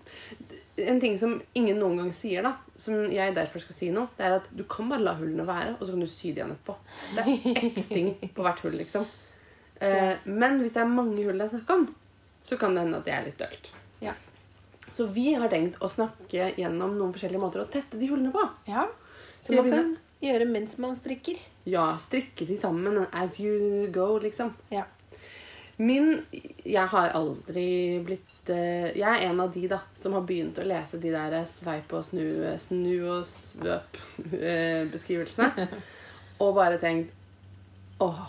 En 0.82 1.00
ting 1.02 1.18
som 1.22 1.36
ingen 1.58 1.80
noen 1.82 2.00
gang 2.02 2.10
sier, 2.14 2.46
da, 2.46 2.56
som 2.78 3.06
jeg 3.14 3.36
derfor 3.38 3.62
skal 3.62 3.78
si 3.78 3.90
nå, 3.94 4.08
det 4.18 4.26
er 4.26 4.38
at 4.40 4.50
du 4.54 4.64
kan 4.70 4.90
bare 4.90 5.06
la 5.06 5.14
hullene 5.18 5.46
være, 5.46 5.76
og 5.78 5.84
så 5.84 5.94
kan 5.94 6.02
du 6.02 6.10
sy 6.10 6.32
de 6.32 6.42
igjen 6.42 6.54
etterpå. 6.56 6.78
Det 7.14 7.26
er 7.26 7.62
ett 7.62 7.80
sting 7.86 8.12
på 8.34 8.46
hvert 8.46 8.66
hull, 8.66 8.78
liksom. 8.82 9.08
Eh, 9.78 10.16
men 10.26 10.56
hvis 10.58 10.72
det 10.74 10.80
er 10.82 10.88
mange 10.90 11.22
hull 11.22 11.38
det 11.38 11.44
er 11.44 11.52
snakk 11.52 11.68
om, 11.70 11.84
så 12.42 12.56
kan 12.58 12.74
det 12.74 12.82
hende 12.82 12.98
at 12.98 13.06
det 13.06 13.12
er 13.14 13.28
litt 13.28 13.38
dølt. 13.38 13.68
Ja. 14.02 14.16
Så 14.96 15.06
vi 15.14 15.34
har 15.34 15.50
tenkt 15.52 15.82
å 15.84 15.90
snakke 15.92 16.54
gjennom 16.58 16.98
noen 16.98 17.14
forskjellige 17.16 17.42
måter 17.42 17.62
å 17.64 17.72
tette 17.72 17.98
de 18.00 18.08
hullene 18.10 18.32
på. 18.36 18.44
ja. 18.70 18.84
Som 19.46 19.56
man 19.56 19.70
kan 19.72 19.98
gjøre 20.20 20.46
mens 20.50 20.78
man 20.82 20.96
strikker. 20.98 21.36
Ja, 21.70 21.98
strikke 22.02 22.46
de 22.50 22.58
sammen 22.60 23.06
as 23.12 23.40
you 23.40 23.88
go, 23.94 24.18
liksom. 24.20 24.54
Ja. 24.74 24.84
Min 25.78 26.26
Jeg 26.66 26.88
har 26.90 27.10
aldri 27.14 28.00
blitt 28.02 28.50
eh, 28.50 28.98
Jeg 28.98 29.06
er 29.06 29.22
en 29.28 29.40
av 29.44 29.52
de 29.54 29.68
da 29.70 29.78
som 30.02 30.14
har 30.18 30.26
begynt 30.26 30.58
å 30.58 30.66
lese 30.66 30.98
de 30.98 31.14
der 31.14 31.46
sveip 31.52 31.94
og 31.94 32.02
snu, 32.08 32.58
snu 32.58 33.06
og 33.06 33.22
svøp-beskrivelsene. 33.30 35.68
og 36.44 36.56
bare 36.58 36.82
tenkt 36.82 37.14
Åh, 38.02 38.26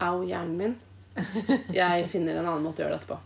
au, 0.00 0.22
hjernen 0.24 0.56
min. 0.56 0.76
Jeg 1.72 2.08
finner 2.08 2.38
en 2.40 2.46
annen 2.46 2.64
måte 2.64 2.80
å 2.80 2.84
gjøre 2.86 2.96
dette 2.96 3.10
på. 3.10 3.18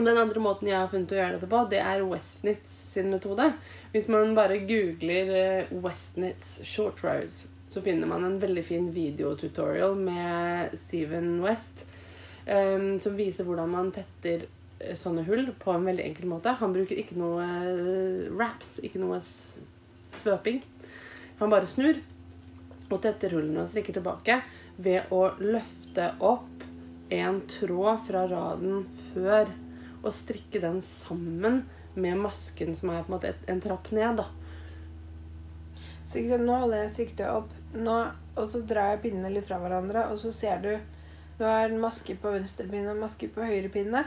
Den 0.00 0.18
andre 0.18 0.40
måten 0.40 0.68
jeg 0.70 0.78
har 0.78 0.88
funnet 0.88 1.12
å 1.12 1.18
gjøre 1.18 1.36
dette 1.36 1.48
på, 1.50 1.62
det 1.68 1.80
er 1.84 2.04
Westnitz 2.08 2.76
sin 2.92 3.10
metode. 3.12 3.50
Hvis 3.92 4.08
man 4.12 4.32
bare 4.38 4.62
googler 4.64 5.32
eh, 5.36 5.72
Westnitz 5.84 6.58
short 6.64 7.02
rows, 7.04 7.42
så 7.70 7.82
finner 7.84 8.08
man 8.10 8.24
en 8.26 8.38
veldig 8.42 8.64
fin 8.66 8.88
videotutorial 8.94 9.94
med 9.98 10.72
Steven 10.78 11.36
West 11.44 11.84
um, 12.46 12.96
som 12.98 13.14
viser 13.18 13.46
hvordan 13.46 13.70
man 13.70 13.92
tetter 13.94 14.46
eh, 14.80 14.96
sånne 14.98 15.22
hull 15.28 15.52
på 15.60 15.74
en 15.74 15.86
veldig 15.86 16.06
enkel 16.08 16.30
måte. 16.32 16.56
Han 16.58 16.74
bruker 16.74 16.98
ikke 16.98 17.18
noe 17.20 17.44
eh, 17.44 18.26
wraps, 18.34 18.78
ikke 18.82 19.02
noe 19.02 19.20
svøping. 19.22 20.62
Han 21.38 21.52
bare 21.52 21.70
snur 21.70 22.00
og 22.90 22.98
tetter 23.04 23.36
hullene 23.36 23.62
og 23.62 23.70
strikker 23.70 24.00
tilbake 24.00 24.40
ved 24.82 25.12
å 25.14 25.28
løfte 25.38 26.14
opp 26.18 26.64
en 27.14 27.40
tråd 27.50 28.06
fra 28.06 28.26
raden 28.30 28.86
før 29.12 29.50
og 30.02 30.14
strikke 30.16 30.62
den 30.62 30.80
sammen 30.84 31.64
med 31.94 32.20
masken 32.22 32.76
som 32.78 32.92
er 32.92 33.04
på 33.04 33.10
en 33.12 33.16
måte 33.16 33.34
en 33.50 33.62
trapp 33.62 33.90
ned. 33.94 34.20
da. 34.22 34.28
Så 36.06 36.18
ikke 36.18 36.32
sant, 36.34 36.46
nå 36.48 36.56
holder 36.62 36.84
jeg 36.84 36.94
strikket 36.94 37.26
opp, 37.30 37.52
nå, 37.76 37.96
og 38.34 38.48
så 38.50 38.62
drar 38.66 38.94
jeg 38.94 39.04
pinnene 39.04 39.30
litt 39.34 39.46
fra 39.46 39.60
hverandre, 39.62 40.08
og 40.10 40.18
så 40.22 40.32
ser 40.34 40.64
du 40.64 40.72
Nå 41.40 41.46
er 41.48 41.70
en 41.70 41.78
maske 41.80 42.12
på 42.20 42.34
venstre 42.34 42.66
pinne 42.68 42.90
og 42.90 42.98
en 42.98 43.00
maske 43.00 43.24
på 43.32 43.40
høyre 43.40 43.70
pinne. 43.72 44.02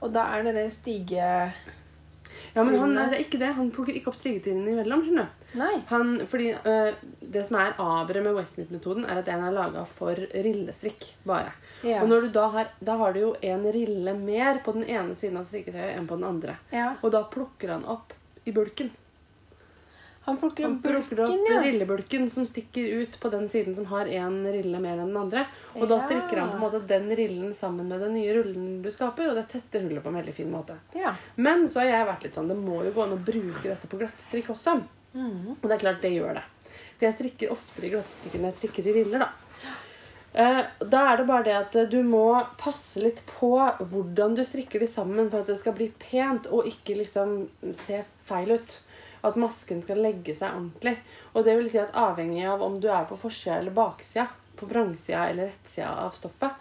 Og 0.00 0.14
da 0.14 0.22
er 0.32 0.46
det 0.46 0.54
det 0.56 0.70
stige... 0.72 1.26
Ja, 2.54 2.62
men 2.62 2.78
han, 2.78 2.94
det 2.96 3.18
er 3.18 3.24
ikke 3.26 3.40
det. 3.42 3.50
Han 3.58 3.68
plukker 3.74 3.92
ikke 3.92 4.08
opp 4.08 4.16
strigetrinnene 4.16 4.72
imellom. 4.72 5.02
skjønner 5.04 5.28
du. 5.28 5.42
Nei. 5.60 5.74
Han, 5.90 6.14
fordi 6.30 6.54
øh, 6.56 7.02
Det 7.20 7.42
som 7.50 7.58
er 7.60 7.76
aberet 7.76 8.24
med 8.24 8.38
Westnit-metoden, 8.38 9.04
er 9.04 9.20
at 9.20 9.28
den 9.28 9.44
er 9.44 9.52
laga 9.52 9.84
for 9.84 10.16
rillestrikk. 10.32 11.10
bare. 11.28 11.52
Ja. 11.82 12.02
Og 12.02 12.08
når 12.08 12.26
du 12.26 12.28
da 12.34 12.46
har, 12.54 12.72
da 12.80 12.96
har 13.00 13.12
du 13.16 13.20
jo 13.20 13.34
en 13.40 13.62
rille 13.72 14.14
mer 14.14 14.58
på 14.64 14.72
den 14.76 14.84
ene 14.84 15.14
siden 15.16 15.38
av 15.40 15.46
strikketøyet 15.48 15.96
enn 15.96 16.08
på 16.10 16.18
den 16.20 16.28
andre. 16.28 16.56
ja. 16.74 16.94
Og 17.02 17.12
da 17.14 17.22
plukker 17.24 17.72
han 17.76 17.84
opp 17.88 18.12
i 18.44 18.52
bulken. 18.52 18.90
Han 20.26 20.36
plukker 20.36 20.62
Han 20.66 20.74
opp 20.76 20.82
plukker 20.84 21.16
bulken, 21.16 21.40
opp 21.40 21.48
ja. 21.48 21.62
rillebulken 21.64 22.26
som 22.30 22.44
stikker 22.46 23.00
ut 23.00 23.16
på 23.20 23.28
den 23.32 23.48
siden 23.48 23.74
som 23.74 23.86
har 23.88 24.06
en 24.06 24.36
rille 24.52 24.78
mer 24.78 24.98
enn 25.00 25.08
den 25.08 25.16
andre. 25.16 25.46
Og 25.74 25.88
da 25.88 25.96
strikker 26.04 26.36
han 26.42 26.50
på 26.52 26.58
en 26.58 26.64
måte 26.66 26.80
den 26.86 27.08
rillen 27.16 27.54
sammen 27.56 27.88
med 27.88 28.04
den 28.04 28.14
nye 28.14 28.34
rullen 28.36 28.82
du 28.84 28.90
skaper, 28.92 29.30
og 29.32 29.38
det 29.40 29.46
tetter 29.48 29.80
hullet 29.86 30.04
på 30.04 30.12
en 30.12 30.20
veldig 30.20 30.34
fin 30.36 30.50
måte. 30.52 30.76
ja. 30.94 31.14
Men 31.36 31.64
så 31.68 31.80
har 31.80 31.86
jeg 31.88 32.06
vært 32.12 32.24
litt 32.28 32.36
sånn, 32.36 32.52
det 32.52 32.58
må 32.60 32.82
jo 32.84 32.92
gå 32.92 33.02
an 33.06 33.16
å 33.16 33.20
bruke 33.24 33.64
dette 33.64 33.88
på 33.88 33.98
glattstrikk 33.98 34.52
også. 34.52 34.82
Mm. 35.14 35.56
Og 35.56 35.64
det 35.66 35.74
er 35.78 35.84
klart 35.88 36.02
det 36.04 36.12
gjør 36.14 36.36
det. 36.38 36.44
For 36.98 37.06
jeg 37.08 37.16
strikker 37.16 37.52
oftere 37.56 37.88
i 37.88 37.94
glattstrikk 37.96 38.36
enn 38.36 38.44
jeg 38.50 38.58
strikker 38.60 38.90
i 38.92 38.96
riller, 39.00 39.24
da. 39.24 39.30
Eh, 40.32 40.62
Da 40.78 41.00
er 41.10 41.16
det 41.16 41.26
bare 41.26 41.44
det 41.44 41.56
at 41.56 41.76
eh, 41.76 41.88
du 41.90 42.02
må 42.06 42.38
passe 42.58 43.00
litt 43.02 43.22
på 43.26 43.50
hvordan 43.80 44.36
du 44.38 44.44
strikker 44.46 44.80
de 44.80 44.86
sammen 44.90 45.30
for 45.30 45.42
at 45.42 45.50
det 45.50 45.58
skal 45.58 45.74
bli 45.74 45.90
pent 45.98 46.46
og 46.50 46.68
ikke 46.70 47.00
liksom 47.02 47.48
se 47.74 48.04
feil 48.28 48.54
ut. 48.54 48.76
At 49.26 49.36
masken 49.36 49.82
skal 49.84 50.00
legge 50.00 50.32
seg 50.32 50.54
ordentlig. 50.54 50.94
Og 51.34 51.44
det 51.44 51.56
vil 51.58 51.70
si 51.72 51.80
at 51.82 51.96
avhengig 51.98 52.46
av 52.48 52.62
om 52.64 52.78
du 52.80 52.88
er 52.88 53.04
på 53.08 53.18
forsida 53.20 53.58
eller 53.58 53.74
baksida, 53.76 54.28
på 54.56 54.68
vrangsida 54.70 55.26
eller 55.28 55.50
rettsida 55.50 55.90
av 56.06 56.14
stoffet, 56.16 56.54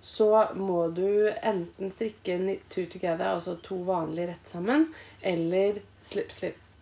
så 0.00 0.30
må 0.54 0.86
du 0.94 1.28
enten 1.42 1.90
strikke 1.90 2.38
two 2.70 2.86
together, 2.86 3.34
altså 3.34 3.56
to 3.60 3.82
vanlige 3.84 4.30
rett 4.30 4.52
sammen, 4.52 4.86
eller 5.20 5.82
slip 6.08 6.32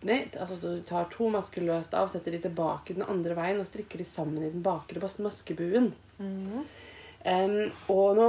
knit. 0.01 0.35
Altså 0.39 0.57
du 0.61 0.81
tar 0.87 1.07
to 1.13 1.29
masker 1.33 1.65
løst 1.65 1.95
av, 1.97 2.09
setter 2.11 2.35
de 2.35 2.43
tilbake 2.47 2.97
den 2.97 3.07
andre 3.07 3.37
veien 3.37 3.61
og 3.61 3.67
strikker 3.69 4.01
de 4.01 4.07
sammen 4.07 4.43
i 4.43 4.51
den 4.51 4.65
bakre 4.65 5.01
maskebuen. 5.01 5.93
Mhm. 6.19 6.65
Um, 7.25 7.71
og 7.89 8.19
nå 8.19 8.25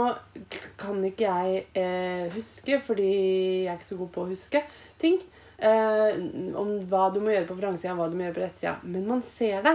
kan 0.80 1.02
ikke 1.04 1.28
jeg 1.28 1.64
eh, 1.76 2.30
huske, 2.32 2.78
fordi 2.80 3.08
jeg 3.10 3.68
er 3.68 3.76
ikke 3.76 3.88
så 3.90 3.98
god 4.00 4.08
på 4.14 4.22
å 4.22 4.30
huske 4.30 4.62
ting, 4.96 5.18
eh, 5.60 6.16
om 6.56 6.70
hva 6.88 7.10
du 7.12 7.18
må 7.20 7.34
gjøre 7.34 7.50
på 7.50 7.58
vrangsida 7.58 7.92
og 7.92 8.00
hva 8.00 8.06
du 8.08 8.16
må 8.16 8.24
gjøre 8.24 8.38
på 8.38 8.44
rettsida. 8.46 8.72
Men 8.88 9.04
man 9.10 9.20
ser 9.36 9.66
det. 9.66 9.74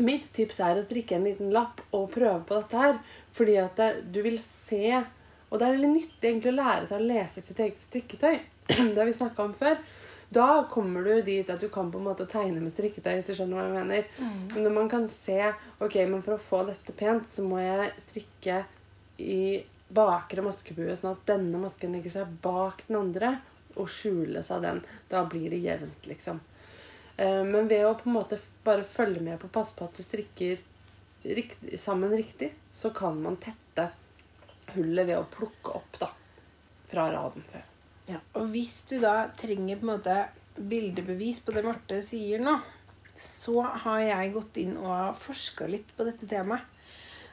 Mitt 0.00 0.30
tips 0.32 0.62
er 0.64 0.80
å 0.80 0.86
strikke 0.86 1.18
en 1.18 1.28
liten 1.28 1.52
lapp 1.52 1.82
og 1.92 2.08
prøve 2.14 2.40
på 2.48 2.62
dette 2.62 2.80
her. 2.80 2.96
Fordi 3.36 3.58
at 3.60 3.76
det, 3.76 3.90
du 4.12 4.22
vil 4.24 4.38
se 4.40 5.02
Og 5.52 5.58
det 5.60 5.66
er 5.66 5.74
veldig 5.76 5.88
nyttig 5.92 6.28
egentlig 6.28 6.48
å 6.48 6.56
lære 6.56 6.86
seg 6.88 6.96
å 6.96 7.06
lese 7.10 7.42
sitt 7.44 7.58
eget 7.60 7.80
strikketøy. 7.84 8.38
Det 8.94 8.96
har 8.96 9.04
vi 9.04 9.12
snakka 9.12 9.44
om 9.44 9.52
før. 9.52 9.76
Da 10.32 10.64
kommer 10.70 11.04
du 11.04 11.20
dit 11.26 11.48
at 11.50 11.60
du 11.60 11.68
kan 11.68 11.90
på 11.92 12.00
en 12.00 12.06
måte 12.06 12.26
tegne 12.30 12.60
med 12.62 12.72
strikketøy. 12.72 13.14
hvis 13.18 13.26
du 13.28 13.34
skjønner 13.36 13.58
hva 13.58 13.66
jeg 13.66 13.76
mener. 13.76 14.04
Men 14.54 14.64
når 14.64 14.74
man 14.78 14.88
kan 14.88 15.08
se 15.12 15.38
ok, 15.78 15.96
men 16.08 16.22
for 16.24 16.36
å 16.38 16.40
få 16.40 16.62
dette 16.70 16.94
pent, 16.96 17.28
så 17.28 17.44
må 17.44 17.58
jeg 17.60 17.90
strikke 18.06 18.62
i 19.20 19.64
bakre 19.92 20.40
maskebue, 20.42 20.94
sånn 20.96 21.12
at 21.12 21.26
denne 21.28 21.58
masken 21.60 21.92
legger 21.92 22.14
seg 22.14 22.38
bak 22.42 22.80
den 22.88 22.96
andre 22.96 23.34
og 23.76 23.88
skjules 23.92 24.48
av 24.50 24.62
den. 24.64 24.80
Da 25.10 25.24
blir 25.28 25.50
det 25.52 25.60
jevnt, 25.64 26.06
liksom. 26.08 26.40
Eh, 27.16 27.42
Men 27.44 27.68
ved 27.68 27.84
å 27.86 27.94
på 27.98 28.08
en 28.08 28.16
måte 28.16 28.38
bare 28.64 28.84
følge 28.88 29.20
med 29.20 29.38
på 29.40 29.48
passe 29.52 29.76
på 29.76 29.84
at 29.84 29.96
du 29.96 30.02
strikker 30.02 30.58
riktig, 31.24 31.80
sammen 31.80 32.10
riktig, 32.10 32.52
så 32.74 32.90
kan 32.90 33.20
man 33.22 33.36
tette 33.36 33.90
hullet 34.74 35.06
ved 35.06 35.18
å 35.18 35.28
plukke 35.28 35.76
opp 35.76 35.98
da, 36.00 36.08
fra 36.88 37.10
raden 37.12 37.44
før. 37.52 37.68
Ja. 38.12 38.20
Og 38.38 38.50
hvis 38.52 38.82
du 38.90 38.98
da 39.02 39.26
trenger 39.40 39.80
på 39.80 39.86
en 39.88 39.92
måte 39.94 40.16
bildebevis 40.58 41.40
på 41.44 41.54
det 41.56 41.64
Marte 41.64 41.98
sier 42.04 42.42
nå, 42.44 42.58
så 43.18 43.62
har 43.84 44.02
jeg 44.04 44.32
gått 44.34 44.58
inn 44.62 44.76
og 44.80 45.16
forska 45.20 45.66
litt 45.70 45.90
på 45.96 46.04
dette 46.08 46.28
temaet. 46.28 46.68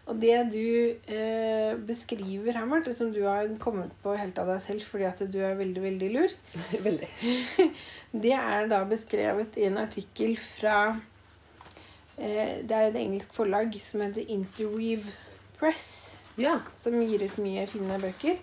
Og 0.09 0.17
det 0.17 0.37
du 0.49 0.95
eh, 1.13 1.75
beskriver 1.85 2.55
her, 2.57 2.65
Marte, 2.65 2.95
som 2.97 3.11
du 3.13 3.19
har 3.27 3.45
kommet 3.61 3.91
på 4.01 4.15
helt 4.17 4.39
av 4.41 4.47
deg 4.49 4.61
selv 4.63 4.87
fordi 4.89 5.05
at 5.05 5.19
du 5.29 5.37
er 5.45 5.53
veldig, 5.59 5.83
veldig 5.83 6.09
lur, 6.15 6.33
Veldig. 6.87 7.09
det 8.23 8.33
er 8.33 8.71
da 8.71 8.79
beskrevet 8.89 9.59
i 9.61 9.67
en 9.67 9.77
artikkel 9.83 10.33
fra 10.41 10.77
eh, 12.17 12.55
Det 12.65 12.73
er 12.73 12.87
et 12.89 12.97
engelsk 13.03 13.35
forlag 13.37 13.77
som 13.85 14.01
heter 14.07 14.25
Interweave 14.33 15.13
Press 15.59 16.15
Ja. 16.41 16.57
som 16.73 16.97
gir 17.03 17.27
ut 17.27 17.37
mye 17.43 17.67
fine 17.69 18.01
bøker. 18.01 18.39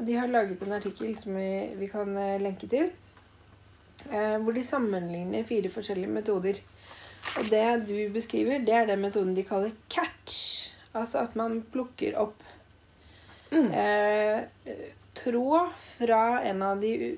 Og 0.00 0.06
de 0.06 0.14
har 0.16 0.30
laget 0.32 0.62
en 0.64 0.72
artikkel 0.72 1.12
som 1.20 1.34
vi, 1.36 1.48
vi 1.76 1.86
kan 1.92 2.14
eh, 2.16 2.38
lenke 2.40 2.64
til, 2.72 2.86
eh, 4.08 4.36
hvor 4.40 4.56
de 4.56 4.62
sammenligner 4.64 5.44
fire 5.44 5.68
forskjellige 5.68 6.08
metoder. 6.08 6.62
Og 7.36 7.50
det 7.50 7.64
du 7.84 8.12
beskriver, 8.14 8.62
det 8.64 8.72
er 8.74 8.86
den 8.88 9.02
metoden 9.04 9.34
de 9.36 9.44
kaller 9.44 9.74
catch. 9.92 10.72
Altså 10.94 11.20
at 11.26 11.36
man 11.36 11.60
plukker 11.72 12.16
opp 12.18 12.46
Mm. 13.50 13.72
eh, 13.74 14.44
tråd 15.14 15.72
fra 15.98 16.40
en 16.46 16.62
av 16.62 16.80
de 16.80 17.16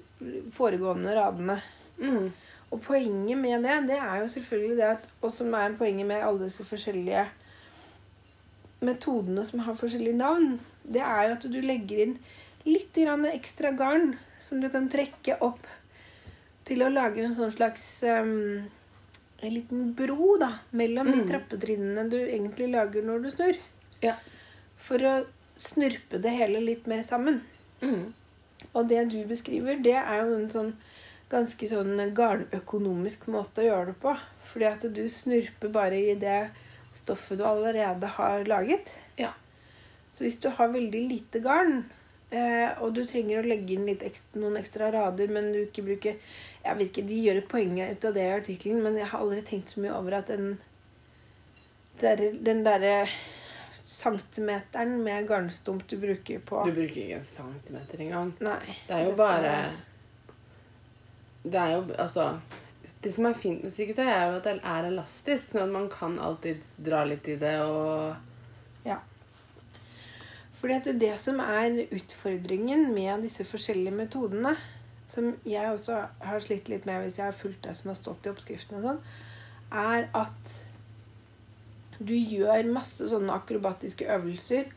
foregående 0.50 1.12
radene. 1.14 1.58
Mm. 1.98 2.30
Og 2.70 2.80
poenget 2.80 3.38
med 3.38 3.62
det, 3.62 3.74
det 3.90 3.98
er 3.98 4.22
jo 4.22 4.28
selvfølgelig 4.28 4.76
det 4.76 4.86
at 4.94 5.08
Og 5.20 5.32
som 5.32 5.52
er 5.54 5.76
poenget 5.76 6.06
med 6.06 6.24
alle 6.24 6.44
disse 6.44 6.64
forskjellige 6.64 7.26
metodene 8.80 9.44
som 9.44 9.58
har 9.58 9.74
forskjellige 9.74 10.16
navn, 10.16 10.60
det 10.88 11.02
er 11.04 11.28
jo 11.28 11.34
at 11.36 11.42
du 11.52 11.60
legger 11.60 12.06
inn 12.06 12.16
litt 12.64 12.94
grann 12.94 13.24
ekstra 13.26 13.70
garn 13.76 14.16
som 14.42 14.60
du 14.60 14.68
kan 14.70 14.88
trekke 14.92 15.38
opp 15.42 15.66
til 16.64 16.82
å 16.86 16.90
lage 16.92 17.22
en 17.24 17.34
sånn 17.34 17.50
slags 17.54 17.86
um, 18.06 18.68
En 19.42 19.50
liten 19.54 19.88
bro 19.98 20.36
da, 20.38 20.52
mellom 20.70 21.08
de 21.10 21.18
Mm. 21.18 21.28
trappetrinnene 21.28 22.04
du 22.08 22.16
egentlig 22.20 22.68
lager 22.70 23.02
når 23.02 23.22
du 23.24 23.30
snur. 23.30 23.56
Ja. 24.00 24.12
For 24.78 24.98
å 25.02 25.14
snurpe 25.58 26.20
det 26.22 26.30
hele 26.30 26.60
litt 26.62 26.86
mer 26.86 27.02
sammen. 27.02 27.40
Mm. 27.80 28.12
Og 28.72 28.86
det 28.88 29.08
du 29.10 29.24
beskriver, 29.26 29.82
det 29.82 29.96
er 29.98 30.20
jo 30.22 30.36
en 30.36 30.48
sånn 30.50 30.72
ganske 31.28 31.66
sånn 31.66 31.98
garnøkonomisk 32.14 33.26
måte 33.26 33.64
å 33.64 33.66
gjøre 33.66 33.86
det 33.90 33.96
på. 34.04 34.14
Fordi 34.52 34.64
at 34.68 34.86
du 34.94 35.02
snurper 35.08 35.68
bare 35.74 35.98
i 35.98 36.14
det 36.14 36.50
stoffet 36.94 37.38
du 37.38 37.44
allerede 37.44 38.06
har 38.06 38.44
laget. 38.44 38.94
Ja. 39.18 39.32
Så 40.14 40.22
hvis 40.22 40.38
du 40.38 40.50
har 40.50 40.68
veldig 40.70 41.02
lite 41.08 41.40
garn, 41.42 41.82
eh, 42.32 42.80
og 42.82 42.94
du 42.96 43.04
trenger 43.08 43.40
å 43.40 43.46
legge 43.46 43.76
inn 43.76 43.88
ekstra, 43.92 44.40
noen 44.40 44.58
ekstra 44.60 44.90
rader, 44.94 45.30
men 45.32 45.52
du 45.54 45.62
ikke 45.64 45.84
bruker 45.86 46.18
Jeg 46.62 46.78
vet 46.78 46.90
ikke, 46.90 47.06
De 47.08 47.20
gjør 47.26 47.40
et 47.42 47.48
poeng 47.50 47.78
ut 47.80 48.04
av 48.08 48.16
det 48.16 48.26
i 48.26 48.34
artikkelen, 48.34 48.82
men 48.84 48.98
jeg 49.00 49.10
har 49.12 49.22
aldri 49.22 49.42
tenkt 49.46 49.74
så 49.74 49.82
mye 49.84 49.94
over 49.96 50.18
at 50.20 50.32
den 50.32 50.56
der, 52.00 52.22
den 52.42 52.64
derre 52.66 53.06
centimeteren 53.82 55.02
med 55.04 55.28
garnstump 55.28 55.86
du 55.90 55.96
bruker 56.00 56.42
på 56.46 56.64
Du 56.66 56.72
bruker 56.72 57.00
ikke 57.02 57.20
en 57.20 57.28
centimeter 57.28 58.02
engang. 58.06 58.32
Nei. 58.40 58.76
Det 58.88 58.96
er 58.96 59.04
jo 59.04 59.12
det 59.12 59.18
bare 59.18 59.54
Det 61.42 61.58
er 61.60 61.72
jo 61.74 61.80
altså 61.98 62.26
Det 63.02 63.14
som 63.14 63.26
er 63.26 63.38
fint 63.38 63.64
med 63.64 63.74
strikketøy, 63.74 64.06
er 64.06 64.28
jo 64.30 64.36
at 64.38 64.44
det 64.46 64.58
er 64.62 64.90
elastisk, 64.92 65.48
sånn 65.50 65.64
at 65.66 65.72
man 65.74 65.88
kan 65.90 66.18
alltid 66.22 66.62
dra 66.78 67.02
litt 67.08 67.26
i 67.28 67.38
det 67.40 67.56
og 67.66 68.14
Fordi 70.62 70.74
at 70.78 70.84
det, 70.86 70.92
er 70.94 70.98
det 71.02 71.14
som 71.18 71.40
er 71.42 71.80
utfordringen 71.90 72.92
med 72.94 73.24
disse 73.26 73.42
forskjellige 73.42 73.96
metodene, 73.98 74.54
som 75.10 75.32
jeg 75.44 75.72
også 75.72 75.96
har 76.22 76.44
slitt 76.44 76.70
litt 76.70 76.86
med 76.86 77.02
hvis 77.02 77.18
jeg 77.18 77.26
har 77.26 77.34
fulgt 77.34 77.64
det 77.66 77.74
som 77.76 77.90
har 77.90 77.98
stått 77.98 78.28
i 78.28 78.30
oppskriften, 78.30 78.78
og 78.78 78.86
sånn, 78.86 79.00
er 79.72 80.06
at 80.14 80.52
du 81.98 82.14
gjør 82.14 82.70
masse 82.70 83.08
sånne 83.10 83.34
akrobatiske 83.42 84.06
øvelser 84.14 84.70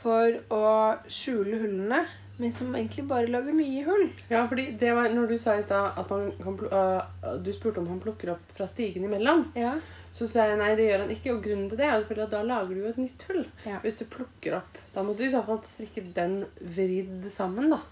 for 0.00 0.40
å 0.52 0.66
skjule 1.06 1.60
hullene, 1.62 2.02
men 2.36 2.52
som 2.52 2.74
egentlig 2.74 3.06
bare 3.08 3.30
lager 3.30 3.54
nye 3.56 3.84
hull. 3.86 4.08
Ja, 4.28 4.42
fordi 4.50 4.72
det 4.80 4.90
var 4.98 5.08
når 5.14 5.30
du 5.30 5.36
sa 5.40 5.54
i 5.56 5.64
stad 5.64 5.96
at 6.02 6.10
man 6.10 6.32
kan 6.42 6.58
øh, 6.66 7.38
Du 7.46 7.52
spurte 7.54 7.80
om 7.80 7.88
han 7.88 8.02
plukker 8.02 8.34
opp 8.34 8.50
fra 8.58 8.66
stigen 8.68 9.06
imellom. 9.06 9.46
Ja. 9.56 9.76
Så 10.16 10.24
sa 10.32 10.46
jeg 10.48 10.56
nei, 10.56 10.70
det 10.78 10.86
gjør 10.88 11.02
han 11.04 11.10
ikke. 11.12 11.34
Og 11.36 11.42
grunnen 11.44 11.68
til 11.68 11.76
det 11.80 11.86
er 11.90 12.04
fordi 12.08 12.22
at 12.24 12.30
da 12.32 12.40
lager 12.46 12.72
du 12.72 12.80
jo 12.80 12.88
et 12.88 13.00
nytt 13.02 13.24
hull. 13.28 13.42
Ja. 13.66 13.78
Hvis 13.82 13.98
du 14.00 14.06
plukker 14.08 14.56
opp. 14.62 14.78
Da 14.94 15.02
må 15.04 15.12
du 15.18 15.26
i 15.26 15.32
så 15.32 15.42
fall 15.44 15.60
strikke 15.68 16.06
den 16.16 16.38
vridd 16.76 17.26
sammen, 17.36 17.68
da. 17.74 17.82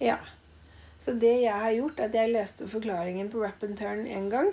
Ja. 0.00 0.16
Så 0.96 1.12
det 1.20 1.34
jeg 1.42 1.52
har 1.52 1.74
gjort, 1.76 2.00
er 2.00 2.08
at 2.08 2.16
jeg 2.16 2.32
leste 2.32 2.68
forklaringen 2.72 3.28
på 3.32 3.42
Wrap 3.42 3.62
and 3.68 3.76
Turn 3.76 4.06
en 4.08 4.30
gang. 4.32 4.48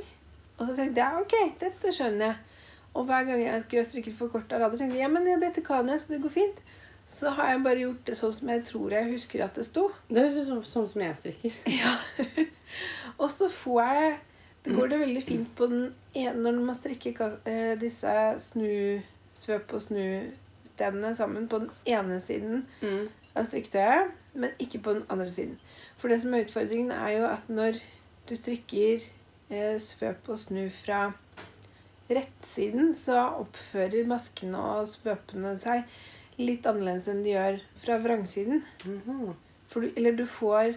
Og 0.58 0.68
så 0.68 0.76
tenkte 0.76 1.00
jeg 1.00 1.22
ok, 1.24 1.36
dette 1.64 1.94
skjønner 1.96 2.26
jeg. 2.34 2.36
Og 2.94 3.08
hver 3.10 3.24
gang 3.26 3.40
jeg 3.42 3.64
skulle 3.64 3.86
strikke 3.88 4.12
for 4.20 4.30
korte 4.30 4.60
rader, 4.60 4.78
tenkte 4.78 5.00
jeg 5.00 5.08
ja, 5.08 5.10
men 5.10 5.26
ja, 5.32 5.40
dette 5.42 5.64
kan 5.66 5.88
jeg, 5.90 6.02
så 6.04 6.12
det 6.14 6.20
går 6.26 6.36
fint. 6.36 6.60
Så 7.10 7.32
har 7.36 7.50
jeg 7.54 7.64
bare 7.64 7.82
gjort 7.86 8.04
det 8.06 8.18
sånn 8.20 8.36
som 8.36 8.52
jeg 8.52 8.62
tror 8.68 8.94
jeg 8.94 9.08
husker 9.16 9.46
at 9.48 9.56
det 9.58 9.66
sto. 9.66 9.88
Det 10.12 10.20
høres 10.22 10.38
ut 10.44 10.52
som- 10.52 10.68
sånn 10.74 10.92
som 10.92 11.02
jeg 11.08 11.18
strikker. 11.24 11.56
Ja. 11.72 11.96
og 13.22 13.32
så 13.32 13.48
får 13.50 13.82
jeg 13.88 14.14
Det 14.64 14.76
går 14.76 14.88
det 14.94 15.00
veldig 15.02 15.24
fint 15.24 15.50
på 15.58 15.68
den 15.68 15.94
ene 16.16 16.52
når 16.52 16.60
man 16.66 16.76
strikker 16.78 17.38
eh, 17.46 17.74
disse 17.82 18.14
snu, 18.40 19.02
svøp- 19.40 19.74
og 19.76 19.82
snustedene 19.84 21.16
sammen 21.18 21.48
på 21.52 21.60
den 21.66 21.72
ene 21.86 22.20
siden 22.24 22.66
Mm. 22.82 23.10
av 23.36 23.46
strikketøyet, 23.50 24.12
men 24.36 24.52
ikke 24.60 24.80
på 24.86 24.94
den 24.94 25.04
andre 25.10 25.30
siden. 25.30 25.58
For 25.98 26.08
det 26.08 26.22
som 26.22 26.34
er 26.34 26.46
utfordringen, 26.46 26.92
er 26.92 27.10
jo 27.18 27.26
at 27.28 27.50
når 27.50 27.80
du 28.30 28.36
strikker 28.36 29.02
eh, 29.50 29.78
svøp 29.80 30.30
og 30.30 30.38
snu 30.40 30.70
fra 30.70 31.12
rettsiden, 32.10 32.94
så 32.96 33.20
oppfører 33.42 34.06
maskene 34.08 34.60
og 34.60 34.88
svøpene 34.92 35.56
seg 35.60 35.84
litt 36.40 36.66
annerledes 36.68 37.08
enn 37.12 37.24
de 37.24 37.34
gjør 37.36 37.60
fra 37.84 37.98
vrangsiden. 38.04 38.64
Mhm. 38.86 39.34
For 39.70 39.82
du, 39.82 39.92
eller 39.98 40.12
du 40.16 40.26
får 40.26 40.76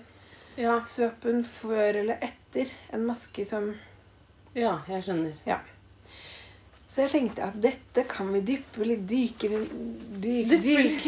Ja, 0.56 0.78
svøpen 0.88 1.42
før 1.44 1.98
eller 2.00 2.16
etter 2.24 2.45
en 2.64 3.06
maske 3.06 3.44
som 3.48 3.72
ja, 4.56 4.78
jeg 4.88 5.04
skjønner. 5.04 5.34
Så 6.86 7.02
jeg 7.02 7.10
tenkte 7.10 7.42
at 7.44 7.56
dette 7.60 8.04
kan 8.08 8.28
vi 8.30 8.40
dyppe 8.46 8.86
litt 8.86 9.02
dykere 9.10 9.58
dyk, 10.22 10.52
dyk. 10.62 11.06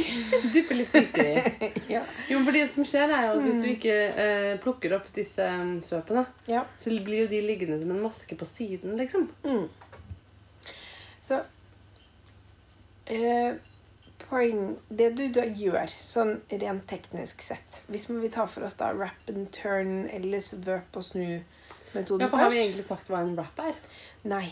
Dyppe 0.53 0.77
litt 0.77 0.93
dypere 0.97 1.45
i. 1.65 1.69
Ja. 1.95 2.03
Jo, 2.29 2.43
for 2.45 2.53
det 2.53 2.65
som 2.75 2.85
skjer, 2.89 3.09
er 3.15 3.29
jo 3.29 3.37
at 3.37 3.45
hvis 3.47 3.61
du 3.63 3.69
ikke 3.71 3.95
eh, 4.11 4.51
plukker 4.61 4.97
opp 4.99 5.07
disse 5.15 5.47
mm, 5.47 5.79
svøpene, 5.87 6.27
ja. 6.51 6.65
så 6.83 6.93
blir 6.93 7.23
jo 7.23 7.31
de 7.31 7.41
liggende 7.47 7.79
som 7.81 7.95
en 7.95 8.03
maske 8.05 8.37
på 8.37 8.49
siden, 8.51 8.99
liksom. 8.99 9.31
Mm. 9.47 9.65
Så 11.25 11.41
eh, 13.07 13.57
poeng 14.29 14.77
Det 14.89 15.11
du 15.17 15.27
da 15.35 15.45
gjør, 15.47 15.93
sånn 16.05 16.39
rent 16.51 16.87
teknisk 16.91 17.43
sett 17.45 17.83
Hvis 17.89 18.09
vi 18.11 18.31
tar 18.33 18.51
for 18.51 18.67
oss 18.69 18.79
da 18.81 18.93
wrap 18.97 19.33
and 19.33 19.51
turn 19.55 20.09
eller 20.13 20.43
svøp 20.45 20.97
og 20.99 21.07
snu-metoden 21.07 22.27
Ja, 22.27 22.31
for 22.31 22.45
Har 22.45 22.55
vi 22.55 22.63
egentlig 22.63 22.87
sagt 22.89 23.11
hva 23.11 23.23
en 23.25 23.37
wrap 23.39 23.61
er? 23.65 23.79
Nei, 24.29 24.47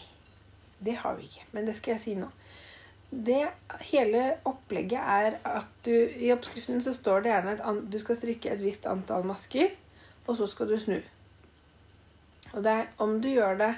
det 0.79 0.99
har 1.03 1.17
vi 1.17 1.29
ikke. 1.31 1.47
Men 1.53 1.67
det 1.69 1.77
skal 1.79 1.97
jeg 1.97 2.03
si 2.05 2.15
nå. 2.19 2.29
Det, 3.11 3.47
hele 3.89 4.23
opplegget 4.45 4.99
er 5.01 5.37
at 5.47 5.69
du 5.87 5.93
I 5.95 6.33
oppskriften 6.35 6.83
så 6.83 6.93
står 6.95 7.23
det 7.23 7.31
gjerne 7.33 7.59
at 7.71 7.85
du 7.93 7.99
skal 8.03 8.19
strikke 8.19 8.51
et 8.53 8.63
visst 8.63 8.87
antall 8.91 9.25
masker, 9.27 9.71
og 10.27 10.37
så 10.37 10.49
skal 10.51 10.73
du 10.73 10.77
snu. 10.81 10.99
Og 12.53 12.65
det 12.65 12.73
er 12.73 12.89
om 13.03 13.21
du 13.23 13.29
gjør 13.29 13.59
det 13.61 13.75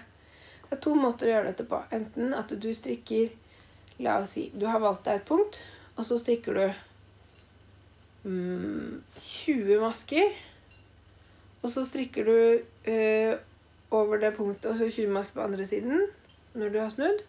Det 0.69 0.77
er 0.77 0.81
to 0.85 0.95
måter 0.95 1.29
å 1.29 1.31
gjøre 1.33 1.51
dette 1.51 1.65
på. 1.69 1.81
Enten 1.97 2.35
at 2.37 2.53
du 2.53 2.71
strikker 2.77 3.31
La 4.05 4.21
oss 4.23 4.37
si 4.37 4.45
du 4.55 4.67
har 4.69 4.79
valgt 4.79 5.09
deg 5.09 5.19
et 5.19 5.27
punkt, 5.27 5.57
og 5.99 6.07
så 6.07 6.19
strikker 6.21 6.55
du 6.55 6.65
mm, 8.29 9.03
20 9.17 9.81
masker. 9.83 10.37
Og 11.63 11.73
så 11.75 11.83
strikker 11.85 12.29
du 12.29 12.91
eh, 12.91 13.35
over 13.91 14.21
det 14.23 14.37
punktet, 14.37 14.71
og 14.71 14.79
så 14.79 14.91
20 14.91 15.11
masker 15.11 15.35
på 15.35 15.49
andre 15.49 15.67
siden 15.67 16.07
når 16.55 16.71
du 16.71 16.79
har 16.79 16.95
snudd. 16.95 17.25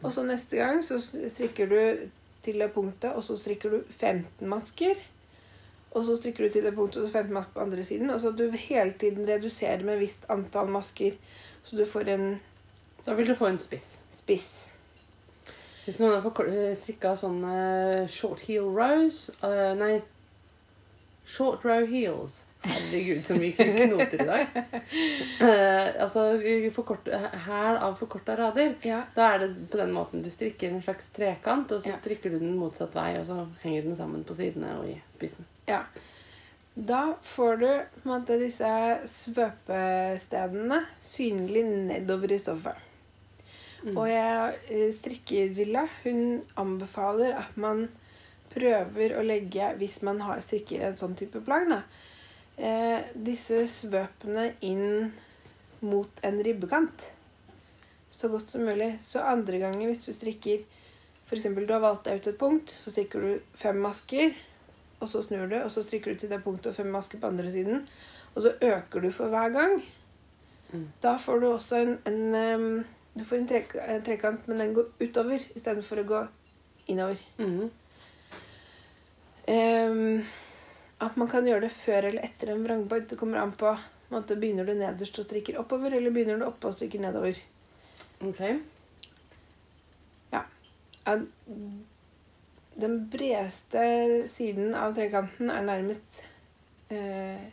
Og 0.00 0.12
så 0.14 0.24
neste 0.24 0.56
gang 0.56 0.80
så 0.86 1.00
strikker 1.02 1.68
du 1.68 2.08
til 2.42 2.60
det 2.62 2.70
punktet, 2.72 3.12
og 3.12 3.22
så 3.22 3.36
strikker 3.36 3.70
du 3.70 3.80
15 3.90 4.48
masker. 4.48 4.96
Og 5.90 6.04
så 6.06 6.16
strikker 6.16 6.46
du 6.46 6.52
til 6.52 6.64
det 6.64 6.74
punktet, 6.74 7.02
og 7.02 7.08
så 7.08 7.12
15 7.18 7.34
masker 7.34 7.52
på 7.52 7.66
andre 7.66 7.84
siden. 7.84 8.10
Og 8.10 8.20
så 8.20 8.30
du 8.30 8.50
hele 8.50 8.94
tiden 9.00 9.28
reduserer 9.28 9.84
med 9.84 9.98
et 9.98 10.06
visst 10.06 10.24
antall 10.30 10.70
masker, 10.72 11.18
så 11.64 11.76
du 11.76 11.84
får 11.84 12.14
en 12.16 12.28
Da 13.06 13.14
vil 13.14 13.28
du 13.28 13.34
få 13.34 13.46
en 13.46 13.58
spiss. 13.58 13.98
spiss. 14.12 14.70
Hvis 15.86 15.98
noen 15.98 16.12
har 16.14 16.22
forkor- 16.22 16.50
strikka 16.76 17.14
sånne 17.16 18.06
short 18.12 18.40
heel 18.46 18.68
rows 18.76 19.30
uh, 19.42 19.72
Nei, 19.78 20.00
short 21.26 21.64
row 21.64 21.86
heels. 21.88 22.42
Herregud, 22.60 23.22
så 23.24 23.38
mye 23.40 23.54
knoter 23.88 24.20
i 24.20 24.26
dag. 24.28 24.58
Uh, 25.40 26.02
altså 26.04 26.26
forkort, 26.76 27.08
hæl 27.46 27.78
av 27.80 27.94
forkorta 27.96 28.34
rader. 28.36 28.74
Ja. 28.84 28.98
Da 29.16 29.30
er 29.34 29.46
det 29.46 29.50
på 29.72 29.80
den 29.80 29.94
måten 29.96 30.20
du 30.22 30.28
strikker 30.30 30.68
en 30.68 30.82
slags 30.84 31.08
trekant, 31.16 31.72
og 31.72 31.80
så 31.80 31.94
Ja. 31.94 31.96
strikker 31.96 32.34
du 32.34 32.38
den 32.42 32.58
motsatt 32.60 32.92
vei, 32.94 33.14
og 33.18 33.24
så 33.30 33.46
henger 33.62 33.88
den 33.88 33.96
sammen 33.96 34.24
på 34.28 34.36
sidene 34.36 34.74
og 34.82 34.90
i 34.92 34.98
spissen. 35.16 35.48
ja. 35.68 35.82
Da 36.80 37.14
får 37.26 37.56
du 37.60 37.66
måte 38.06 38.36
disse 38.38 38.68
svøpestedene 39.10 40.78
synlig 41.02 41.64
nedover 41.66 42.30
i 42.32 42.38
stoffet. 42.40 42.78
Mm. 43.82 43.96
Og 43.96 44.08
jeg, 44.08 44.58
eh, 44.68 44.92
strikkezilla, 44.92 45.86
hun 46.04 46.42
anbefaler 46.60 47.38
at 47.38 47.56
man 47.56 47.86
prøver 48.50 49.16
å 49.16 49.24
legge, 49.24 49.72
hvis 49.78 50.02
man 50.02 50.20
har, 50.26 50.42
strikker 50.44 50.82
en 50.88 50.98
sånn 50.98 51.16
type 51.16 51.40
plagg, 51.46 51.68
da, 51.70 51.82
eh, 52.58 53.08
disse 53.14 53.62
svøpene 53.70 54.52
inn 54.60 55.12
mot 55.80 56.20
en 56.22 56.42
ribbekant. 56.44 57.12
Så 58.10 58.28
godt 58.28 58.50
som 58.50 58.66
mulig. 58.66 58.98
Så 59.00 59.22
andre 59.24 59.58
ganger 59.62 59.86
hvis 59.86 60.04
du 60.04 60.12
strikker 60.12 60.66
F.eks. 61.30 61.44
du 61.54 61.72
har 61.72 61.80
valgt 61.80 62.08
deg 62.08 62.18
ut 62.18 62.26
et 62.26 62.38
punkt, 62.38 62.72
så 62.82 62.90
strikker 62.90 63.22
du 63.22 63.42
fem 63.54 63.76
masker, 63.78 64.32
og 64.98 65.08
så 65.08 65.22
snur 65.22 65.46
du, 65.46 65.60
og 65.62 65.70
så 65.70 65.84
strikker 65.86 66.12
du 66.12 66.18
til 66.18 66.32
det 66.32 66.40
punktet 66.42 66.72
og 66.72 66.74
fem 66.80 66.90
masker 66.90 67.20
på 67.22 67.30
andre 67.30 67.52
siden. 67.54 67.84
Og 68.34 68.42
så 68.42 68.50
øker 68.58 69.04
du 69.04 69.12
for 69.14 69.30
hver 69.30 69.52
gang. 69.54 69.76
Mm. 70.72 70.88
Da 71.02 71.14
får 71.22 71.38
du 71.38 71.46
også 71.52 71.78
en, 71.84 71.94
en 72.06 72.34
em, 72.34 72.66
Du 73.14 73.24
får 73.24 73.36
en, 73.36 73.48
en 73.86 74.02
trekant, 74.02 74.46
men 74.46 74.58
den 74.62 74.74
går 74.74 74.90
utover 75.00 75.42
istedenfor 75.54 76.02
å 76.02 76.08
gå 76.08 76.20
innover. 76.92 77.22
Mm. 77.38 77.70
Um, 79.50 80.26
at 81.00 81.16
man 81.18 81.30
kan 81.32 81.46
gjøre 81.48 81.64
det 81.66 81.72
før 81.74 82.10
eller 82.10 82.26
etter 82.28 82.52
en 82.52 82.62
vrangbord. 82.64 83.08
Det 83.10 83.18
kommer 83.18 83.40
an 83.42 83.54
på, 83.56 83.72
på 83.72 84.14
måte, 84.14 84.36
Begynner 84.38 84.68
du 84.68 84.74
nederst 84.76 85.18
og 85.18 85.26
strikker 85.26 85.58
oppover, 85.58 85.96
eller 85.96 86.14
begynner 86.14 86.38
du 86.38 86.46
oppe 86.46 86.70
og 86.70 86.76
strikker 86.76 87.02
nedover? 87.02 87.40
Ok. 88.20 88.42
Ja. 90.30 90.44
Den 92.80 92.98
bredeste 93.10 93.84
siden 94.30 94.76
av 94.78 94.94
trekanten 94.98 95.50
er 95.50 95.66
nærmest 95.66 96.22
eh, 96.92 97.48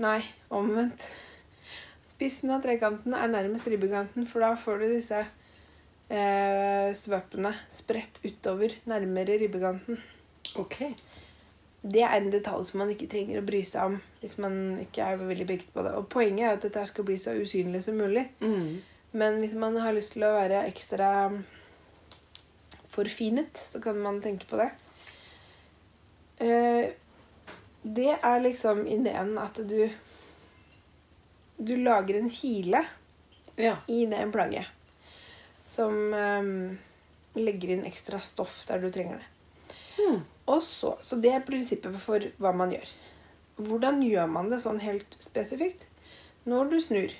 Nei, 0.00 0.20
omvendt. 0.52 1.04
Spissen 2.16 2.50
av 2.54 2.62
trekanten 2.64 3.12
er 3.12 3.28
nærmest 3.28 3.66
ribbekanten, 3.68 4.24
for 4.26 4.40
da 4.40 4.54
får 4.56 4.80
du 4.80 4.86
disse 4.94 5.18
eh, 6.08 6.94
svøpene 6.96 7.52
spredt 7.76 8.22
utover 8.24 8.72
nærmere 8.88 9.36
ribbekanten. 9.42 10.00
Ok. 10.56 10.78
Det 11.86 12.00
er 12.02 12.16
en 12.16 12.30
detalj 12.32 12.64
som 12.70 12.80
man 12.80 12.90
ikke 12.94 13.10
trenger 13.12 13.42
å 13.42 13.46
bry 13.46 13.60
seg 13.68 13.92
om 13.92 13.98
hvis 14.22 14.38
man 14.42 14.56
ikke 14.82 15.04
er 15.04 15.20
veldig 15.20 15.46
bevisst 15.46 15.74
på 15.74 15.84
det. 15.84 15.92
Og 15.98 16.08
poenget 16.10 16.46
er 16.48 16.56
at 16.56 16.64
dette 16.64 16.86
skal 16.88 17.04
bli 17.06 17.18
så 17.20 17.36
usynlig 17.36 17.84
som 17.84 18.00
mulig. 18.00 18.24
Mm. 18.40 18.80
Men 19.12 19.38
hvis 19.42 19.54
man 19.60 19.76
har 19.84 19.94
lyst 19.94 20.16
til 20.16 20.24
å 20.26 20.32
være 20.34 20.64
ekstra 20.70 21.10
forfinet, 22.96 23.60
så 23.60 23.80
kan 23.84 24.00
man 24.02 24.22
tenke 24.24 24.48
på 24.50 24.56
det. 24.62 24.70
Eh, 26.40 26.86
Det 27.86 28.16
er 28.18 28.40
liksom 28.42 28.80
ideen 28.90 29.36
at 29.38 29.60
du 29.68 29.84
Du 31.56 31.76
lager 31.76 32.18
en 32.18 32.30
hile 32.30 32.84
Ja. 33.56 33.76
i 33.88 34.04
det 34.06 34.32
plagget. 34.32 34.66
Som 35.64 36.12
um, 36.14 36.78
legger 37.34 37.72
inn 37.74 37.84
ekstra 37.88 38.20
stoff 38.20 38.64
der 38.68 38.78
du 38.82 38.90
trenger 38.92 39.22
det. 39.22 39.28
Hmm. 39.96 40.20
Og 40.46 40.62
så, 40.62 40.96
så 41.02 41.16
det 41.16 41.32
er 41.32 41.44
prinsippet 41.46 41.96
for 42.02 42.22
hva 42.38 42.52
man 42.54 42.74
gjør. 42.74 42.90
Hvordan 43.56 44.02
gjør 44.04 44.26
man 44.28 44.50
det 44.52 44.60
sånn 44.62 44.82
helt 44.84 45.16
spesifikt? 45.18 45.86
Når 46.46 46.68
du 46.70 46.76
snur, 46.80 47.14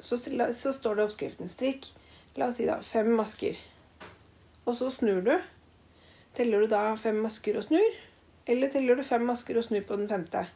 så, 0.00 0.16
så 0.16 0.72
står 0.72 0.96
det 0.96 1.04
oppskriften 1.04 1.50
strikk. 1.50 1.90
La 2.40 2.48
oss 2.48 2.56
si 2.58 2.66
da 2.66 2.80
fem 2.82 3.12
masker. 3.14 3.60
Og 4.64 4.74
så 4.78 4.88
snur 4.90 5.20
du. 5.26 5.34
Teller 6.34 6.64
du 6.64 6.72
da 6.72 6.96
fem 6.96 7.20
masker 7.22 7.60
og 7.60 7.68
snur? 7.68 8.00
Eller 8.48 8.72
teller 8.72 8.96
du 8.98 9.04
fem 9.06 9.22
masker 9.28 9.60
og 9.60 9.66
snur 9.68 9.84
på 9.86 9.98
den 10.00 10.08
femte? 10.10 10.46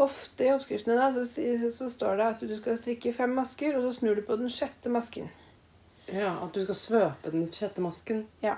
Ofte 0.00 0.46
i 0.46 0.52
oppskriftene 0.54 0.96
da, 0.96 1.10
så, 1.12 1.24
så, 1.26 1.88
står 1.92 2.16
det 2.16 2.26
at 2.26 2.44
du 2.48 2.54
skal 2.56 2.78
strikke 2.80 3.12
fem 3.12 3.34
masker, 3.36 3.76
og 3.76 3.84
så 3.86 3.98
snur 4.00 4.16
du 4.16 4.22
på 4.26 4.38
den 4.40 4.50
sjette 4.50 4.92
masken. 4.92 5.28
ja. 6.08 6.32
At 6.42 6.54
du 6.54 6.62
skal 6.64 6.78
svøpe 6.78 7.32
den 7.34 7.50
sjette 7.52 7.84
masken. 7.84 8.26
Ja. 8.42 8.56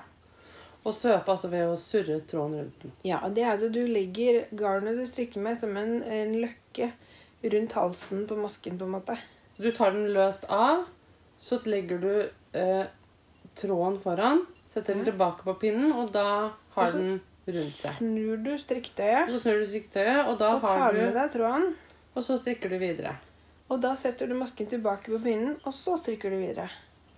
Og 0.85 0.93
svøpe 0.93 1.33
altså 1.33 1.49
ved 1.49 1.65
å 1.67 1.77
surre 1.81 2.19
tråden 2.29 2.59
rundt 2.59 2.81
den. 2.83 2.91
Ja, 3.03 3.19
det 3.27 3.43
er 3.43 3.55
at 3.57 3.73
du 3.73 3.81
legger 3.89 4.45
garnet 4.53 4.99
du 4.99 5.05
strikker 5.09 5.41
med 5.41 5.57
som 5.57 5.75
en, 5.81 6.03
en 6.03 6.35
løkke 6.43 6.91
rundt 7.45 7.73
halsen 7.77 8.27
på 8.29 8.37
masken, 8.37 8.77
på 8.77 8.85
en 8.85 8.93
måte. 8.93 9.17
Du 9.57 9.71
tar 9.73 9.95
den 9.95 10.11
løst 10.13 10.45
av, 10.51 10.85
så 11.41 11.59
legger 11.65 12.01
du 12.03 12.11
eh, 12.57 12.85
tråden 13.57 13.97
foran, 14.03 14.45
setter 14.73 14.93
den 14.93 15.05
Ja. 15.05 15.11
tilbake 15.11 15.43
på 15.43 15.57
pinnen, 15.59 15.91
og 15.91 16.11
da 16.13 16.51
har 16.75 16.87
Også, 16.87 16.97
den 16.97 17.21
rundt 17.47 17.81
deg. 17.83 17.97
Snur 17.99 18.37
du 18.43 18.51
strikketøyet 18.57 19.29
så 19.29 19.39
snur 19.43 19.59
du 19.61 19.67
strikketøyet, 19.69 20.27
og 20.27 20.39
da 20.39 20.49
og 20.55 20.61
tar 20.65 20.77
har 20.79 20.93
med 20.93 21.13
du 21.13 21.19
deg 21.19 21.31
tråden. 21.35 21.67
Og 22.15 22.23
så 22.25 22.37
strikker 22.39 22.69
du 22.71 22.77
videre. 22.79 23.15
Og 23.69 23.81
da 23.81 23.95
setter 23.97 24.27
du 24.29 24.35
masken 24.37 24.67
tilbake 24.69 25.09
på 25.11 25.19
pinnen, 25.23 25.55
og 25.65 25.73
så 25.73 25.97
strikker 25.99 26.29
du 26.31 26.37
videre. 26.37 26.69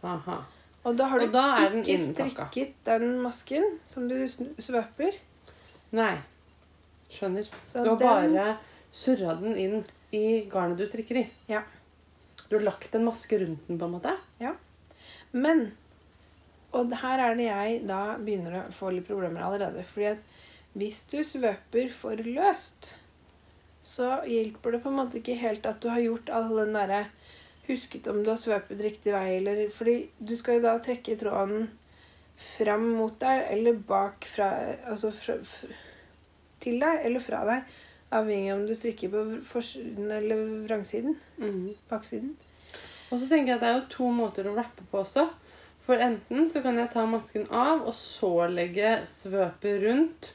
Aha. 0.03 0.37
Og 0.87 0.95
da 0.97 1.07
har 1.11 1.19
du 1.19 1.27
da 1.33 1.45
den 1.69 1.83
ikke 1.83 1.99
strikket 2.13 2.75
den 2.87 3.17
masken 3.21 3.79
som 3.85 4.07
du 4.07 4.15
svøper. 4.27 5.17
Nei. 5.91 6.13
Skjønner. 7.11 7.47
Så 7.67 7.83
Du 7.83 7.89
har 8.05 8.21
den- 8.21 8.33
bare 8.35 8.57
surra 8.91 9.35
den 9.41 9.55
inn 9.55 9.85
i 10.11 10.41
garnet 10.49 10.77
du 10.77 10.85
strikker 10.87 11.17
i. 11.23 11.29
Ja. 11.47 11.63
Du 12.49 12.55
har 12.57 12.63
lagt 12.63 12.95
en 12.95 13.03
maske 13.05 13.37
rundt 13.39 13.67
den, 13.67 13.77
på 13.79 13.85
en 13.85 13.91
måte? 13.99 14.15
Ja. 14.39 14.53
Men 15.33 15.71
Og 16.77 16.93
her 17.01 17.23
er 17.23 17.37
det 17.37 17.47
jeg 17.49 17.81
da 17.89 18.01
begynner 18.21 18.59
å 18.59 18.67
få 18.75 18.91
litt 18.93 19.07
problemer 19.07 19.43
allerede. 19.45 19.83
Fordi 19.91 20.11
at 20.13 20.77
hvis 20.77 21.01
du 21.09 21.19
svøper 21.25 21.89
for 21.95 22.19
løst, 22.21 22.91
så 23.87 24.19
hjelper 24.27 24.75
det 24.75 24.83
på 24.83 24.91
en 24.91 24.99
måte 24.99 25.19
ikke 25.21 25.39
helt 25.39 25.65
at 25.69 25.79
du 25.81 25.89
har 25.89 26.03
gjort 26.03 26.31
all 26.33 26.51
den 26.59 26.75
derre 26.77 27.07
Husket 27.67 28.05
om 28.07 28.21
du 28.23 28.29
har 28.31 28.39
svøpet 28.39 28.79
riktig 28.79 29.11
vei, 29.11 29.41
eller 29.41 29.65
Fordi 29.75 29.97
du 30.23 30.37
skal 30.39 30.57
jo 30.57 30.63
da 30.63 30.77
trekke 30.79 31.17
tråden 31.19 31.67
fram 32.37 32.85
mot 32.95 33.15
deg 33.19 33.47
eller 33.51 33.79
bak 33.89 34.27
fra 34.29 34.47
Altså 34.87 35.11
fra, 35.11 35.35
til 36.63 36.79
deg 36.83 37.03
eller 37.09 37.23
fra 37.23 37.41
deg. 37.49 37.73
Avhengig 38.17 38.53
av 38.53 38.61
om 38.61 38.67
du 38.69 38.75
strikker 38.77 39.11
på 39.11 39.23
forsiden 39.49 40.11
eller 40.15 40.45
vrangsiden. 40.63 41.17
Mm. 41.41 41.73
Baksiden. 41.89 42.37
Og 43.11 43.19
så 43.19 43.27
tenker 43.27 43.53
jeg 43.53 43.57
at 43.57 43.65
det 43.65 43.71
er 43.71 43.77
jo 43.81 43.89
to 43.91 44.11
måter 44.15 44.47
å 44.47 44.55
rappe 44.55 44.85
på 44.91 45.01
også. 45.01 45.25
For 45.87 46.01
enten 46.03 46.49
så 46.51 46.59
kan 46.65 46.75
jeg 46.81 46.91
ta 46.91 47.05
masken 47.07 47.45
av 47.47 47.85
og 47.87 47.93
så 47.95 48.49
legge 48.51 48.97
svøpet 49.07 49.79
rundt. 49.85 50.33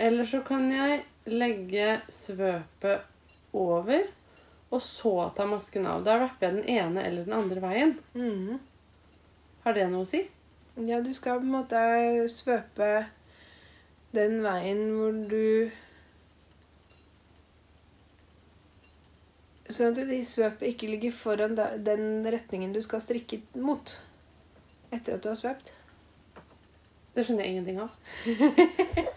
Eller 0.00 0.24
så 0.30 0.40
kan 0.46 0.70
jeg 0.72 1.02
legge 1.28 1.98
svøpet 2.08 3.04
over 3.52 4.06
og 4.70 4.80
så 4.84 5.12
ta 5.36 5.44
masken 5.48 5.84
av. 5.88 6.06
Da 6.06 6.16
rapper 6.22 6.48
jeg 6.48 6.56
den 6.56 6.72
ene 6.78 7.04
eller 7.04 7.28
den 7.28 7.36
andre 7.36 7.60
veien. 7.64 7.94
Mm. 8.16 8.56
Har 9.64 9.76
det 9.76 9.84
noe 9.92 10.06
å 10.06 10.08
si? 10.08 10.22
Ja, 10.88 11.02
du 11.04 11.12
skal 11.12 11.42
på 11.42 11.48
en 11.48 11.56
måte 11.58 11.84
svøpe 12.32 12.92
den 14.16 14.40
veien 14.44 14.86
hvor 14.94 15.20
du 15.28 15.68
Sånn 19.68 19.92
at 19.92 19.98
de 20.08 20.20
svøpet 20.24 20.70
ikke 20.70 20.88
ligger 20.88 21.12
foran 21.12 21.56
den 21.56 22.24
retningen 22.24 22.72
du 22.72 22.80
skal 22.84 23.02
strikke 23.04 23.42
mot. 23.60 23.92
Etter 24.90 25.18
at 25.18 25.24
du 25.24 25.28
har 25.28 25.36
svøpt. 25.36 25.74
Det 27.14 27.26
skjønner 27.26 27.44
jeg 27.44 27.58
ingenting 27.58 27.82
av. 27.84 27.90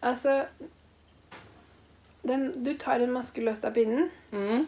Altså 0.00 0.46
den, 2.22 2.64
Du 2.64 2.74
tar 2.80 3.00
en 3.00 3.12
maske 3.12 3.42
løst 3.44 3.64
av 3.68 3.74
pinnen, 3.76 4.06
mm. 4.32 4.62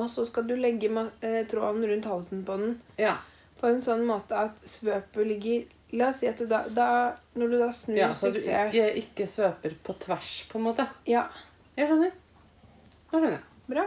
og 0.00 0.06
så 0.12 0.24
skal 0.28 0.46
du 0.48 0.54
legge 0.56 0.88
eh, 1.20 1.42
tråden 1.48 1.84
rundt 1.88 2.08
halsen 2.08 2.44
på 2.48 2.56
den 2.60 2.78
Ja. 3.00 3.18
på 3.60 3.68
en 3.68 3.82
sånn 3.84 4.06
måte 4.08 4.36
at 4.36 4.60
svøpet 4.64 5.26
ligger 5.26 5.68
La 5.92 6.08
oss 6.12 6.20
si 6.22 6.28
at 6.30 6.38
du 6.38 6.46
da, 6.46 6.62
da 6.70 7.16
Når 7.34 7.48
du 7.50 7.56
da 7.58 7.68
snur 7.74 7.96
ja 7.98 8.12
så 8.14 8.30
du 8.30 8.38
ikke, 8.38 8.84
ikke 9.00 9.26
svøper 9.26 9.74
på 9.82 9.96
tvers, 9.98 10.44
på 10.48 10.60
en 10.60 10.68
måte. 10.68 10.86
Ja, 11.04 11.24
Jeg 11.76 11.88
skjønner. 11.90 12.12
Nå 13.10 13.18
skjønner 13.18 13.36
jeg. 13.36 13.46
bra. 13.70 13.86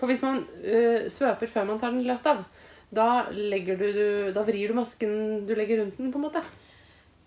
For 0.00 0.08
hvis 0.08 0.22
man 0.24 0.42
øh, 0.64 1.10
svøper 1.12 1.48
før 1.52 1.68
man 1.68 1.80
tar 1.80 1.92
den 1.92 2.04
løst 2.04 2.28
av, 2.28 2.44
da, 2.90 3.30
legger 3.30 3.78
du, 3.78 3.86
du, 3.94 4.06
da 4.34 4.44
vrir 4.44 4.72
du 4.72 4.76
masken 4.78 5.46
du 5.46 5.54
legger 5.54 5.82
rundt 5.82 5.98
den, 6.00 6.12
på 6.12 6.18
en 6.20 6.26
måte. 6.26 6.42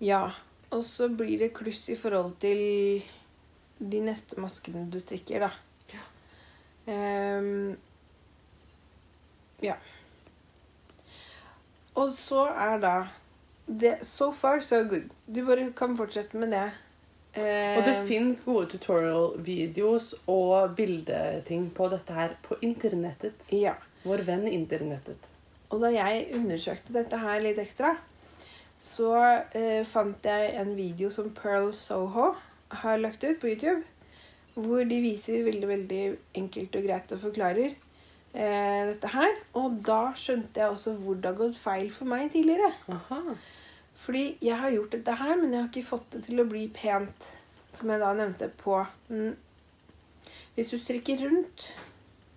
Ja. 0.03 0.25
Og 0.73 0.81
så 0.85 1.07
blir 1.09 1.37
det 1.39 1.53
kluss 1.53 1.85
i 1.93 1.97
forhold 1.97 2.33
til 2.41 3.03
de 3.79 3.99
neste 4.01 4.39
maskene 4.41 4.87
du 4.89 4.97
strikker, 5.01 5.45
da. 5.45 5.51
Ja. 5.93 6.05
Um, 6.89 7.75
ja. 9.63 9.77
Og 11.93 12.13
så 12.17 12.47
er 12.49 12.79
da 12.81 12.95
det, 13.67 13.99
So 14.05 14.31
far, 14.31 14.59
so 14.59 14.81
good. 14.83 15.13
Du 15.27 15.45
bare 15.45 15.71
kan 15.77 15.97
fortsette 15.97 16.37
med 16.37 16.51
det. 16.51 16.71
Og 17.33 17.85
det 17.87 17.95
fins 18.05 18.43
gode 18.45 18.67
tutorial-videos 18.75 20.11
og 20.29 20.75
bildeting 20.77 21.71
på 21.73 21.87
dette 21.89 22.13
her 22.13 22.35
på 22.45 22.59
internettet. 22.61 23.39
Ja. 23.49 23.73
Vår 24.05 24.21
venn 24.27 24.45
internettet. 24.51 25.29
Og 25.73 25.81
da 25.81 25.89
jeg 25.89 26.27
undersøkte 26.37 26.93
dette 26.93 27.17
her 27.17 27.41
litt 27.41 27.57
ekstra, 27.61 27.95
så 28.77 29.13
eh, 29.55 29.81
fant 29.89 30.25
jeg 30.27 30.51
en 30.59 30.75
video 30.77 31.09
som 31.13 31.31
Pearl 31.33 31.71
Soho 31.77 32.33
har 32.83 33.01
lagt 33.01 33.23
ut 33.23 33.39
på 33.41 33.49
YouTube. 33.53 33.81
Hvor 34.53 34.85
de 34.85 34.99
viser 35.01 35.47
veldig 35.47 35.67
veldig 35.67 36.03
enkelt 36.37 36.75
og 36.77 36.85
greit 36.85 37.13
og 37.15 37.23
forklarer 37.23 37.71
eh, 37.71 38.81
dette 38.91 39.09
her. 39.15 39.33
Og 39.57 39.81
da 39.87 40.01
skjønte 40.19 40.61
jeg 40.61 40.75
også 40.75 40.93
hvor 41.01 41.17
det 41.17 41.31
har 41.31 41.39
gått 41.39 41.57
feil 41.57 41.89
for 41.95 42.09
meg 42.13 42.29
tidligere. 42.35 42.69
Aha. 42.93 43.37
Fordi 44.03 44.25
jeg 44.43 44.59
har 44.59 44.73
gjort 44.73 44.97
dette 44.97 45.15
her, 45.15 45.33
men 45.39 45.53
jeg 45.53 45.61
har 45.61 45.71
ikke 45.71 45.87
fått 45.87 46.09
det 46.15 46.25
til 46.27 46.43
å 46.43 46.49
bli 46.49 46.65
pent. 46.75 47.31
Som 47.73 47.89
jeg 47.89 48.03
da 48.03 48.11
nevnte 48.13 48.51
på 48.59 48.75
mm. 49.09 49.31
Hvis 50.53 50.69
du 50.69 50.77
strikker 50.77 51.23
rundt, 51.23 51.63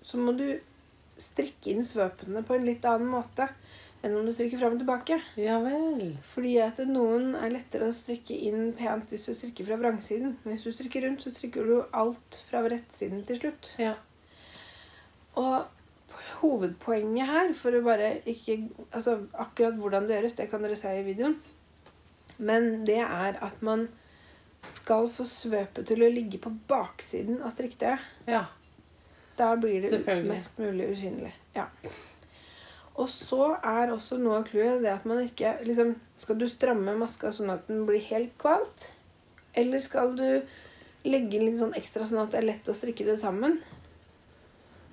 så 0.01 0.17
må 0.17 0.33
du 0.39 0.47
strikke 1.21 1.73
inn 1.73 1.85
svøpene 1.85 2.41
på 2.47 2.57
en 2.57 2.65
litt 2.65 2.85
annen 2.89 3.11
måte 3.13 3.49
enn 4.05 4.15
om 4.17 4.27
du 4.27 4.33
strikker 4.33 4.61
fram 4.61 4.77
og 4.77 4.81
tilbake. 4.83 5.19
Ja 5.41 5.59
vel. 5.65 6.15
Fordi 6.33 6.55
at 6.63 6.81
noen 6.89 7.35
er 7.39 7.53
lettere 7.53 7.91
å 7.91 7.97
strikke 7.97 8.37
inn 8.49 8.71
pent 8.79 9.11
hvis 9.13 9.27
du 9.29 9.35
strikker 9.35 9.67
fra 9.69 9.79
vrangsiden. 9.81 10.37
Men 10.45 10.55
hvis 10.55 10.67
du 10.69 10.77
strikker 10.77 11.07
rundt, 11.07 11.25
så 11.25 11.33
strikker 11.35 11.67
du 11.67 11.77
alt 11.97 12.41
fra 12.49 12.63
rettsiden 12.65 13.25
til 13.29 13.41
slutt. 13.41 13.71
Ja. 13.83 13.97
Og 15.37 15.67
hovedpoenget 16.41 17.29
her, 17.31 17.53
for 17.59 17.77
å 17.77 17.85
bare 17.85 18.17
ikke 18.29 18.59
Altså 18.91 19.19
akkurat 19.35 19.79
hvordan 19.79 20.09
det 20.09 20.17
gjøres, 20.19 20.37
det 20.39 20.51
kan 20.51 20.65
dere 20.65 20.77
se 20.79 20.93
i 20.97 21.05
videoen. 21.07 21.39
Men 22.39 22.85
det 22.87 23.01
er 23.05 23.39
at 23.43 23.63
man 23.65 23.89
skal 24.71 25.09
få 25.13 25.25
svøpet 25.29 25.87
til 25.87 26.03
å 26.03 26.11
ligge 26.11 26.41
på 26.43 26.51
baksiden 26.69 27.41
av 27.43 27.55
striktøyet. 27.55 28.13
ja. 28.27 28.47
Da 29.37 29.51
blir 29.61 29.83
det 29.85 29.99
mest 30.25 30.57
mulig 30.59 30.87
usynlig. 30.95 31.35
Ja. 31.53 31.67
Og 32.97 33.11
så 33.13 33.51
er 33.61 33.93
også 33.93 34.17
noe 34.17 34.39
av 34.41 34.47
clouet 34.49 34.81
det 34.81 34.89
at 34.89 35.05
man 35.05 35.21
ikke 35.21 35.59
liksom, 35.67 35.97
Skal 36.17 36.39
du 36.41 36.47
stramme 36.49 36.95
maska 36.97 37.29
sånn 37.35 37.53
at 37.53 37.67
den 37.69 37.85
blir 37.89 38.01
helt 38.09 38.33
kvalt? 38.41 38.93
Eller 39.53 39.83
skal 39.85 40.15
du 40.17 40.25
legge 41.05 41.37
inn 41.37 41.45
litt 41.51 41.61
sånn 41.61 41.77
ekstra 41.77 42.07
sånn 42.09 42.23
at 42.23 42.33
det 42.33 42.41
er 42.41 42.49
lett 42.49 42.71
å 42.73 42.77
strikke 42.77 43.05
det 43.05 43.19
sammen? 43.21 43.59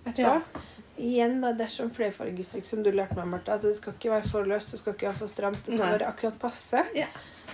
Etterpå. 0.04 0.36
Ja. 0.36 0.64
Igjen, 0.98 1.40
da, 1.42 1.54
dersom 1.58 1.90
flerfargestrikk 1.94 2.68
som 2.70 2.84
du 2.86 2.92
lærte 2.94 3.18
meg, 3.18 3.30
Martha, 3.32 3.56
at 3.58 3.64
det 3.66 3.76
skal 3.80 3.96
ikke 3.96 4.12
være 4.14 4.30
for 4.30 4.50
løst, 4.50 4.74
det 4.76 4.82
skal 4.82 4.94
ikke 4.94 5.08
være 5.10 5.20
for 5.24 5.32
stramt, 5.32 5.62
det 5.66 5.74
skal 5.74 5.86
Nei. 5.88 5.94
være 5.96 6.10
akkurat 6.12 6.36
passe. 6.42 6.84
Ja. 6.94 7.08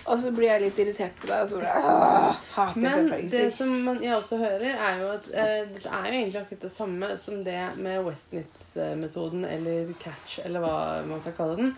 Og 0.04 0.20
så 0.20 0.30
blir 0.32 0.48
jeg 0.48 0.62
litt 0.62 0.78
irritert 0.80 1.16
på 1.20 1.28
deg, 1.28 1.42
og 1.44 1.48
så 1.48 1.60
blir 1.60 1.68
jeg 1.68 1.88
«Åh, 1.90 2.42
hater 2.54 2.80
Men 2.84 3.30
det 3.32 3.42
som 3.56 3.72
man, 3.84 4.02
jeg 4.04 4.16
også 4.16 4.38
hører, 4.40 4.76
er 4.76 5.00
jo 5.00 5.08
at 5.12 5.30
eh, 5.32 5.62
det 5.72 5.82
er 5.88 6.06
jo 6.06 6.18
egentlig 6.20 6.40
akkurat 6.40 6.66
det 6.66 6.72
samme 6.72 7.10
som 7.20 7.40
det 7.44 7.58
med 7.76 8.04
Westnitz-metoden 8.06 9.44
eller 9.48 9.92
catch, 10.04 10.38
eller 10.44 10.64
hva 10.64 10.76
man 11.08 11.24
skal 11.24 11.36
kalle 11.36 11.58
den. 11.60 11.72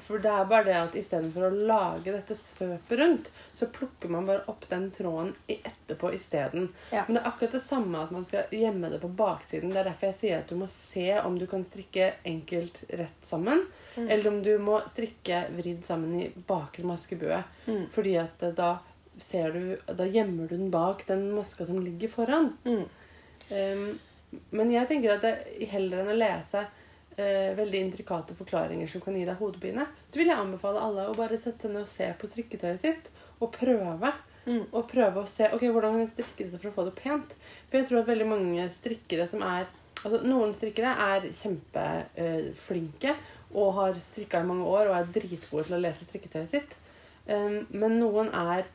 For 0.00 0.22
det 0.22 0.30
er 0.32 0.46
bare 0.48 0.64
det 0.64 0.76
at 0.78 0.94
istedenfor 0.96 1.48
å 1.48 1.64
lage 1.68 2.14
dette 2.14 2.36
svøpet 2.38 2.98
rundt, 2.98 3.26
så 3.54 3.68
plukker 3.72 4.12
man 4.12 4.28
bare 4.28 4.46
opp 4.48 4.64
den 4.70 4.86
tråden 4.94 5.34
i 5.52 5.58
etterpå 5.60 6.14
isteden. 6.16 6.70
Ja. 6.90 7.04
Men 7.06 7.18
det 7.18 7.22
er 7.22 7.28
akkurat 7.28 7.56
det 7.58 7.62
samme 7.64 8.00
at 8.00 8.14
man 8.14 8.24
skal 8.24 8.54
gjemme 8.56 8.88
det 8.92 9.02
på 9.02 9.10
baksiden. 9.18 9.72
Det 9.74 9.82
er 9.82 9.90
derfor 9.90 10.08
jeg 10.08 10.18
sier 10.22 10.40
at 10.40 10.52
du 10.52 10.56
må 10.62 10.68
se 10.72 11.08
om 11.20 11.36
du 11.38 11.44
kan 11.50 11.66
strikke 11.66 12.12
enkelt 12.28 12.80
rett 12.88 13.28
sammen. 13.28 13.66
Mm. 13.96 14.06
Eller 14.08 14.30
om 14.30 14.40
du 14.44 14.52
må 14.62 14.80
strikke 14.88 15.44
vridd 15.58 15.84
sammen 15.88 16.16
i 16.22 16.30
bakre 16.48 16.86
maskebue. 16.88 17.42
Mm. 17.66 17.84
Fordi 17.92 18.16
at 18.22 18.46
eh, 18.48 18.56
da 18.56 18.78
ser 19.20 19.52
du 19.52 19.92
Da 19.92 20.06
gjemmer 20.08 20.48
du 20.48 20.56
den 20.56 20.70
bak 20.72 21.04
den 21.06 21.34
maska 21.36 21.66
som 21.68 21.82
ligger 21.84 22.08
foran. 22.08 22.54
Mm. 22.64 22.86
Um, 23.52 23.98
men 24.56 24.70
jeg 24.72 24.88
tenker 24.88 25.12
at 25.12 25.26
det, 25.26 25.34
heller 25.68 26.00
enn 26.00 26.14
å 26.14 26.16
lese 26.16 26.64
eh, 27.16 27.52
veldig 27.58 27.80
intrikate 27.86 28.36
forklaringer 28.38 28.90
som 28.90 29.02
kan 29.04 29.16
gi 29.16 29.24
deg 29.28 29.40
hodepine, 29.40 29.86
så 30.10 30.20
vil 30.20 30.32
jeg 30.32 30.40
anbefale 30.40 30.82
alle 30.82 31.08
å 31.10 31.16
bare 31.16 31.38
sette 31.40 31.66
seg 31.66 31.74
ned 31.74 31.84
og 31.84 31.92
se 31.92 32.08
på 32.18 32.30
strikketøyet 32.30 32.84
sitt 32.84 33.10
og 33.42 33.52
prøve. 33.54 34.12
Mm. 34.42 34.64
Og 34.72 34.88
prøve 34.90 35.22
å 35.22 35.28
se 35.30 35.46
ok, 35.54 35.68
hvordan 35.70 35.94
kan 35.94 36.02
jeg 36.02 36.14
strikke 36.16 36.46
dette 36.48 36.58
for 36.58 36.72
å 36.72 36.76
få 36.78 36.86
det 36.88 36.96
pent. 36.98 37.36
For 37.68 37.78
jeg 37.78 37.88
tror 37.88 38.00
at 38.02 38.10
veldig 38.10 38.28
mange 38.32 38.66
strikkere 38.80 39.28
som 39.30 39.44
er 39.46 39.70
Altså, 40.02 40.18
noen 40.26 40.50
strikkere 40.50 40.96
er 40.98 41.28
kjempeflinke 41.38 43.12
og 43.54 43.68
har 43.76 43.98
strikka 44.02 44.40
i 44.42 44.46
mange 44.48 44.64
år 44.66 44.88
og 44.90 44.96
er 44.96 45.12
dritgode 45.14 45.68
til 45.68 45.76
å 45.76 45.78
lese 45.78 46.08
strikketøyet 46.08 46.50
sitt. 46.50 46.74
Um, 47.28 47.60
men 47.70 48.00
noen 48.00 48.32
er 48.34 48.66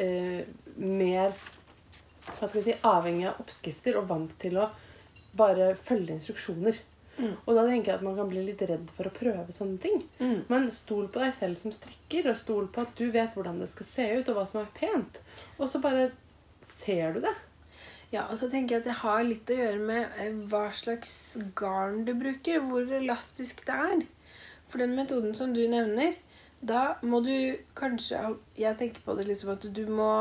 uh, 0.00 0.40
mer 0.80 1.34
hva 2.22 2.46
skal 2.46 2.60
jeg 2.60 2.68
si, 2.70 2.78
avhengig 2.86 3.28
av 3.28 3.42
oppskrifter 3.42 3.98
og 4.00 4.08
vant 4.08 4.32
til 4.40 4.56
å 4.62 4.70
bare 5.36 5.72
følge 5.84 6.16
instruksjoner. 6.16 6.78
Mm. 7.22 7.36
Og 7.46 7.54
da 7.56 7.64
tenker 7.68 7.92
jeg 7.92 8.00
at 8.00 8.04
man 8.06 8.18
kan 8.18 8.30
bli 8.30 8.42
litt 8.48 8.64
redd 8.66 8.90
for 8.96 9.08
å 9.08 9.14
prøve 9.14 9.54
sånne 9.54 9.78
ting. 9.82 10.02
Mm. 10.18 10.42
Men 10.50 10.68
stol 10.74 11.06
på 11.12 11.22
deg 11.22 11.36
selv 11.38 11.62
som 11.62 11.74
strikker, 11.74 12.28
og 12.32 12.40
stol 12.40 12.68
på 12.72 12.84
at 12.84 12.98
du 12.98 13.06
vet 13.14 13.38
hvordan 13.38 13.62
det 13.62 13.70
skal 13.72 13.88
se 13.88 14.08
ut, 14.18 14.28
og 14.28 14.38
hva 14.38 14.46
som 14.50 14.62
er 14.64 14.74
pent. 14.76 15.22
Og 15.58 15.70
så 15.70 15.82
bare 15.84 16.10
ser 16.82 17.16
du 17.16 17.22
det. 17.24 17.34
Ja, 18.12 18.26
og 18.26 18.36
så 18.36 18.50
tenker 18.52 18.76
jeg 18.76 18.82
at 18.82 18.90
det 18.90 18.98
har 19.00 19.22
litt 19.24 19.48
å 19.48 19.56
gjøre 19.56 19.84
med 19.88 20.18
eh, 20.20 20.34
hva 20.52 20.66
slags 20.76 21.14
garn 21.56 22.02
du 22.04 22.12
bruker, 22.18 22.60
hvor 22.66 22.90
elastisk 22.98 23.64
det 23.68 23.78
er. 23.86 24.04
For 24.68 24.82
den 24.82 24.92
metoden 24.98 25.32
som 25.36 25.54
du 25.56 25.62
nevner, 25.68 26.18
da 26.62 26.94
må 27.02 27.18
du 27.26 27.58
kanskje 27.74 28.36
Jeg 28.54 28.78
tenker 28.78 29.02
på 29.02 29.16
det 29.18 29.24
liksom 29.26 29.50
at 29.56 29.64
du 29.74 29.82
må 29.90 30.12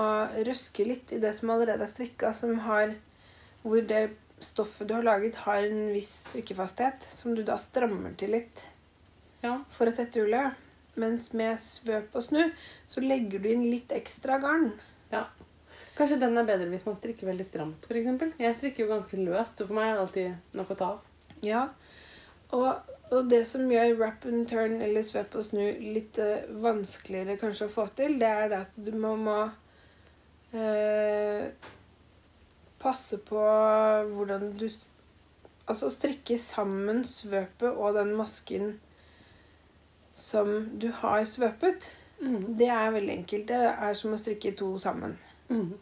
røske 0.48 0.88
litt 0.88 1.12
i 1.14 1.20
det 1.22 1.36
som 1.38 1.52
allerede 1.54 1.86
er 1.86 1.92
strikka, 1.92 2.32
som 2.34 2.64
har 2.66 2.96
hvor 3.62 3.84
det 3.86 4.08
stoffet 4.44 4.88
du 4.90 4.94
har 4.98 5.06
laget, 5.06 5.36
har 5.46 5.64
en 5.64 5.88
viss 5.94 6.12
strikkefasthet, 6.28 7.08
som 7.14 7.36
du 7.38 7.44
da 7.48 7.58
strammer 7.62 8.16
til 8.18 8.34
litt 8.38 8.64
Ja. 9.44 9.60
for 9.72 9.88
å 9.90 9.96
tette 9.96 10.22
hullet. 10.22 10.54
Mens 11.00 11.30
med 11.34 11.56
svøp 11.64 12.16
og 12.20 12.24
snu 12.26 12.52
så 12.88 13.00
legger 13.02 13.40
du 13.40 13.48
inn 13.50 13.64
litt 13.70 13.92
ekstra 13.96 14.40
garn. 14.44 14.74
ja. 15.12 15.26
Kanskje 15.96 16.20
den 16.22 16.38
er 16.40 16.46
bedre 16.48 16.70
hvis 16.72 16.86
man 16.88 16.96
strikker 16.96 17.28
veldig 17.28 17.46
stramt, 17.46 17.86
f.eks. 17.86 18.38
Jeg 18.40 18.56
strikker 18.58 18.86
jo 18.86 18.90
ganske 18.94 19.18
løst, 19.20 19.58
så 19.60 19.68
for 19.68 19.76
meg 19.76 19.90
er 19.90 19.94
det 19.98 20.02
alltid 20.06 20.56
nok 20.58 20.72
å 20.72 20.78
ta 20.80 20.86
av. 20.86 21.02
Ja. 21.44 21.64
Og, 22.56 22.96
og 23.12 23.28
det 23.30 23.42
som 23.48 23.68
gjør 23.70 23.98
wrap 24.00 24.26
and 24.26 24.48
turn 24.50 24.82
eller 24.82 25.04
svøp 25.04 25.36
og 25.36 25.44
snu 25.46 25.62
litt 25.94 26.18
uh, 26.18 26.48
vanskeligere 26.64 27.38
kanskje 27.42 27.68
å 27.68 27.74
få 27.76 27.86
til, 27.96 28.18
det 28.20 28.28
er 28.28 28.50
det 28.52 28.62
at 28.66 28.80
du 28.80 28.92
må, 28.96 29.14
må 29.20 29.38
eh, 30.54 31.52
passe 32.82 33.22
på 33.28 33.44
hvordan 34.16 34.52
du 34.58 34.68
Altså 35.70 35.88
strikke 35.94 36.36
sammen 36.42 37.04
svøpet 37.08 37.70
og 37.70 37.94
den 37.96 38.10
masken 38.18 38.74
som 40.12 40.50
du 40.82 40.90
har 40.92 41.22
svøpet. 41.24 41.86
Mm. 42.20 42.58
Det 42.60 42.68
er 42.68 42.92
veldig 42.92 43.14
enkelt. 43.14 43.48
Det 43.48 43.60
er 43.70 43.94
som 43.96 44.12
å 44.12 44.20
strikke 44.20 44.52
to 44.58 44.74
sammen. 44.82 45.14
Mm. 45.48 45.78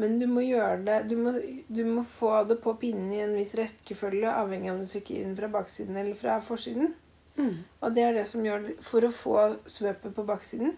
Men 0.00 0.16
du 0.18 0.24
må 0.30 0.44
gjøre 0.46 0.78
det 0.86 0.96
du 1.10 1.16
må, 1.20 1.34
du 1.68 1.82
må 1.84 2.06
få 2.08 2.30
det 2.48 2.56
på 2.62 2.72
pinnen 2.80 3.12
i 3.12 3.20
en 3.26 3.34
viss 3.36 3.52
rekkefølge, 3.58 4.30
avhengig 4.32 4.70
av 4.70 4.78
om 4.78 4.80
du 4.82 4.88
strikker 4.88 5.20
inn 5.20 5.36
fra 5.36 5.50
baksiden 5.52 5.98
eller 6.00 6.16
fra 6.18 6.38
forsiden. 6.44 6.94
Mm. 7.36 7.58
Og 7.80 7.94
det 7.94 8.06
er 8.06 8.16
det 8.16 8.24
som 8.30 8.44
gjør 8.44 8.64
det 8.66 8.78
for 8.86 9.04
å 9.04 9.12
få 9.12 9.36
svøpet 9.70 10.16
på 10.16 10.24
baksiden 10.28 10.74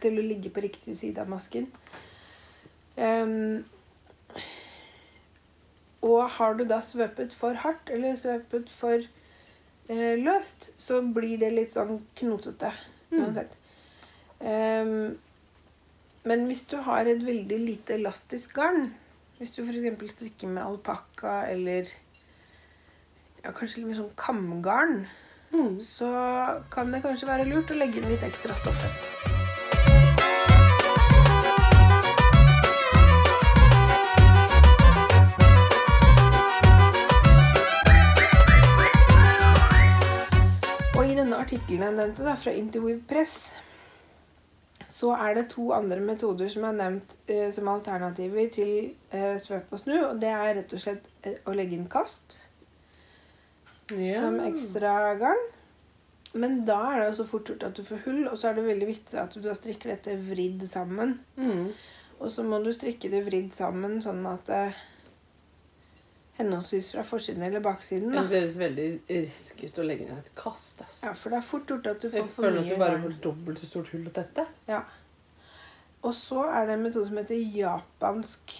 til 0.00 0.20
å 0.20 0.24
ligge 0.24 0.52
på 0.52 0.62
riktig 0.62 0.96
side 1.00 1.22
av 1.22 1.30
masken. 1.30 1.66
Ehm, 3.00 3.64
og 6.02 6.30
har 6.38 6.54
du 6.56 6.64
da 6.64 6.78
svøpet 6.84 7.34
for 7.36 7.54
hardt 7.60 7.90
eller 7.92 8.16
svøpet 8.16 8.70
for 8.72 9.02
eh, 9.90 10.14
løst, 10.20 10.70
så 10.80 11.00
blir 11.02 11.36
det 11.42 11.52
litt 11.56 11.72
sånn 11.76 12.00
knotete 12.16 12.72
Mm. 13.10 13.24
uansett. 13.24 13.56
Ehm, 14.40 15.18
men 16.24 16.44
hvis 16.46 16.60
du 16.70 16.76
har 16.86 17.00
et 17.10 17.24
veldig 17.26 17.58
lite 17.58 17.94
elastisk 17.96 18.54
garn, 18.54 18.92
hvis 19.40 19.50
du 19.56 19.64
f.eks. 19.64 20.12
strikker 20.14 20.46
med 20.48 20.62
alpakka 20.62 21.48
eller 21.50 21.90
ja, 23.42 23.50
kanskje 23.50 23.78
litt 23.82 23.86
mer 23.88 23.98
sånn 24.04 24.14
kamgarn, 24.16 25.06
Mm. 25.52 25.80
så 25.82 26.62
kan 26.70 26.92
det 26.92 27.02
kanskje 27.02 27.26
være 27.26 27.48
lurt 27.50 27.70
å 27.74 27.74
legge 27.80 27.98
inn 27.98 28.08
litt 28.08 28.22
ekstra 28.22 28.54
stoffet. 28.54 29.29
Artikkelen 41.40 41.82
jeg 41.86 41.96
nevnte 41.96 42.24
da, 42.26 42.34
fra 42.38 42.52
Interweave 42.56 43.02
Press, 43.08 43.36
så 44.90 45.12
er 45.14 45.36
det 45.38 45.46
to 45.52 45.68
andre 45.72 46.00
metoder 46.02 46.48
som 46.50 46.64
er 46.66 46.74
nevnt 46.76 47.12
eh, 47.30 47.46
som 47.54 47.68
alternativer 47.70 48.48
til 48.52 48.90
eh, 49.14 49.36
svøp 49.40 49.70
og 49.72 49.78
snu. 49.84 49.94
Og 50.08 50.18
det 50.20 50.32
er 50.34 50.54
rett 50.58 50.74
og 50.74 50.82
slett 50.82 51.06
eh, 51.22 51.38
å 51.46 51.54
legge 51.54 51.76
inn 51.78 51.88
kast 51.92 52.40
Ja. 53.90 54.20
som 54.20 54.36
ekstra 54.44 55.14
garn. 55.18 55.46
Men 56.32 56.60
da 56.66 56.76
er 56.92 57.00
det 57.00 57.06
jo 57.08 57.14
så 57.22 57.26
fort 57.26 57.48
gjort 57.50 57.64
at 57.66 57.78
du 57.78 57.82
får 57.82 58.04
hull, 58.04 58.20
og 58.30 58.36
så 58.38 58.50
er 58.50 58.58
det 58.58 58.66
veldig 58.68 58.86
viktig 58.86 59.16
at 59.18 59.32
du 59.34 59.40
da 59.42 59.54
strikker 59.56 59.90
dette 59.90 60.14
vridd 60.28 60.62
sammen. 60.70 61.16
Mm. 61.36 61.72
Og 62.20 62.30
så 62.30 62.44
må 62.46 62.60
du 62.62 62.70
strikke 62.74 63.10
det 63.10 63.24
vridd 63.26 63.50
sammen 63.56 63.98
sånn 64.04 64.22
at 64.30 64.46
det 64.46 64.60
henholdsvis 66.40 66.92
fra 66.94 67.04
forsiden 67.06 67.42
eller 67.46 67.62
baksiden. 67.64 68.12
Da. 68.14 68.24
Det 68.24 68.40
høres 68.40 68.58
veldig 68.60 68.88
risk 69.10 69.60
ut 69.64 69.78
å 69.78 69.84
legge 69.86 70.08
ned 70.08 70.22
et 70.22 70.32
kast. 70.38 70.80
Altså. 70.80 70.98
Ja, 71.04 71.12
for 71.16 71.32
det 71.32 71.40
er 71.40 71.46
fort 71.50 71.70
gjort 71.72 71.90
at 71.92 72.00
du 72.02 72.08
får 72.08 72.18
Jeg 72.18 72.32
for 72.32 72.46
føler 72.46 72.62
at 72.62 72.70
du 72.70 72.80
bare 72.80 73.02
får 73.04 73.16
dobbelt 73.24 73.60
så 73.60 73.68
stort 73.70 73.92
hull 73.94 74.08
å 74.08 74.14
tette. 74.16 74.46
Ja. 74.70 74.82
Og 76.00 76.14
så 76.16 76.46
er 76.48 76.66
det 76.66 76.76
en 76.76 76.84
metode 76.86 77.08
som 77.10 77.20
heter 77.20 77.40
japansk 77.56 78.54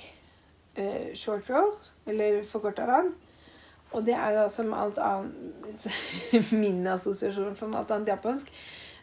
eh, 0.77 1.11
short 1.17 1.49
roll, 1.51 1.73
eller 2.11 2.43
forkorta 2.49 2.87
rand. 2.89 3.15
Og 3.91 4.05
det 4.07 4.15
er 4.15 4.37
da 4.37 4.45
som 4.53 4.75
alt 4.77 5.01
annet 5.03 5.89
Min 6.63 6.85
assosiasjon 6.87 7.57
for 7.59 7.75
alt 7.75 7.91
annet 7.95 8.13
japansk. 8.13 8.53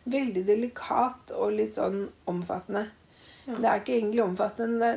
Veldig 0.08 0.46
delikat 0.48 1.34
og 1.36 1.58
litt 1.58 1.76
sånn 1.76 2.06
omfattende. 2.30 2.86
Ja. 3.48 3.58
Det 3.58 3.72
er 3.72 3.82
ikke 3.82 3.98
egentlig 3.98 4.24
omfattende. 4.24 4.94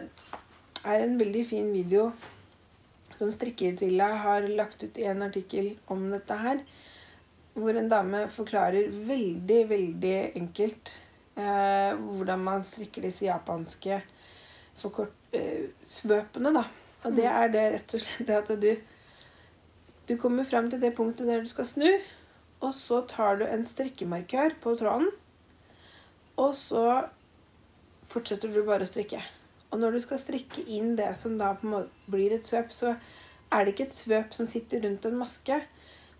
Det 0.81 0.93
er 0.93 1.03
en 1.07 1.19
veldig 1.19 1.43
fin 1.49 1.73
video 1.75 2.11
som 3.21 3.33
Strikketilla 3.33 4.07
har 4.25 4.49
lagt 4.49 4.83
ut 4.83 4.99
i 4.99 5.05
en 5.11 5.23
artikkel 5.27 5.75
om 5.93 6.07
dette 6.09 6.39
her. 6.41 6.63
Hvor 7.53 7.77
en 7.77 7.91
dame 7.91 8.25
forklarer 8.33 8.89
veldig, 9.05 9.59
veldig 9.69 10.15
enkelt 10.41 10.95
eh, 11.37 11.93
hvordan 12.01 12.47
man 12.47 12.65
strikker 12.65 13.05
disse 13.05 13.27
japanske 13.27 14.01
forkort, 14.81 15.13
eh, 15.37 15.69
svøpene. 15.85 16.55
da. 16.57 16.65
Og 17.05 17.17
det 17.17 17.29
er 17.29 17.53
det 17.53 17.67
rett 17.75 17.99
og 17.99 18.07
slett 18.07 18.27
det 18.31 18.41
at 18.41 18.57
du 18.63 18.73
du 20.11 20.17
kommer 20.19 20.43
frem 20.43 20.67
til 20.67 20.81
det 20.83 20.97
punktet 20.97 21.29
der 21.29 21.45
du 21.45 21.47
skal 21.47 21.67
snu, 21.69 21.87
og 22.67 22.73
så 22.75 23.05
tar 23.07 23.37
du 23.39 23.45
en 23.47 23.61
strikkemarkør 23.63 24.57
på 24.59 24.73
tråden, 24.81 25.07
og 26.35 26.57
så 26.59 27.05
fortsetter 28.11 28.51
du 28.51 28.65
bare 28.67 28.83
å 28.83 28.91
strikke. 28.91 29.21
Og 29.71 29.79
når 29.79 29.95
du 29.97 30.01
skal 30.03 30.19
strikke 30.19 30.65
inn 30.67 30.97
det 30.99 31.13
som 31.19 31.37
da 31.39 31.55
blir 32.11 32.35
et 32.35 32.47
svøp, 32.47 32.73
så 32.75 32.97
er 33.51 33.65
det 33.65 33.75
ikke 33.75 33.89
et 33.89 33.99
svøp 33.99 34.35
som 34.35 34.49
sitter 34.51 34.83
rundt 34.85 35.07
en 35.07 35.19
maske, 35.19 35.61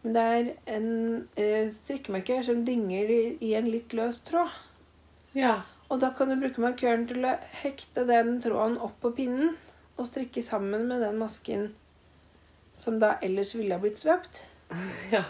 men 0.03 0.17
det 0.17 0.23
er 0.35 0.47
en 0.77 0.91
eh, 1.37 1.67
strikkemarkør 1.75 2.47
som 2.47 2.63
dinger 2.65 3.11
i, 3.13 3.21
i 3.45 3.53
en 3.59 3.69
litt 3.69 3.93
løs 3.97 4.23
tråd. 4.27 4.55
Ja. 5.37 5.61
Og 5.91 6.01
da 6.01 6.13
kan 6.17 6.31
du 6.31 6.39
bruke 6.41 6.63
markøren 6.63 7.05
til 7.11 7.27
å 7.27 7.35
hekte 7.61 8.07
den 8.09 8.39
tråden 8.43 8.79
opp 8.81 8.97
på 9.03 9.13
pinnen 9.19 9.57
og 10.01 10.09
strikke 10.09 10.43
sammen 10.47 10.87
med 10.89 11.03
den 11.05 11.19
masken 11.21 11.69
som 12.79 12.97
da 13.03 13.17
ellers 13.21 13.53
ville 13.55 13.77
ha 13.77 13.83
blitt 13.83 14.01
svøpt. 14.01 14.47
Ja. 15.11 15.25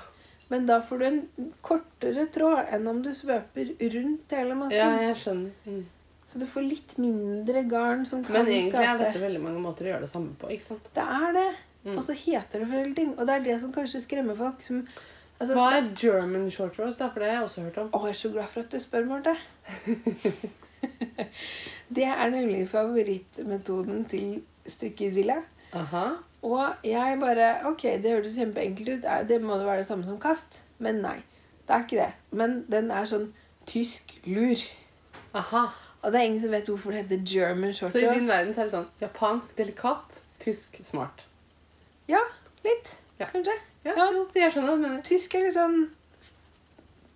Men 0.51 0.65
da 0.67 0.81
får 0.83 0.99
du 0.99 1.05
en 1.07 1.19
kortere 1.63 2.25
tråd 2.35 2.73
enn 2.75 2.89
om 2.91 3.05
du 3.05 3.13
svøper 3.15 3.69
rundt 3.93 4.33
hele 4.35 4.57
masken. 4.59 4.81
ja, 4.81 5.05
jeg 5.07 5.19
skjønner. 5.21 5.53
Mm. 5.63 5.85
Så 6.31 6.39
du 6.39 6.47
får 6.47 6.63
litt 6.63 6.93
mindre 7.03 7.65
garn 7.67 8.05
som 8.07 8.23
kan 8.23 8.37
Men 8.39 8.47
egentlig 8.53 8.79
er 8.79 8.93
skape 8.93 9.03
dette 9.03 9.23
veldig 9.23 9.41
mange 9.43 9.63
måter 9.65 9.89
å 9.89 9.91
gjøre 9.91 10.07
det 10.07 10.11
samme 10.13 10.37
på. 10.39 10.51
ikke 10.55 10.69
sant? 10.69 10.91
Det 10.95 11.03
er 11.03 11.33
det. 11.35 11.49
Mm. 11.83 11.97
Og 11.97 12.05
så 12.07 12.15
heter 12.15 12.61
det 12.63 12.69
forskjellige 12.69 12.99
ting. 13.01 13.15
Og 13.17 13.27
det 13.27 13.35
er 13.35 13.47
det 13.49 13.57
som 13.65 13.73
kanskje 13.75 14.03
skremmer 14.05 14.39
folk. 14.39 14.63
Som, 14.63 14.85
altså, 15.41 15.57
Hva 15.59 15.65
er 15.81 15.89
German 15.99 16.47
short 16.55 16.79
rose? 16.79 16.95
da? 17.01 17.09
For 17.11 17.25
det 17.25 17.33
har 17.33 17.41
jeg 17.41 17.49
også 17.49 17.67
hørt 17.67 17.83
om. 17.83 17.91
Å, 17.91 18.03
jeg 18.07 18.15
er 18.15 18.21
så 18.21 18.33
glad 18.37 18.55
for 18.55 18.63
at 18.63 18.71
du 18.71 18.79
spør, 18.85 19.09
Marte. 19.11 19.35
det 21.99 22.07
er 22.07 22.33
nemlig 22.37 22.63
favorittmetoden 22.71 24.07
til 24.15 24.31
strikkesilla. 24.71 25.41
Aha. 25.75 26.07
Og 26.47 26.87
jeg 26.87 27.19
bare 27.21 27.51
Ok, 27.69 27.83
det 27.83 28.15
hørtes 28.15 28.39
kjempeenkelt 28.39 29.01
ut. 29.01 29.11
Det 29.29 29.43
må 29.43 29.59
det 29.59 29.67
være 29.67 29.83
det 29.83 29.91
samme 29.91 30.07
som 30.07 30.23
kast. 30.23 30.63
Men 30.79 31.03
nei. 31.03 31.19
Det 31.67 31.75
er 31.75 31.85
ikke 31.85 32.03
det. 32.05 32.11
Men 32.31 32.61
den 32.71 32.95
er 32.95 33.11
sånn 33.11 33.33
tysk 33.67 34.15
lur. 34.31 34.63
Aha. 35.35 35.69
Og 36.01 36.13
det 36.13 36.21
er 36.21 36.29
ingen 36.31 36.41
som 36.41 36.53
vet 36.55 36.69
hvorfor 36.71 36.95
det 36.95 37.03
heter 37.05 37.25
German 37.29 37.75
short 37.77 37.93
Så 37.93 38.01
i 38.01 38.09
din 38.09 38.29
verden 38.29 38.55
så 38.55 38.63
er 38.63 38.71
det 38.71 38.75
sånn 38.77 38.89
japansk 39.03 39.53
delikat, 39.59 40.21
tysk 40.41 40.79
smart. 40.89 41.27
Ja, 42.09 42.23
litt. 42.65 42.95
Ja. 43.21 43.29
Kanskje. 43.29 43.57
Ja, 43.85 43.95
Ja. 43.97 44.07
Jo, 44.13 44.27
jeg 44.35 44.53
skjønner 44.53 44.73
hva 44.73 44.77
du 44.77 44.83
mener. 44.87 45.03
Tysk 45.05 45.35
er 45.37 45.45
litt 45.47 45.57
sånn 45.57 45.79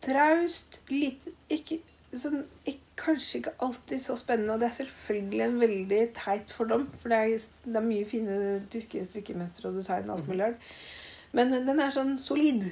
traust, 0.04 0.82
lite 0.92 1.32
Ikke 1.52 1.80
sånn 2.12 2.44
ikke, 2.64 2.80
Kanskje 2.94 3.40
ikke 3.40 3.52
alltid 3.64 3.98
så 4.04 4.14
spennende. 4.16 4.54
Og 4.54 4.60
det 4.62 4.68
er 4.68 4.76
selvfølgelig 4.76 5.40
en 5.42 5.56
veldig 5.58 6.02
teit 6.14 6.52
fordom, 6.54 6.84
for 7.02 7.10
det 7.10 7.16
er, 7.18 7.46
det 7.64 7.80
er 7.80 7.86
mye 7.88 8.06
fine 8.06 8.36
tyske 8.70 9.02
strikkemønstre 9.08 9.72
og 9.72 9.80
design 9.80 10.06
og 10.06 10.20
alt 10.20 10.28
mulig 10.30 10.44
rart. 10.44 10.68
Men 11.34 11.50
den 11.66 11.82
er 11.82 11.90
sånn 11.90 12.14
solid. 12.22 12.68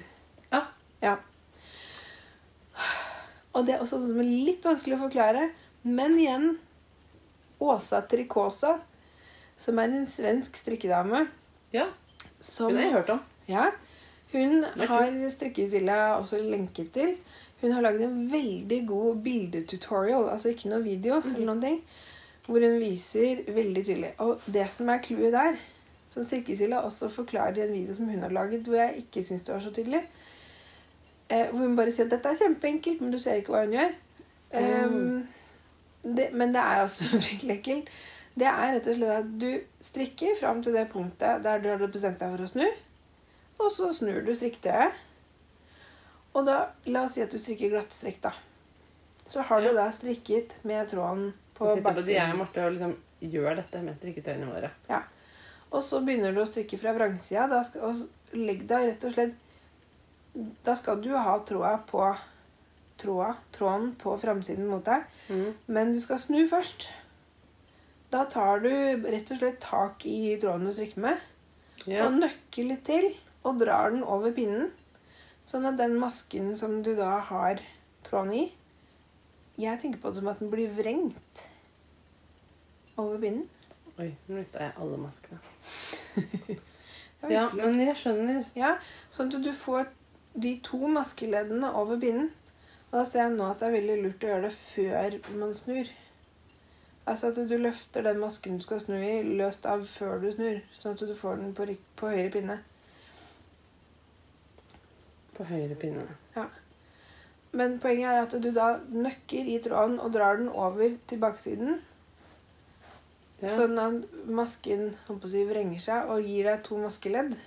Ja. 0.52 0.60
Ja. 1.02 1.16
Og 3.52 3.66
det 3.66 3.74
er 3.74 3.82
også 3.82 3.98
sånn 3.98 4.12
som 4.12 4.22
er 4.22 4.30
litt 4.30 4.62
vanskelig 4.64 5.00
å 5.00 5.02
forklare. 5.08 5.48
Men 5.82 6.18
igjen 6.18 6.58
Åsa 7.62 8.00
Trikåsa, 8.10 8.76
som 9.56 9.78
er 9.78 9.90
en 9.92 10.06
svensk 10.10 10.56
strikkedame 10.58 11.26
Ja, 11.72 11.86
som 12.40 12.70
Hun 12.72 12.76
har 12.76 12.84
jeg 12.84 12.92
hørt 12.92 13.10
om. 13.14 13.20
ja, 13.48 13.70
hun 14.32 14.64
har 14.88 15.28
strikketilla 15.30 16.16
også 16.18 16.40
lenket 16.42 16.92
til. 16.94 17.16
Hun 17.60 17.72
har 17.72 17.82
lagd 17.84 18.00
en 18.02 18.30
veldig 18.32 18.86
god 18.88 19.16
bildetutorial, 19.22 20.28
altså 20.32 20.48
ikke 20.50 20.68
noe 20.72 20.82
video, 20.82 21.20
Mhm. 21.20 21.34
eller 21.34 21.46
noen 21.46 21.60
ting, 21.60 21.82
hvor 22.48 22.60
hun 22.60 22.78
viser 22.80 23.44
veldig 23.54 23.84
tydelig. 23.86 24.12
Og 24.18 24.40
det 24.52 24.70
som 24.72 24.88
er 24.88 24.98
clouet 24.98 25.32
der, 25.32 25.56
som 26.08 26.24
strikkesilla 26.24 26.80
også 26.82 27.08
forklarer 27.10 27.58
i 27.58 27.66
en 27.66 27.72
video 27.72 27.94
som 27.94 28.08
hun 28.08 28.20
har 28.22 28.30
laget, 28.30 28.62
hvor 28.66 28.74
jeg 28.76 28.96
ikke 29.04 29.24
syns 29.24 29.42
det 29.44 29.54
var 29.54 29.60
så 29.60 29.70
tydelig, 29.70 30.02
eh, 31.30 31.46
hvor 31.50 31.58
hun 31.66 31.76
bare 31.76 31.90
sier 31.90 32.04
at 32.04 32.10
dette 32.10 32.28
er 32.28 32.34
kjempeenkelt, 32.36 33.00
men 33.00 33.12
du 33.12 33.18
ser 33.18 33.34
ikke 33.36 33.52
hva 33.52 33.64
hun 33.64 33.72
gjør. 33.72 33.92
Mm. 34.54 34.84
Um, 34.84 35.28
det, 36.02 36.30
men 36.32 36.54
det 36.54 36.60
er 36.60 36.82
altså 36.84 37.06
fryktelig 37.26 37.58
ekkelt. 37.60 37.92
Det 38.34 38.48
er 38.48 38.70
rett 38.74 38.88
og 38.88 38.96
slett 38.96 39.18
at 39.18 39.32
du 39.40 39.50
strikker 39.84 40.38
fram 40.40 40.62
til 40.64 40.76
det 40.76 40.86
punktet 40.92 41.42
der 41.44 41.60
du 41.60 41.68
hadde 41.68 41.90
bestemt 41.92 42.20
deg 42.22 42.32
for 42.32 42.46
å 42.46 42.52
snu. 42.52 42.66
Og 43.60 43.68
så 43.74 43.90
snur 43.94 44.22
du 44.24 44.32
strikketøyet. 44.34 44.96
Og 46.32 46.46
da, 46.48 46.56
la 46.88 47.04
oss 47.04 47.18
si 47.18 47.22
at 47.22 47.32
du 47.32 47.36
strikker 47.36 47.74
glatt 47.74 47.92
strikk, 47.92 48.22
da. 48.24 48.32
Så 49.28 49.44
har 49.46 49.60
du 49.62 49.68
da 49.76 49.90
strikket 49.92 50.54
med 50.66 50.88
tråden 50.88 51.28
på 51.54 51.66
Og 51.66 51.76
sitter 51.76 51.94
på 51.94 52.04
siden 52.06 52.32
og. 52.32 52.40
Marte 52.40 52.64
og 52.64 52.72
liksom 52.74 52.94
gjør 53.22 53.60
dette 53.60 53.82
med 53.84 53.98
strikketøyene 54.00 54.48
våre. 54.48 54.72
Ja. 54.88 55.02
Og 55.72 55.84
så 55.84 56.00
begynner 56.04 56.34
du 56.34 56.42
å 56.42 56.48
strikke 56.48 56.80
fra 56.80 56.94
vrangsida. 56.96 57.46
Da 57.52 57.60
skal, 57.68 57.92
og 57.92 58.36
legg 58.36 58.64
deg 58.68 58.88
rett 58.90 59.06
og 59.08 59.16
slett 59.16 59.38
Da 60.64 60.72
skal 60.78 61.00
du 61.04 61.10
ha 61.12 61.36
tråda 61.44 61.74
på 61.84 62.00
tråda, 62.98 63.36
tråden 63.52 63.94
på 63.98 64.16
framsiden 64.20 64.66
mot 64.70 64.84
deg. 64.86 65.04
Mm. 65.28 65.54
Men 65.66 65.92
du 65.94 66.00
skal 66.00 66.18
snu 66.18 66.42
først. 66.50 66.90
Da 68.12 68.24
tar 68.28 68.60
du 68.60 68.68
rett 69.08 69.30
og 69.32 69.38
slett 69.40 69.60
tak 69.64 70.04
i 70.06 70.36
tråden 70.42 70.66
du 70.68 70.72
strikker 70.76 71.00
med, 71.00 71.18
Ja. 71.86 72.06
og 72.06 72.18
nøkker 72.20 72.68
litt 72.68 72.84
til 72.84 73.14
og 73.44 73.58
drar 73.58 73.90
den 73.90 74.04
over 74.04 74.30
pinnen. 74.36 74.70
Sånn 75.46 75.64
at 75.66 75.76
den 75.80 75.96
masken 75.98 76.52
som 76.56 76.82
du 76.82 76.94
da 76.94 77.18
har 77.18 77.58
tråden 78.04 78.32
i 78.34 78.52
Jeg 79.58 79.80
tenker 79.82 79.98
på 80.00 80.08
det 80.12 80.16
som 80.20 80.28
at 80.28 80.38
den 80.38 80.50
blir 80.50 80.70
vrengt 80.72 81.42
over 82.96 83.18
pinnen. 83.18 83.48
Oi, 83.98 84.14
nå 84.28 84.38
mista 84.38 84.58
jeg 84.62 84.72
alle 84.80 84.96
maskene. 84.98 85.40
Ja, 87.30 87.44
men 87.54 87.78
jeg 87.78 87.94
skjønner. 88.00 88.40
Ja, 88.58 88.72
sånn 89.14 89.28
at 89.30 89.44
du 89.44 89.52
får 89.54 89.84
de 90.34 90.56
to 90.64 90.88
maskeleddene 90.90 91.68
over 91.78 92.00
pinnen. 92.02 92.32
Og 92.92 92.98
da 92.98 93.04
ser 93.08 93.22
jeg 93.24 93.36
nå 93.38 93.48
at 93.48 93.60
det 93.60 93.68
er 93.70 93.76
veldig 93.78 93.94
lurt 94.02 94.24
å 94.24 94.30
gjøre 94.30 94.48
det 94.48 94.56
før 94.60 95.38
man 95.40 95.54
snur. 95.56 95.92
Altså 97.08 97.30
at 97.32 97.38
du 97.48 97.54
løfter 97.56 98.04
den 98.04 98.20
masken 98.20 98.58
du 98.60 98.62
skal 98.62 98.82
snu 98.82 98.98
i, 98.98 99.22
løst 99.40 99.64
av 99.66 99.86
før 99.88 100.20
du 100.22 100.28
snur. 100.34 100.60
Sånn 100.76 100.92
at 100.92 101.06
du 101.08 101.14
får 101.18 101.40
den 101.40 101.54
på, 101.56 101.66
på 101.98 102.10
høyre 102.12 102.28
pinne. 102.34 102.58
På 105.32 105.48
høyre 105.48 105.78
pinne. 105.80 106.04
Ja. 106.36 106.46
Men 107.56 107.78
poenget 107.80 108.12
er 108.12 108.20
at 108.26 108.36
du 108.44 108.50
da 108.52 108.68
nøkker 108.92 109.48
i 109.48 109.58
tråden 109.64 109.98
og 110.00 110.12
drar 110.12 110.38
den 110.40 110.52
over 110.52 110.94
til 111.08 111.20
baksiden. 111.20 111.80
Ja. 113.42 113.56
Sånn 113.56 113.80
at 113.80 114.04
masken 114.28 114.92
si, 115.26 115.42
vrenger 115.48 115.82
seg 115.82 116.12
og 116.12 116.28
gir 116.28 116.46
deg 116.46 116.62
to 116.68 116.78
maskeledd. 116.80 117.38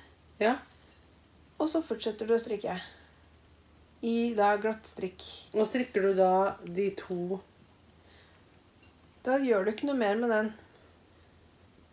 ja. 0.42 0.58
Og 1.56 1.70
så 1.72 1.80
fortsetter 1.80 2.28
du 2.28 2.34
å 2.36 2.42
strikke. 2.42 2.74
I 4.04 4.34
da 4.38 4.56
glatt 4.58 4.86
strikk. 4.86 5.24
Og 5.56 5.66
strikker 5.66 6.02
du 6.02 6.14
da 6.18 6.56
de 6.66 6.90
to 7.00 7.40
Da 9.26 9.38
gjør 9.42 9.66
du 9.66 9.72
ikke 9.72 9.88
noe 9.90 9.98
mer 9.98 10.16
med 10.20 10.30
den 10.30 10.54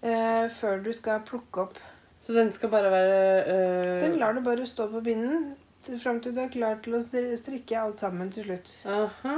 eh, 0.03 0.48
før 0.59 0.82
du 0.84 0.92
skal 0.92 1.22
plukke 1.28 1.62
opp. 1.68 1.78
Så 2.22 2.34
den 2.36 2.53
skal 2.55 2.70
bare 2.70 2.90
være 2.92 3.22
øh, 3.50 4.00
Den 4.05 4.18
lar 4.20 4.32
du 4.36 4.40
bare 4.46 4.66
stå 4.66 4.88
på 4.92 5.00
pinnen 5.03 5.55
fram 5.98 6.20
til 6.22 6.30
du 6.36 6.38
er 6.38 6.50
klar 6.53 6.76
til 6.84 6.94
å 6.94 7.00
strikke 7.03 7.74
alt 7.80 7.98
sammen 7.98 8.28
til 8.30 8.44
slutt. 8.46 8.68
Aha. 8.86 9.32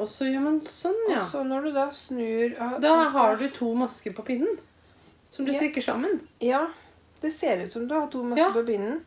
Og 0.00 0.06
så 0.08 0.24
gjør 0.30 0.40
man 0.46 0.60
sånn, 0.64 0.96
ja. 1.10 1.18
Og 1.20 1.26
så 1.28 1.42
når 1.44 1.66
du 1.66 1.72
da 1.74 1.82
snur 1.92 2.54
ah, 2.56 2.78
Da 2.80 2.92
skal- 3.02 3.10
har 3.18 3.36
du 3.36 3.48
to 3.52 3.68
masker 3.76 4.14
på 4.16 4.24
pinnen. 4.24 4.56
Som 5.30 5.44
du 5.44 5.52
Ja. 5.52 5.58
strikker 5.58 5.82
sammen. 5.84 6.22
Ja, 6.40 6.68
det 7.20 7.32
ser 7.34 7.60
ut 7.66 7.72
som 7.72 7.86
du 7.88 7.92
har 7.94 8.06
to 8.08 8.22
masker 8.22 8.46
Ja. 8.46 8.52
på 8.54 8.64
pinnen. 8.64 9.02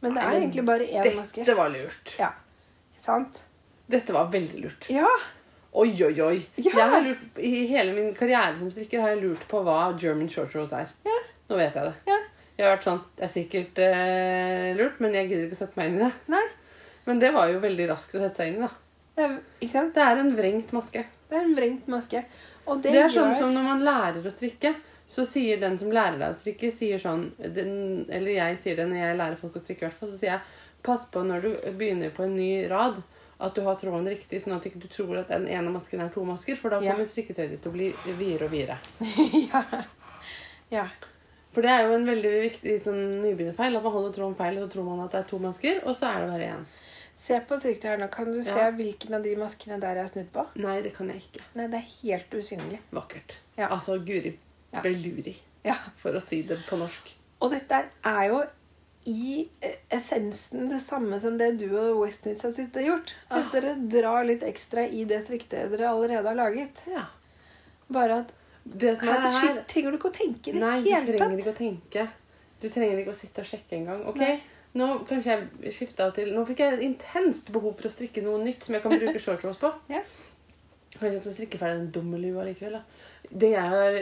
Men 0.00 0.16
det 0.16 0.22
er 0.22 0.30
Nei, 0.30 0.38
egentlig 0.40 0.64
bare 0.68 0.86
én 0.88 1.16
maske. 1.18 1.42
Dette 1.42 1.56
var 1.58 1.72
lurt. 1.72 2.14
Ja, 2.18 2.30
sant? 3.00 3.44
Dette 3.90 4.14
var 4.16 4.30
veldig 4.32 4.64
lurt. 4.64 4.88
Ja, 4.92 5.08
Oi, 5.70 5.92
oi, 6.02 6.14
oi. 6.22 6.38
Ja. 6.56 6.72
Jeg 6.74 6.90
har 6.90 7.02
lurt, 7.04 7.36
I 7.38 7.66
hele 7.70 7.92
min 7.94 8.08
karriere 8.18 8.56
som 8.58 8.70
strikker 8.74 9.04
har 9.04 9.12
jeg 9.14 9.20
lurt 9.22 9.42
på 9.50 9.60
hva 9.62 9.92
German 10.00 10.30
short 10.32 10.54
rows 10.58 10.72
er. 10.74 10.90
Ja. 11.06 11.18
Nå 11.50 11.58
vet 11.60 11.76
jeg 11.78 11.86
det. 11.86 12.10
Ja. 12.10 12.16
Jeg 12.56 12.66
har 12.66 12.74
vært 12.74 12.86
sånn 12.88 12.98
Det 13.16 13.24
er 13.24 13.30
sikkert 13.32 13.78
eh, 13.80 14.66
lurt, 14.76 14.98
men 15.00 15.14
jeg 15.16 15.30
gidder 15.30 15.46
ikke 15.46 15.56
å 15.56 15.60
sette 15.62 15.78
meg 15.78 15.92
inn 15.92 16.00
i 16.00 16.02
det. 16.02 16.10
nei. 16.34 16.42
Men 17.06 17.22
det 17.22 17.30
var 17.32 17.48
jo 17.48 17.62
veldig 17.62 17.86
raskt 17.88 18.16
å 18.18 18.20
sette 18.20 18.42
seg 18.42 18.50
inn 18.50 18.58
i, 18.58 18.66
da. 18.66 19.06
Det 19.16 19.24
er, 19.24 19.38
ikke 19.60 19.72
sant? 19.72 19.94
Det 19.94 20.02
er 20.04 20.20
en 20.20 20.34
vrengt 20.36 20.74
maske. 20.76 21.04
Det 21.30 21.38
er 21.38 21.46
en 21.46 21.56
vrengt 21.56 21.88
maske. 21.90 22.24
Og 22.66 22.82
det, 22.82 22.92
Det, 22.92 23.04
er 23.06 23.14
sånn 23.14 23.38
som 23.38 23.54
når 23.54 23.66
man 23.70 23.86
lærer 23.86 24.26
å 24.26 24.34
strikke, 24.34 24.74
så 25.10 25.24
sier 25.26 25.58
den 25.58 25.78
som 25.80 25.90
lærer 25.90 26.20
deg 26.20 26.30
å 26.30 26.38
strikke, 26.38 26.68
sier 26.74 27.00
sånn 27.02 27.24
den, 27.42 27.72
Eller 28.08 28.36
jeg 28.36 28.58
sier 28.62 28.76
det 28.78 28.84
når 28.90 29.00
jeg 29.00 29.16
lærer 29.18 29.38
folk 29.40 29.56
å 29.58 29.62
strikke, 29.62 29.82
i 29.82 29.88
hvert 29.88 29.98
fall, 29.98 30.12
så 30.12 30.18
sier 30.20 30.36
jeg 30.36 30.84
pass 30.86 31.06
på 31.10 31.24
når 31.26 31.42
du 31.42 31.48
begynner 31.80 32.12
på 32.14 32.24
en 32.28 32.36
ny 32.38 32.68
rad, 32.70 33.00
at 33.40 33.56
du 33.56 33.62
har 33.64 33.78
tråden 33.80 34.06
riktig, 34.06 34.38
sånn 34.44 34.54
at 34.56 34.62
du 34.62 34.68
ikke 34.70 34.90
tror 34.92 35.18
at 35.22 35.32
den 35.32 35.48
ene 35.50 35.72
masken 35.74 36.02
er 36.04 36.12
to 36.14 36.22
masker, 36.28 36.56
for 36.60 36.70
da 36.70 36.78
Ja. 36.84 36.92
kommer 36.92 37.08
strikketøyet 37.08 37.50
ditt 37.56 37.62
til 37.64 37.72
å 37.72 37.74
bli 37.74 37.88
videre 38.20 38.46
og 38.46 38.52
videre. 38.54 38.76
ja. 39.50 39.64
ja. 40.70 40.84
For 41.50 41.66
det 41.66 41.72
er 41.74 41.88
jo 41.88 41.96
en 41.96 42.06
veldig 42.06 42.32
viktig 42.44 42.76
sånn, 42.84 43.00
nybegynnerfeil, 43.24 43.76
at 43.80 43.82
man 43.88 43.96
holder 43.96 44.12
tråden 44.14 44.36
feil, 44.38 44.60
og 44.60 44.68
så 44.68 44.74
tror 44.76 44.86
man 44.86 45.02
at 45.06 45.16
det 45.16 45.22
er 45.24 45.30
to 45.32 45.40
masker, 45.42 45.80
og 45.82 45.96
så 45.98 46.12
er 46.12 46.22
det 46.22 46.28
bare 46.36 46.50
én. 46.52 46.68
Se 47.20 47.40
på 47.48 47.58
strikketøyet 47.58 48.00
nå. 48.00 48.06
Kan 48.14 48.30
du 48.30 48.38
se 48.46 48.68
hvilken 48.78 49.18
av 49.18 49.24
de 49.26 49.34
maskene 49.36 49.80
der 49.82 49.98
jeg 49.98 50.06
har 50.06 50.12
snudd 50.14 50.30
på? 50.32 50.46
Nei, 50.62 50.78
det 50.86 50.94
kan 50.96 51.10
jeg 51.12 51.24
ikke. 51.26 51.42
Nei, 51.58 51.66
det 51.72 51.82
er 51.82 51.90
helt 51.98 52.38
usynlig. 52.38 52.78
Vakkert. 52.96 53.34
Ja. 53.58 53.66
Altså 53.74 53.98
Guri 53.98 54.36
Ja. 54.72 54.80
Beluri, 54.84 55.36
Ja. 55.64 55.76
for 55.96 56.12
å 56.12 56.20
si 56.22 56.42
det 56.42 56.58
på 56.68 56.78
norsk. 56.78 57.14
Og 57.42 57.50
dette 57.50 57.84
er 58.04 58.24
jo 58.28 58.42
i 59.06 59.48
essensen 59.90 60.68
det 60.68 60.80
samme 60.84 61.18
som 61.20 61.38
det 61.40 61.54
du 61.58 61.70
og 61.78 62.02
Westnitz 62.04 62.42
har 62.44 62.82
gjort. 62.84 63.14
At 63.30 63.50
dere 63.52 63.74
drar 63.88 64.24
litt 64.28 64.42
ekstra 64.42 64.84
i 64.86 65.04
det 65.08 65.22
strikket 65.24 65.70
dere 65.72 65.88
allerede 65.88 66.28
har 66.28 66.36
laget. 66.36 66.82
Ja. 66.86 67.06
Bare 67.90 68.20
at 68.20 68.32
Det 68.62 68.98
som 68.98 69.08
her, 69.08 69.16
er 69.16 69.30
her 69.32 69.40
slutt 69.40 69.68
trenger 69.72 69.90
du 69.90 69.96
ikke 69.98 70.10
å 70.10 70.14
tenke 70.14 70.48
i 70.48 70.52
det 70.52 70.60
Nei, 70.60 70.80
du 70.82 70.90
trenger 70.90 71.18
tatt. 71.18 71.38
ikke 71.40 71.54
å 71.54 71.58
tenke. 71.58 72.08
Du 72.60 72.68
trenger 72.68 72.98
ikke 73.00 73.14
å 73.14 73.18
sitte 73.18 73.40
og 73.40 73.46
sjekke 73.48 73.72
engang. 73.78 74.02
Ok, 74.06 74.18
Nei. 74.20 74.40
nå 74.76 74.88
kanskje 75.08 75.48
jeg 75.64 75.72
skifta 75.72 76.10
til 76.14 76.34
Nå 76.36 76.44
fikk 76.46 76.58
jeg 76.60 76.78
intenst 76.84 77.50
behov 77.50 77.74
for 77.78 77.88
å 77.88 77.90
strikke 77.90 78.22
noe 78.22 78.38
nytt 78.44 78.62
som 78.68 78.74
jeg 78.76 78.82
kan 78.84 78.92
bruke 78.92 79.18
short 79.24 79.40
på. 79.58 79.72
Ja. 79.88 80.02
Kanskje 80.92 81.12
jeg 81.16 81.22
skal 81.24 81.32
strikke 81.38 81.58
ferdig 81.58 81.80
den 81.80 81.90
dumme 81.96 82.20
lua 82.20 82.44
likevel. 82.44 82.72
da. 82.78 82.82
Det 83.30 83.52
jeg 83.52 83.72
har 83.72 83.98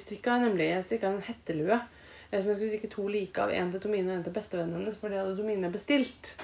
strikka, 0.00 0.38
nemlig 0.40 0.70
Jeg 0.70 0.84
strikka 0.86 1.10
en 1.10 1.24
hettelue 1.24 1.76
eh, 1.76 2.38
som 2.38 2.48
jeg 2.48 2.56
skulle 2.56 2.70
strikke 2.70 2.92
to 2.94 3.08
like 3.08 3.42
av. 3.42 3.52
En 3.52 3.72
til 3.72 3.82
Tomine 3.82 4.12
og 4.12 4.18
en 4.18 4.24
til 4.24 4.36
bestevennen 4.36 4.78
hennes, 4.78 4.96
for 4.96 5.12
det 5.12 5.20
hadde 5.20 5.36
Tomine 5.36 5.72
bestilt 5.72 6.34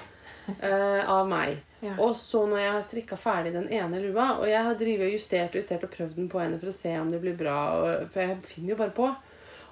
uh, 0.61 1.03
av 1.09 1.25
meg. 1.29 1.57
Ja. 1.77 1.91
Og 2.01 2.15
så 2.17 2.39
når 2.49 2.57
jeg 2.57 2.69
har 2.73 2.85
strikka 2.87 3.17
ferdig 3.21 3.51
den 3.53 3.67
ene 3.69 3.99
lua, 4.01 4.39
og 4.39 4.47
jeg 4.49 4.65
har 4.65 4.77
drivet 4.79 5.05
og 5.05 5.11
justert 5.13 5.53
og 5.53 5.59
justert 5.59 5.83
og 5.85 5.91
prøvd 5.93 6.15
den 6.17 6.29
på 6.31 6.39
henne 6.41 6.57
for 6.57 6.71
å 6.71 6.73
se 6.73 6.89
om 6.97 7.11
det 7.13 7.19
blir 7.21 7.35
bra, 7.37 7.57
og, 7.77 8.07
for 8.15 8.23
jeg 8.23 8.39
finner 8.49 8.71
jo 8.71 8.77
bare 8.79 8.95
på. 8.97 9.11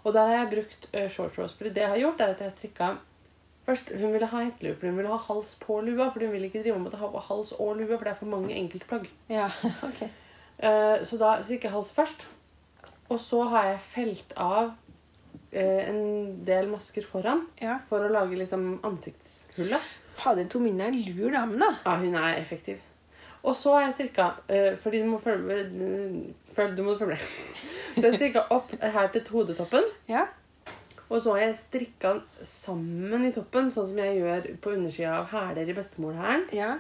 Og 0.04 0.14
der 0.14 0.30
har 0.30 0.36
jeg 0.36 0.52
brukt 0.52 0.86
uh, 0.92 1.08
short 1.10 1.40
rows. 1.40 1.56
For 1.58 1.66
det 1.66 1.82
jeg 1.82 1.90
har 1.90 1.98
gjort, 2.04 2.22
er 2.22 2.36
at 2.36 2.44
jeg 2.44 2.52
har 2.52 2.58
strikka 2.60 2.92
Først, 3.66 3.90
Hun 3.98 4.14
ville 4.14 4.28
ha 4.30 4.44
hettelue, 4.44 4.76
for 4.78 4.86
hun 4.86 4.98
ville 5.00 5.10
ha 5.10 5.18
hals 5.18 5.56
på 5.58 5.80
lua. 5.82 6.12
For 6.14 6.22
hun 6.22 6.36
ville 6.36 6.52
ikke 6.52 6.62
drive 6.62 6.78
med 6.78 6.94
å 6.94 7.00
ha 7.02 7.24
hals 7.32 7.56
og 7.58 7.80
lue, 7.80 7.90
for 7.96 8.06
det 8.06 8.14
er 8.14 8.20
for 8.20 8.30
mange 8.30 8.54
enkeltplagg. 8.54 9.10
Ja, 9.34 9.50
okay. 9.90 10.12
Uh, 10.62 11.02
så 11.02 11.18
da 11.18 11.32
strikker 11.42 11.72
jeg 11.72 11.74
hals 11.80 11.96
først. 11.98 12.28
Og 13.10 13.20
så 13.22 13.44
har 13.52 13.66
jeg 13.70 13.80
felt 13.92 14.34
av 14.38 14.72
eh, 15.52 15.90
en 15.90 16.44
del 16.46 16.68
masker 16.72 17.06
foran 17.06 17.46
Ja. 17.62 17.80
for 17.90 18.00
å 18.06 18.10
lage 18.12 18.38
liksom 18.40 18.80
ansiktshullet. 18.84 19.82
Fader, 20.16 20.46
Tomine 20.50 20.82
er 20.88 20.88
en 20.94 21.02
lur 21.16 21.32
dame, 21.32 21.60
da. 21.60 21.74
Ja, 21.86 21.98
hun 22.00 22.16
er 22.16 22.40
effektiv. 22.40 22.80
Og 23.44 23.54
så 23.56 23.74
har 23.76 23.82
jeg 23.86 23.94
strikka 24.00 24.30
eh, 24.50 24.76
Fordi 24.82 25.04
du 25.04 25.10
må 25.12 25.20
følge 25.22 25.44
med. 25.46 26.34
følg- 26.56 26.76
Du 26.76 26.84
må 26.84 26.96
følge 26.98 27.14
med. 27.14 27.28
Så 27.96 28.02
jeg 28.10 28.16
strikka 28.16 28.46
opp 28.52 28.72
her 28.82 29.08
til 29.14 29.22
hodetoppen. 29.32 29.84
Ja. 30.10 30.26
Og 31.10 31.22
så 31.22 31.32
har 31.36 31.40
jeg 31.46 31.56
strikka 31.60 32.16
sammen 32.42 33.26
i 33.26 33.32
toppen, 33.32 33.70
sånn 33.72 33.88
som 33.92 33.98
jeg 34.02 34.18
gjør 34.18 34.48
på 34.64 34.72
undersida 34.74 35.20
av 35.20 35.28
hæler 35.30 35.70
i 35.70 35.74
bestemorhæren. 35.78 36.48
Ja. 36.52 36.72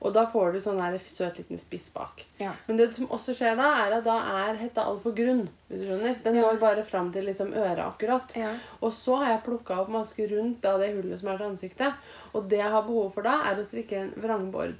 Og 0.00 0.12
da 0.14 0.26
får 0.30 0.52
du 0.52 0.58
sånn 0.62 0.78
der 0.78 0.98
søt 1.04 1.38
liten 1.40 1.58
spiss 1.58 1.88
bak. 1.90 2.24
Ja. 2.38 2.52
Men 2.68 2.76
det 2.78 2.94
som 2.94 3.06
også 3.08 3.34
skjer 3.34 3.56
da, 3.58 3.68
er 3.86 3.96
at 3.98 4.04
da 4.06 4.18
er 4.48 4.56
hetta 4.60 4.84
altfor 4.86 5.14
grunn. 5.16 5.48
hvis 5.68 5.80
du 5.80 5.86
skjønner. 5.88 6.22
Den 6.22 6.36
Ja. 6.36 6.42
når 6.42 6.60
bare 6.60 6.84
fram 6.84 7.12
til 7.12 7.24
liksom 7.26 7.52
øret 7.52 7.78
akkurat. 7.84 8.36
Ja. 8.36 8.52
Og 8.80 8.92
så 8.92 9.16
har 9.18 9.32
jeg 9.32 9.42
plukka 9.44 9.80
opp 9.80 9.88
maske 9.88 10.28
rundt 10.30 10.60
da 10.62 10.76
det 10.78 10.94
hullet 10.94 11.18
som 11.18 11.28
er 11.30 11.36
til 11.38 11.46
ansiktet. 11.50 11.94
Og 12.34 12.48
det 12.48 12.58
jeg 12.58 12.70
har 12.70 12.82
behov 12.82 13.12
for 13.14 13.22
da, 13.22 13.40
er 13.50 13.56
å 13.58 13.64
strikke 13.66 13.92
en 13.98 14.12
vrangbord. 14.22 14.74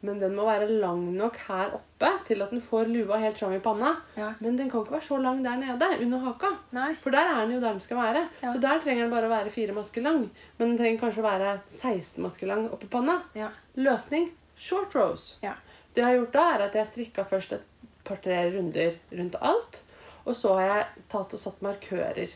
Men 0.00 0.20
den 0.20 0.36
må 0.36 0.44
være 0.46 0.68
lang 0.80 1.00
nok 1.16 1.36
her 1.48 1.72
oppe 1.74 2.10
til 2.26 2.40
at 2.42 2.50
den 2.50 2.60
får 2.60 2.86
lua 2.86 3.16
helt 3.18 3.36
fram 3.36 3.52
i 3.52 3.58
panna. 3.58 3.96
Ja. 4.16 4.32
Men 4.40 4.56
den 4.56 4.70
kan 4.70 4.84
ikke 4.84 4.92
være 4.92 5.02
så 5.08 5.16
lang 5.20 5.42
der 5.42 5.56
nede, 5.56 5.88
under 6.04 6.18
haka. 6.18 6.52
Nei. 6.72 6.92
For 6.94 7.10
der 7.10 7.26
er 7.26 7.40
den 7.46 7.54
jo 7.56 7.60
der 7.60 7.72
den 7.72 7.80
skal 7.80 7.96
være. 7.96 8.28
Ja. 8.42 8.52
Så 8.52 8.60
der 8.60 8.78
trenger 8.78 9.02
den 9.08 9.10
bare 9.10 9.26
å 9.26 9.30
være 9.32 9.50
fire 9.50 9.72
masker 9.74 10.02
lang. 10.02 10.30
Men 10.58 10.76
den 10.76 10.78
trenger 10.78 11.00
kanskje 11.00 11.24
å 11.24 11.26
være 11.26 11.60
16 11.80 12.22
masker 12.22 12.46
lang 12.46 12.68
oppi 12.70 12.86
panna. 12.86 13.22
Ja. 13.34 13.48
Løsning 13.76 14.30
short 14.58 14.94
rows. 14.94 15.36
Ja. 15.44 15.54
Det 15.94 16.02
jeg 16.02 16.08
har 16.08 16.18
gjort 16.20 16.36
da, 16.36 16.44
er 16.54 16.64
at 16.68 16.76
jeg 16.78 16.90
strikka 16.92 17.24
først 17.28 17.54
et 17.56 17.94
par-tre 18.06 18.42
runder 18.54 18.98
rundt 19.10 19.38
alt. 19.40 19.82
Og 20.28 20.36
så 20.36 20.54
har 20.58 20.68
jeg 20.68 21.04
tatt 21.08 21.34
og 21.34 21.40
satt 21.40 21.64
markører 21.64 22.28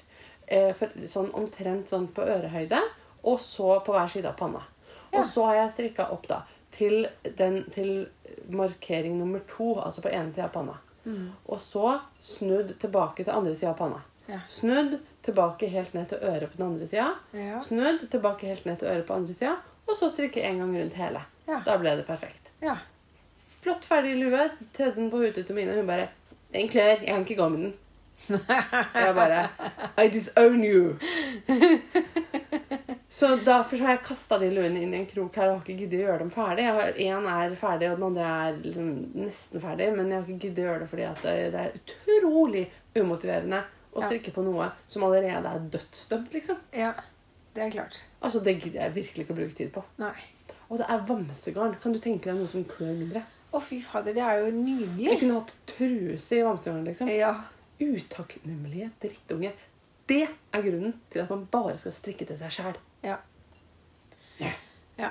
eh, 0.47 0.73
for, 0.79 0.95
sånn 1.09 1.33
omtrent 1.37 1.93
sånn 1.93 2.09
på 2.15 2.25
ørehøyde. 2.25 2.81
Og 3.29 3.39
så 3.41 3.77
på 3.85 3.95
hver 3.95 4.11
side 4.11 4.31
av 4.31 4.39
panna. 4.39 4.65
Ja. 5.13 5.21
Og 5.21 5.29
så 5.31 5.45
har 5.51 5.61
jeg 5.61 5.75
strikka 5.77 6.09
opp 6.15 6.25
da 6.31 6.43
til, 6.73 7.07
den, 7.37 7.63
til 7.71 8.09
markering 8.49 9.19
nummer 9.19 9.43
to, 9.49 9.75
altså 9.81 10.03
på 10.03 10.11
ene 10.11 10.33
sida 10.33 10.49
av 10.49 10.55
panna. 10.57 10.79
Mm. 11.05 11.29
Og 11.51 11.61
så 11.61 11.99
snudd 12.25 12.73
tilbake 12.81 13.27
til 13.27 13.35
andre 13.35 13.55
sida 13.55 13.75
av 13.75 13.79
panna. 13.83 14.01
Ja. 14.31 14.41
Snudd 14.51 14.97
tilbake 15.27 15.69
helt 15.71 15.95
ned 15.95 16.09
til 16.11 16.23
øret 16.23 16.51
på 16.51 16.59
den 16.59 16.67
andre 16.67 16.89
sida. 16.89 17.11
Ja. 17.37 17.61
Snudd 17.67 18.07
tilbake 18.11 18.49
helt 18.49 18.65
ned 18.67 18.81
til 18.81 18.89
øret 18.89 19.07
på 19.07 19.19
andre 19.19 19.37
sida. 19.37 19.57
Og 19.87 19.99
så 19.99 20.09
strikke 20.13 20.43
en 20.47 20.63
gang 20.63 20.75
rundt 20.79 20.97
hele. 20.97 21.25
Ja. 21.47 21.61
Da 21.67 21.79
ble 21.79 21.97
det 21.99 22.07
perfekt. 22.07 22.51
ja. 22.63 22.79
Flott 23.63 23.85
ferdig 23.87 24.17
lue. 24.19 24.49
Tredde 24.75 24.97
den 24.97 25.11
på 25.11 25.21
hodet 25.23 25.47
til 25.47 25.55
Mine. 25.55 25.75
Hun 25.77 25.87
bare 25.87 26.09
'Den 26.53 26.69
kler. 26.69 26.99
Jeg 26.99 27.07
kan 27.07 27.21
ikke 27.21 27.43
gå 27.43 27.49
med 27.49 27.59
den'. 27.59 27.77
Jeg 28.95 29.15
bare 29.15 29.49
I 30.05 30.09
disown 30.09 30.65
you. 30.65 30.97
Så 33.09 33.37
derfor 33.37 33.77
har 33.77 33.91
jeg 33.91 34.03
kasta 34.07 34.39
de 34.39 34.49
luene 34.51 34.81
inn 34.83 34.95
i 34.95 34.99
en 35.03 35.07
krok 35.07 35.37
her 35.37 35.51
og 35.51 35.59
har 35.59 35.63
ikke 35.63 35.83
giddet 35.83 35.99
å 36.01 36.05
gjøre 36.07 36.19
dem 36.23 36.31
ferdig. 36.33 36.65
Én 37.05 37.27
er 37.29 37.57
ferdig, 37.61 37.91
og 37.91 37.99
den 37.99 38.07
andre 38.07 38.29
er 38.47 38.61
liksom 38.63 38.87
nesten 39.21 39.61
ferdig. 39.61 39.91
Men 39.97 40.09
jeg 40.11 40.19
har 40.19 40.29
ikke 40.29 40.47
giddet 40.47 40.63
å 40.63 40.69
gjøre 40.69 40.81
det 40.81 40.91
fordi 40.93 41.07
at 41.09 41.25
det, 41.27 41.61
er 41.61 41.77
utrolig 41.77 42.65
umotiverende 42.97 43.61
å 43.93 44.05
strikke 44.07 44.33
på 44.33 44.45
noe 44.47 44.71
som 44.89 45.05
allerede 45.05 45.53
er 45.53 45.67
dødsdømt. 45.77 46.33
liksom. 46.33 46.63
ja. 46.73 46.95
Det 47.53 47.67
er 47.67 47.71
klart. 47.71 47.99
Altså, 48.25 48.41
Det 48.41 48.55
gidder 48.63 48.81
jeg 48.81 48.95
virkelig 48.95 49.25
ikke 49.27 49.35
å 49.35 49.37
bruke 49.37 49.55
tid 49.59 49.73
på. 49.75 49.83
Nei. 50.01 50.15
Og 50.73 50.79
det 50.81 50.87
er 50.89 51.03
vamsegarn. 51.09 51.75
Kan 51.83 51.93
du 51.93 51.99
tenke 52.01 52.31
deg 52.31 52.39
noe 52.41 52.49
som 52.49 52.65
klør 52.65 52.95
mindre? 52.97 53.21
Å, 53.53 53.61
fy 53.61 53.77
fader, 53.85 54.15
det 54.17 54.23
er 54.25 54.39
jo 54.41 54.47
Jeg 54.49 54.55
nydelig. 54.57 55.19
kunne 55.21 55.35
hatt 55.43 55.53
truse 55.69 56.39
i 56.39 56.43
vamsegarn. 56.47 56.85
liksom. 56.89 57.11
Ja. 57.13 57.35
Utakknemlige 57.83 58.89
drittunge. 59.03 59.53
Det 60.09 60.23
er 60.29 60.63
grunnen 60.65 60.95
til 61.13 61.21
at 61.23 61.31
man 61.31 61.45
bare 61.53 61.77
skal 61.79 61.93
strikke 61.93 62.25
til 62.29 62.39
seg 62.41 62.51
sjæl. 62.57 62.77
Ja. 63.05 63.19
Ja. 64.99 65.11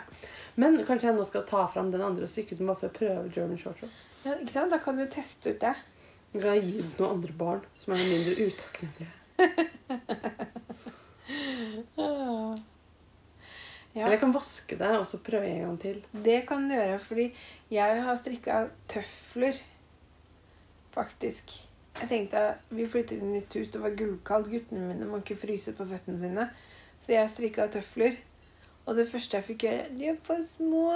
Men 0.56 0.78
kanskje 0.86 1.08
jeg 1.10 1.16
nå 1.18 1.24
skal 1.26 1.46
ta 1.48 1.68
fram 1.72 1.92
den 1.94 2.02
andre 2.06 2.24
og 2.26 2.30
strikke 2.34 2.58
den 2.58 2.68
bare 2.70 2.80
for 2.82 2.90
å 2.90 2.98
prøve 2.98 3.32
German 3.34 3.58
short 3.62 3.82
rows. 3.84 4.02
ja. 4.26 4.34
Ikke 4.42 4.54
sant? 4.54 4.72
Da 4.74 4.78
kan 4.82 4.98
du 4.98 5.06
teste 5.10 5.54
ut 5.54 5.62
det. 5.62 5.76
Så 6.32 6.40
kan 6.42 6.54
jeg 6.56 6.64
gi 6.66 6.72
den 6.82 6.92
til 6.96 7.06
noen 7.06 7.16
andre 7.20 7.34
barn 7.38 7.62
som 7.84 7.94
er 7.94 7.98
mindre 8.10 8.34
utakknemlige. 8.50 9.12
Ja. 13.94 14.06
Eller 14.06 14.16
jeg 14.16 14.22
kan 14.22 14.34
vaske 14.36 14.78
det 14.80 14.92
og 14.96 15.06
så 15.10 15.20
prøve 15.20 15.50
en 15.50 15.66
gang 15.66 15.80
til. 15.82 16.00
Det 16.26 16.38
kan 16.48 16.70
du 16.70 16.76
gjøre, 16.76 17.00
fordi 17.04 17.28
jeg 17.72 18.04
har 18.06 18.16
strikka 18.16 18.62
tøfler, 18.92 19.60
faktisk. 20.96 21.52
Jeg 22.00 22.08
tenkte 22.10 22.40
at 22.40 22.72
Vi 22.72 22.88
flyttet 22.88 23.18
inn 23.20 23.34
i 23.34 23.40
nytt 23.40 23.58
hus, 23.58 23.68
det 23.68 23.82
var 23.82 23.98
gullkaldt. 24.00 24.48
Guttene 24.52 24.88
mine 24.88 25.10
må 25.10 25.20
ikke 25.20 25.40
fryse 25.42 25.74
på 25.76 25.88
føttene 25.90 26.22
sine. 26.22 26.48
Så 27.04 27.12
jeg 27.18 27.34
strikka 27.34 27.68
tøfler. 27.68 28.16
Og 28.86 28.96
det 28.96 29.10
første 29.12 29.38
jeg 29.38 29.46
fikk 29.46 29.68
gjøre 29.68 29.92
De 29.98 30.08
er 30.14 30.24
for 30.24 30.48
små! 30.56 30.88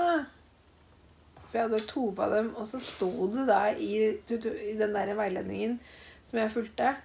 For 1.45 1.59
jeg 1.59 1.67
hadde 1.67 1.85
to 1.87 2.07
på 2.15 2.29
dem, 2.31 2.55
og 2.55 2.67
så 2.67 2.79
sto 2.81 3.09
det 3.31 3.45
der 3.47 3.77
i, 3.77 3.91
i 4.15 4.73
den 4.79 4.95
der 4.95 5.13
veiledningen 5.15 5.77
som 6.25 6.39
jeg 6.39 6.51
fulgte 6.51 6.95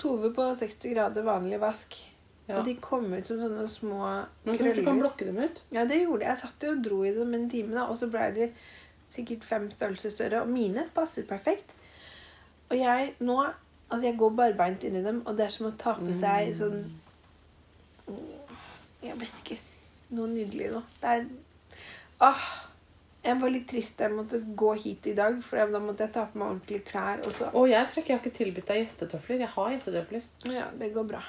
Tove 0.00 0.30
på 0.32 0.44
60 0.56 0.94
grader 0.94 1.24
vanlig 1.26 1.58
vask. 1.60 1.96
Ja. 2.48 2.58
Og 2.58 2.64
de 2.66 2.74
kom 2.82 3.04
ut 3.12 3.26
som 3.26 3.38
sånne 3.38 3.66
små 3.70 3.98
Men 4.44 4.56
kanskje 4.58 4.80
du 4.80 4.86
kan 4.88 4.98
blokke 4.98 5.26
dem 5.28 5.36
ut? 5.38 5.60
ja, 5.70 5.84
det 5.86 6.00
gjorde 6.02 6.24
jeg. 6.24 6.30
Jeg 6.32 6.40
satt 6.40 6.64
jo 6.66 6.70
og 6.74 6.80
dro 6.84 7.02
i 7.06 7.12
dem 7.14 7.34
en 7.34 7.50
time, 7.50 7.74
da, 7.76 7.84
og 7.86 7.98
så 8.00 8.08
ble 8.10 8.24
de 8.34 8.48
sikkert 9.10 9.44
fem 9.46 9.68
størrelser 9.70 10.10
større. 10.10 10.40
Og 10.42 10.48
mine 10.50 10.86
passer 10.94 11.26
perfekt. 11.28 11.76
Og 12.70 12.78
jeg 12.78 13.14
nå 13.20 13.42
Altså, 13.90 14.06
jeg 14.06 14.18
går 14.18 14.30
barbeint 14.38 14.84
inni 14.86 15.00
dem, 15.02 15.16
og 15.26 15.34
det 15.34 15.48
er 15.48 15.50
som 15.50 15.66
å 15.66 15.72
ta 15.74 15.96
på 15.98 16.12
seg 16.14 16.52
sånn 16.54 16.84
Jeg 19.02 19.16
vet 19.18 19.40
ikke. 19.42 19.56
Noe 20.14 20.28
nydelig 20.30 20.68
nå. 20.74 20.82
Det 21.02 21.14
er 21.16 21.24
Åh! 22.20 22.44
Jeg 23.24 23.36
var 23.40 23.52
litt 23.52 23.66
trist 23.68 23.98
da 23.98 24.06
jeg 24.06 24.16
måtte 24.16 24.38
gå 24.56 24.70
hit 24.80 25.06
i 25.10 25.12
dag, 25.16 25.42
for 25.44 25.72
da 25.74 25.80
måtte 25.82 26.06
jeg 26.06 26.12
ta 26.14 26.22
på 26.30 26.38
meg 26.40 26.54
ordentlige 26.54 26.84
klær. 26.88 27.20
Og 27.20 27.34
så 27.36 27.50
Å, 27.52 27.64
jeg, 27.68 27.88
Frekk, 27.92 28.08
jeg 28.08 28.16
har 28.16 28.22
ikke 28.22 28.36
tilbudt 28.38 28.70
deg 28.70 28.78
gjestetøfler. 28.80 29.42
Jeg 29.42 29.52
har 29.56 29.74
gjestetøfler. 29.74 30.22
Ja, 30.54 30.68
det 30.80 30.88
går 30.94 31.08
bra. 31.10 31.20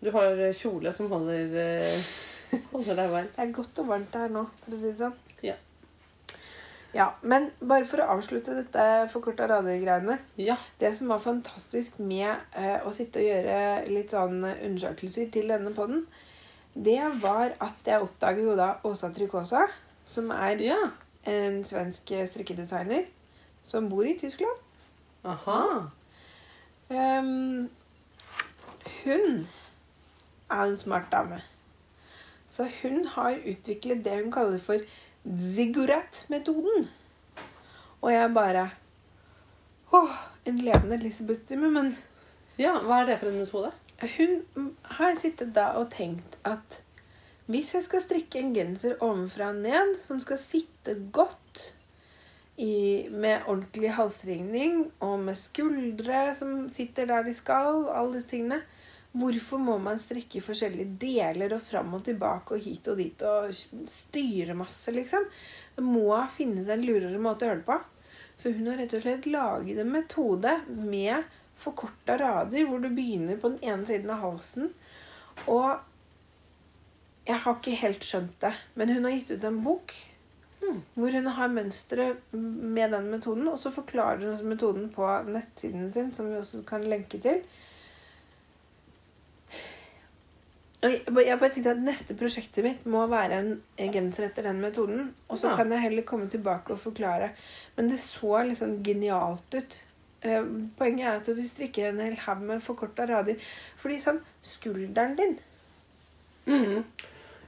Du 0.00 0.10
har 0.14 0.38
eh, 0.38 0.54
kjole 0.54 0.92
som 0.94 1.10
holder, 1.10 1.54
eh, 1.58 2.10
holder 2.74 3.00
deg 3.00 3.10
varm. 3.14 3.32
Det 3.34 3.42
er 3.44 3.56
godt 3.56 3.80
og 3.82 3.88
varmt 3.90 4.14
her 4.14 4.30
nå, 4.30 4.44
for 4.62 4.76
å 4.76 4.78
si 4.78 4.92
det 4.92 5.00
sånn. 5.00 5.16
Ja. 5.46 5.56
Ja, 6.94 7.10
Men 7.20 7.50
bare 7.60 7.84
for 7.86 8.00
å 8.00 8.06
avslutte 8.14 8.54
dette 8.56 8.84
forkorta 9.12 9.48
rader-greiene. 9.50 10.16
Ja. 10.40 10.56
Det 10.80 10.94
som 10.96 11.10
var 11.12 11.20
fantastisk 11.24 11.98
med 12.00 12.30
eh, 12.56 12.78
å 12.86 12.94
sitte 12.96 13.20
og 13.20 13.28
gjøre 13.28 13.58
litt 13.90 14.14
sånn 14.14 14.40
undersøkelser 14.46 15.28
til 15.34 15.52
denne 15.52 15.74
podden, 15.76 16.06
det 16.78 17.02
var 17.20 17.56
at 17.64 17.86
jeg 17.88 18.06
oppdaget 18.06 18.46
jo 18.46 18.56
da 18.56 18.70
Åsa 18.86 19.10
Trikosa, 19.12 19.66
som 20.06 20.30
er 20.32 20.62
ja. 20.62 20.78
en 21.28 21.60
svensk 21.66 22.14
strikkedesigner 22.30 23.08
som 23.66 23.90
bor 23.90 24.06
i 24.06 24.14
Tyskland. 24.16 24.62
Aha. 25.26 25.90
Um, 26.88 27.66
hun 29.02 29.42
er 30.50 30.64
en 30.64 30.76
smart 30.76 31.10
dame. 31.12 31.40
Så 32.48 32.68
hun 32.82 33.04
har 33.04 33.36
utviklet 33.44 34.04
det 34.04 34.22
hun 34.22 34.32
kaller 34.32 34.58
for 34.58 34.84
ziggurat-metoden. 35.54 36.88
Og 38.00 38.12
jeg 38.12 38.34
bare 38.34 38.70
Åh, 39.92 40.16
en 40.44 40.58
levende 40.58 40.96
Elisabeth-stime, 40.96 41.70
men 41.70 41.96
Ja, 42.58 42.78
Hva 42.84 43.02
er 43.02 43.06
det 43.06 43.20
for 43.20 43.28
en 43.28 43.38
metode? 43.38 43.72
hun 43.98 44.74
har 44.82 45.16
sittet 45.18 45.54
da 45.56 45.72
og 45.80 45.90
tenkt 45.90 46.36
at 46.46 46.82
hvis 47.48 47.72
jeg 47.74 47.82
skal 47.82 48.02
strikke 48.04 48.38
en 48.38 48.52
genser 48.54 49.00
ovenfra 49.02 49.48
og 49.50 49.62
ned 49.64 49.96
som 49.98 50.20
skal 50.20 50.38
sitte 50.38 50.94
godt 51.12 51.62
i, 52.58 53.08
med 53.10 53.46
ordentlig 53.48 53.94
halsringning 53.96 54.92
og 55.00 55.18
med 55.24 55.34
skuldre 55.34 56.34
som 56.38 56.68
sitter 56.70 57.08
der 57.08 57.24
de 57.26 57.34
skal, 57.34 57.88
alle 57.88 58.14
disse 58.14 58.28
tingene 58.28 58.60
Hvorfor 59.18 59.60
må 59.62 59.76
man 59.82 59.98
strikke 60.00 60.42
forskjellige 60.44 60.98
deler 61.00 61.54
og 61.56 61.62
fram 61.64 61.94
og 61.96 62.04
tilbake 62.06 62.56
og 62.56 62.64
hit 62.64 62.90
og 62.92 62.98
dit 63.00 63.24
og 63.26 63.52
styre 63.90 64.56
masse, 64.58 64.92
liksom? 64.94 65.26
Det 65.76 65.84
må 65.84 66.12
finnes 66.34 66.68
en 66.70 66.84
lurere 66.84 67.20
måte 67.22 67.46
å 67.46 67.50
gjøre 67.50 67.62
det 67.62 67.68
på. 67.70 67.78
Så 68.38 68.52
hun 68.54 68.70
har 68.70 68.78
rett 68.78 68.94
og 68.94 69.02
slett 69.02 69.26
laget 69.26 69.80
en 69.82 69.90
metode 69.90 70.52
med 70.68 71.26
forkorta 71.58 72.18
rader, 72.20 72.68
hvor 72.68 72.82
du 72.82 72.90
begynner 72.94 73.40
på 73.40 73.50
den 73.54 73.72
ene 73.72 73.88
siden 73.88 74.12
av 74.14 74.22
halsen. 74.22 74.70
Og 75.50 75.72
jeg 77.26 77.42
har 77.42 77.58
ikke 77.58 77.80
helt 77.82 78.06
skjønt 78.06 78.38
det, 78.44 78.54
men 78.78 78.94
hun 78.94 79.08
har 79.08 79.16
gitt 79.18 79.34
ut 79.34 79.48
en 79.48 79.60
bok 79.64 79.96
Hmm. 80.60 80.82
hvor 80.94 81.10
hun 81.14 81.26
har 81.26 81.48
mønstre 81.48 82.16
med 82.32 82.90
den 82.90 83.10
metoden, 83.12 83.48
og 83.48 83.58
så 83.58 83.70
forklarer 83.70 84.24
hun 84.26 84.48
metoden 84.50 84.88
på 84.90 85.06
nettsiden 85.30 85.92
sin, 85.92 86.12
som 86.12 86.30
vi 86.30 86.40
også 86.40 86.64
kan 86.66 86.82
lenke 86.90 87.20
til. 87.22 87.42
Og 89.48 90.67
jeg 90.82 91.38
bare- 91.40 91.50
tenkte 91.50 91.70
at 91.70 91.80
Neste 91.82 92.14
prosjektet 92.14 92.62
mitt 92.64 92.84
må 92.86 93.06
være 93.10 93.32
en, 93.40 93.62
en 93.78 93.92
genser 93.92 94.28
etter 94.28 94.42
den 94.46 94.60
metoden. 94.60 95.12
Og 95.28 95.38
så 95.38 95.48
Ja. 95.50 95.56
kan 95.56 95.70
jeg 95.70 95.80
heller 95.80 96.02
komme 96.02 96.28
tilbake 96.30 96.70
og 96.70 96.78
forklare. 96.78 97.30
Men 97.76 97.88
det 97.88 97.98
så 98.00 98.44
liksom 98.46 98.82
genialt 98.84 99.54
ut. 99.54 99.80
Eh, 100.22 100.42
poenget 100.76 101.06
er 101.06 101.16
at 101.16 101.24
du 101.26 101.42
strikker 101.42 101.88
en 101.88 102.00
hel 102.00 102.16
haug 102.16 102.40
med 102.42 102.60
forkorta 102.62 103.06
rader. 103.08 103.36
Fordi 103.76 103.98
sånn 104.00 104.20
Skulderen 104.42 105.16
din 105.16 105.38
mm. 106.46 106.84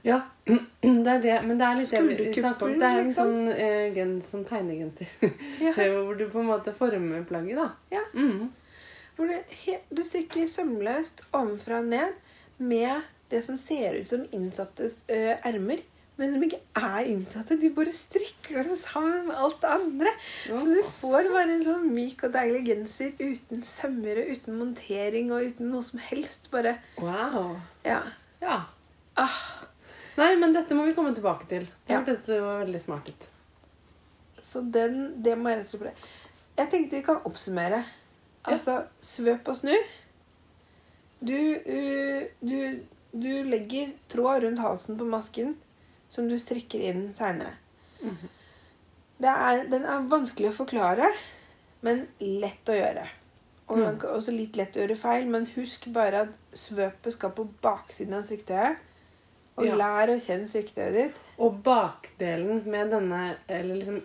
Ja, 0.03 0.21
det 0.45 1.07
er 1.07 1.21
det. 1.21 1.43
Men 1.45 1.57
det 1.59 1.67
er 1.67 1.75
litt 1.75 1.93
om. 1.93 2.07
Det 2.07 2.83
er 2.83 2.99
en 2.99 3.07
liksom. 3.07 3.13
sånn, 3.13 3.47
eh, 3.53 3.93
gen, 3.93 4.15
sånn 4.21 4.45
tegnegenser. 4.45 5.07
ja, 5.61 5.73
Hvor 5.73 6.17
du 6.17 6.27
på 6.29 6.39
en 6.41 6.47
måte 6.49 6.73
former 6.73 7.23
plagget, 7.23 7.55
da. 7.55 7.69
Ja. 7.91 8.01
Mm. 8.15 8.51
hvor 9.15 9.27
du, 9.27 9.35
du 9.93 10.01
strikker 10.03 10.47
sømløst 10.49 11.21
ovenfra 11.33 11.79
og 11.83 11.85
ned 11.91 12.13
med 12.57 13.03
det 13.31 13.41
som 13.45 13.57
ser 13.59 13.95
ut 14.01 14.07
som 14.11 14.27
innsattes 14.35 15.01
uh, 15.09 15.35
ermer. 15.47 15.81
Men 16.19 16.33
som 16.35 16.43
ikke 16.45 16.59
er 16.77 17.07
innsatte. 17.09 17.55
De 17.57 17.69
bare 17.73 17.93
strikker 17.97 18.59
dem 18.67 18.75
sammen 18.77 19.23
med 19.29 19.39
alt 19.41 19.57
det 19.63 19.69
andre. 19.73 20.11
Så 20.43 20.59
du 20.67 20.81
får 20.99 21.29
bare 21.33 21.55
en 21.55 21.63
sånn 21.65 21.87
myk 21.95 22.27
og 22.27 22.35
deilig 22.35 22.59
genser 22.67 23.15
uten 23.17 23.63
sømmer 23.65 24.19
og 24.21 24.29
uten 24.35 24.59
montering 24.59 25.31
og 25.33 25.47
uten 25.49 25.71
noe 25.73 25.81
som 25.87 26.03
helst. 26.11 26.51
Bare 26.53 26.75
Wow. 26.99 27.55
Ja. 27.87 28.03
Ja. 28.43 28.59
Ah, 29.17 29.39
Nei, 30.19 30.35
men 30.37 30.53
dette 30.53 30.75
må 30.75 30.83
vi 30.85 30.93
komme 30.93 31.15
tilbake 31.15 31.47
til. 31.49 31.65
Det 31.87 31.95
Ja. 31.95 32.01
hørtes 32.03 32.27
veldig 32.27 32.81
smart 32.83 33.09
ut. 33.09 33.27
så 34.51 34.59
den, 34.71 35.23
det 35.23 35.37
må 35.39 35.49
jeg 35.49 35.59
rett 35.61 35.73
og 35.73 35.79
slett 35.79 35.81
prøve. 35.81 36.09
Jeg 36.57 36.69
tenkte 36.69 36.97
vi 36.97 37.01
kan 37.07 37.21
oppsummere. 37.25 37.85
Altså 38.43 38.81
svøp 39.01 39.47
og 39.47 39.55
snu. 39.55 39.73
Du, 41.21 41.37
uh, 41.37 42.23
du, 42.41 42.79
du 43.13 43.43
legger 43.43 43.93
tråd 44.09 44.43
rundt 44.43 44.59
halsen 44.59 44.97
på 44.97 45.05
masken 45.05 45.55
som 46.07 46.27
du 46.29 46.37
strikker 46.39 46.79
inn 46.91 47.13
seinere. 47.17 47.53
Mhm. 48.01 48.29
Den 49.21 49.83
er 49.85 50.07
vanskelig 50.09 50.49
å 50.49 50.57
forklare, 50.63 51.11
men 51.85 52.07
lett 52.19 52.65
å 52.65 52.73
gjøre. 52.77 53.07
Og 53.69 53.77
Mm. 53.77 53.99
også 54.01 54.31
litt 54.35 54.55
lett 54.57 54.73
å 54.75 54.81
gjøre 54.81 54.97
feil, 54.97 55.27
men 55.27 55.45
husk 55.55 55.85
bare 55.93 56.21
at 56.21 56.29
svøpet 56.53 57.13
skal 57.13 57.29
på 57.31 57.47
baksiden 57.61 58.13
av 58.13 58.23
strikketøyet. 58.23 58.77
Og 59.57 59.65
Ja. 59.65 59.75
lær 59.75 60.07
å 60.09 60.19
kjenne 60.19 60.47
strikketøyet 60.47 60.93
ditt. 60.93 61.15
Og 61.37 61.61
bakdelen 61.63 62.65
med 62.65 62.89
denne 62.91 63.35
Eller 63.47 63.75
liksom 63.75 64.01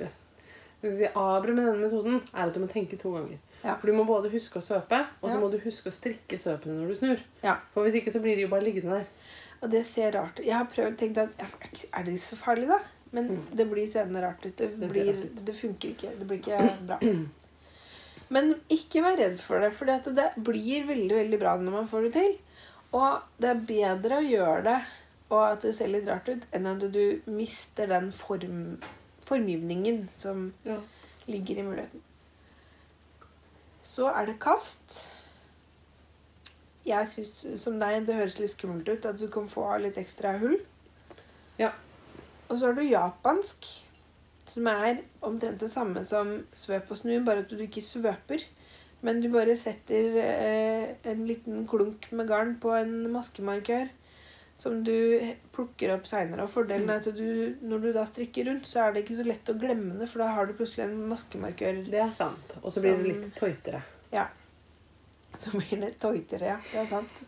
vi 0.82 0.90
si, 0.90 1.08
med 1.54 1.56
denne 1.56 1.80
metoden 1.80 2.22
er 2.34 2.46
at 2.46 2.54
du 2.54 2.60
må 2.60 2.68
tenke 2.68 2.98
to 2.98 3.12
ganger. 3.12 3.38
Ja. 3.66 3.74
For 3.80 3.90
du 3.90 3.96
må 3.98 4.04
både 4.06 4.30
huske 4.30 4.60
å 4.60 4.64
svøpe, 4.64 5.00
og 5.20 5.30
så 5.32 5.38
må 5.42 5.50
du 5.50 5.58
huske 5.64 5.90
å 5.90 5.94
strikke 5.94 6.38
svøpene 6.38 6.76
når 6.80 6.88
du 6.92 6.98
snur. 7.00 7.22
Ja. 7.42 7.56
For 7.74 7.82
hvis 7.86 7.98
ikke 8.00 8.12
så 8.14 8.20
blir 8.22 8.36
de 8.38 8.44
jo 8.46 8.50
bare 8.52 8.62
liggende 8.66 9.00
der. 9.00 9.06
Og 9.64 9.70
det 9.72 9.80
ser 9.88 10.12
rart 10.14 10.38
ut. 10.38 10.44
Jeg 10.46 10.54
har 10.54 10.68
prøvd 10.70 10.96
tenkt 11.00 11.18
at 11.18 11.30
Er 11.92 12.04
det 12.06 12.18
så 12.22 12.36
farlig, 12.38 12.68
da? 12.70 12.78
Men 13.12 13.28
Mm. 13.28 13.42
det 13.56 13.66
blir 13.70 13.86
seende 13.90 14.20
rart 14.22 14.44
ut. 14.46 14.56
Det, 14.56 14.68
Det 14.80 14.88
blir, 14.90 15.06
rart 15.12 15.24
ut. 15.24 15.44
det 15.46 15.54
funker 15.56 15.88
ikke. 15.94 16.10
Det 16.18 16.26
blir 16.28 16.38
ikke 16.38 16.86
bra. 16.86 16.98
Men 18.34 18.54
ikke 18.74 19.02
vær 19.04 19.16
redd 19.20 19.38
for 19.40 19.60
det, 19.62 19.72
for 19.72 19.86
det 19.86 20.30
blir 20.36 20.86
veldig 20.88 21.14
veldig 21.16 21.38
bra 21.40 21.56
når 21.62 21.72
man 21.76 21.88
får 21.88 22.02
det 22.08 22.12
til. 22.16 22.32
Og 22.92 23.20
det 23.42 23.50
er 23.52 23.60
bedre 23.68 24.18
å 24.20 24.26
gjøre 24.26 24.62
det 24.66 24.78
og 25.30 25.40
at 25.42 25.62
det 25.66 25.74
ser 25.74 25.88
litt 25.90 26.06
rart 26.06 26.28
ut, 26.30 26.44
enn 26.54 26.66
at 26.70 26.84
du 26.92 27.20
mister 27.26 27.86
den 27.90 28.12
form, 28.14 28.78
formgivningen 29.26 30.08
som 30.14 30.52
Ja. 30.64 30.76
ligger 31.26 31.58
i 31.58 31.62
muligheten. 31.66 32.00
Så 33.86 34.10
er 34.10 34.26
det 34.26 34.40
kast. 34.42 34.98
Jeg 36.86 37.06
syns 37.10 37.44
som 37.62 37.78
deg 37.80 38.06
det 38.06 38.18
høres 38.18 38.38
litt 38.38 38.52
skummelt 38.52 38.88
ut 38.90 39.06
at 39.08 39.18
du 39.18 39.26
kan 39.32 39.48
få 39.50 39.66
litt 39.82 39.98
ekstra 40.00 40.36
hull. 40.40 40.58
Ja. 41.58 41.72
Og 42.46 42.58
så 42.58 42.68
har 42.68 42.76
du 42.76 42.84
japansk, 42.86 43.66
som 44.46 44.68
er 44.70 45.00
omtrent 45.26 45.62
det 45.62 45.70
samme 45.72 46.04
som 46.06 46.36
svøp 46.54 46.92
og 46.94 47.00
snu, 47.00 47.16
bare 47.26 47.42
at 47.42 47.50
du 47.50 47.62
ikke 47.62 47.82
svøper. 47.82 48.44
Men 49.06 49.20
du 49.22 49.28
bare 49.30 49.54
setter 49.58 50.18
eh, 50.22 50.92
en 51.10 51.26
liten 51.28 51.66
klunk 51.68 52.08
med 52.16 52.30
garn 52.30 52.54
på 52.62 52.72
en 52.74 53.10
maskemarkør 53.12 53.90
som 54.58 54.78
du 54.84 55.34
plukker 55.52 55.92
opp 55.94 56.06
seinere. 56.08 56.46
Fordelen 56.48 56.88
er 56.90 57.02
at 57.02 57.08
du, 57.16 57.56
når 57.60 57.82
du 57.82 57.88
da 57.92 58.06
strikker 58.08 58.48
rundt, 58.48 58.66
så 58.68 58.86
er 58.86 58.94
det 58.94 59.04
ikke 59.04 59.18
så 59.18 59.26
lett 59.26 59.52
å 59.52 59.56
glemme 59.60 59.98
det, 60.00 60.08
for 60.08 60.24
da 60.24 60.30
har 60.32 60.48
du 60.48 60.54
plutselig 60.56 60.86
en 60.86 60.96
maskemarkør 61.10 61.82
Det 61.90 62.00
er 62.00 62.12
sant. 62.16 62.56
Og 62.62 62.72
så 62.72 62.80
blir 62.84 62.96
det 62.96 63.10
litt 63.12 63.32
tøytere. 63.36 63.82
Så 65.36 65.50
blir 65.52 65.80
det 65.82 65.98
tøytere, 66.00 66.54
ja. 66.54 66.60
Det 66.72 66.78
er 66.80 66.86
sant. 66.88 67.18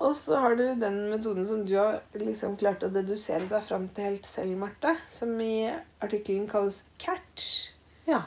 Og 0.00 0.14
så 0.16 0.38
har 0.40 0.54
du 0.56 0.62
den 0.80 0.94
metoden 1.10 1.44
som 1.44 1.66
du 1.68 1.74
har 1.76 1.98
liksom 2.16 2.54
klart 2.56 2.86
å 2.86 2.88
dedusere 2.88 3.44
deg 3.50 3.66
fram 3.66 3.88
til 3.92 4.06
helt 4.08 4.24
selv, 4.28 4.56
Marte. 4.56 4.94
Som 5.12 5.34
i 5.44 5.68
artikkelen 6.00 6.46
kalles 6.48 6.78
catch. 7.02 7.50
Ja. 8.08 8.22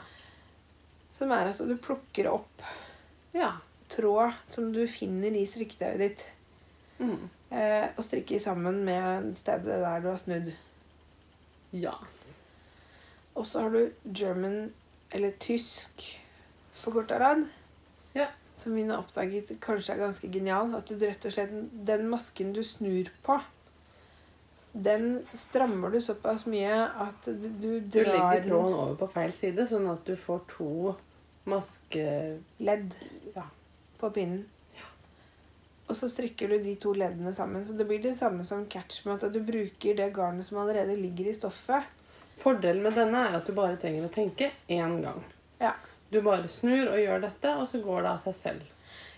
Som 1.14 1.34
er 1.34 1.50
at 1.50 1.58
du 1.58 1.74
plukker 1.82 2.30
opp 2.30 2.62
Ja. 3.34 3.56
tråd 3.90 4.38
som 4.48 4.70
du 4.72 4.84
finner 4.86 5.34
i 5.34 5.42
strikketøyet 5.50 5.98
ditt. 5.98 6.24
Mm. 7.00 7.26
Eh, 7.54 7.86
og 7.94 8.02
strikker 8.02 8.40
sammen 8.42 8.80
med 8.86 9.34
stedet 9.38 9.78
der 9.84 10.00
du 10.02 10.08
har 10.10 10.18
snudd. 10.18 10.48
Yes. 11.74 12.16
Og 13.34 13.46
så 13.46 13.62
har 13.64 13.70
du 13.74 13.90
German, 14.14 14.72
eller 15.14 15.30
tysk, 15.42 16.02
forkorta 16.82 17.18
rad. 17.22 17.44
Ja. 18.14 18.26
Som 18.58 18.74
vi 18.78 18.84
nå 18.86 18.96
oppdaget 19.00 19.52
kanskje 19.62 19.94
er 19.94 20.02
ganske 20.04 20.30
genial. 20.30 20.74
At 20.78 20.90
du 20.90 20.98
rett 21.02 21.24
og 21.26 21.34
slett 21.34 21.54
Den 21.86 22.06
masken 22.10 22.52
du 22.54 22.62
snur 22.62 23.10
på, 23.26 23.40
den 24.74 25.20
strammer 25.30 25.90
du 25.94 26.00
såpass 26.02 26.46
mye 26.50 26.74
at 27.04 27.26
du, 27.26 27.46
du 27.62 27.80
Du 27.80 28.00
legger 28.02 28.40
tråden 28.42 28.74
over 28.74 28.96
på 28.98 29.06
feil 29.14 29.30
side, 29.36 29.66
sånn 29.70 29.86
at 29.92 30.02
du 30.06 30.16
får 30.18 30.40
to 30.50 30.94
maskeledd 31.46 32.94
Ja. 33.36 33.44
på 34.00 34.10
pinnen. 34.10 34.44
Og 35.84 35.96
så 35.98 36.08
strikker 36.08 36.48
du 36.48 36.58
de 36.64 36.74
to 36.80 36.94
leddene 36.96 37.34
sammen. 37.36 37.64
Så 37.66 37.76
det 37.76 37.84
blir 37.88 38.00
det 38.02 38.14
samme 38.18 38.44
som 38.44 38.64
catch 38.70 39.04
med 39.04 39.24
at 39.24 39.34
du 39.34 39.40
bruker 39.44 39.98
det 39.98 40.12
garnet 40.16 40.46
som 40.46 40.62
allerede 40.62 40.96
ligger 40.96 41.28
i 41.28 41.36
stoffet. 41.36 41.90
Fordelen 42.40 42.82
med 42.82 42.96
denne 42.98 43.20
er 43.28 43.36
at 43.36 43.46
du 43.46 43.52
bare 43.56 43.76
trenger 43.80 44.06
å 44.06 44.12
tenke 44.14 44.50
én 44.68 44.96
gang. 45.04 45.20
Ja. 45.60 45.74
Du 46.10 46.20
bare 46.22 46.48
snur 46.48 46.92
og 46.92 47.00
gjør 47.00 47.22
dette, 47.24 47.52
og 47.58 47.68
så 47.68 47.80
går 47.82 48.04
det 48.04 48.10
av 48.10 48.24
seg 48.24 48.40
selv. 48.40 48.72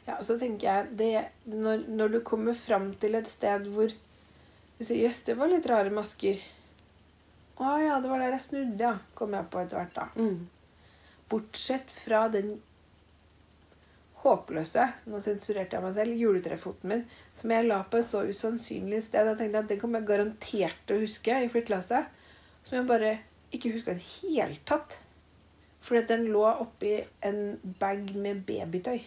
Ja, 0.06 0.18
så 0.22 0.36
tenker 0.38 0.66
jeg 0.68 0.90
det, 0.98 1.24
når, 1.50 1.86
når 1.90 2.12
du 2.14 2.18
kommer 2.26 2.54
fram 2.54 2.92
til 3.02 3.18
et 3.18 3.28
sted 3.28 3.66
hvor 3.74 3.90
du 3.90 4.84
sier 4.84 5.00
'jøss, 5.00 5.24
det 5.26 5.34
var 5.38 5.50
litt 5.50 5.66
rare 5.66 5.90
masker'. 5.90 6.42
'Å 7.56 7.72
ja, 7.80 7.96
det 8.00 8.10
var 8.10 8.20
der 8.20 8.36
jeg 8.36 8.44
snudde', 8.44 8.82
ja. 8.84 8.92
Kom 9.14 9.34
jeg 9.34 9.48
på 9.50 9.62
etter 9.62 9.80
hvert, 9.80 9.94
da. 9.96 10.06
Mm. 10.20 10.48
Bortsett 11.32 11.90
fra 12.04 12.26
den 12.28 12.58
håpløse 14.26 14.84
nå 15.10 15.20
sensurerte 15.22 15.76
jeg 15.76 15.84
meg 15.84 15.96
selv, 15.96 16.20
juletrefoten 16.20 16.92
min, 16.92 17.02
som 17.38 17.52
jeg 17.54 17.66
la 17.66 17.80
på 17.88 18.00
et 18.00 18.12
så 18.12 18.22
usannsynlig 18.26 19.02
sted. 19.06 19.30
Jeg 19.30 19.40
tenkte 19.40 19.62
at 19.64 19.72
den 19.72 19.80
kommer 19.80 20.02
jeg 20.02 20.10
garantert 20.10 20.84
til 20.86 20.98
å 20.98 21.04
huske 21.04 21.40
i 21.42 21.50
flyttelasset. 21.52 22.12
Som 22.66 22.80
jeg 22.80 22.88
bare 22.88 23.12
ikke 23.54 23.72
huska 23.76 23.94
i 23.94 24.00
det 24.00 24.08
hele 24.16 24.58
tatt. 24.68 24.98
Fordi 25.86 26.02
at 26.02 26.10
den 26.10 26.26
lå 26.34 26.42
oppi 26.50 26.96
en 27.24 27.60
bag 27.78 28.10
med 28.18 28.42
babytøy. 28.48 28.98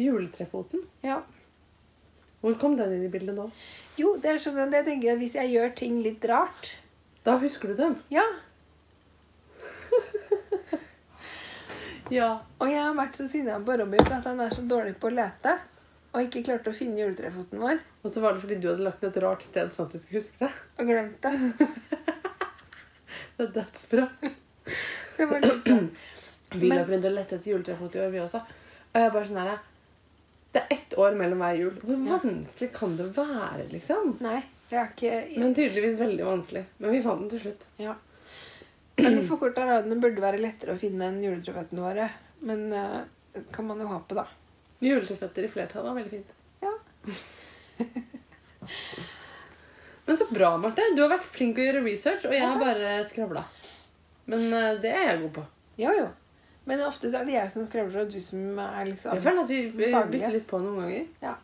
Juletrefoten. 0.00 0.86
Ja. 1.04 1.20
Hvor 2.40 2.56
kom 2.60 2.78
den 2.78 2.94
inn 2.96 3.04
i 3.04 3.12
bildet 3.12 3.36
nå? 3.36 3.50
Jo, 4.00 4.14
det 4.16 4.32
er 4.32 4.40
sånn 4.40 4.62
at 4.62 4.72
jeg 4.78 4.86
tenker 4.86 5.12
at 5.12 5.20
hvis 5.20 5.36
jeg 5.36 5.52
gjør 5.52 5.74
ting 5.76 6.00
litt 6.00 6.24
rart 6.24 6.72
Da 7.26 7.36
husker 7.42 7.74
du 7.74 7.82
dem. 7.82 7.98
Ja. 8.08 8.24
Ja. 12.10 12.30
Og 12.58 12.68
jeg 12.70 12.82
har 12.82 12.94
vært 12.98 13.16
så 13.18 13.26
sinna 13.30 13.58
på 13.64 13.76
Robby 13.80 14.00
for 14.02 14.16
at 14.18 14.24
han 14.30 14.40
er 14.40 14.50
så 14.54 14.62
dårlig 14.66 14.96
på 15.00 15.10
å 15.10 15.14
lete. 15.14 15.56
Og 16.10 16.24
ikke 16.26 16.42
klarte 16.48 16.72
å 16.72 16.74
finne 16.74 16.98
juletrefoten 16.98 17.60
vår. 17.62 17.78
Og 18.02 18.10
så 18.10 18.22
var 18.24 18.34
det 18.34 18.42
fordi 18.42 18.56
du 18.58 18.68
hadde 18.72 18.82
lagt 18.82 19.00
det 19.04 19.12
et 19.12 19.20
rart 19.22 19.44
sted 19.46 19.70
sånn 19.70 19.86
at 19.86 19.92
du 19.94 19.98
skulle 20.02 20.22
huske 20.22 20.42
det. 20.42 20.50
Og 20.82 20.90
glemt 20.90 21.22
det. 21.22 21.34
Det 23.40 23.46
er 23.46 23.52
dødsbra. 23.54 24.02
Det 25.16 25.26
var 25.30 25.40
litt. 25.40 25.68
Vi 26.60 26.68
løp 26.68 26.90
rundt 26.90 27.06
og 27.08 27.14
lette 27.14 27.36
etter 27.38 27.52
juletrefot 27.54 27.94
i 27.96 28.00
år, 28.02 28.10
vi 28.12 28.20
også. 28.20 28.40
Og 28.90 28.98
jeg 29.00 29.12
bare 29.14 29.28
sånn 29.28 29.38
her 29.38 29.50
Det 30.52 30.60
er 30.64 30.74
ett 30.74 30.96
år 30.98 31.14
mellom 31.16 31.40
hver 31.40 31.56
jul. 31.56 31.76
Hvor 31.80 31.94
Ja. 32.08 32.18
vanskelig 32.20 32.68
kan 32.74 32.96
det 32.98 33.06
være, 33.16 33.64
liksom? 33.70 34.16
Nei, 34.20 34.42
det 34.68 34.78
er 34.82 34.90
ikke 34.92 35.38
Men 35.40 35.54
tydeligvis 35.56 35.96
veldig 36.00 36.26
vanskelig. 36.26 36.64
Men 36.82 36.90
vi 36.96 37.02
fant 37.06 37.20
den 37.22 37.30
til 37.32 37.40
slutt. 37.46 37.64
Ja. 37.80 37.94
Men 39.02 39.16
de 39.18 39.24
forkorta 39.28 39.66
radene 39.66 39.98
burde 40.02 40.22
være 40.22 40.40
lettere 40.42 40.74
å 40.74 40.80
finne 40.80 41.08
enn 41.10 41.22
juletreføttene 41.24 41.84
våre. 41.84 42.06
Men 42.46 42.66
uh, 42.72 43.00
kan 43.54 43.68
man 43.68 43.80
jo 43.82 43.88
ha 43.90 43.98
på, 44.06 44.16
da. 44.18 44.26
Juletreføtter 44.80 45.46
i 45.46 45.52
flertall 45.52 45.86
var 45.88 45.98
veldig 45.98 46.12
fint. 46.14 46.30
Ja. 46.64 46.72
Men 50.06 50.18
så 50.18 50.26
bra, 50.30 50.56
Marte. 50.58 50.82
Du 50.96 51.02
har 51.04 51.12
vært 51.12 51.28
flink 51.28 51.56
til 51.56 51.64
å 51.64 51.68
gjøre 51.68 51.84
research, 51.86 52.24
og 52.26 52.34
jeg 52.34 52.46
har 52.46 52.58
bare 52.60 52.96
skravla. 53.10 53.44
Men 54.30 54.48
uh, 54.54 54.72
det 54.82 54.94
er 54.94 55.06
jeg 55.12 55.20
god 55.26 55.34
på. 55.40 55.46
Jo, 55.80 55.92
jo. 55.98 56.08
Men 56.68 56.82
ofte 56.84 57.08
så 57.10 57.20
er 57.20 57.28
det 57.28 57.36
jeg 57.38 57.52
som 57.54 57.66
skravler, 57.66 58.04
og 58.04 58.10
du 58.12 58.20
som 58.22 58.58
er 58.62 58.90
liksom 58.90 59.16
Jeg 59.16 59.24
føler 59.24 59.42
at 59.46 59.52
vi, 59.52 59.60
vi 59.74 59.92
bytter 59.92 60.34
litt 60.34 60.48
på 60.50 60.60
noen 60.62 60.82
ganger. 60.84 61.38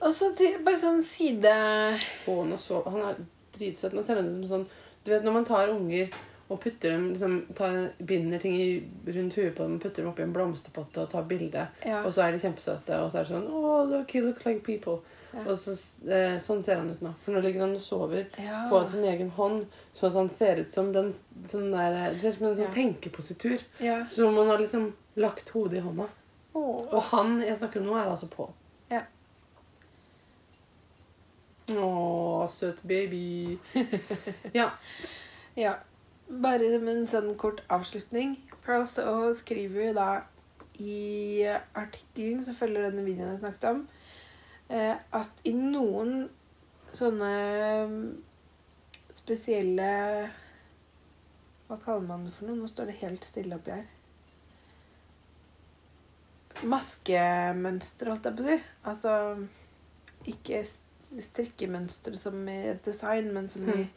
Og 0.00 0.12
så 0.16 0.30
til 0.36 0.60
bare 0.64 0.80
sånn 0.80 1.02
side 1.04 1.50
Å, 1.52 2.34
nå 2.48 2.56
så, 2.60 2.80
Han 2.88 3.02
er 3.04 3.18
dritsøt. 3.56 3.96
Nå 3.96 4.04
ser 4.04 4.20
han 4.20 4.30
ut 4.30 4.46
som 4.48 4.52
sånn 4.54 4.68
Du 5.04 5.10
vet 5.12 5.24
når 5.24 5.32
man 5.32 5.44
tar 5.48 5.70
unger 5.72 6.10
og 6.50 6.58
putter 6.60 6.90
dem, 6.90 7.04
liksom, 7.12 7.34
tar, 7.54 7.76
binder 8.04 8.40
ting 8.42 8.56
i, 8.58 8.82
rundt 9.06 9.36
huet 9.38 9.54
på 9.54 9.62
dem 9.62 9.78
putter 9.80 10.02
dem 10.02 10.10
oppi 10.10 10.24
en 10.24 10.32
blomsterpotte 10.34 11.04
og 11.04 11.10
tar 11.12 11.22
bilde, 11.30 11.68
Ja. 11.86 12.00
og 12.02 12.10
så 12.12 12.24
er 12.24 12.32
de 12.34 12.40
kjempesøte, 12.42 12.98
og 12.98 13.10
så 13.12 13.20
er 13.20 13.24
det 13.28 13.30
sånn 13.36 13.46
Oh, 13.48 13.84
look, 13.86 14.10
he 14.10 14.20
looks 14.20 14.44
like 14.46 14.64
people. 14.66 14.98
Ja. 15.32 15.44
Og 15.46 15.54
så, 15.62 15.76
eh, 16.10 16.40
sånn 16.42 16.64
ser 16.64 16.80
han 16.80 16.90
ut 16.90 17.00
nå. 17.06 17.12
For 17.22 17.32
nå 17.32 17.40
ligger 17.44 17.60
han 17.60 17.76
og 17.76 17.80
sover 17.84 18.26
ja. 18.36 18.64
på 18.68 18.80
sin 18.90 19.04
egen 19.06 19.30
hånd, 19.30 19.68
sånn 19.94 20.10
at 20.10 20.16
han 20.18 20.28
ser 20.34 20.58
ut 20.64 20.70
som 20.70 20.90
den 20.92 21.12
sånn 21.46 21.70
der, 21.70 22.14
Det 22.14 22.20
ser 22.20 22.28
ut 22.28 22.38
som 22.40 22.46
en 22.48 22.56
sånn 22.56 22.74
tenkepositur. 22.74 23.60
ja. 23.78 24.00
Som 24.08 24.32
om 24.32 24.36
han 24.42 24.48
har 24.48 24.58
liksom 24.58 24.92
lagt 25.16 25.48
hodet 25.54 25.78
i 25.78 25.86
hånda. 25.86 26.08
Åh. 26.54 26.92
Og 26.92 27.02
han 27.12 27.40
jeg 27.40 27.58
snakker 27.58 27.80
om 27.80 27.86
nå, 27.86 27.94
er 27.96 28.10
altså 28.10 28.26
Pål. 28.28 28.50
Ja. 28.90 29.02
Å, 31.78 32.48
søt 32.50 32.82
baby. 32.88 33.58
ja. 34.58 34.70
Ja. 35.58 35.76
Bare 36.30 36.68
som 36.72 36.88
en 36.90 37.06
sånn 37.10 37.32
kort 37.38 37.62
avslutning. 37.72 38.36
Pearl 38.64 38.86
Soho 38.90 39.30
skriver 39.34 39.88
jo 39.88 39.94
da 39.96 40.10
i 40.80 41.44
artikkelen 41.76 42.42
som 42.44 42.56
følger 42.56 42.86
denne 42.88 43.04
videoen 43.04 43.34
jeg 43.34 43.42
snakket 43.42 43.66
om, 43.70 43.80
eh, 44.72 44.94
at 44.96 45.42
i 45.44 45.52
noen 45.56 46.28
sånne 46.96 47.32
mm, 47.90 47.98
spesielle 49.14 49.90
Hva 51.68 51.76
kaller 51.84 52.06
man 52.06 52.24
det 52.26 52.32
for 52.34 52.48
noe? 52.48 52.58
Nå 52.58 52.70
står 52.70 52.90
det 52.90 53.00
helt 53.02 53.26
stille 53.26 53.58
oppi 53.58 53.76
her. 53.76 53.88
Maskemønster, 56.66 58.10
holdt 58.10 58.26
jeg 58.26 58.36
på 58.36 58.42
å 58.42 58.48
si. 58.48 58.56
Altså 58.90 59.12
ikke 60.28 60.64
s- 61.16 61.24
strikkemønster 61.30 62.16
som 62.16 62.48
i 62.48 62.74
design, 62.84 63.32
men 63.34 63.48
som 63.48 63.68
i 63.68 63.72
Mm. 63.72 63.88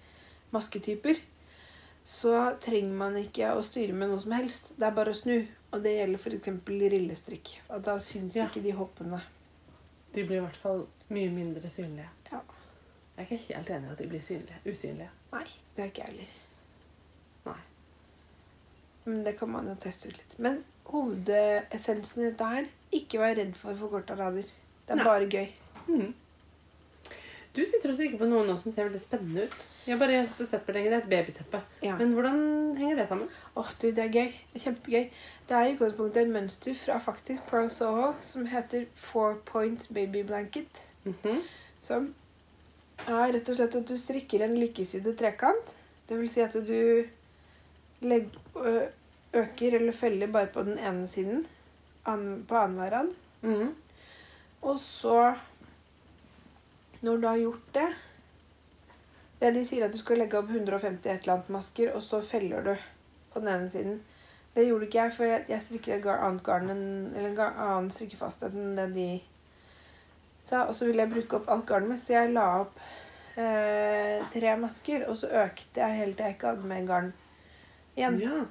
masketyper, 0.53 1.19
så 2.03 2.57
trenger 2.59 2.93
man 2.93 3.15
ikke 3.15 3.53
å 3.55 3.63
styre 3.63 3.93
med 3.93 4.09
noe 4.09 4.19
som 4.21 4.31
helst. 4.31 4.71
Det 4.77 4.83
er 4.87 4.91
bare 4.91 5.11
å 5.11 5.15
snu. 5.15 5.47
Og 5.71 5.81
det 5.83 5.95
gjelder 5.97 6.19
f.eks. 6.19 6.49
rillestrikk. 6.91 7.59
At 7.69 7.83
da 7.83 7.97
syns 7.99 8.35
Ja. 8.35 8.45
ikke 8.47 8.61
de 8.63 8.71
hoppene. 8.71 9.21
De 10.13 10.23
blir 10.23 10.37
i 10.37 10.45
hvert 10.45 10.57
fall 10.57 10.87
mye 11.09 11.29
mindre 11.31 11.69
synlige. 11.69 12.09
Ja. 12.31 12.39
Jeg 13.17 13.25
er 13.31 13.37
ikke 13.37 13.53
helt 13.55 13.69
enig 13.69 13.87
i 13.87 13.91
at 13.91 13.97
de 13.97 14.07
blir 14.07 14.19
synlige. 14.21 14.59
usynlige. 14.65 15.09
Nei, 15.31 15.45
det 15.75 15.81
er 15.83 15.85
ikke 15.89 16.05
jeg 16.05 16.07
heller. 16.07 16.27
Nei. 17.45 17.59
Men 19.05 19.23
det 19.23 19.37
kan 19.39 19.49
man 19.49 19.67
jo 19.67 19.75
teste 19.75 20.07
ut 20.09 20.17
litt. 20.17 20.39
Men 20.39 20.63
hovedessensen 20.85 22.21
i 22.21 22.29
dette 22.31 22.45
her 22.45 22.65
ikke 22.91 23.19
vær 23.19 23.35
redd 23.37 23.55
for 23.55 23.73
forkorta 23.75 24.15
rader. 24.17 24.43
Det 24.43 24.89
er 24.89 24.95
Nei. 24.95 25.03
bare 25.03 25.29
gøy. 25.29 25.49
Mhm. 25.87 26.13
Du 27.53 27.61
sitter 27.65 27.91
og 27.91 27.97
strikker 27.99 28.17
på 28.17 28.25
noe 28.25 28.45
nå 28.47 28.55
som 28.57 28.73
ser 28.73 28.87
veldig 28.87 29.01
spennende 29.03 29.43
ut. 29.45 29.65
Jeg 29.85 29.93
har 29.93 29.99
bare 30.01 30.23
og 30.25 30.47
sett 30.49 30.63
på 30.65 30.73
lenger. 30.73 30.95
Det 30.95 30.97
er 30.97 31.03
et 31.03 31.11
babyteppe. 31.11 31.59
Ja. 31.85 31.97
Men 31.99 32.15
hvordan 32.15 32.39
henger 32.79 32.97
det 32.97 33.05
sammen? 33.11 33.29
Åh, 33.59 33.69
du, 33.81 33.85
det 33.91 34.05
er 34.07 34.15
gøy. 34.15 34.31
Det 34.53 34.57
er 34.57 34.63
kjempegøy. 34.63 35.03
Det 35.49 35.57
er 35.59 35.67
i 35.69 35.75
utgangspunktet 35.75 36.21
et 36.23 36.33
mønster 36.33 36.79
fra 36.79 36.97
faktisk 37.03 37.45
Pearl 37.51 37.69
Soho 37.73 38.07
som 38.25 38.47
heter 38.49 38.87
Four 38.97 39.37
Point 39.45 39.85
Baby 39.93 40.23
Blanket. 40.25 40.81
Mhm. 41.05 41.43
Som 41.83 42.09
er 43.05 43.33
rett 43.35 43.49
og 43.51 43.59
slett 43.59 43.77
at 43.77 43.87
du 43.89 43.97
strikker 44.01 44.45
en 44.47 44.57
likesidet 44.57 45.13
trekant. 45.19 45.75
Det 46.09 46.17
vil 46.17 46.31
si 46.31 46.41
at 46.41 46.57
du 46.57 47.05
legger, 48.03 48.89
øker 49.33 49.77
eller 49.77 49.93
feller 49.93 50.27
bare 50.31 50.49
på 50.53 50.63
den 50.65 50.79
ene 50.79 51.07
siden 51.07 51.45
på 52.03 52.57
annenhver 52.57 52.91
rad. 52.97 53.13
Mhm. 53.43 53.75
Og 54.63 54.79
så, 54.79 55.33
når 57.03 57.21
du 57.21 57.27
har 57.27 57.37
gjort 57.41 57.69
det 57.75 57.91
det 59.43 59.51
De 59.57 59.65
sier 59.67 59.83
at 59.83 59.91
du 59.91 59.99
skal 59.99 60.21
legge 60.21 60.39
opp 60.39 60.49
150 60.49 61.03
et 61.03 61.25
eller 61.25 61.33
annet 61.33 61.51
masker, 61.51 61.91
og 61.91 62.03
så 62.05 62.21
feller 62.23 62.63
du 62.63 62.73
på 63.33 63.41
den 63.43 63.49
ene 63.51 63.69
siden. 63.69 63.97
Det 64.55 64.67
gjorde 64.67 64.87
ikke 64.87 64.99
jeg, 65.01 65.13
for 65.17 65.31
jeg, 65.33 65.61
strikker 65.65 65.95
et 65.97 66.07
annet 66.13 66.43
garn 66.45 66.69
eller 66.69 67.29
en 67.31 67.39
annen 67.41 67.89
strikkefasthet 67.91 68.55
enn 68.55 68.77
det 68.77 68.85
de 68.95 69.07
sa. 70.45 70.63
Og 70.67 70.75
så 70.77 70.87
ville 70.87 71.03
jeg 71.03 71.11
bruke 71.11 71.39
opp 71.39 71.49
alt 71.51 71.65
garnet 71.67 71.91
mitt, 71.91 72.03
så 72.03 72.15
jeg 72.15 72.31
la 72.35 72.45
opp 72.61 72.79
eh, 73.35 74.23
tre 74.31 74.55
masker, 74.61 75.07
og 75.09 75.17
så 75.19 75.31
økte 75.43 75.81
jeg 75.81 75.99
helt 75.99 76.19
til 76.19 76.29
jeg 76.29 76.37
ikke 76.37 76.53
hadde 76.53 76.69
mer 76.69 76.87
garn 76.87 77.11
igjen. 77.97 78.19
Ja. 78.21 78.43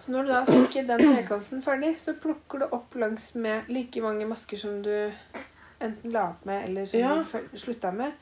Så 0.00 0.14
når 0.14 0.26
du 0.26 0.32
da 0.32 0.40
strikker 0.48 0.86
den 0.88 1.04
trekanten 1.04 1.62
ferdig, 1.62 1.92
så 2.00 2.16
plukker 2.16 2.64
du 2.64 2.70
opp 2.72 2.96
langs 2.96 3.34
med 3.36 3.68
like 3.68 4.00
mange 4.00 4.26
masker 4.26 4.58
som 4.58 4.80
du 4.82 4.94
enten 5.80 6.12
la 6.12 6.28
opp 6.30 6.44
med, 6.44 6.64
eller 6.68 6.86
som 6.86 7.00
Ja. 7.00 7.24
du 7.52 7.58
slutta 7.58 7.92
med. 7.92 8.12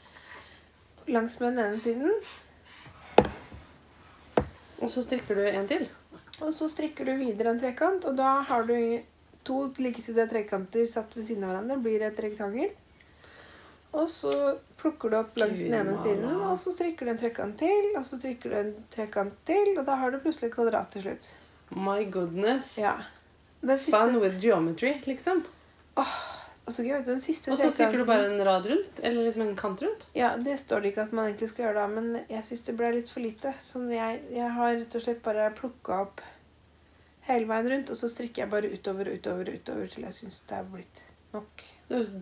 Langs 1.06 1.40
med 1.40 1.52
den 1.56 1.64
ene 1.66 1.80
siden. 1.80 2.12
Og 4.78 4.90
så 4.90 5.02
strikker 5.02 5.34
du 5.34 5.44
en 5.48 5.68
til. 5.68 5.88
Og 6.40 6.52
så 6.54 6.68
strikker 6.70 7.04
du 7.08 7.16
videre 7.18 7.50
en 7.50 7.60
trekant, 7.60 8.04
og 8.04 8.16
da 8.16 8.40
har 8.46 8.62
du 8.68 8.74
to 9.44 9.72
likesidige 9.82 10.28
trekanter 10.30 10.86
satt 10.86 11.16
ved 11.16 11.24
siden 11.26 11.44
av 11.44 11.50
hverandre. 11.54 11.82
blir 11.82 12.02
et 12.06 12.20
rektangel. 12.20 12.70
Og 13.92 14.08
så 14.12 14.30
plukker 14.76 15.10
du 15.10 15.16
opp 15.16 15.36
langs 15.40 15.58
den 15.58 15.72
ene 15.74 15.96
siden, 16.02 16.28
og 16.44 16.58
så 16.60 16.72
strikker 16.76 17.06
du 17.06 17.10
en 17.10 17.18
trekant 17.18 17.58
til, 17.58 17.86
og 17.96 18.04
så 18.04 18.18
strikker 18.20 18.50
du 18.50 18.56
en 18.56 18.74
trekant 18.92 19.34
til, 19.48 19.78
og 19.78 19.86
da 19.86 19.94
har 19.96 20.10
du 20.10 20.18
plutselig 20.20 20.52
kvadrat 20.52 20.90
til 20.92 21.02
slutt. 21.02 21.28
My 21.70 22.04
goodness. 22.10 22.76
Ja. 22.78 22.98
Fun 23.90 24.20
with 24.20 24.38
geometry, 24.40 25.00
liksom. 25.06 25.44
og 25.96 26.04
så 26.74 26.84
gøy, 26.86 26.98
den 27.06 27.20
siste 27.22 27.52
Og 27.52 27.58
så 27.60 27.70
strikker 27.72 28.00
du 28.02 28.04
bare 28.08 28.26
en 28.30 28.42
rad 28.46 28.66
rundt? 28.70 29.00
Eller 29.02 29.26
liksom 29.28 29.44
en 29.46 29.56
kant 29.58 29.82
rundt? 29.84 30.06
Ja, 30.16 30.32
det 30.36 30.58
står 30.60 30.82
det 30.84 30.92
ikke 30.92 31.06
at 31.08 31.14
man 31.16 31.30
egentlig 31.30 31.48
skal 31.52 31.64
gjøre 31.68 31.82
da, 31.82 31.86
men 31.92 32.18
jeg 32.28 32.44
syns 32.48 32.64
det 32.66 32.74
ble 32.78 32.90
litt 32.96 33.12
for 33.12 33.24
lite. 33.24 33.54
Så 33.62 33.82
jeg, 33.92 34.20
jeg 34.34 34.50
har 34.58 34.74
rett 34.80 34.98
og 34.98 35.04
slett 35.04 35.22
bare 35.24 35.50
plukka 35.58 36.02
opp 36.06 36.22
hele 37.28 37.48
veien 37.50 37.68
rundt, 37.72 37.90
og 37.92 38.00
så 38.00 38.08
strikker 38.08 38.44
jeg 38.44 38.52
bare 38.52 38.70
utover 38.72 39.10
og 39.10 39.18
utover 39.20 39.50
utover 39.52 39.90
til 39.92 40.06
jeg 40.08 40.16
syns 40.16 40.40
det 40.48 40.56
er 40.58 40.70
blitt 40.72 41.02
nok. 41.34 41.66
Det 41.88 41.98
høres 41.98 42.14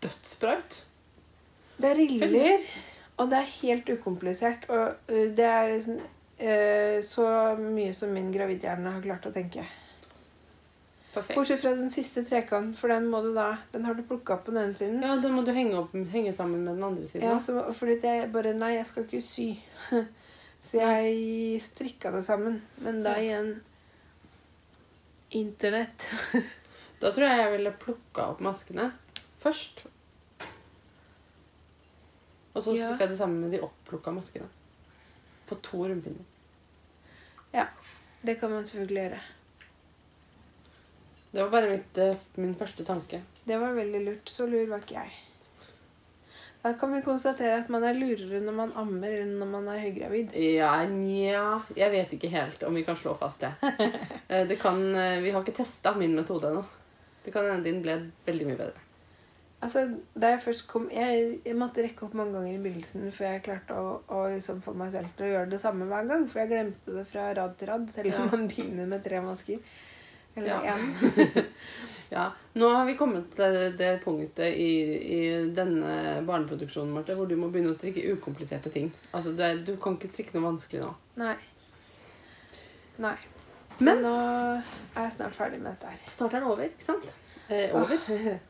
dødsbra 0.00 0.54
ut. 0.60 0.78
Det 1.80 1.90
er 1.90 2.00
riller, 2.00 2.64
og 3.20 3.28
det 3.32 3.38
er 3.42 3.52
helt 3.60 3.92
ukomplisert. 3.92 4.64
Og 4.72 5.12
det 5.36 5.46
er 5.46 5.68
liksom, 5.74 6.00
ø, 6.40 6.56
så 7.04 7.28
mye 7.60 7.92
som 7.96 8.12
min 8.16 8.32
gravidhjerne 8.32 8.96
har 8.96 9.04
klart 9.04 9.28
å 9.28 9.32
tenke. 9.34 9.64
Perfekt. 11.14 11.34
Bortsett 11.36 11.60
fra 11.60 11.70
den 11.74 11.90
siste 11.90 12.22
trekanten, 12.24 12.74
for 12.78 12.92
den 12.92 13.08
må 13.10 13.18
du 13.24 13.32
da 13.34 13.56
Den 13.72 13.84
har 13.84 13.94
du 13.98 14.02
plukka 14.06 14.36
opp 14.36 14.44
på 14.46 14.52
den 14.54 14.62
ene 14.68 14.76
siden. 14.78 15.00
Ja, 15.02 15.16
Den 15.18 15.34
må 15.34 15.42
du 15.42 15.50
henge, 15.52 15.74
opp, 15.80 15.94
henge 16.12 16.32
sammen 16.36 16.62
med 16.64 16.76
den 16.76 16.84
andre 16.86 17.08
siden. 17.08 17.26
Ja, 17.26 17.38
så, 17.42 17.64
fordi 17.74 17.96
jeg 18.04 18.30
bare 18.32 18.52
Nei, 18.54 18.76
jeg 18.76 18.86
skal 18.86 19.06
ikke 19.08 19.22
sy. 19.24 19.48
Så 20.60 20.76
jeg 20.76 21.60
strikka 21.64 22.10
det 22.12 22.20
sammen. 22.26 22.60
Men 22.84 23.02
da 23.02 23.16
igjen 23.18 23.54
Internett. 25.30 26.06
Da 27.00 27.08
tror 27.16 27.24
jeg 27.24 27.38
jeg 27.40 27.52
ville 27.54 27.70
plukka 27.80 28.26
opp 28.34 28.42
maskene 28.44 28.90
først. 29.40 29.86
Og 32.52 32.60
så 32.60 32.74
Ja. 32.76 32.90
strikka 32.90 33.06
jeg 33.06 33.12
det 33.14 33.18
sammen 33.18 33.40
med 33.40 33.54
de 33.56 33.62
oppplukka 33.64 34.12
maskene. 34.12 34.50
På 35.48 35.56
to 35.64 35.86
rundpinner. 35.88 36.26
Det 38.22 38.34
kan 38.40 38.50
man 38.52 38.66
selvfølgelig 38.66 39.02
gjøre. 39.02 39.20
Det 41.32 41.42
var 41.44 41.50
bare 41.52 41.70
mitt, 41.70 41.98
eh, 41.98 42.16
min 42.36 42.54
første 42.58 42.84
tanke. 42.84 43.20
Det 43.46 43.58
var 43.60 43.74
veldig 43.76 44.00
lurt. 44.06 44.28
Så 44.30 44.46
lur 44.50 44.66
var 44.70 44.78
ikke 44.82 44.94
jeg. 44.98 45.12
Da 46.62 46.74
kan 46.76 46.92
vi 46.92 47.00
konstatere 47.00 47.54
at 47.62 47.70
man 47.72 47.84
er 47.88 47.94
lurere 47.96 48.40
når 48.44 48.52
man 48.52 48.72
ammer 48.76 49.14
enn 49.22 49.38
når 49.40 49.48
man 49.48 49.68
er 49.72 49.78
høygravid. 49.80 50.34
Ja, 50.36 50.74
nja 50.92 51.62
Jeg 51.76 51.90
vet 51.94 52.10
ikke 52.12 52.28
helt 52.28 52.62
om 52.68 52.74
vi 52.76 52.82
kan 52.84 52.96
slå 53.00 53.14
fast 53.18 53.40
det. 53.40 53.54
Eh, 54.30 54.44
det 54.46 54.60
kan, 54.60 54.76
eh, 54.94 55.20
vi 55.24 55.30
har 55.34 55.42
ikke 55.42 55.56
testa 55.56 55.94
min 55.98 56.12
metode 56.14 56.50
ennå. 56.52 56.60
Det 57.24 57.32
kan 57.34 57.48
hende 57.48 57.64
din 57.64 57.80
ble 57.82 57.96
veldig 58.26 58.46
mye 58.46 58.58
bedre. 58.60 58.84
Altså, 59.60 59.82
da 60.16 60.30
jeg 60.32 60.40
først 60.44 60.66
kom 60.70 60.86
Jeg, 60.92 61.40
jeg 61.44 61.56
måtte 61.58 61.82
rekke 61.84 62.06
opp 62.06 62.14
mange 62.16 62.32
ganger 62.32 62.54
i 62.54 62.60
begynnelsen 62.62 63.10
før 63.12 63.32
jeg 63.34 63.42
klarte 63.44 63.74
å, 63.76 63.96
å 64.08 64.20
liksom 64.32 64.62
få 64.64 64.72
meg 64.78 64.92
selv 64.94 65.10
til 65.18 65.26
å 65.26 65.32
gjøre 65.34 65.50
det 65.50 65.60
samme 65.60 65.88
hver 65.90 66.06
gang. 66.08 66.28
For 66.30 66.40
jeg 66.44 66.52
glemte 66.52 66.94
det 67.00 67.06
fra 67.10 67.26
rad 67.36 67.56
til 67.58 67.68
rad, 67.72 67.88
selv 67.92 68.14
om 68.14 68.20
Ja. 68.22 68.28
man 68.36 68.46
begynner 68.48 68.86
med 68.86 69.02
tre 69.04 69.20
masker. 69.24 69.58
Eller 70.40 70.64
Ja. 70.64 70.76
én. 70.76 71.46
Ja, 72.10 72.24
Nå 72.58 72.66
har 72.74 72.86
vi 72.88 72.96
kommet 72.98 73.28
til 73.38 73.56
det 73.78 73.90
punktet 74.02 74.56
i, 74.58 74.70
i 74.98 75.18
denne 75.54 75.92
barneproduksjonen 76.26 76.90
Marte, 76.96 77.14
hvor 77.14 77.28
du 77.30 77.36
må 77.38 77.46
begynne 77.54 77.70
å 77.70 77.76
strikke 77.76 78.02
ukompliserte 78.16 78.72
ting. 78.74 78.88
Altså, 79.14 79.30
du, 79.38 79.44
er, 79.46 79.60
du 79.62 79.76
kan 79.78 79.94
ikke 79.94 80.10
strikke 80.10 80.34
noe 80.34 80.48
vanskelig 80.48 80.80
nå. 80.82 80.90
Nei. 81.22 81.36
Nei. 82.98 83.14
Men- 83.78 84.02
Men 84.02 84.02
nå 84.02 84.14
er 84.96 85.04
jeg 85.06 85.12
snart 85.20 85.38
ferdig 85.38 85.60
med 85.62 85.70
dette 85.76 85.86
her. 85.94 86.02
Snart 86.10 86.34
er 86.34 86.42
det 86.42 86.50
over, 86.50 86.66
ikke 86.66 86.88
sant? 86.88 87.14
Eh, 87.48 87.70
over. 87.78 88.02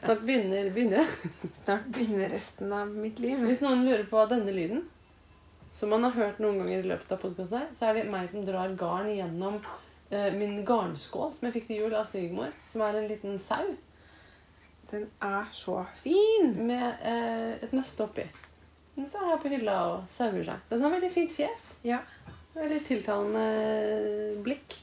Snart 0.00 0.22
begynner, 0.24 0.70
begynner 0.72 1.04
det. 1.04 1.30
Snart 1.64 1.86
begynner 1.92 2.32
resten 2.32 2.72
av 2.72 2.88
mitt 2.96 3.18
liv. 3.22 3.38
Hvis 3.44 3.60
noen 3.60 3.84
lurer 3.84 4.06
på 4.08 4.24
denne 4.32 4.56
lyden, 4.56 4.86
som 5.76 5.92
man 5.92 6.08
har 6.08 6.16
hørt 6.16 6.38
noen 6.40 6.62
ganger 6.62 6.80
i 6.80 6.88
løpet 6.94 7.12
av 7.12 7.20
podkasten 7.20 7.74
så 7.76 7.90
er 7.90 7.98
det 8.00 8.06
meg 8.10 8.30
som 8.32 8.46
drar 8.48 8.72
garn 8.80 9.10
gjennom 9.12 9.60
min 10.10 10.60
garnskål 10.64 11.32
som 11.34 11.46
jeg 11.48 11.54
fikk 11.56 11.66
til 11.70 11.80
jul 11.82 11.94
av 11.98 12.06
svigermor, 12.06 12.52
som 12.70 12.84
er 12.86 12.98
en 13.00 13.08
liten 13.10 13.38
sau 13.42 13.72
Den 14.90 15.08
er 15.22 15.48
så 15.52 15.80
fin! 16.02 16.52
med 16.68 17.00
eh, 17.02 17.56
et 17.66 17.72
nøste 17.74 18.04
oppi. 18.04 18.22
Den 18.94 19.08
står 19.10 19.26
her 19.32 19.40
på 19.42 19.50
hylla 19.50 19.74
og 19.90 20.04
sauer 20.08 20.44
seg. 20.46 20.60
Den 20.70 20.84
har 20.86 20.94
veldig 20.94 21.10
fint 21.12 21.34
fjes. 21.34 21.72
Ja, 21.84 21.98
Veldig 22.56 22.78
tiltalende 22.88 23.42
blikk. 24.46 24.78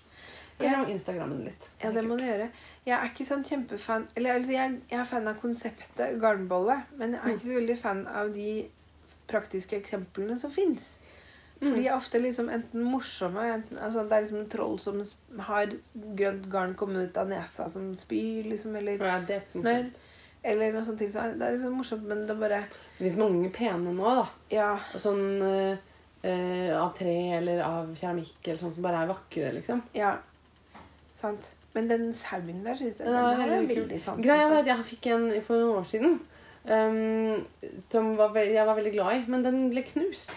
Jeg 0.62 0.78
må 0.78 0.86
Instagramme 0.94 1.34
den 1.40 1.48
litt. 1.48 1.66
ja 1.82 1.90
det 1.92 2.04
må 2.06 2.16
du 2.20 2.22
gjøre. 2.24 2.52
Jeg 2.86 2.94
er 2.94 3.08
ikke 3.10 3.26
sånn 3.26 3.42
kjempefan 3.44 4.06
Eller 4.16 4.36
altså, 4.38 4.52
jeg, 4.54 4.76
jeg 4.92 5.00
er 5.00 5.08
fan 5.10 5.28
av 5.28 5.40
konseptet 5.42 6.20
garnbolle, 6.22 6.76
men 7.00 7.16
jeg 7.16 7.24
er 7.24 7.34
ikke 7.34 7.48
så 7.48 7.58
veldig 7.58 7.78
fan 7.82 8.04
av 8.08 8.30
de 8.36 8.52
praktiske 9.28 9.80
eksemplene 9.80 10.38
som 10.38 10.52
fins. 10.54 11.00
For 11.64 11.70
Mm. 11.72 11.76
de 11.80 11.88
er 11.88 11.96
ofte 11.96 12.20
liksom 12.22 12.50
enten 12.50 12.84
morsomme 12.84 13.44
enten, 13.54 13.78
altså 13.80 14.04
Det 14.10 14.12
er 14.18 14.22
liksom 14.26 14.40
en 14.40 14.50
troll 14.50 14.80
som 14.80 15.04
har 15.40 15.72
grønt 16.16 16.50
garn 16.52 16.76
kommet 16.76 17.10
ut 17.10 17.18
av 17.18 17.28
nesa 17.30 17.70
som 17.72 17.96
spyr, 17.98 18.44
liksom, 18.52 18.76
eller, 18.76 18.98
Ja, 19.00 19.20
det 19.26 19.42
Snørr. 19.48 19.90
eller 20.44 20.74
noe 20.74 20.84
sånt. 20.84 21.00
Så 21.00 21.24
Det 21.38 21.42
er 21.48 21.56
liksom 21.58 21.78
morsomt, 21.78 22.04
men 22.04 22.28
det 22.28 22.36
er 22.36 22.40
bare 22.40 22.64
Det 23.00 23.18
mange 23.18 23.50
pene 23.52 23.94
nå, 23.96 24.16
da. 24.16 24.28
Ja. 24.52 24.80
Sånn 24.96 25.42
eh, 26.24 26.76
av 26.78 26.94
tre 26.98 27.16
eller 27.38 27.62
av 27.64 27.96
keramikk 27.96 28.46
eller 28.48 28.58
sånn 28.60 28.74
som 28.74 28.84
bare 28.84 29.04
er 29.04 29.08
vakre, 29.08 29.54
liksom. 29.54 29.82
ja. 29.94 30.18
Sant. 31.20 31.54
Men 31.74 31.88
den 31.88 32.14
sauen 32.14 32.64
der 32.64 32.76
syns 32.76 33.00
jeg 33.00 33.08
Den 33.08 33.14
den 33.16 33.42
er 33.42 33.48
veldig 33.48 33.78
veldig 33.88 34.04
sansen 34.04 34.24
Greia 34.28 34.50
var 34.50 34.60
at 34.60 34.66
jeg 34.68 34.86
fikk 34.92 35.08
en 35.08 35.42
for 35.42 35.56
noen 35.56 35.78
år 35.80 35.88
siden 35.90 36.20
um, 36.70 37.46
som 37.90 38.16
var 38.20 38.36
jeg 38.36 38.66
var 38.68 38.76
veldig 38.78 38.92
glad 38.94 39.16
i, 39.16 39.24
men 39.32 39.44
den 39.44 39.70
ble 39.72 39.82
knust. 39.88 40.32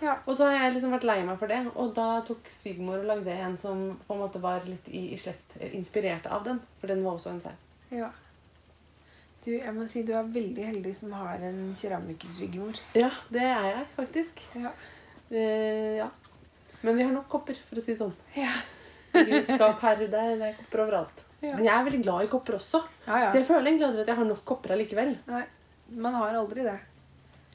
Ja. 0.00 0.14
Og 0.26 0.36
så 0.38 0.46
har 0.46 0.54
jeg 0.58 0.76
liksom 0.76 0.92
vært 0.94 1.06
lei 1.08 1.18
meg 1.26 1.38
for 1.40 1.50
det, 1.50 1.58
og 1.74 1.90
da 1.96 2.06
tok 2.26 2.46
svigermor 2.52 3.00
og 3.02 3.08
lagde 3.10 3.34
en 3.34 3.56
som 3.58 3.82
på 4.06 4.14
en 4.14 4.22
måte 4.22 4.40
var 4.42 4.62
litt 4.68 4.86
i, 4.88 5.08
i 5.14 5.18
slekt 5.18 5.56
eh, 5.58 5.74
inspirert 5.78 6.26
av 6.30 6.44
den, 6.46 6.60
for 6.80 6.92
den 6.92 7.02
var 7.06 7.18
også 7.18 7.32
en 7.34 7.42
sau. 7.44 7.54
Ja. 7.90 8.10
Du, 9.44 9.52
jeg 9.54 9.72
må 9.74 9.86
si 9.88 10.02
du 10.06 10.12
er 10.18 10.26
veldig 10.28 10.64
heldig 10.70 10.94
som 10.96 11.12
har 11.16 11.42
en 11.46 11.60
keramikersvigermor. 11.78 12.78
Ja, 12.98 13.10
det 13.32 13.44
er 13.46 13.68
jeg 13.72 13.84
faktisk. 13.96 14.42
Ja. 14.58 14.72
Eh, 15.30 15.98
ja. 15.98 16.08
Men 16.82 16.98
vi 16.98 17.06
har 17.06 17.14
nok 17.14 17.28
kopper, 17.32 17.58
for 17.68 17.80
å 17.80 17.84
si 17.84 17.94
det 17.94 18.00
sånn. 18.02 18.14
Ja. 18.38 18.52
Skap 19.48 19.80
her, 19.82 20.04
der, 20.04 20.34
det 20.38 20.50
er 20.52 20.58
kopper 20.58 20.84
overalt. 20.84 21.24
Ja. 21.40 21.54
Men 21.54 21.64
jeg 21.64 21.74
er 21.74 21.86
veldig 21.86 22.02
glad 22.02 22.26
i 22.26 22.30
kopper 22.30 22.58
også. 22.58 22.82
ja, 23.06 23.30
Så 23.30 23.40
jeg 23.40 23.46
føler 23.46 23.70
egentlig 23.70 23.86
aldri 23.88 24.02
at 24.04 24.10
jeg 24.12 24.18
har 24.20 24.28
nok 24.28 24.44
kopper 24.46 24.74
allikevel. 24.74 25.14
Nei, 25.30 25.42
man 26.06 26.16
har 26.18 26.38
aldri 26.38 26.66
det. 26.66 26.76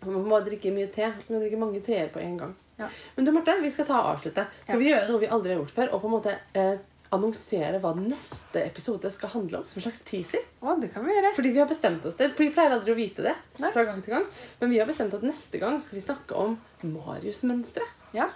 Man 0.05 0.25
må 0.29 0.39
drikke 0.45 0.71
mye 0.75 0.87
te. 0.93 1.07
Man 1.27 1.37
må 1.37 1.43
drikke 1.43 1.59
mange 1.61 1.81
teer 1.85 2.09
på 2.13 2.19
en 2.23 2.37
gang. 2.37 2.55
Ja. 2.79 2.87
Men 3.15 3.25
du, 3.25 3.31
Marte, 3.35 3.53
vi 3.61 3.69
skal 3.71 3.85
ta 3.85 3.99
og 4.01 4.15
avslutte. 4.17 4.47
Skal 4.63 4.75
Ja. 4.75 4.79
vi 4.81 4.89
gjøre 4.89 5.07
noe 5.11 5.19
vi 5.21 5.27
aldri 5.29 5.53
har 5.53 5.61
gjort 5.61 5.75
før, 5.75 5.93
og 5.93 6.01
på 6.01 6.09
en 6.09 6.13
måte 6.15 6.33
eh, 6.57 6.77
annonsere 7.13 7.77
hva 7.79 7.91
neste 7.95 8.63
episode 8.65 9.11
skal 9.13 9.29
handle 9.29 9.59
om? 9.59 9.67
Som 9.69 9.79
en 9.79 9.85
slags 9.85 10.01
teaser? 10.07 10.41
Å, 10.65 10.73
det 10.81 10.89
kan 10.93 11.05
vi 11.05 11.13
gjøre. 11.13 11.33
Fordi 11.35 11.51
vi 11.53 11.59
har 11.61 11.69
bestemt 11.69 12.05
oss 12.09 12.15
det. 12.17 12.31
For 12.33 12.43
vi 12.47 12.49
pleier 12.55 12.73
aldri 12.73 12.95
å 12.95 12.97
vite 12.97 13.21
det 13.27 13.35
Nei. 13.61 13.69
fra 13.75 13.83
gang 13.85 14.01
til 14.01 14.15
gang. 14.15 14.25
Men 14.59 14.69
vi 14.73 14.79
har 14.81 14.89
bestemt 14.89 15.13
at 15.13 15.21
neste 15.27 15.61
gang 15.61 15.77
skal 15.79 15.99
vi 15.99 16.05
snakke 16.07 16.33
om 16.33 16.57
Marius-mønstre. 16.81 17.85
Ja. 18.17 18.31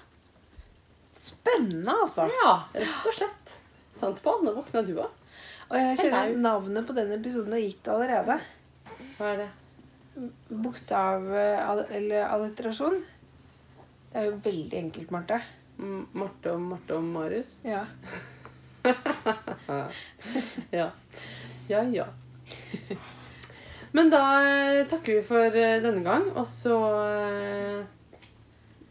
Spennende, 1.20 1.92
altså. 2.06 2.28
Ja, 2.44 2.54
rett 2.78 3.08
og 3.10 3.16
slett. 3.18 3.56
Sant, 3.98 4.22
Pål? 4.24 4.44
Nå 4.46 4.54
våkna 4.60 4.84
du 4.86 4.94
òg. 5.02 5.10
Og 5.68 5.76
jeg 5.76 5.98
kjenner 6.00 6.38
navnet 6.40 6.86
på 6.88 6.94
den 6.96 7.10
episoden 7.18 7.56
er 7.58 7.64
gitt 7.66 7.88
allerede. 7.92 8.38
Hva 9.18 9.32
er 9.34 9.42
det? 9.42 9.48
Bokstav 10.50 11.28
eller 11.34 12.26
alliterasjon. 12.26 12.98
Det 14.12 14.22
er 14.24 14.30
jo 14.32 14.40
veldig 14.44 14.80
enkelt, 14.80 15.12
Marte. 15.14 15.42
Marte 15.78 16.56
og 16.56 16.62
Marte 16.72 16.98
og 16.98 17.04
Marius? 17.04 17.54
Ja. 17.66 17.86
Ja. 20.72 20.92
Ja, 21.68 21.84
ja. 21.84 22.08
Men 23.92 24.10
da 24.12 24.22
eh, 24.46 24.86
takker 24.90 25.20
vi 25.20 25.26
for 25.26 25.58
eh, 25.58 25.80
denne 25.84 26.04
gang, 26.06 26.30
og 26.36 26.46
så 26.48 26.78
eh, 27.08 27.82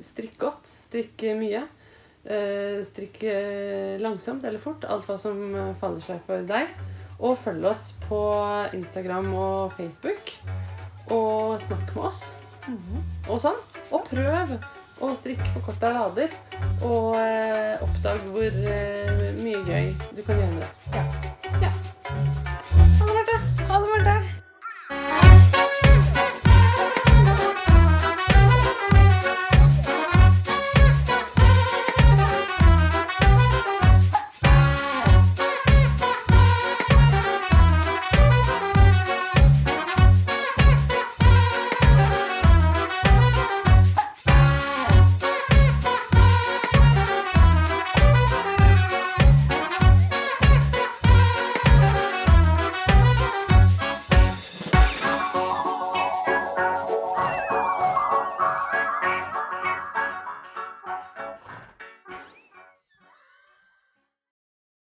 strikk 0.04 0.38
godt. 0.40 0.68
Strikk 0.68 1.28
mye. 1.40 1.66
Strikk 2.88 3.20
langsomt 4.02 4.42
eller 4.48 4.58
fort. 4.58 4.82
Alt 4.90 5.06
hva 5.06 5.14
som 5.22 5.38
faller 5.78 6.02
seg 6.02 6.24
for 6.26 6.42
deg. 6.48 6.72
Og 7.22 7.38
følg 7.44 7.70
oss 7.70 7.92
på 8.08 8.18
Instagram 8.74 9.30
og 9.38 9.76
Facebook 9.78 10.34
og 11.10 11.60
snakk 11.66 11.94
med 11.94 12.08
oss. 12.10 12.22
Mm. 12.66 13.04
Og 13.28 13.40
sånn. 13.42 13.60
Og 13.94 14.08
prøv 14.10 14.56
å 15.04 15.12
strikke 15.14 15.50
på 15.54 15.62
korta 15.68 15.92
lader, 15.94 16.32
Og 16.82 17.18
eh, 17.20 17.82
oppdag 17.84 18.24
hvor 18.32 18.58
eh, 18.72 19.36
mye 19.42 19.60
gøy 19.66 19.92
du 20.16 20.22
kan 20.24 20.40
gjøre 20.40 20.54
med 20.56 20.64
det. 20.64 20.72
Ja. 20.96 21.04
ja. 21.68 21.72
Ha 22.08 23.06
det, 23.06 23.14
Marte. 23.14 23.38
Ha 23.68 23.80
det, 23.84 23.92
Marte. 23.92 25.25